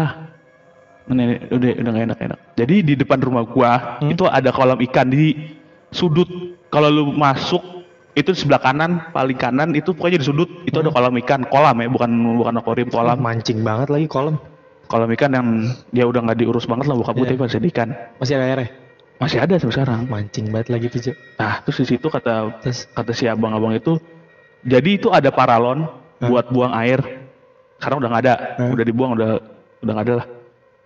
Ini, 1.09 1.49
udah 1.49 1.69
udah 1.81 1.89
gak 1.89 2.05
enak 2.05 2.19
enak 2.21 2.39
jadi 2.53 2.75
di 2.85 2.93
depan 2.93 3.17
rumah 3.17 3.41
gua 3.41 3.97
Hmm? 3.97 4.13
itu 4.13 4.29
ada 4.29 4.53
kolam 4.53 4.77
ikan 4.85 5.09
di 5.09 5.33
sudut 5.89 6.29
kalau 6.69 6.85
lu 6.93 7.03
masuk 7.17 7.81
itu 8.13 8.29
di 8.29 8.37
sebelah 8.37 8.61
kanan 8.61 9.09
paling 9.09 9.33
kanan 9.33 9.73
itu 9.73 9.89
pokoknya 9.97 10.21
di 10.21 10.27
sudut 10.29 10.49
itu 10.69 10.77
ada 10.77 10.93
kolam 10.93 11.17
ikan 11.25 11.49
kolam 11.49 11.81
ya 11.81 11.89
bukan 11.89 12.11
bukan 12.37 12.53
akuarium 12.61 12.93
kolam 12.93 13.17
mancing 13.17 13.65
banget 13.65 13.89
lagi 13.89 14.05
kolam. 14.05 14.37
Kolam 14.89 15.09
ikan 15.13 15.31
yang 15.31 15.47
dia 15.93 16.03
udah 16.03 16.25
nggak 16.25 16.39
diurus 16.41 16.65
banget 16.65 16.89
lah 16.89 16.97
gue 16.97 17.05
Iya. 17.05 17.13
tapi 17.23 17.35
masih 17.37 17.59
ikan. 17.69 17.89
Masih 18.17 18.33
ada 18.35 18.45
airnya. 18.49 18.69
masih 19.19 19.37
ada 19.37 19.53
sampai 19.55 19.75
sekarang. 19.75 20.01
Mancing 20.07 20.45
banget 20.49 20.67
lagi 20.71 20.87
tuh, 20.89 21.11
nah 21.35 21.59
terus 21.61 21.77
di 21.79 21.87
situ 21.91 22.07
kata 22.07 22.55
Terus? 22.63 22.87
kata 22.89 23.11
si 23.11 23.27
abang-abang 23.27 23.75
itu 23.75 23.99
jadi 24.63 24.89
itu 24.95 25.11
ada 25.11 25.27
paralon 25.29 25.85
Hah? 26.17 26.25
buat 26.25 26.49
buang 26.49 26.73
air. 26.73 26.99
Sekarang 27.77 27.99
udah 28.01 28.09
nggak 28.09 28.23
ada. 28.25 28.35
Hah? 28.57 28.69
udah 28.71 28.85
dibuang 28.87 29.11
udah 29.13 29.29
udah 29.83 29.91
nggak 29.93 30.05
ada 30.07 30.15
lah. 30.23 30.27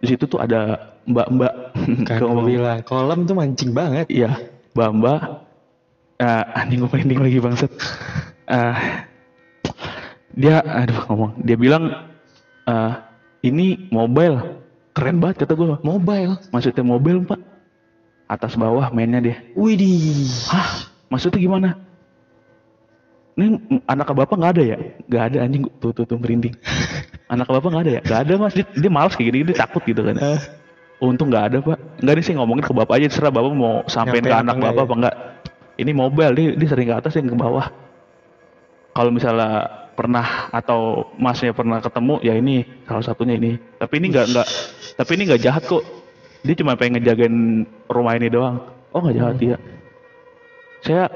Di 0.02 0.08
situ 0.10 0.26
tuh 0.28 0.42
ada 0.42 0.76
mbak-mbak. 1.06 1.54
Ngomong, 2.20 2.46
bilang 2.50 2.80
kolam 2.84 3.24
tuh 3.24 3.36
mancing 3.38 3.72
banget. 3.72 4.10
iya 4.10 4.34
mbak-mbak. 4.74 5.20
Eh 6.18 6.44
anjing 6.58 6.82
gue 6.82 6.90
merinding 6.90 7.22
lagi 7.22 7.38
bangset 7.40 7.72
Eh, 8.44 8.76
dia 10.34 10.60
aduh 10.60 11.06
ngomong. 11.08 11.32
Dia 11.40 11.56
bilang 11.56 11.84
eh 12.66 12.92
ini 13.44 13.92
mobile 13.92 14.64
keren 14.96 15.20
banget 15.20 15.44
kata 15.44 15.54
gue 15.58 15.78
Mobile. 15.84 16.40
maksudnya 16.50 16.86
mobil 16.86 17.22
pak 17.28 17.42
atas 18.32 18.56
bawah 18.56 18.90
mainnya 18.90 19.20
dia 19.20 19.38
Widih. 19.54 20.32
Hah? 20.50 20.90
Maksudnya 21.14 21.38
gimana? 21.38 21.70
Ini 23.38 23.58
anak 23.86 24.10
ke 24.10 24.14
bapak 24.18 24.34
nggak 24.34 24.54
ada 24.58 24.64
ya? 24.66 24.78
Nggak 25.06 25.24
ada 25.30 25.38
anjing 25.46 25.64
tuh 25.78 25.94
tuh 25.94 26.06
tuh 26.10 26.18
merinding. 26.18 26.54
anak 27.34 27.46
ke 27.50 27.54
bapak 27.54 27.70
nggak 27.70 27.84
ada 27.86 27.92
ya? 27.94 28.02
Nggak 28.02 28.20
ada 28.26 28.34
mas. 28.42 28.54
Dia, 28.58 28.66
dia 28.74 28.92
malas 28.94 29.14
kayak 29.14 29.28
gini, 29.30 29.38
dia 29.46 29.58
takut 29.58 29.82
gitu 29.86 30.02
kan. 30.02 30.16
Untung 31.02 31.30
nggak 31.30 31.46
ada 31.54 31.58
pak. 31.62 31.78
Nggak 32.02 32.14
nih 32.18 32.24
sih 32.26 32.34
ngomongin 32.38 32.66
ke 32.66 32.74
bapak 32.74 32.94
aja 32.98 33.06
terserah 33.14 33.34
bapak 33.34 33.52
mau 33.54 33.86
sampein 33.86 34.26
Nyampein 34.26 34.34
ke 34.34 34.42
anak 34.42 34.56
bapak 34.58 34.74
ya? 34.74 34.86
apa 34.86 34.94
enggak. 34.98 35.16
Ini 35.74 35.92
mobil 35.94 36.30
dia, 36.38 36.50
dia 36.54 36.68
sering 36.70 36.88
ke 36.90 36.96
atas 36.98 37.14
yang 37.18 37.30
ke 37.30 37.38
bawah. 37.38 37.68
kalau 38.94 39.10
misalnya 39.10 39.83
pernah 39.94 40.50
atau 40.50 41.12
masnya 41.16 41.54
pernah 41.54 41.80
ketemu 41.80 42.20
ya 42.26 42.34
ini 42.36 42.66
salah 42.90 43.06
satunya 43.06 43.38
ini. 43.38 43.56
Tapi 43.78 43.94
ini 44.02 44.08
nggak 44.12 44.26
nggak 44.34 44.48
tapi 44.98 45.12
ini 45.18 45.24
nggak 45.30 45.42
jahat 45.42 45.64
kok. 45.66 45.84
Dia 46.44 46.60
cuma 46.60 46.76
pengen 46.76 47.00
ngejagain 47.00 47.36
rumah 47.88 48.14
ini 48.18 48.28
doang. 48.28 48.60
Oh 48.92 49.00
nggak 49.00 49.16
jahat 49.18 49.36
dia 49.40 49.58
saya 50.84 51.08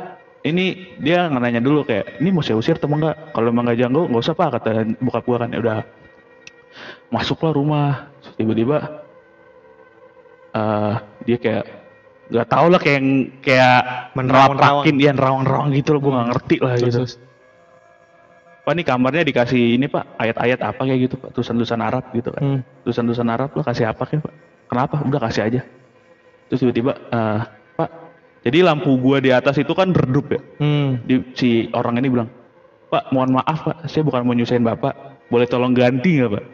ini 0.47 0.95
dia 1.03 1.28
nanya 1.28 1.59
dulu 1.59 1.84
kayak 1.84 2.23
ini 2.23 2.32
mau 2.32 2.39
saya 2.39 2.55
usir 2.55 2.80
atau 2.80 2.88
enggak? 2.88 3.36
Kalau 3.36 3.51
emang 3.51 3.67
nggak 3.67 3.80
janggo 3.84 4.07
nggak 4.07 4.23
usah 4.23 4.34
pak 4.34 4.49
kata 4.55 4.69
bokap 5.03 5.23
gua 5.28 5.38
kan 5.43 5.51
ya 5.51 5.59
udah 5.59 5.80
masuklah 7.11 7.51
rumah. 7.51 8.07
Tiba-tiba 8.39 9.03
eh 10.55 10.93
dia 11.28 11.38
kayak 11.38 11.65
nggak 12.32 12.47
tahu 12.47 12.67
lah 12.71 12.80
kayak 12.80 13.01
kayak 13.43 13.80
Menerawang-nerawang. 14.15 14.55
nerapakin 14.59 14.95
dia 14.99 15.11
nerawang-nerawang 15.15 15.69
gitu 15.75 15.89
loh 15.95 16.01
gue 16.03 16.11
nggak 16.15 16.28
ngerti 16.32 16.55
lah 16.59 16.71
Terus, 16.75 16.84
gitu. 16.84 16.97
terus. 17.03 17.13
Pak 18.68 18.76
ini 18.76 18.84
kamarnya 18.84 19.24
dikasih 19.24 19.80
ini 19.80 19.88
pak? 19.88 20.20
Ayat-ayat 20.20 20.59
apa 20.59 20.84
kayak 20.84 20.99
gitu 21.07 21.15
pak? 21.15 21.32
Tulisan-tulisan 21.32 21.80
Arab 21.80 22.03
gitu 22.11 22.36
kan 22.36 22.43
Hmm. 22.43 22.59
tulisan-tulisan 22.84 23.32
Arab 23.32 23.55
lo 23.55 23.63
kasih 23.63 23.88
apa 23.88 24.03
kayak 24.03 24.28
pak? 24.28 24.34
Kenapa? 24.68 24.99
Udah 25.07 25.24
kasih 25.24 25.47
aja. 25.47 25.61
Terus 26.51 26.59
tiba-tiba 26.59 26.99
eh 26.99 27.47
pak 27.80 27.89
jadi 28.43 28.68
lampu 28.68 28.91
gua 28.99 29.24
di 29.24 29.32
atas 29.32 29.55
itu 29.55 29.72
kan 29.72 29.95
redup 29.95 30.36
ya? 30.36 30.43
Hmm. 30.59 30.99
di, 31.07 31.24
si 31.32 31.72
orang 31.72 31.95
ini 32.03 32.11
bilang 32.11 32.28
pak 32.91 33.07
mohon 33.15 33.39
maaf 33.39 33.72
pak. 33.72 33.88
Saya 33.88 34.03
bukan 34.03 34.28
mau 34.28 34.36
nyusahin 34.36 34.68
bapak. 34.68 35.15
Boleh 35.32 35.47
tolong 35.47 35.72
ganti 35.72 36.20
nggak 36.20 36.32
pak? 36.36 36.45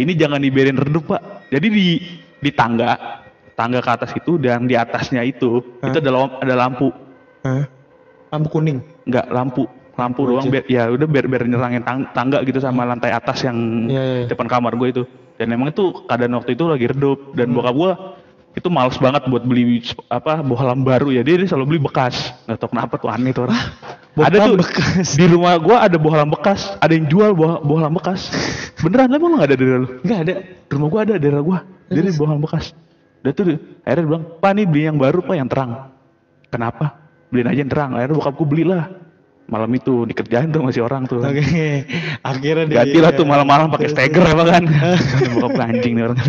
Ini 0.00 0.16
jangan 0.16 0.40
dibiarin 0.40 0.80
redup 0.80 1.12
pak. 1.12 1.44
Jadi 1.52 1.66
di 1.68 1.86
di 2.40 2.50
tangga 2.56 3.20
tangga 3.52 3.84
ke 3.84 3.90
atas 4.00 4.16
itu 4.16 4.40
dan 4.40 4.64
di 4.64 4.80
atasnya 4.80 5.20
itu 5.20 5.60
Hah? 5.84 5.92
itu 5.92 6.00
ada 6.00 6.40
ada 6.40 6.54
lampu. 6.56 6.88
Hah? 7.44 7.68
Lampu 8.32 8.48
kuning. 8.48 8.80
nggak 9.04 9.28
lampu 9.28 9.68
lampu 9.92 10.24
doang 10.24 10.48
biar 10.48 10.64
ya 10.66 10.88
udah 10.88 11.04
biar 11.04 11.26
biar 11.28 11.42
nyerangin 11.44 11.84
tang- 11.84 12.08
tangga 12.16 12.40
gitu 12.42 12.58
sama 12.58 12.88
lantai 12.88 13.12
atas 13.12 13.44
yang 13.44 13.56
iya, 13.92 14.24
iya. 14.24 14.26
depan 14.28 14.48
kamar 14.48 14.72
gue 14.76 14.88
itu. 14.88 15.02
Dan 15.36 15.52
emang 15.52 15.72
itu 15.72 15.92
keadaan 16.06 16.32
waktu 16.38 16.54
itu 16.56 16.64
lagi 16.68 16.86
redup. 16.88 17.34
Dan 17.36 17.52
Hmm. 17.52 17.56
bokap 17.60 17.74
gue 17.76 17.92
itu 18.52 18.68
males 18.68 18.96
banget 19.00 19.22
buat 19.32 19.44
beli 19.44 19.80
apa 20.08 20.40
bohlam 20.40 20.84
baru 20.84 21.08
ya. 21.12 21.20
Dia, 21.24 21.40
dia 21.40 21.48
selalu 21.48 21.76
beli 21.76 21.80
bekas. 21.84 22.32
Nggak 22.48 22.58
tahu 22.60 22.70
kenapa 22.72 22.94
tuh 23.00 23.10
aneh 23.12 23.32
tuh 23.32 23.48
orang. 23.48 23.64
Ada 24.12 24.36
tuh 24.44 24.56
bekas? 24.60 25.06
di 25.16 25.24
rumah 25.24 25.56
gue 25.56 25.76
ada 25.76 25.96
bohlam 25.96 26.28
bekas. 26.28 26.76
Ada 26.80 26.92
yang 26.96 27.06
jual 27.08 27.32
boh 27.32 27.60
bohlam 27.64 27.92
bekas. 27.96 28.28
Beneran 28.84 29.08
emang 29.08 29.40
nggak 29.40 29.48
ada 29.48 29.56
di 29.56 29.64
lu? 29.64 29.88
Enggak 30.04 30.18
ada. 30.24 30.34
di 30.40 30.72
rumah 30.72 30.88
gue 30.88 31.00
ada 31.00 31.14
di 31.16 31.22
daerah 31.24 31.42
gue 31.44 31.58
jadi 31.92 32.08
bohlam 32.16 32.40
bekas. 32.40 32.72
Dia 33.22 33.32
tuh 33.32 33.44
akhirnya 33.84 34.02
dia 34.02 34.08
bilang 34.08 34.24
pak 34.40 34.50
nih 34.56 34.64
beli 34.68 34.82
yang 34.88 34.96
baru 34.96 35.20
pak 35.20 35.36
yang 35.36 35.48
terang. 35.48 35.70
Kenapa? 36.52 36.84
Beliin 37.32 37.48
aja 37.48 37.60
yang 37.64 37.72
terang. 37.72 37.90
Akhirnya 37.96 38.16
bokap 38.20 38.34
gue 38.36 38.48
belilah 38.48 38.82
malam 39.50 39.70
itu 39.74 40.06
dikerjain 40.06 40.50
tuh 40.50 40.62
masih 40.62 40.82
orang 40.86 41.06
tuh. 41.06 41.22
Oke. 41.22 41.84
Akhirnya 42.22 42.64
dia 42.66 42.76
ganti 42.82 42.98
lah 43.02 43.12
tuh 43.14 43.26
malam-malam 43.26 43.68
pakai 43.68 43.90
steger 43.90 44.24
apa 44.24 44.44
kan? 44.48 44.62
Bokap 45.38 45.58
anjing 45.60 45.98
nih 45.98 46.04
orang. 46.10 46.20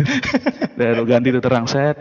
Dan 0.74 1.04
ganti 1.06 1.28
tuh 1.34 1.42
terang 1.42 1.66
set. 1.66 1.96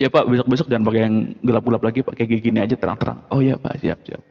Ya 0.00 0.10
pak 0.10 0.26
besok-besok 0.26 0.66
jangan 0.66 0.84
pakai 0.90 1.00
yang 1.06 1.16
gelap-gelap 1.38 1.82
lagi 1.86 2.00
pakai 2.02 2.24
kayak 2.26 2.42
gini 2.42 2.58
aja 2.60 2.74
terang-terang. 2.74 3.22
Oh 3.30 3.38
ya 3.40 3.54
pak 3.56 3.78
siap 3.78 4.02
siap. 4.04 4.22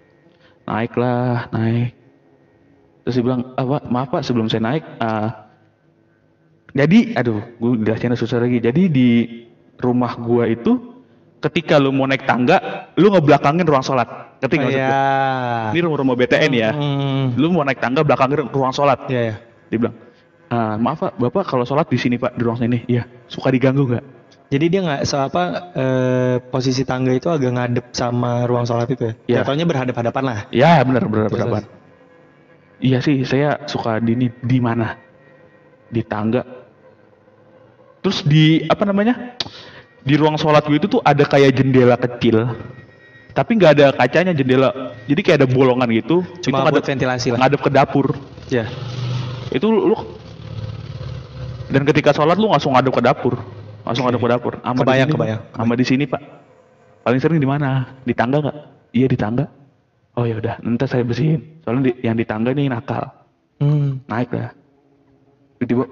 Naiklah 0.68 1.50
naik. 1.56 1.96
Terus 3.04 3.20
dia 3.20 3.24
bilang 3.28 3.52
ah, 3.60 3.68
Pak, 3.68 3.84
maaf 3.92 4.08
pak 4.16 4.24
sebelum 4.24 4.48
saya 4.48 4.64
naik 4.64 4.84
ah, 5.04 5.44
jadi 6.72 7.20
aduh 7.20 7.44
gue 7.60 7.86
jelasinnya 7.86 8.18
susah 8.18 8.42
lagi. 8.42 8.58
Jadi 8.64 8.84
di 8.90 9.10
rumah 9.78 10.16
gua 10.18 10.50
itu 10.50 10.93
ketika 11.44 11.76
lu 11.76 11.92
mau 11.92 12.08
naik 12.08 12.24
tangga 12.24 12.88
lu 12.96 13.12
ngebelakangin 13.12 13.68
ruang 13.68 13.84
sholat. 13.84 14.40
Ngerti 14.40 14.56
nggak 14.60 14.70
maksud 14.72 14.84
Iya. 14.84 15.72
ini 15.76 15.80
rumah-rumah 15.84 16.16
BTN 16.20 16.52
ya. 16.56 16.70
Hmm. 16.72 17.26
lu 17.36 17.52
mau 17.52 17.64
naik 17.68 17.80
tangga 17.84 18.02
belakangin 18.04 18.48
ruang 18.48 18.72
sholat. 18.72 19.08
Iya, 19.12 19.22
ya. 19.32 19.36
dia 19.68 19.78
bilang 19.80 19.96
"Ah, 20.54 20.78
maaf 20.78 21.02
pak. 21.02 21.14
Bapak 21.18 21.44
kalau 21.50 21.66
sholat 21.68 21.90
di 21.90 21.98
sini 22.00 22.16
pak 22.16 22.38
di 22.38 22.42
ruang 22.46 22.60
sini 22.60 22.88
iya. 22.88 23.04
Suka 23.28 23.52
diganggu 23.52 23.84
nggak? 23.90 24.06
Jadi 24.54 24.66
dia 24.70 24.82
nggak 24.86 25.02
so 25.10 25.18
apa 25.18 25.74
eh, 25.74 26.36
posisi 26.46 26.86
tangga 26.86 27.10
itu 27.10 27.26
agak 27.26 27.52
ngadep 27.58 27.86
sama 27.92 28.46
ruang 28.46 28.64
sholat 28.70 28.86
itu 28.92 29.04
ya? 29.10 29.14
Iya. 29.26 29.38
Jatuhnya 29.42 29.66
berhadap-hadapan 29.66 30.24
lah. 30.24 30.40
ya 30.54 30.80
benar 30.86 31.04
benar 31.10 31.28
berkapan 31.34 31.64
iya 32.84 33.00
sih 33.00 33.24
saya 33.24 33.64
suka 33.66 33.98
di 34.04 34.12
ini 34.14 34.28
di 34.44 34.60
mana? 34.60 35.00
Di 35.88 36.04
tangga. 36.04 36.44
Terus 38.04 38.28
di 38.28 38.60
apa 38.68 38.84
namanya 38.84 39.40
di 40.04 40.14
ruang 40.20 40.36
sholat 40.36 40.68
gue 40.68 40.78
itu 40.78 40.88
tuh 40.92 41.02
ada 41.04 41.24
kayak 41.24 41.56
jendela 41.56 41.96
kecil. 41.96 42.52
Tapi 43.34 43.58
nggak 43.58 43.72
ada 43.80 43.86
kacanya 43.98 44.36
jendela. 44.36 44.94
Jadi 45.10 45.22
kayak 45.26 45.38
ada 45.42 45.48
bolongan 45.50 45.90
gitu. 45.90 46.22
Cuma 46.44 46.62
itu 46.62 46.76
buat 46.78 46.86
ventilasi 46.86 47.28
lah. 47.34 47.40
ngadep 47.42 47.60
ke 47.64 47.72
dapur. 47.72 48.08
Ya. 48.52 48.68
itu 49.54 49.70
lu 49.70 49.94
dan 51.74 51.86
ketika 51.90 52.14
sholat 52.14 52.38
lu 52.38 52.52
langsung 52.52 52.76
ngadep 52.78 52.94
ke 52.94 53.02
dapur. 53.02 53.40
Langsung 53.88 54.06
ngadep 54.06 54.22
ke 54.22 54.30
dapur. 54.30 54.54
Sama 54.62 54.78
Kebayang, 54.86 55.10
sini, 55.10 55.12
Pak. 55.12 55.18
kebayang. 55.18 55.42
sama 55.58 55.74
di 55.74 55.86
sini 55.88 56.04
pak. 56.06 56.22
Paling 57.04 57.20
sering 57.20 57.40
di 57.42 57.50
mana? 57.50 57.70
Di 58.06 58.14
tangga 58.14 58.38
nggak? 58.44 58.58
Iya 58.94 59.08
di 59.10 59.18
tangga. 59.18 59.46
Oh 60.14 60.24
ya 60.30 60.38
udah. 60.38 60.62
Nanti 60.62 60.86
saya 60.86 61.02
bersihin. 61.02 61.42
Soalnya 61.66 61.90
di- 61.90 62.00
yang 62.06 62.16
di 62.16 62.26
tangga 62.28 62.54
ini 62.54 62.70
nakal. 62.70 63.10
Hmm. 63.58 64.04
naik 64.12 64.30
lah. 64.36 64.52
Tiba-tiba 65.64 65.88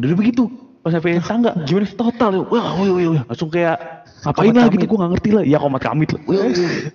dari 0.00 0.14
begitu 0.16 0.48
pas 0.84 0.92
sampai 0.92 1.16
tangga 1.24 1.56
gimana 1.64 1.88
total 1.88 2.30
ya 2.36 2.42
wah 2.44 2.76
wih, 2.76 2.92
wih, 2.92 3.06
wih. 3.16 3.22
langsung 3.24 3.48
kayak 3.48 4.04
ngapain 4.20 4.52
Komat 4.52 4.60
lah 4.60 4.66
gitu 4.76 4.84
gue 4.84 4.98
nggak 5.00 5.10
ngerti 5.16 5.30
lah 5.32 5.44
iya 5.48 5.58
komat 5.58 5.80
kamit 5.80 6.08
lah 6.12 6.20
Wih, 6.28 6.38
wih, 6.52 6.92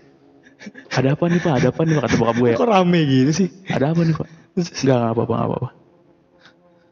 ada 0.94 1.08
apa 1.18 1.24
nih 1.26 1.40
pak 1.42 1.54
ada 1.58 1.68
apa 1.74 1.82
nih 1.82 1.94
pak 1.98 2.04
kata 2.06 2.16
bokap 2.22 2.36
gue 2.38 2.50
ya 2.54 2.58
Kok 2.62 2.70
rame 2.70 3.00
gitu 3.10 3.32
sih? 3.34 3.48
ada 3.74 3.86
apa 3.90 4.02
nih 4.06 4.14
pak 4.14 4.30
Enggak, 4.60 4.76
enggak 4.84 5.00
apa-apa, 5.16 5.34
enggak 5.34 5.50
apa-apa. 5.50 5.70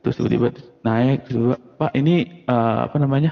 Terus 0.06 0.16
tiba-tiba 0.16 0.48
naik, 0.86 1.20
tiba 1.28 1.56
Pak 1.58 1.91
ini 1.98 2.16
eh, 2.48 2.78
apa 2.88 2.98
namanya? 3.02 3.32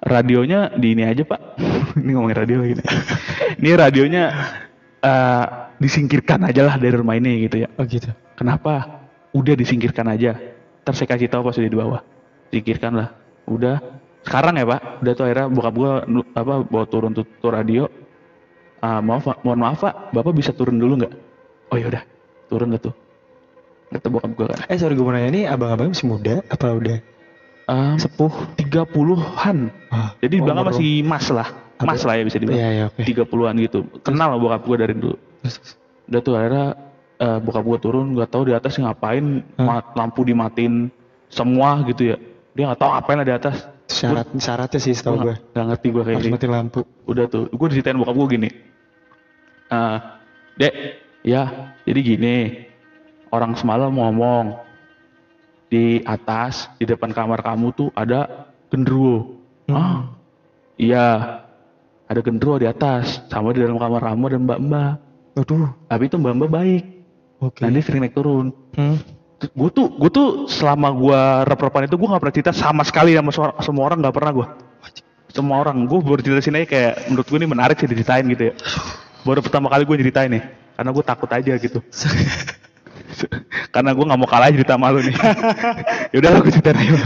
Radionya 0.00 0.72
di 0.76 0.96
ini 0.96 1.02
aja 1.02 1.22
Pak. 1.26 1.40
ini 2.02 2.10
ngomongin 2.14 2.36
radio 2.36 2.56
lagi 2.62 2.74
nih. 2.78 2.86
ini 3.60 3.70
radionya 3.74 4.24
eh, 5.02 5.44
disingkirkan 5.76 6.46
aja 6.46 6.62
lah 6.64 6.76
dari 6.80 6.94
rumah 6.94 7.18
ini 7.18 7.44
gitu 7.48 7.66
ya. 7.66 7.68
Oh 7.76 7.84
gitu. 7.84 8.08
Kenapa? 8.38 9.04
Udah 9.36 9.52
disingkirkan 9.52 10.08
aja. 10.08 10.38
Ntar 10.86 10.94
saya 10.94 11.08
kasih 11.10 11.28
tahu 11.28 11.42
pas 11.44 11.56
udah 11.58 11.70
di 11.72 11.78
bawah. 11.78 12.00
Singkirkan 12.56 12.92
lah. 12.96 13.08
Udah. 13.44 13.76
Sekarang 14.24 14.56
ya 14.56 14.64
Pak. 14.64 15.04
Udah 15.04 15.12
tuh 15.12 15.24
akhirnya 15.28 15.46
bokap 15.46 15.74
gua 15.76 15.90
apa 16.32 16.52
bawa 16.64 16.84
turun 16.88 17.12
tuh, 17.12 17.28
tuh 17.38 17.52
radio. 17.52 17.84
Ah, 18.80 19.00
maaf 19.00 19.28
mohon 19.40 19.60
maaf 19.60 19.80
Pak, 19.80 20.12
Bapak 20.12 20.32
bisa 20.32 20.50
turun 20.50 20.76
dulu 20.76 21.00
nggak? 21.00 21.12
Oh 21.68 21.76
yaudah, 21.76 22.00
turun 22.48 22.72
dah 22.72 22.80
tuh. 22.80 22.94
Kata 23.88 24.08
bokap 24.08 24.30
gua 24.34 24.46
kan. 24.50 24.58
Eh 24.66 24.76
sorry 24.76 24.96
gue 24.96 25.04
mau 25.04 25.12
nanya 25.12 25.28
ini 25.28 25.40
abang-abang 25.44 25.92
masih 25.92 26.08
muda 26.08 26.40
apa 26.48 26.72
udah 26.72 26.98
Um, 27.66 27.98
sepuh? 27.98 28.30
30-an. 28.62 29.74
Ah, 29.90 30.14
Jadi 30.22 30.38
belakang 30.38 30.62
umur 30.62 30.70
masih 30.70 31.02
mas 31.02 31.26
lah. 31.34 31.50
Mas 31.82 32.06
lah 32.06 32.14
ya 32.14 32.22
bisa 32.22 32.38
dibilang. 32.38 32.62
Iya, 32.62 32.68
iya, 32.70 32.84
oke. 32.86 33.02
30-an 33.02 33.54
gitu. 33.58 33.78
Kenal 34.06 34.30
lah 34.30 34.38
bokap 34.38 34.62
gua 34.62 34.76
dari 34.78 34.94
dulu. 34.94 35.18
Udah 36.06 36.20
tuh 36.22 36.38
akhirnya 36.38 36.78
eh, 37.18 37.38
bokap 37.42 37.64
gua 37.66 37.78
turun 37.82 38.14
nggak 38.14 38.30
tahu 38.30 38.46
di 38.46 38.54
atas 38.54 38.78
ngapain 38.78 39.42
ma- 39.58 39.82
lampu 39.98 40.22
dimatiin 40.22 40.94
semua 41.26 41.82
gitu 41.90 42.14
ya 42.14 42.16
dia 42.56 42.64
nggak 42.66 42.80
tahu 42.80 42.90
ngapain 42.90 43.16
lah 43.16 43.26
di 43.26 43.34
atas 43.34 43.56
Syarat 43.86 44.26
syaratnya 44.34 44.80
sih 44.80 44.92
setahu 44.92 45.22
gue. 45.22 45.36
nggak 45.52 45.66
ngerti 45.68 45.86
gua 45.88 46.02
kayak 46.02 46.16
Harus 46.18 46.32
mati 46.32 46.48
lampu. 46.48 46.80
udah 47.04 47.24
tuh 47.26 47.46
gue 47.46 47.66
diceritain 47.68 47.94
bokap 47.94 48.14
gua 48.14 48.28
gini 48.28 48.48
Eh, 49.66 49.96
dek 50.56 50.74
ya 51.20 51.42
jadi 51.82 52.00
gini 52.00 52.36
orang 53.28 53.54
semalam 53.54 53.90
ngomong 53.90 54.54
di 55.66 55.98
atas 56.00 56.70
di 56.74 56.84
depan 56.84 57.10
kamar 57.10 57.42
kamu 57.42 57.66
tuh 57.72 57.88
ada 57.92 58.48
genderuwo 58.66 59.36
Hmm. 59.66 59.74
ah 59.74 59.98
iya 60.76 61.42
ada 62.04 62.20
genderuwo 62.20 62.54
di 62.56 62.66
atas 62.66 63.18
sama 63.26 63.50
di 63.50 63.58
dalam 63.58 63.74
kamar 63.74 63.98
kamu 64.00 64.22
ada 64.24 64.38
mbak-mbak 64.40 64.92
Waduh. 65.34 65.74
tapi 65.84 66.02
itu 66.06 66.16
mbak-mbak 66.16 66.48
baik 66.48 66.84
Oke. 67.36 67.60
Nanti 67.60 67.84
sering 67.84 68.00
naik 68.00 68.14
turun. 68.14 68.48
Hmm. 68.72 68.96
Gue 69.36 69.68
tuh, 69.68 69.92
gue 69.92 70.08
tuh 70.08 70.28
selama 70.48 70.88
gue 70.96 71.20
rep-repan 71.44 71.84
itu 71.84 71.96
gue 72.00 72.08
nggak 72.08 72.22
pernah 72.24 72.36
cerita 72.40 72.52
sama 72.56 72.80
sekali 72.88 73.12
sama 73.12 73.28
suara- 73.28 73.56
semua 73.60 73.84
orang 73.84 74.00
nggak 74.00 74.16
pernah 74.16 74.32
gue. 74.32 74.46
Semua 75.28 75.60
orang, 75.60 75.84
gue 75.84 75.98
baru 76.00 76.20
cerita 76.24 76.40
sini 76.40 76.64
aja 76.64 76.68
kayak 76.72 76.92
menurut 77.12 77.26
gue 77.28 77.38
ini 77.44 77.48
menarik 77.48 77.76
sih 77.76 77.84
diceritain 77.84 78.24
gitu 78.32 78.48
ya. 78.48 78.54
Baru 79.28 79.44
pertama 79.44 79.68
kali 79.68 79.84
gue 79.84 79.96
ceritain 80.00 80.32
nih, 80.32 80.40
karena 80.80 80.90
gue 80.96 81.04
takut 81.04 81.28
aja 81.28 81.52
gitu. 81.60 81.78
karena 83.74 83.92
gue 83.92 84.04
nggak 84.08 84.20
mau 84.20 84.28
kalah 84.28 84.48
cerita 84.48 84.80
sama 84.80 84.88
lu 84.88 85.04
nih. 85.04 85.16
Yaudah 86.16 86.30
lah 86.32 86.40
gue 86.40 86.52
ceritain 86.56 86.78
aja. 86.80 86.96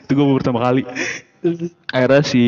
itu 0.00 0.12
gue 0.16 0.24
baru 0.24 0.38
pertama 0.40 0.60
kali. 0.64 0.82
Akhirnya 1.92 2.22
si 2.24 2.42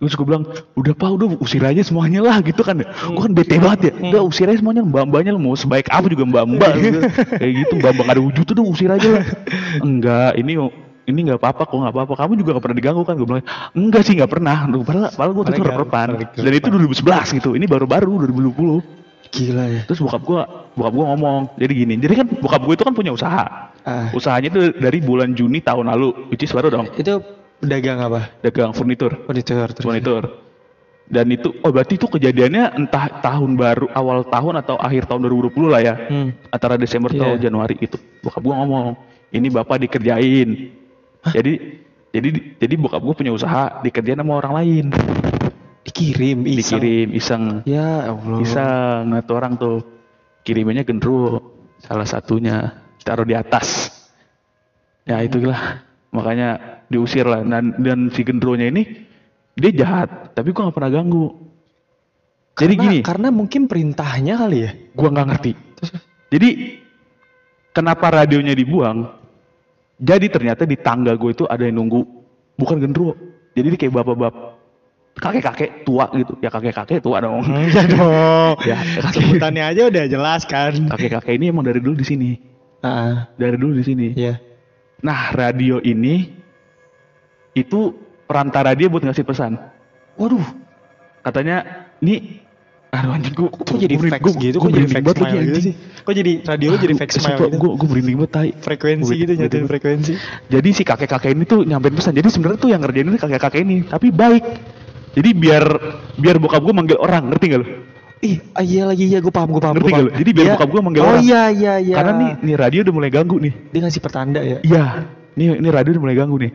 Terus 0.00 0.16
gue 0.16 0.26
bilang, 0.26 0.48
udah 0.80 0.92
pak, 0.96 1.10
udah 1.12 1.28
usir 1.44 1.60
aja 1.60 1.84
semuanya 1.84 2.24
lah 2.24 2.40
gitu 2.40 2.64
kan. 2.64 2.80
Gue 2.84 3.20
kan 3.20 3.32
bete 3.36 3.60
banget 3.60 3.80
ya. 3.88 3.92
Udah 4.08 4.20
usir 4.24 4.48
aja 4.48 4.56
semuanya 4.56 4.80
mbak-mbaknya 4.80 5.36
mau 5.36 5.52
sebaik 5.52 5.92
apa 5.92 6.08
juga 6.08 6.24
mbak-mbak. 6.24 6.72
gitu. 6.80 6.98
Kayak 7.40 7.52
gitu, 7.64 7.72
mbak-mbak 7.84 8.06
ada 8.08 8.20
wujud 8.24 8.44
tuh 8.48 8.54
udah 8.56 8.66
usir 8.66 8.88
aja 8.88 9.08
lah. 9.20 9.24
Enggak, 9.84 10.40
ini 10.40 10.56
ini 11.04 11.18
nggak 11.28 11.36
apa-apa 11.36 11.68
kok 11.68 11.76
nggak 11.76 11.92
apa-apa. 11.92 12.12
Kamu 12.16 12.32
juga 12.40 12.56
gak 12.56 12.64
pernah 12.64 12.78
diganggu 12.80 13.02
kan? 13.04 13.14
Gue 13.20 13.28
bilang, 13.28 13.44
enggak 13.76 14.02
sih 14.08 14.16
nggak 14.16 14.30
pernah. 14.32 14.56
Padahal, 14.64 15.12
padahal 15.12 15.32
gue 15.36 15.44
tuh 15.44 15.64
repan. 15.84 16.08
Dan 16.32 16.52
itu 16.56 16.68
2011 16.72 17.36
gitu. 17.36 17.50
Ini 17.60 17.66
baru-baru 17.68 18.24
2020. 18.24 19.00
Gila 19.30 19.64
ya. 19.70 19.82
Terus 19.86 20.02
bokap 20.02 20.22
gua, 20.26 20.42
bokap 20.74 20.90
gua 20.90 21.04
ngomong, 21.14 21.54
jadi 21.54 21.70
gini, 21.70 21.94
jadi 22.02 22.14
kan 22.18 22.26
bokap 22.42 22.66
gua 22.66 22.74
itu 22.74 22.82
kan 22.82 22.94
punya 22.98 23.14
usaha. 23.14 23.70
Ah. 23.86 24.10
Usahanya 24.10 24.50
itu 24.50 24.60
dari 24.74 24.98
bulan 24.98 25.38
Juni 25.38 25.62
tahun 25.62 25.86
lalu, 25.86 26.34
which 26.34 26.42
is 26.42 26.50
baru 26.50 26.68
dong, 26.68 26.90
Itu 26.98 27.22
pedagang 27.60 28.00
apa? 28.00 28.20
dagang 28.40 28.72
furnitur, 28.72 29.12
Furnitur 29.28 29.68
terus. 29.70 29.84
furnitur. 29.84 30.24
Dan 31.10 31.26
itu, 31.34 31.50
oh 31.66 31.70
berarti 31.74 31.98
itu 31.98 32.06
kejadiannya 32.06 32.78
entah 32.78 33.10
tahun 33.18 33.58
baru, 33.58 33.90
awal 33.90 34.22
tahun 34.30 34.62
atau 34.62 34.78
akhir 34.78 35.10
tahun 35.10 35.26
2020 35.26 35.66
lah 35.66 35.82
ya. 35.82 35.94
Hmm. 36.06 36.30
Antara 36.54 36.78
Desember 36.78 37.10
atau 37.10 37.34
Iya. 37.34 37.50
Januari 37.50 37.74
itu. 37.82 37.98
Bokap 38.22 38.38
gua 38.46 38.62
ngomong, 38.62 38.94
ini 39.34 39.50
bapak 39.50 39.82
dikerjain. 39.82 40.70
Jadi, 41.34 41.52
jadi, 42.14 42.28
jadi 42.62 42.74
bokap 42.78 43.02
gua 43.02 43.14
punya 43.18 43.34
usaha 43.34 43.82
dikerjain 43.82 44.22
sama 44.22 44.38
orang 44.38 44.54
lain. 44.62 44.84
Dikirim, 45.82 46.46
iseng. 46.46 46.78
Dikirim, 46.78 47.08
iseng. 47.10 47.44
Ya 47.66 48.14
Allah. 48.14 48.38
Iseng, 48.38 49.04
tuh 49.26 49.34
orang 49.34 49.58
tuh 49.58 49.82
kirimannya 50.46 50.86
gendruwo 50.86 51.42
salah 51.80 52.06
satunya 52.08 52.80
taruh 53.00 53.24
di 53.24 53.36
atas 53.36 53.92
ya 55.04 55.20
itulah 55.20 55.84
makanya 56.10 56.82
diusir 56.86 57.22
lah 57.24 57.42
dan 57.42 57.74
dan 57.78 58.10
si 58.10 58.22
gendruwonya 58.22 58.70
ini 58.70 58.82
dia 59.54 59.70
jahat. 59.72 60.34
Tapi 60.34 60.50
gua 60.50 60.68
nggak 60.68 60.76
pernah 60.76 60.92
ganggu. 60.92 61.26
Jadi 62.54 62.74
Karena- 62.76 62.82
gini. 62.84 62.98
Karena 63.00 63.28
mungkin 63.30 63.62
perintahnya 63.66 64.34
kali 64.36 64.58
ya. 64.66 64.70
gua 64.94 65.08
nggak 65.10 65.28
ngerti. 65.32 65.52
Jadi 66.30 66.48
kenapa 67.70 68.22
radionya 68.22 68.54
dibuang? 68.54 69.06
Jadi 70.00 70.26
ternyata 70.32 70.64
di 70.64 70.80
tangga 70.80 71.12
gue 71.12 71.30
itu 71.36 71.44
ada 71.44 71.60
yang 71.60 71.76
nunggu. 71.76 72.00
Bukan 72.56 72.80
gendruwo 72.80 73.12
jadi 73.50 73.66
dia 73.74 73.78
kayak 73.82 73.94
bapak-bapak 74.00 74.34
kakek-kakek 75.20 75.70
tua 75.84 76.06
gitu. 76.16 76.32
Ya 76.40 76.48
kakek-kakek 76.48 77.02
tua 77.02 77.18
dong. 77.20 77.42
Enggak 77.44 77.92
dong. 77.92 78.54
ya 78.70 78.78
Sebutannya 79.10 79.64
aja 79.74 79.82
udah 79.90 80.04
jelas 80.06 80.42
kan. 80.46 80.72
kakek-kakek 80.88 81.34
ini 81.36 81.50
emang 81.50 81.66
dari 81.66 81.82
dulu 81.82 81.98
di 81.98 82.06
sini. 82.06 82.30
Ah, 82.80 83.28
dari 83.36 83.60
dulu 83.60 83.76
di 83.76 83.84
sini. 83.84 84.08
Iya. 84.16 84.40
Nah 85.00 85.30
radio 85.30 85.78
ini 85.78 86.28
itu 87.52 87.92
perantara 88.24 88.72
dia 88.72 88.86
buat 88.86 89.02
ngasih 89.02 89.22
pesan 89.22 89.58
Waduh, 90.12 90.44
katanya 91.20 91.64
ini 91.98 92.38
aduh 92.90 93.14
anjing 93.14 93.32
gua 93.32 93.48
kok 93.48 93.72
jadi 93.72 93.94
gua- 93.94 94.10
fax 94.10 94.20
gua- 94.20 94.36
gitu? 94.36 94.56
gua 94.58 94.66
Kok 94.66 94.74
jadi 94.74 94.86
fax 94.86 95.00
banget 95.00 95.16
lagi, 95.16 95.30
smile 95.30 95.46
gitu 95.46 95.60
sih? 95.62 95.74
Kok 96.00 96.12
jadi 96.12 96.32
radio 96.44 96.66
lu 96.66 96.76
jadi 96.76 96.94
fax 96.94 97.08
smile 97.14 97.38
gitu? 97.38 97.56
gue 97.56 97.70
gue 97.72 97.88
merinding 97.88 98.16
banget 98.18 98.30
tai 98.30 98.50
Frekuensi 98.52 99.12
gitu 99.14 99.32
nyatain 99.32 99.64
frekuensi. 99.64 100.12
jadi 100.46 100.68
si 100.70 100.82
kakek-kakek 100.82 101.30
ini 101.32 101.44
tuh 101.44 101.62
nyampein 101.62 101.94
pesan 101.94 102.12
jadi 102.12 102.26
sebenarnya 102.26 102.58
tuh 102.58 102.68
yang 102.68 102.80
ngerjain 102.80 103.06
ini 103.06 103.16
kakek-kakek 103.16 103.60
ini 103.62 103.76
tapi 103.84 104.06
baik 104.10 104.44
jadi 105.10 105.28
biar 105.32 105.64
biar 106.14 106.36
bokap 106.36 106.60
gue 106.60 106.74
manggil 106.76 106.98
orang 106.98 107.30
ngerti 107.30 107.44
gak 107.48 107.60
lo 107.60 107.66
Ih, 108.20 108.36
ah, 108.52 108.60
iya 108.60 108.84
lagi 108.84 109.08
iya 109.08 109.16
gue 109.18 109.32
paham 109.32 109.48
gue 109.48 109.62
paham. 109.64 109.80
Ngerti 109.80 109.92
lu? 109.96 110.10
Jadi 110.12 110.30
biar 110.36 110.44
Iya. 110.44 110.54
bokap 110.60 110.68
gua 110.68 110.80
manggil 110.84 111.00
oh, 111.00 111.08
orang. 111.08 111.22
iya 111.24 111.42
iya 111.48 111.74
iya. 111.80 111.94
karena 111.96 112.12
nih 112.20 112.30
nih 112.44 112.54
radio 112.60 112.78
udah 112.84 112.94
mulai 112.94 113.10
ganggu 113.10 113.36
nih 113.40 113.52
dia 113.72 113.80
ngasih 113.80 114.02
pertanda 114.04 114.40
ya. 114.44 114.58
iya 114.60 114.84
nih 115.40 115.56
ini 115.56 115.68
radio 115.72 115.90
udah 115.96 116.02
mulai 116.04 116.16
ganggu 116.20 116.36
nih 116.36 116.52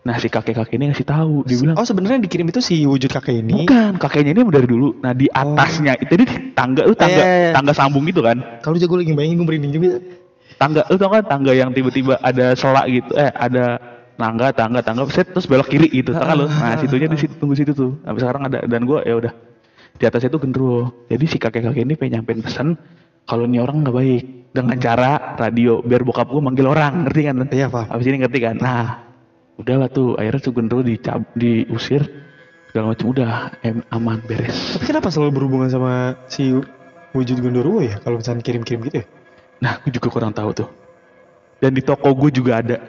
nah 0.00 0.16
si 0.16 0.30
kakek-kakek 0.30 0.78
ini 0.78 0.94
ngasih 0.94 1.04
tahu 1.04 1.42
dia 1.44 1.56
bilang 1.60 1.76
Oh 1.76 1.84
sebenarnya 1.84 2.22
dikirim 2.22 2.46
itu 2.48 2.62
si 2.62 2.86
wujud 2.86 3.10
kakek 3.10 3.42
ini. 3.42 3.66
Bukan, 3.66 3.98
kakeknya 4.00 4.32
ini 4.32 4.40
dari 4.48 4.64
dulu. 4.64 4.96
Nah 5.02 5.12
di 5.12 5.26
atasnya, 5.28 5.92
itu 5.98 6.14
jadi 6.14 6.24
tangga 6.54 6.86
itu 6.88 6.94
tangga 6.96 7.20
Oh. 7.20 7.26
Iya. 7.26 7.50
tangga 7.52 7.72
sambung 7.74 8.06
gitu 8.06 8.22
kan. 8.22 8.38
Kalau 8.62 8.78
jago 8.78 8.94
lagi 8.96 9.12
bayangin 9.12 9.42
gue 9.42 9.46
merinding 9.50 9.72
juga. 9.76 9.98
Tangga, 10.56 10.88
lu 10.88 10.96
tau 10.96 11.10
kan 11.10 11.24
tangga 11.26 11.52
yang 11.52 11.74
tiba-tiba 11.74 12.16
ada 12.20 12.52
selak 12.54 12.86
gitu, 12.86 13.12
eh 13.12 13.28
ada 13.28 13.76
tangga, 14.14 14.52
tangga, 14.52 14.80
tangga, 14.80 15.04
set 15.08 15.32
terus 15.32 15.44
belok 15.44 15.68
kiri 15.68 15.88
gitu, 15.88 16.12
tau 16.12 16.24
kan 16.24 16.36
lu? 16.36 16.46
Nah 16.48 16.76
situnya 16.76 17.08
di 17.08 17.16
situ, 17.16 17.32
tunggu 17.36 17.56
situ 17.56 17.72
tuh. 17.72 17.96
Sampai 18.00 18.20
sekarang 18.20 18.42
ada 18.46 18.58
dan 18.64 18.84
gua 18.84 19.00
ya 19.02 19.16
udah 19.20 19.32
di 20.00 20.04
atasnya 20.08 20.32
itu 20.32 20.40
gendruwo. 20.40 21.04
Jadi 21.12 21.24
si 21.28 21.36
kakek-kakek 21.36 21.84
ini 21.84 21.94
pengen 22.00 22.24
nyampein 22.24 22.40
pesan 22.40 22.80
kalau 23.28 23.44
ini 23.44 23.60
orang 23.60 23.84
nggak 23.84 23.94
baik 23.94 24.22
dengan 24.50 24.76
cara 24.80 25.36
radio 25.36 25.84
biar 25.84 26.02
bokap 26.02 26.32
gua 26.32 26.40
manggil 26.40 26.66
orang, 26.66 27.04
ngerti 27.06 27.20
kan? 27.28 27.36
Iya 27.52 27.68
paham. 27.68 27.86
Abis 27.92 28.06
ini 28.08 28.16
ngerti 28.24 28.38
kan? 28.40 28.56
Nah, 28.56 29.04
udahlah 29.60 29.92
tuh 29.92 30.16
akhirnya 30.16 30.40
tuh 30.40 30.52
gendruwo 30.56 30.82
dicab, 30.82 31.20
diusir 31.36 32.02
segala 32.72 32.96
macam 32.96 33.06
udah 33.12 33.32
em, 33.60 33.84
aman 33.92 34.18
beres. 34.24 34.78
Tapi 34.78 34.88
kenapa 34.88 35.12
selalu 35.12 35.30
berhubungan 35.36 35.68
sama 35.68 36.16
si 36.32 36.56
wujud 37.12 37.36
Gondoruo 37.42 37.84
ya? 37.84 38.00
Kalau 38.00 38.16
misalnya 38.16 38.42
kirim-kirim 38.46 38.80
gitu 38.88 39.04
ya? 39.04 39.06
Nah, 39.60 39.76
gue 39.84 39.92
juga 39.92 40.08
kurang 40.08 40.32
tahu 40.32 40.64
tuh. 40.64 40.68
Dan 41.60 41.76
di 41.76 41.84
toko 41.84 42.08
gue 42.16 42.30
juga 42.32 42.64
ada. 42.64 42.80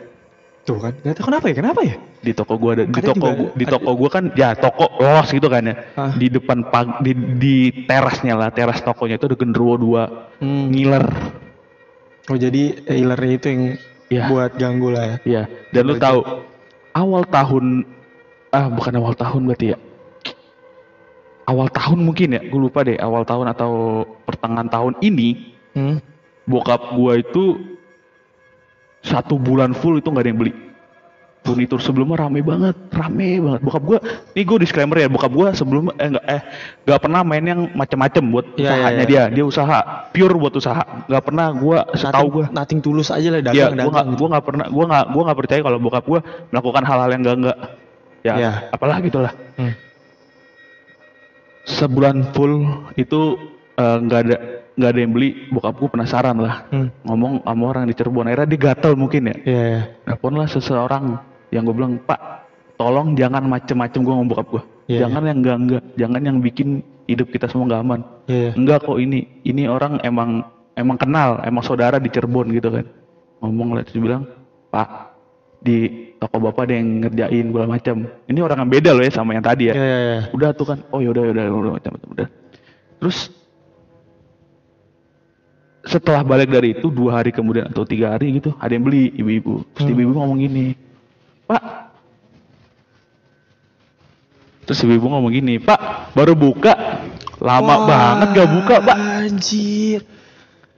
Tuh 0.61 0.77
kan. 0.77 0.93
Gak 1.01 1.17
tahu 1.17 1.25
kenapa 1.33 1.45
ya? 1.49 1.55
Kenapa 1.57 1.79
ya? 1.81 1.95
Di 2.21 2.31
toko 2.37 2.53
gue 2.55 2.71
ada. 2.77 2.83
Di 2.85 3.01
toko 3.01 3.17
gua, 3.17 3.31
ada- 3.33 3.53
di 3.57 3.65
toko 3.65 3.89
gue 3.97 4.09
kan 4.13 4.23
ya 4.37 4.49
toko 4.53 4.85
los 5.01 5.27
gitu 5.33 5.47
kan 5.49 5.63
ya. 5.65 5.75
Ah. 5.97 6.13
Di 6.13 6.27
depan 6.29 6.69
pag, 6.69 7.01
di, 7.01 7.11
di 7.41 7.55
terasnya 7.89 8.37
lah, 8.37 8.53
teras 8.53 8.77
tokonya 8.79 9.17
itu 9.17 9.25
ada 9.25 9.37
genderuwo 9.37 9.75
dua 9.75 10.03
Hmm. 10.37 10.69
ngiler. 10.69 11.05
Oh 12.29 12.37
jadi 12.37 12.77
ilernya 12.85 13.33
itu 13.33 13.47
yang 13.49 13.63
Iya. 14.11 14.23
buat 14.29 14.51
ganggu 14.53 14.87
lah 14.93 15.03
ya? 15.03 15.17
Iya. 15.25 15.43
Dan 15.73 15.81
lu 15.89 15.95
tahu 15.97 16.19
awal 16.93 17.25
tahun 17.25 17.65
ah 18.51 18.67
bukan 18.69 18.93
awal 19.01 19.13
tahun 19.15 19.41
berarti 19.49 19.67
ya. 19.73 19.77
Awal 21.41 21.67
tahun 21.73 21.99
mungkin 21.99 22.37
ya, 22.37 22.41
gue 22.45 22.59
lupa 22.61 22.85
deh 22.85 22.95
awal 22.95 23.25
tahun 23.25 23.49
atau 23.49 24.05
pertengahan 24.23 24.69
tahun 24.69 24.93
ini 25.01 25.57
Hmm. 25.71 25.97
bokap 26.43 26.93
gua 26.93 27.17
itu 27.17 27.57
satu 29.01 29.35
bulan 29.35 29.73
full 29.73 29.97
itu 29.97 30.07
nggak 30.07 30.23
ada 30.23 30.31
yang 30.31 30.41
beli. 30.41 30.53
Furnitur 31.41 31.81
sebelumnya 31.81 32.21
rame 32.21 32.45
banget 32.45 32.77
rame 32.93 33.41
banget. 33.41 33.61
Bokap 33.65 33.81
gua 33.81 33.97
nih 34.37 34.45
gue 34.45 34.57
disclaimer 34.61 34.93
ya 35.01 35.09
bokap 35.09 35.33
gua 35.33 35.49
sebelum 35.57 35.89
eh 35.97 36.13
nggak 36.13 36.25
eh 36.29 36.41
nggak 36.85 36.99
pernah 37.01 37.25
main 37.25 37.41
yang 37.41 37.65
macem-macem 37.73 38.21
buat 38.29 38.45
Iya, 38.53 38.69
usahanya 38.69 38.93
iya, 39.01 39.09
dia. 39.09 39.23
dia 39.33 39.45
usaha 39.49 39.77
pure 40.13 40.37
buat 40.37 40.53
usaha. 40.53 40.85
Nggak 41.09 41.23
pernah 41.25 41.47
gua 41.57 41.77
setahu 41.97 42.27
gua. 42.29 42.45
Nating 42.53 42.85
tulus 42.85 43.09
aja 43.09 43.33
lah 43.33 43.41
dagang 43.41 43.57
ya 43.57 43.65
gua 43.73 43.73
dagang. 43.73 43.89
nggak 43.89 44.05
gua 44.21 44.27
nggak 44.37 44.45
pernah 44.45 44.65
gua 44.69 44.85
nggak 44.85 45.05
gua 45.09 45.23
nggak 45.25 45.39
percaya 45.41 45.61
kalau 45.65 45.77
bokap 45.81 46.03
gua 46.05 46.19
melakukan 46.53 46.83
hal-hal 46.85 47.09
yang 47.09 47.21
enggak 47.25 47.37
enggak 47.41 47.57
ya 48.21 48.33
Iya. 48.37 48.51
apalah 48.69 48.97
gitulah 49.01 49.33
Hmm. 49.57 49.73
sebulan 51.65 52.37
full 52.37 52.69
itu 52.93 53.37
eh, 53.77 53.97
nggak 53.97 54.19
ada 54.29 54.37
nggak 54.81 54.91
ada 54.91 54.99
yang 54.99 55.13
beli 55.13 55.29
bokap 55.47 55.77
gua 55.77 55.89
penasaran 55.89 56.35
lah 56.35 56.65
Hmm. 56.73 56.89
ngomong 57.05 57.45
sama 57.45 57.63
orang 57.63 57.83
di 57.85 57.93
Cirebon 57.93 58.25
akhirnya 58.25 58.47
dia 58.49 58.59
gatel 58.59 58.93
mungkin 58.97 59.21
ya 59.23 59.35
Iya. 59.37 59.61
iya. 59.69 59.81
teleponlah 60.03 60.47
seseorang 60.49 61.03
yang 61.53 61.61
gue 61.63 61.75
bilang 61.75 62.01
pak 62.01 62.19
tolong 62.75 63.13
jangan 63.13 63.45
macem-macem 63.45 64.01
gue 64.01 64.09
ngomong 64.09 64.29
bokap 64.29 64.47
gue 64.49 64.63
Iya, 64.89 65.05
jangan 65.05 65.21
yang 65.23 65.37
enggak 65.39 65.57
enggak 65.61 65.83
jangan 65.95 66.21
yang 66.25 66.37
bikin 66.41 66.69
hidup 67.05 67.27
kita 67.29 67.45
semua 67.45 67.69
nggak 67.69 67.81
aman 67.81 68.01
Iya. 68.25 68.49
enggak 68.57 68.79
kok 68.81 68.97
ini 68.97 69.19
ini 69.43 69.63
orang 69.65 70.01
emang 70.01 70.41
emang 70.73 70.97
kenal 70.97 71.37
emang 71.43 71.61
saudara 71.61 71.95
di 71.95 72.09
Cirebon 72.09 72.49
gitu 72.49 72.73
kan 72.73 72.85
ngomong 73.39 73.77
lah 73.77 73.85
terus 73.85 73.95
dia 73.95 74.03
bilang 74.03 74.23
pak 74.67 74.89
di 75.61 75.77
toko 76.17 76.41
bapak 76.41 76.65
ada 76.65 76.73
yang 76.73 77.05
ngerjain 77.05 77.45
segala 77.49 77.67
macam 77.69 77.95
ini 78.25 78.39
orang 78.41 78.57
yang 78.65 78.71
beda 78.71 78.89
loh 78.93 79.03
ya 79.05 79.11
sama 79.11 79.31
yang 79.33 79.45
tadi 79.45 79.69
ya 79.69 79.73
Iya. 79.73 79.83
iya, 79.83 79.97
iya. 80.01 80.19
udah 80.31 80.49
tuh 80.51 80.65
kan 80.65 80.77
oh 80.89 80.99
yaudah 80.99 81.21
yaudah 81.21 81.43
udah 81.49 81.71
macam 81.77 81.91
macam 81.93 82.09
udah 82.17 82.27
terus 82.97 83.17
setelah 85.91 86.23
balik 86.23 86.47
dari 86.47 86.71
itu 86.73 86.87
dua 86.87 87.19
hari 87.19 87.35
kemudian 87.35 87.67
atau 87.67 87.83
tiga 87.83 88.15
hari 88.15 88.39
gitu 88.39 88.55
ada 88.55 88.71
yang 88.71 88.87
beli 88.87 89.11
ibu-ibu 89.11 89.67
terus 89.75 89.83
Hmm. 89.85 89.93
ibu-ibu 89.93 90.13
ngomong 90.15 90.39
gini 90.39 90.65
pak 91.43 91.63
terus 94.63 94.79
ibu-ibu 94.85 95.05
ngomong 95.09 95.31
gini 95.33 95.59
pak 95.59 96.13
baru 96.15 96.33
buka 96.37 96.73
lama 97.41 97.75
Wah, 97.75 97.79
banget 97.89 98.27
gak 98.37 98.49
buka 98.53 98.75
pak 98.79 98.97
Anjir. 99.27 99.99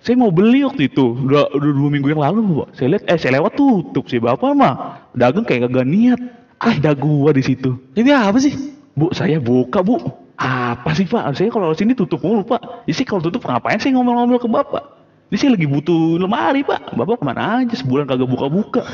saya 0.04 0.16
mau 0.18 0.32
beli 0.32 0.64
waktu 0.66 0.90
itu 0.90 1.06
udah, 1.14 1.52
udah 1.52 1.72
dua 1.76 1.90
minggu 1.92 2.08
yang 2.10 2.24
lalu 2.24 2.64
pak 2.66 2.68
saya 2.80 2.88
lihat 2.98 3.04
eh 3.06 3.18
saya 3.20 3.38
lewat 3.38 3.54
tutup 3.54 4.08
sih 4.08 4.18
bapak 4.18 4.50
mah 4.56 4.74
dagang 5.14 5.46
kayak 5.46 5.70
gak 5.70 5.86
niat 5.88 6.20
ada 6.58 6.96
gua 6.96 7.36
di 7.36 7.44
situ 7.44 7.76
Ini 7.92 8.10
apa 8.16 8.40
sih? 8.40 8.56
Bu, 8.96 9.12
saya 9.12 9.36
buka 9.42 9.84
bu. 9.84 10.00
Apa 10.40 10.96
sih 10.96 11.04
pak? 11.04 11.36
Saya 11.36 11.52
kalau 11.52 11.76
sini 11.76 11.92
tutup 11.92 12.24
mulu 12.24 12.48
pak. 12.48 12.88
Ini 12.88 12.94
sih 12.96 13.04
kalau 13.04 13.20
tutup 13.20 13.44
ngapain 13.44 13.82
sih 13.84 13.92
ngomel-ngomel 13.92 14.40
ke 14.40 14.48
bapak? 14.48 14.93
Ini 15.34 15.42
sih 15.42 15.50
lagi 15.50 15.66
butuh 15.66 16.22
lemari 16.22 16.62
pak. 16.62 16.94
Bapak 16.94 17.18
ke 17.18 17.26
mana 17.26 17.66
aja 17.66 17.74
sebulan 17.74 18.06
kagak 18.06 18.30
buka-buka. 18.30 18.86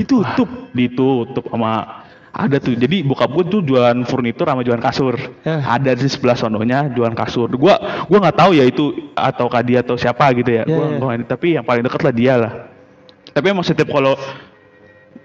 Ditutup. 0.00 0.48
Ditutup 0.72 1.44
sama 1.52 2.00
ada 2.32 2.56
tuh. 2.56 2.72
Jadi 2.72 3.04
bokap 3.04 3.36
gue 3.36 3.44
tuh 3.52 3.60
jualan 3.60 4.00
furnitur 4.08 4.48
sama 4.48 4.64
jualan 4.64 4.80
kasur. 4.80 5.20
Ya. 5.44 5.60
Ada 5.60 5.92
di 5.92 6.08
sebelah 6.08 6.40
sononya 6.40 6.88
jualan 6.88 7.12
kasur. 7.12 7.52
Gua 7.52 7.76
gua 8.08 8.18
nggak 8.24 8.38
tahu 8.40 8.56
ya 8.56 8.64
itu 8.64 9.12
atau 9.12 9.52
dia 9.60 9.84
atau 9.84 10.00
siapa 10.00 10.32
gitu 10.40 10.48
ya. 10.48 10.64
Ya, 10.64 10.72
Gua, 10.72 10.84
ya. 10.88 10.96
gua 10.96 11.12
tapi 11.28 11.60
yang 11.60 11.68
paling 11.68 11.84
dekat 11.84 12.00
lah 12.00 12.14
dia 12.16 12.34
lah. 12.40 12.52
Tapi 13.28 13.52
emang 13.52 13.60
setiap 13.60 13.92
kalau 13.92 14.16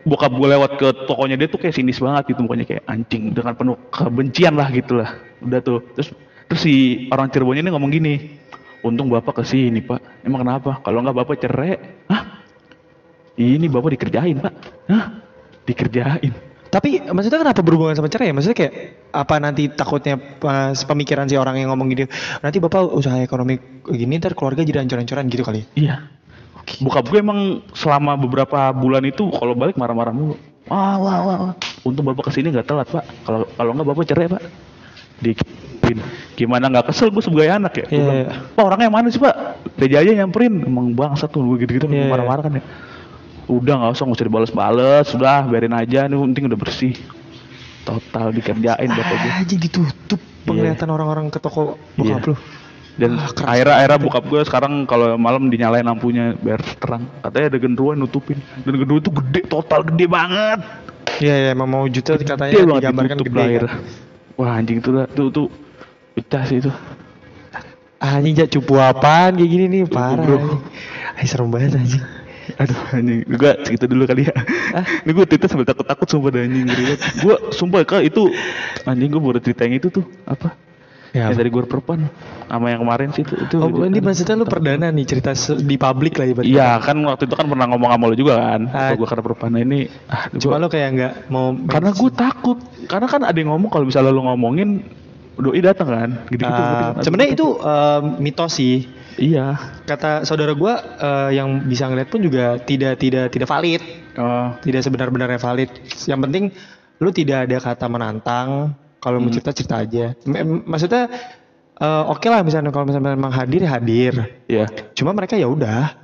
bokap 0.03 0.31
gue 0.35 0.47
lewat 0.59 0.71
ke 0.75 0.87
tokonya 1.07 1.39
dia 1.39 1.47
tuh 1.47 1.59
kayak 1.59 1.75
sinis 1.75 2.03
banget 2.03 2.35
gitu 2.35 2.43
mukanya 2.43 2.67
kayak 2.67 2.83
anjing 2.87 3.31
dengan 3.31 3.55
penuh 3.55 3.75
kebencian 3.91 4.55
lah 4.55 4.67
gitu 4.71 4.95
lah 4.99 5.19
udah 5.43 5.59
tuh 5.59 5.83
terus 5.93 6.09
terus 6.49 6.61
si 6.65 7.05
orang 7.13 7.29
Cirebonnya 7.29 7.61
ini 7.61 7.71
ngomong 7.71 7.91
gini 7.93 8.13
untung 8.81 9.07
bapak 9.13 9.39
ke 9.39 9.43
sini 9.45 9.85
pak 9.85 10.25
emang 10.25 10.41
kenapa 10.41 10.81
kalau 10.81 11.05
nggak 11.05 11.17
bapak 11.21 11.35
cerai 11.37 11.77
hah 12.09 12.23
ini 13.37 13.69
bapak 13.69 13.95
dikerjain 13.95 14.41
pak 14.41 14.53
hah 14.89 15.05
dikerjain 15.63 16.33
Tapi 16.69 17.01
maksudnya 17.01 17.41
kenapa 17.41 17.65
berhubungan 17.65 17.97
sama 17.97 18.13
cerai 18.13 18.29
ya? 18.29 18.33
Maksudnya 18.37 18.57
kayak 18.61 18.73
apa 19.09 19.41
nanti 19.41 19.73
takutnya 19.73 20.21
pas 20.21 20.77
pemikiran 20.85 21.25
si 21.25 21.33
orang 21.33 21.57
yang 21.57 21.73
ngomong 21.73 21.89
gini, 21.89 22.05
nanti 22.45 22.61
bapak 22.61 22.93
usaha 22.93 23.17
ekonomi 23.17 23.57
gini 23.89 24.21
ntar 24.21 24.37
keluarga 24.37 24.61
jadi 24.61 24.85
ancur-ancuran 24.85 25.25
gitu 25.33 25.41
kali. 25.41 25.65
Iya. 25.73 26.05
Bokap 26.77 27.09
gue 27.09 27.25
emang 27.25 27.65
selama 27.73 28.13
beberapa 28.13 28.69
bulan 28.77 29.01
itu 29.09 29.33
kalau 29.33 29.57
balik 29.57 29.81
marah-marah 29.81 30.13
mulu. 30.13 30.37
Wah, 30.69 31.01
wah, 31.01 31.17
wah. 31.25 31.37
wah. 31.49 31.53
Untung 31.81 32.05
bapak 32.05 32.29
ke 32.29 32.31
sini 32.37 32.53
nggak 32.53 32.69
telat 32.69 32.85
pak. 32.85 33.01
Kalau 33.25 33.49
kalau 33.57 33.71
nggak 33.73 33.87
bapak 33.89 34.05
cerai 34.05 34.29
pak. 34.29 34.41
Dikit. 35.19 35.47
Gimana 36.35 36.69
nggak 36.69 36.93
kesel 36.93 37.09
gue 37.09 37.19
sebagai 37.19 37.49
anak 37.49 37.73
ya? 37.75 37.85
Iya, 37.87 37.97
bilang, 37.99 38.15
iya. 38.15 38.29
Pak 38.53 38.63
orangnya 38.63 38.89
mana 38.89 39.07
sih 39.09 39.17
pak? 39.17 39.35
Reja 39.75 39.97
aja 39.99 40.11
nyamperin. 40.13 40.53
Emang 40.61 40.93
bangsa 40.93 41.25
tuh 41.25 41.43
gue 41.43 41.65
gitu-gitu 41.65 41.89
Iya, 41.89 42.05
iya. 42.05 42.09
marah-marah 42.09 42.43
kan 42.45 42.53
ya. 42.55 42.63
Udah 43.45 43.73
nggak 43.75 43.91
usah 43.91 44.03
nggak 44.05 44.17
usah 44.17 44.27
dibales-bales. 44.27 45.05
Sudah 45.09 45.43
biarin 45.43 45.73
aja. 45.73 46.05
Nih 46.05 46.15
penting 46.15 46.45
udah 46.45 46.55
bersih. 46.55 46.93
Total 47.81 48.29
dikerjain 48.29 48.85
bapak 48.87 49.15
gue. 49.17 49.31
Aja 49.35 49.55
ditutup 49.57 50.21
penglihatan 50.45 50.87
orang-orang 50.87 51.27
ke 51.27 51.39
toko 51.39 51.75
bokap 51.93 52.21
Iya. 52.21 52.29
lu. 52.29 52.35
Dan 52.95 53.15
Ah, 53.15 53.31
akhirnya 53.49 53.75
akhirnya 53.75 53.99
bokap 53.99 54.23
gue 54.25 54.41
sekarang 54.43 54.73
kalau 54.83 55.15
malam 55.15 55.47
dinyalain 55.47 55.83
lampunya 55.83 56.35
biar 56.35 56.59
terang. 56.77 57.07
Katanya 57.19 57.45
ada 57.49 57.57
genderuwo 57.57 57.91
nutupin. 57.95 58.37
Dan 58.61 58.77
genderuwo 58.77 58.99
itu 58.99 59.11
gede, 59.11 59.41
total 59.47 59.81
gede 59.83 60.05
banget. 60.05 60.59
Iya, 61.17 61.35
iya, 61.35 61.49
emang 61.51 61.67
mau 61.67 61.83
juta 61.83 62.15
katanya 62.15 62.53
Gede 62.53 62.71
digambarkan 62.77 63.17
gede. 63.17 63.35
lahir. 63.35 63.63
kan. 63.65 63.79
Wah 64.39 64.55
anjing 64.55 64.79
itu 64.79 64.95
lah, 64.95 65.03
tuh 65.11 65.27
tuh 65.27 65.47
pecah 66.15 66.47
sih 66.47 66.63
itu. 66.63 66.71
Anjing 67.99 68.39
ja 68.39 68.47
cupu 68.47 68.79
apaan 68.79 69.35
kayak 69.35 69.49
gini 69.51 69.65
nih 69.67 69.81
parah. 69.83 70.23
bro. 70.23 70.63
Ay, 71.19 71.27
serem 71.27 71.51
banget 71.51 71.75
anjing. 71.75 71.99
Aduh 72.55 72.79
anjing, 72.95 73.27
gua 73.35 73.59
segitu 73.67 73.91
dulu 73.91 74.07
kali 74.07 74.31
ya. 74.31 74.33
Ini 75.03 75.11
gua 75.11 75.27
cerita 75.27 75.51
sambil 75.51 75.67
takut-takut 75.67 76.07
sumpah 76.07 76.31
dah 76.31 76.41
anjing. 76.47 76.65
Gua 77.19 77.35
sumpah 77.51 77.83
kak 77.83 78.07
itu 78.07 78.31
anjing 78.87 79.11
gua 79.11 79.21
baru 79.21 79.43
cerita 79.43 79.67
yang 79.67 79.75
itu 79.75 79.91
tuh 79.91 80.07
apa? 80.23 80.55
Ya, 81.09 81.33
yang 81.33 81.41
dari 81.41 81.49
gua 81.49 81.65
perpan 81.65 82.05
sama 82.45 82.69
yang 82.69 82.85
kemarin 82.85 83.09
sih 83.11 83.25
itu 83.25 83.33
itu. 83.33 83.55
Oh, 83.57 83.81
ini 83.81 83.97
maksudnya 83.97 84.37
lu 84.37 84.45
perdana 84.45 84.93
nih 84.93 85.05
cerita 85.05 85.33
di 85.57 85.73
publik 85.73 86.21
lah 86.21 86.29
ibaratnya. 86.29 86.53
Iya 86.53 86.69
kan 86.79 87.01
waktu 87.01 87.25
itu 87.25 87.33
kan 87.33 87.49
pernah 87.49 87.65
ngomong 87.65 87.89
sama 87.89 88.05
lu 88.05 88.15
juga 88.15 88.35
kan. 88.37 88.61
Ah. 88.69 88.93
Gua 88.93 89.07
karena 89.09 89.23
perpan 89.25 89.49
nah 89.49 89.61
ini 89.61 89.89
ah, 90.05 90.29
Cuma 90.37 90.55
gua- 90.55 90.61
lu 90.61 90.67
kayak 90.69 90.89
nggak 90.93 91.13
mau 91.27 91.57
karena 91.65 91.89
gue 91.91 92.11
takut 92.11 92.57
karena 92.85 93.07
kan 93.07 93.21
ada 93.23 93.33
yang 93.33 93.49
ngomong 93.49 93.69
kalau 93.69 93.85
misalnya 93.85 94.09
lu 94.09 94.21
ngomongin 94.21 94.85
doi 95.33 95.61
datang 95.63 95.87
kan 95.87 96.09
gitu 96.27 96.43
gitu 96.43 96.73
Ah, 96.75 96.99
sebenarnya 96.99 97.31
itu 97.31 97.47
eh, 97.57 97.99
mitos 98.19 98.51
sih. 98.53 98.77
iya 99.17 99.55
Kata 99.83 100.21
saudara 100.23 100.53
gua 100.53 100.77
eh, 100.95 101.29
yang 101.33 101.63
bisa 101.63 101.87
ngeliat 101.87 102.07
pun 102.07 102.21
juga 102.21 102.59
tidak 102.59 102.97
tidak 102.97 103.31
tidak 103.31 103.47
valid, 103.47 103.81
oh 104.13 104.53
tidak 104.59 104.83
sebenar-benarnya 104.83 105.39
valid. 105.39 105.73
Yang 106.05 106.19
penting 106.21 106.43
lu 106.99 107.09
tidak 107.09 107.47
ada 107.47 107.57
kata 107.57 107.85
menantang. 107.87 108.77
Kalau 108.99 109.17
mau 109.23 109.31
cerita 109.31 109.51
cerita 109.55 109.75
aja. 109.79 110.11
M- 110.27 110.63
maksudnya 110.67 111.07
eh, 111.79 112.03
oke 112.07 112.27
lah 112.27 112.43
misalnya 112.43 112.71
kalau 112.75 112.85
misalnya 112.87 113.15
memang 113.15 113.31
hadir 113.31 113.63
ya 113.63 113.71
hadir. 113.79 114.13
iya. 114.51 114.65
Cuma 114.95 115.15
mereka 115.15 115.39
ya 115.39 115.47
udah, 115.47 115.95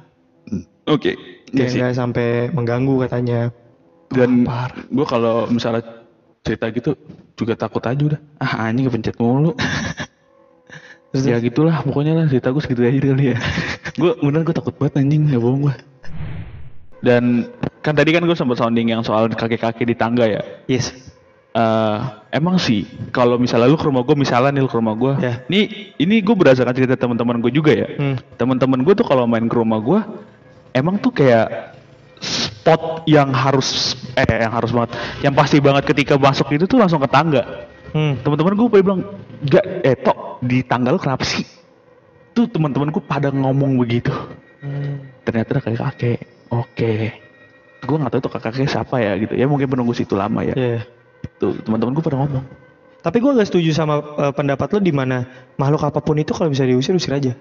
oke. 0.88 1.12
Iya 1.52 1.56
kayak 1.56 1.70
sih. 1.72 1.80
nggak 1.80 1.96
sampai 1.96 2.28
mengganggu 2.52 2.96
katanya. 3.08 3.52
dan 4.16 4.48
gue 4.94 5.06
kalau 5.10 5.50
misalnya 5.50 5.84
cerita 6.46 6.70
gitu 6.72 6.96
juga 7.36 7.58
takut 7.60 7.84
aja 7.84 8.00
udah. 8.00 8.20
Ah 8.40 8.70
anjing 8.70 8.88
kepencet 8.88 9.18
mulu. 9.20 9.58
Terus 11.12 11.26
ya 11.32 11.38
gitulah 11.44 11.84
pokoknya 11.84 12.16
lah 12.16 12.26
cerita 12.32 12.54
gue 12.56 12.64
segitu 12.64 12.82
aja 12.86 13.00
kali 13.02 13.36
ya. 13.36 13.38
Gue 14.00 14.12
bener 14.20 14.44
gue 14.44 14.52
takut 14.52 14.76
banget 14.76 15.00
anjing. 15.04 15.32
Nggak 15.32 15.40
bohong 15.40 15.62
gue 15.72 15.76
dan 17.06 17.46
kan 17.86 17.94
tadi 17.94 18.10
kan 18.18 18.26
gue 18.26 18.34
sempat 18.34 18.58
sounding 18.58 18.90
yang 18.90 19.06
soal 19.06 19.30
kakek-kakek 19.30 19.86
di 19.86 19.94
tangga 19.94 20.26
ya. 20.26 20.42
Yes. 20.66 20.90
Eh, 21.56 22.00
emang 22.36 22.60
sih 22.60 22.84
kalau 23.16 23.40
misalnya 23.40 23.72
lu 23.72 23.80
ke 23.80 23.88
rumah 23.88 24.04
gue 24.04 24.12
misalnya 24.12 24.52
nih 24.52 24.60
lu 24.60 24.68
ke 24.68 24.76
rumah 24.76 24.92
gue 24.92 25.14
Ya. 25.24 25.40
nih 25.48 25.96
ini 25.96 26.20
gue 26.20 26.36
berdasarkan 26.36 26.76
cerita 26.76 27.00
teman-teman 27.00 27.40
gue 27.40 27.48
juga 27.48 27.72
ya 27.72 27.88
Hmm. 27.96 28.20
teman-teman 28.36 28.84
gue 28.84 28.92
tuh 28.92 29.08
kalau 29.08 29.24
main 29.24 29.48
ke 29.48 29.56
rumah 29.56 29.80
gue 29.80 30.04
emang 30.76 31.00
tuh 31.00 31.16
kayak 31.16 31.72
spot 32.20 33.08
yang 33.08 33.32
harus 33.32 33.96
eh 34.14 34.28
yang 34.28 34.52
harus 34.52 34.76
banget 34.76 35.00
yang 35.24 35.32
pasti 35.32 35.64
banget 35.64 35.88
ketika 35.88 36.20
masuk 36.20 36.52
itu 36.52 36.68
tuh 36.68 36.76
langsung 36.76 37.00
ke 37.00 37.08
tangga 37.08 37.72
Hmm. 37.96 38.20
teman-teman 38.20 38.52
gue 38.52 38.66
pada 38.68 38.84
bilang 38.84 39.02
gak 39.42 39.66
eh 39.80 39.96
tok 39.96 40.44
di 40.44 40.60
tangga 40.60 40.92
lu 40.92 41.00
kenapa 41.00 41.24
sih 41.24 41.48
tuh 42.32 42.52
teman-teman 42.52 42.92
gue 42.92 43.00
pada 43.00 43.32
ngomong 43.32 43.80
begitu 43.80 44.12
Hmm. 44.60 45.08
ternyata 45.24 45.56
ada 45.56 45.62
kakek 45.64 45.80
kakek 45.80 46.20
oke 46.52 46.92
gue 47.80 47.96
nggak 47.96 48.12
tahu 48.12 48.22
tuh 48.22 48.32
kakek 48.34 48.68
siapa 48.68 49.00
ya 49.00 49.16
gitu 49.16 49.32
ya 49.32 49.48
mungkin 49.48 49.72
penunggu 49.72 49.96
situ 49.96 50.20
lama 50.20 50.44
ya 50.44 50.52
Iya. 50.52 50.80
Itu 51.26 51.48
teman-teman 51.66 51.98
gue 51.98 52.04
pada 52.06 52.18
ngomong 52.22 52.46
Tapi 53.06 53.18
gue 53.22 53.32
gak 53.38 53.50
setuju 53.50 53.70
sama 53.74 54.02
eh, 54.02 54.34
pendapat 54.34 54.66
lo 54.74 54.80
di 54.82 54.90
mana 54.90 55.30
makhluk 55.62 55.86
apa 55.86 56.02
pun 56.02 56.18
itu 56.18 56.34
kalau 56.34 56.50
bisa 56.50 56.66
diusir 56.66 56.98
usir 56.98 57.14
aja. 57.14 57.38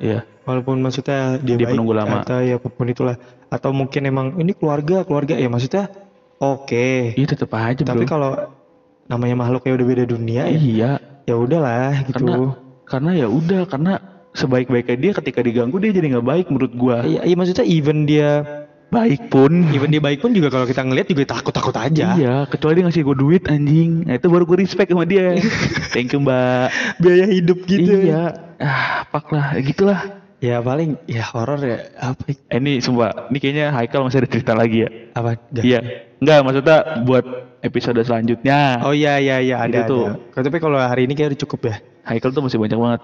Iya. 0.00 0.24
Walaupun 0.48 0.80
maksudnya 0.80 1.36
dia, 1.42 1.60
Dia 1.60 1.68
baik 1.68 1.76
penunggu 1.76 1.92
lama. 1.92 2.24
atau 2.24 2.40
ya 2.40 2.56
apa 2.56 2.68
pun 2.72 2.88
itulah. 2.88 3.20
Atau 3.52 3.76
mungkin 3.76 4.08
emang 4.08 4.40
ini 4.40 4.56
keluarga 4.56 5.04
keluarga 5.04 5.36
ya 5.36 5.52
maksudnya 5.52 5.92
oke. 6.40 7.12
Iya 7.12 7.26
tetap 7.28 7.52
aja 7.52 7.84
Tapi 7.84 8.08
kalau 8.08 8.56
namanya 9.04 9.36
makhluk 9.36 9.68
ya 9.68 9.76
udah 9.76 9.86
beda 9.88 10.04
dunia 10.08 10.48
ya, 10.48 10.56
iya. 10.56 10.90
ya 11.28 11.34
udahlah 11.36 12.08
gitu. 12.08 12.24
Karena 12.24 12.56
karena 12.88 13.10
ya 13.20 13.28
udah 13.28 13.68
karena 13.68 13.92
sebaik-baiknya 14.32 14.96
dia 14.96 15.12
ketika 15.16 15.40
diganggu 15.44 15.76
dia 15.80 15.92
jadi 15.92 16.16
nggak 16.16 16.26
baik 16.28 16.46
menurut 16.48 16.72
gua. 16.72 17.04
Iya, 17.04 17.24
iya 17.24 17.36
maksudnya 17.36 17.66
even 17.68 18.08
dia 18.08 18.64
Baik 18.88 19.28
pun. 19.28 19.68
even 19.76 19.92
dia 19.92 20.00
baik 20.00 20.24
pun 20.24 20.32
juga 20.32 20.48
kalau 20.48 20.64
kita 20.64 20.80
ngelihat 20.80 21.12
juga 21.12 21.36
takut 21.36 21.52
takut 21.52 21.76
aja. 21.76 22.16
Iya, 22.16 22.48
kecuali 22.48 22.80
dia 22.80 22.84
ngasih 22.88 23.04
gue 23.04 23.16
duit 23.20 23.42
anjing. 23.44 24.08
Nah, 24.08 24.16
itu 24.16 24.26
baru 24.32 24.48
gue 24.48 24.64
respect 24.64 24.88
sama 24.88 25.04
dia. 25.04 25.36
Thank 25.92 26.16
you, 26.16 26.24
Mbak. 26.24 26.66
Biaya 26.96 27.26
hidup 27.28 27.58
gitu. 27.68 28.08
Iya. 28.08 28.32
Ah, 28.56 29.04
pak 29.04 29.28
lah, 29.28 29.52
gitulah. 29.60 30.00
Ya 30.38 30.62
paling 30.62 30.94
ya 31.10 31.26
horor 31.34 31.58
ya 31.58 31.90
apa? 31.98 32.30
Eh, 32.30 32.62
ini 32.62 32.78
sumpah, 32.78 33.26
ini 33.26 33.42
kayaknya 33.42 33.74
Haikal 33.74 34.06
masih 34.06 34.22
ada 34.22 34.30
cerita 34.30 34.54
lagi 34.54 34.86
ya. 34.86 34.90
Apa? 35.18 35.34
Iya. 35.50 36.06
Enggak, 36.22 36.38
maksudnya 36.46 36.78
buat 37.02 37.24
episode 37.58 37.98
selanjutnya. 38.06 38.82
Oh 38.86 38.94
iya 38.94 39.18
iya 39.18 39.42
iya 39.42 39.56
ada 39.58 39.82
Itu 39.82 39.90
tuh. 39.90 40.04
ada. 40.14 40.46
Tapi 40.46 40.58
kalau 40.62 40.78
hari 40.78 41.10
ini 41.10 41.18
kayak 41.18 41.34
udah 41.34 41.40
cukup 41.42 41.60
ya. 41.66 41.76
Haikal 42.06 42.30
tuh 42.30 42.46
masih 42.46 42.56
banyak 42.62 42.78
banget. 42.78 43.00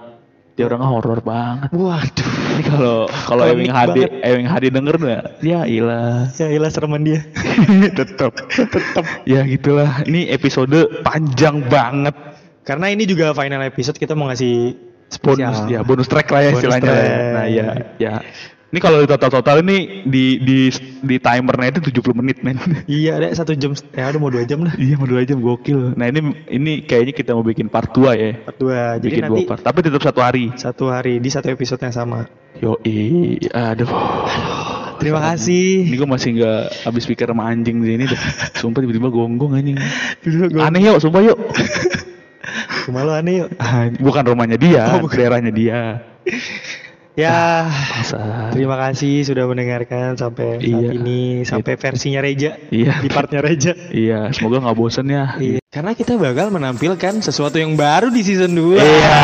Dia 0.55 0.71
orangnya 0.71 0.87
horor 0.87 1.19
banget. 1.19 1.75
Waduh. 1.75 2.31
Ini 2.55 2.63
kalau 2.71 2.97
kalau 3.11 3.43
Ewing 3.51 3.75
Hadi, 3.75 4.07
banget. 4.07 4.23
Ewing 4.23 4.47
Hadi 4.47 4.69
denger 4.71 4.95
nggak? 5.03 5.25
Ya 5.43 5.67
ilah. 5.67 6.31
Ya 6.39 6.47
ilah 6.47 6.71
sereman 6.71 7.03
dia. 7.03 7.27
tetap, 7.99 8.39
tetap. 8.55 9.05
Ya 9.27 9.43
gitulah. 9.43 10.07
Ini 10.07 10.31
episode 10.31 11.03
panjang 11.03 11.67
banget. 11.67 12.15
Karena 12.63 12.87
ini 12.95 13.03
juga 13.03 13.35
final 13.35 13.67
episode 13.67 13.99
kita 13.99 14.15
mau 14.15 14.31
ngasih 14.31 14.79
Bonus 15.23 15.71
ya, 15.71 15.87
bonus 15.87 16.11
track 16.11 16.27
lah 16.33 16.43
ya 16.43 16.51
Bonus 16.51 16.63
istilahnya. 16.65 16.91
track. 16.91 17.07
Nah 17.35 17.47
ya, 17.47 17.67
ya. 18.03 18.15
Ini 18.75 18.83
kalau 18.83 18.99
di 18.99 19.07
total-total 19.07 19.63
ini 19.63 20.03
di 20.03 20.43
di 20.43 20.67
di 20.99 21.17
timernya 21.23 21.79
itu 21.79 21.95
70 21.95 22.11
menit 22.19 22.43
men. 22.43 22.59
Iya 22.91 23.23
ada 23.23 23.31
satu 23.31 23.55
jam. 23.55 23.71
Ya 23.95 24.11
udah 24.11 24.19
mau 24.19 24.35
dua 24.35 24.43
jam 24.43 24.67
lah. 24.67 24.75
iya 24.75 24.99
mau 24.99 25.07
dua 25.07 25.23
jam 25.23 25.39
gokil. 25.39 25.95
Nah 25.95 26.11
ini 26.11 26.35
ini 26.51 26.83
kayaknya 26.83 27.15
kita 27.15 27.39
mau 27.39 27.47
bikin 27.47 27.71
part 27.71 27.95
2 27.95 28.19
ya. 28.19 28.35
Part 28.43 28.59
dua. 28.59 28.99
Jadi 28.99 29.07
bikin 29.07 29.23
nanti 29.31 29.47
dua 29.47 29.51
part. 29.55 29.63
Tapi 29.63 29.79
tetap 29.79 30.03
satu 30.03 30.19
hari. 30.27 30.51
satu 30.59 30.91
hari 30.91 31.23
di 31.23 31.31
satu 31.31 31.55
episode 31.55 31.79
yang 31.87 31.95
sama. 31.95 32.27
Yo 32.59 32.75
aduh. 33.55 33.91
Terima 34.99 35.23
kasih. 35.23 35.87
Ini 35.87 35.95
gue 35.95 36.09
masih 36.11 36.29
nggak 36.43 36.63
habis 36.91 37.05
pikir 37.07 37.31
sama 37.31 37.47
anjing 37.47 37.79
di 37.79 37.95
sini 37.95 38.05
dah. 38.11 38.23
Sumpah 38.59 38.83
tiba-tiba 38.83 39.07
gonggong 39.07 39.55
anjing. 39.55 39.79
Aneh 40.59 40.81
yuk, 40.83 40.99
sumpah 40.99 41.23
yuk. 41.23 41.39
rumah 42.91 43.03
lo 43.07 43.13
aneh 43.15 43.45
yuk. 43.45 43.49
Bukan 44.03 44.23
rumahnya 44.27 44.59
dia, 44.59 44.99
Oh, 44.99 45.07
bukan. 45.07 45.15
daerahnya 45.15 45.53
dia. 45.55 45.79
Ya. 47.15 47.71
Masa. 47.71 48.51
Terima 48.51 48.75
kasih 48.75 49.23
sudah 49.23 49.47
mendengarkan 49.47 50.19
sampai 50.19 50.59
saat 50.59 50.67
Iya. 50.67 50.91
ini 50.99 51.47
sampai 51.47 51.79
versinya 51.79 52.21
Reja 52.21 52.59
Iya. 52.75 53.01
di 53.01 53.09
partnya 53.09 53.41
Reja. 53.41 53.73
Iya, 53.95 54.35
semoga 54.35 54.61
nggak 54.61 54.77
bosen 54.77 55.07
ya. 55.09 55.39
Iya. 55.39 55.64
Karena 55.75 55.91
kita 55.91 56.15
bakal 56.15 56.55
menampilkan 56.55 57.19
sesuatu 57.19 57.59
yang 57.59 57.75
baru 57.75 58.07
di 58.07 58.23
season 58.23 58.55
2. 58.55 58.79
Iya. 58.79 59.19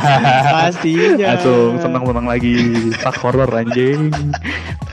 Pastinya. 0.56 1.36
Langsung 1.36 1.84
senang-senang 1.84 2.26
lagi. 2.32 2.56
Pak 2.96 3.20
horor 3.20 3.52
anjing. 3.52 4.08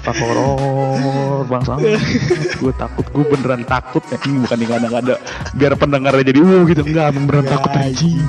Pak 0.04 0.16
horor 0.20 1.48
bangsa. 1.48 1.80
gue 2.60 2.74
takut, 2.76 3.08
gue 3.16 3.26
beneran 3.32 3.64
takut 3.64 4.04
ya. 4.12 4.20
Ini 4.28 4.44
bukan 4.44 4.60
yang 4.60 4.96
ada 5.00 5.16
biar 5.56 5.80
pendengarnya 5.80 6.36
jadi 6.36 6.40
uh 6.44 6.68
gitu 6.68 6.84
enggak, 6.84 7.16
emang 7.16 7.24
beneran 7.32 7.46
Ya, 7.48 7.52
takut 7.56 7.72
anjing. 7.80 8.20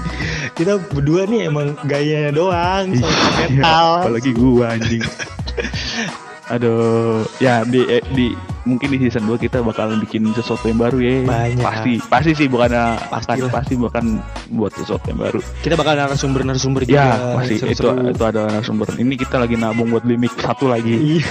Kita 0.55 0.73
berdua 0.95 1.27
nih 1.27 1.51
emang 1.51 1.75
gayanya 1.83 2.31
doang 2.31 2.95
Iya, 2.95 3.67
metal. 3.67 3.87
apalagi 4.07 4.31
gua 4.31 4.79
anjing. 4.79 5.03
Aduh, 6.51 7.23
ya 7.39 7.63
di 7.63 7.79
eh, 7.87 8.03
di 8.11 8.35
mungkin 8.67 8.91
di 8.91 8.99
season 9.07 9.25
2 9.25 9.39
kita 9.39 9.63
bakalan 9.63 10.03
bikin 10.03 10.27
sesuatu 10.35 10.67
yang 10.67 10.83
baru 10.83 10.99
ya. 10.99 11.13
Banyak. 11.23 11.63
Pasti, 11.63 11.93
pasti 12.11 12.31
sih 12.35 12.47
bukan 12.51 12.75
akan 12.75 13.07
Pastilah. 13.07 13.51
pasti 13.55 13.75
bukan 13.79 14.05
buat 14.51 14.73
sesuatu 14.75 15.05
yang 15.07 15.21
baru. 15.23 15.41
Kita 15.63 15.75
bakal 15.79 15.95
narasumber-narasumber 15.95 16.83
juga. 16.85 16.99
Ya, 16.99 17.11
pasti 17.39 17.55
itu 17.63 17.87
itu 17.87 18.23
ada 18.27 18.51
narasumber. 18.51 18.91
Ini 18.99 19.15
kita 19.15 19.39
lagi 19.39 19.55
nabung 19.55 19.95
buat 19.95 20.03
beli 20.03 20.19
mic 20.19 20.35
satu 20.37 20.67
lagi 20.67 21.23
Iya. 21.23 21.27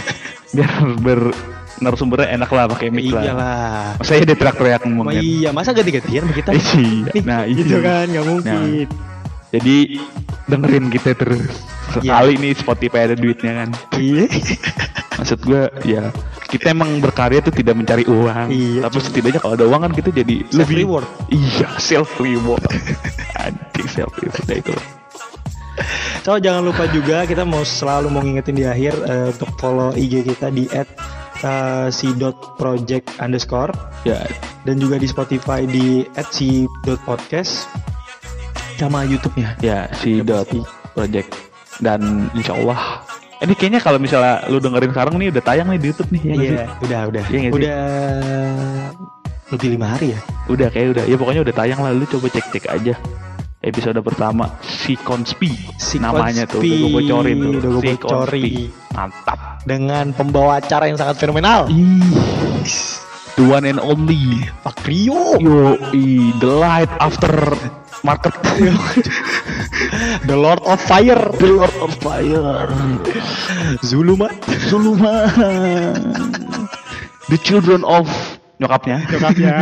biar 0.50 0.72
ber 1.04 1.20
narasumbernya 1.80 2.28
enak 2.40 2.50
lah 2.50 2.66
pakai 2.72 2.88
mic 2.88 3.12
lah. 3.12 3.24
Iyalah. 3.24 3.84
Masa 4.00 4.12
ya 4.16 4.24
dia 4.24 4.38
teriak-teriak 4.40 4.82
ngomong 4.88 5.06
Ma 5.08 5.14
kan? 5.16 5.24
iya, 5.24 5.50
masa 5.52 5.70
ganti-gantian 5.76 6.26
kita? 6.32 6.52
Iya. 6.80 7.12
Nah, 7.28 7.44
gitu 7.48 7.76
iya. 7.76 7.84
kan, 7.84 8.06
nggak 8.08 8.26
mungkin. 8.26 8.88
Jadi 9.52 9.76
dengerin 10.48 10.86
kita 10.90 11.12
terus. 11.12 11.52
Sekali 11.90 12.38
nih 12.38 12.54
Spotify 12.54 13.12
ada 13.12 13.16
duitnya 13.20 13.66
kan. 13.66 13.70
Iya. 14.00 14.26
Maksud 15.20 15.40
gue 15.44 15.62
ya 15.84 16.16
kita 16.48 16.72
emang 16.72 17.04
berkarya 17.04 17.44
tuh 17.44 17.52
tidak 17.52 17.76
mencari 17.76 18.08
uang. 18.08 18.48
Iya. 18.50 18.88
Tapi 18.88 18.98
setidaknya 19.04 19.40
kalau 19.44 19.54
ada 19.60 19.66
uang 19.68 19.82
kan 19.84 19.94
kita 19.94 20.10
jadi 20.16 20.48
Self 20.48 20.66
lebih 20.66 20.76
reward. 20.88 21.08
Iya, 21.28 21.68
self 21.78 22.10
reward. 22.18 22.64
Anjing 23.44 23.88
self 23.92 24.14
reward 24.24 24.46
nah, 24.48 24.58
itu. 24.58 24.76
So 26.24 26.36
jangan 26.40 26.64
lupa 26.64 26.88
juga 26.92 27.24
kita 27.28 27.44
mau 27.48 27.64
selalu 27.64 28.08
mau 28.12 28.24
ngingetin 28.24 28.56
di 28.56 28.66
akhir 28.68 28.94
eh, 29.08 29.32
untuk 29.36 29.50
follow 29.60 29.92
IG 29.96 30.24
kita 30.28 30.52
di 30.52 30.68
at 30.72 30.88
eh, 31.44 31.88
si.project 31.92 33.20
underscore 33.20 33.72
Ya, 34.08 34.24
dan 34.64 34.80
juga 34.80 34.96
di 34.96 35.08
Spotify 35.12 35.68
di 35.68 36.08
at 36.16 36.32
si.podcast 36.32 37.68
sama 38.80 39.04
YouTube-nya. 39.04 39.60
ya 39.60 39.92
si 40.00 40.24
dot 40.24 40.48
project 40.96 41.36
dan 41.84 42.32
insya 42.32 42.56
Allah 42.56 43.04
ini 43.40 43.54
kayaknya 43.54 43.80
kalau 43.80 43.98
misalnya 43.98 44.44
lu 44.46 44.60
dengerin 44.60 44.92
sekarang 44.92 45.16
nih 45.16 45.30
udah 45.30 45.42
tayang 45.42 45.68
nih 45.68 45.80
di 45.80 45.88
YouTube 45.88 46.10
nih 46.12 46.22
ya 46.22 46.34
Iya, 46.34 46.40
sih? 46.42 46.68
udah 46.82 47.00
udah. 47.08 47.24
Iya 47.24 47.38
nggak 47.40 47.52
sih? 47.52 47.58
udah 47.58 47.80
lebih 49.50 49.70
lima 49.72 49.88
hari 49.90 50.08
ya. 50.14 50.20
udah 50.46 50.68
kayak 50.70 50.88
udah 50.92 51.04
ya 51.06 51.16
pokoknya 51.16 51.42
udah 51.42 51.56
tayang 51.56 51.80
lah 51.80 51.90
lu 51.90 52.06
coba 52.06 52.28
cek 52.28 52.46
cek 52.50 52.66
aja 52.70 52.94
episode 53.60 53.98
pertama 54.00 54.46
si 54.62 54.94
konspi 54.96 55.52
Si 55.76 55.98
namanya 55.98 56.46
tuh 56.46 56.60
udah 56.60 56.78
gue 56.80 56.90
bocorin 56.94 57.38
tuh 57.38 57.52
Udah 57.56 57.70
gua 57.70 57.82
si 57.82 57.88
bocorin. 57.90 58.44
Konspi. 58.46 58.54
mantap 58.94 59.40
Dengan 59.62 60.06
pembawa 60.12 60.58
acara 60.58 60.86
yang 60.86 60.96
sangat 60.96 61.18
fenomenal. 61.18 61.66
ih 61.68 62.64
the 63.36 63.44
one 63.44 63.64
and 63.64 63.80
only 63.80 64.44
Pak 64.62 64.84
Rio. 64.84 65.40
yo 65.40 65.60
i 65.92 66.08
the 66.38 66.52
light 66.52 66.92
after 67.00 67.32
market 68.02 68.34
The 70.30 70.36
Lord 70.38 70.62
of 70.64 70.80
Fire. 70.80 71.20
the 71.40 71.50
lord 71.50 71.74
of 71.82 71.92
fire. 72.00 72.68
Zulumat. 73.82 74.34
Zuluma 74.70 75.28
the 77.30 77.38
children 77.42 77.86
of 77.86 78.10
nyokapnya. 78.58 79.06
Nyokapnya. 79.08 79.54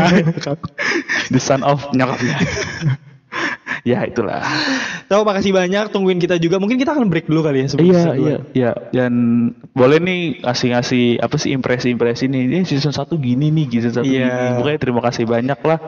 the 1.34 1.42
son 1.42 1.62
of 1.62 1.84
nyokapnya. 1.94 2.36
Ya 3.88 4.04
itulah. 4.04 4.44
Tahu 5.08 5.24
makasih 5.24 5.56
banyak. 5.56 5.96
Tungguin 5.96 6.20
kita 6.20 6.36
juga. 6.44 6.60
Mungkin 6.60 6.76
kita 6.76 6.92
akan 6.92 7.08
break 7.08 7.32
dulu 7.32 7.48
kali 7.48 7.64
ya 7.64 7.68
sebelum 7.72 7.88
Iya 7.88 8.04
iya 8.20 8.38
iya. 8.52 8.72
Dan 8.92 9.14
boleh 9.72 10.04
nih 10.04 10.44
ngasih-ngasih 10.44 11.24
apa 11.24 11.40
sih 11.40 11.56
impresi-impresi 11.56 12.28
nih. 12.28 12.52
Ini 12.52 12.60
season 12.68 12.92
1 12.92 13.08
gini 13.16 13.48
nih 13.48 13.66
season 13.72 14.04
1 14.04 14.12
Iya. 14.12 14.28
gini. 14.28 14.48
Pokoknya 14.60 14.80
terima 14.84 15.02
kasih 15.08 15.24
banyak 15.24 15.60
lah 15.64 15.80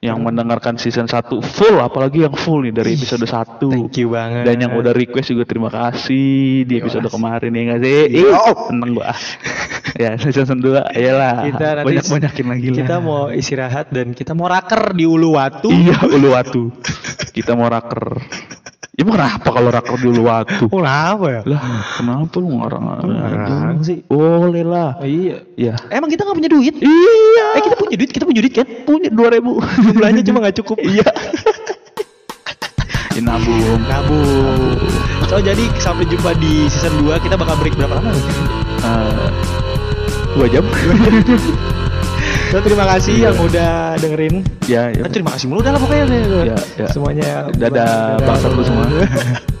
yang 0.00 0.16
mendengarkan 0.18 0.74
season 0.74 1.04
1 1.04 1.28
full 1.44 1.76
apalagi 1.76 2.24
yang 2.24 2.32
full 2.32 2.64
nih 2.64 2.72
dari 2.72 2.96
episode 2.96 3.20
1 3.20 3.60
Thank 3.60 4.00
you 4.00 4.08
banget. 4.08 4.48
dan 4.48 4.56
yang 4.56 4.72
udah 4.72 4.90
request 4.90 5.28
juga 5.28 5.44
terima 5.44 5.68
kasih 5.68 6.64
di 6.64 6.74
episode 6.74 7.04
Mas. 7.04 7.12
kemarin 7.12 7.52
ya 7.52 7.62
nggak 7.66 7.80
sih 7.80 8.00
Iya. 8.10 8.32
Ih, 8.32 8.56
seneng 8.66 8.90
gua 8.90 9.12
ya 9.94 10.10
season 10.16 10.58
2 10.58 10.96
ayolah 10.96 11.34
kita 11.44 11.66
nanti 11.74 11.86
banyak-banyakin 11.86 12.46
lagi 12.48 12.66
lah 12.66 12.78
Kita 12.80 12.96
mau 12.98 13.20
istirahat 13.30 13.86
dan 13.90 14.06
kita 14.10 14.32
mau 14.32 14.48
raker 14.48 14.96
di 14.96 15.04
Uluwatu. 15.04 15.68
iya 15.68 16.00
Uluwatu 16.02 16.72
kita 17.30 17.52
mau 17.52 17.68
raker 17.68 18.24
ya 19.00 19.02
mau 19.02 19.16
kenapa 19.16 19.48
kalau 19.48 19.68
raker 19.70 19.96
di 19.96 20.06
Uluwatu 20.06 20.64
Oh, 20.66 20.78
kenapa 20.78 21.26
ya? 21.26 21.40
lah 21.46 21.62
kenapa 21.96 22.34
lu 22.36 22.48
ngarang 22.54 22.84
ngarang 23.00 23.78
sih? 23.80 24.04
boleh 24.04 24.60
lah 24.62 24.92
Oh, 24.94 25.08
iya. 25.08 25.40
ya 25.56 25.72
Emang 25.88 26.06
kita 26.06 26.22
nggak 26.22 26.36
punya 26.36 26.50
duit? 26.50 26.74
iya 26.76 27.46
Eh 27.56 27.62
kita 27.62 27.74
punya 27.74 27.96
duit, 27.96 28.10
kita 28.10 28.24
punya 28.24 28.40
duit 28.40 28.52
kan? 28.52 28.66
punya 28.84 29.08
dua 29.08 29.28
ribu 29.30 29.56
Jumlahnya 29.80 30.20
cuma 30.22 30.38
nggak 30.40 30.56
cukup. 30.60 30.76
iya 30.84 31.00
ya, 33.10 33.20
nabung 33.26 33.80
Nabung. 33.82 34.76
So 35.26 35.38
jadi 35.38 35.64
sampai 35.76 36.04
jumpa 36.04 36.36
di 36.36 36.66
season 36.66 37.00
2 37.00 37.20
kita 37.20 37.34
bakal 37.34 37.56
break 37.56 37.72
berapa 37.74 37.94
lama? 37.94 38.12
Eh, 38.80 39.28
dua 40.32 40.46
jam 40.46 40.64
So 42.50 42.58
terima 42.58 42.82
kasih 42.82 43.30
yang 43.30 43.36
udah 43.38 43.94
dengerin. 44.02 44.42
ya 44.66 44.90
ya 44.90 45.06
Eh, 45.06 45.10
terima 45.10 45.30
kasih 45.38 45.46
mulu 45.46 45.62
dah 45.62 45.70
lah 45.70 45.78
pokoknya. 45.78 46.04
Ya, 46.50 46.58
ya. 46.74 46.86
Semuanya. 46.90 47.46
dadah 47.54 48.18
bangsa 48.18 48.46
lu 48.50 48.62
semua 48.66 48.84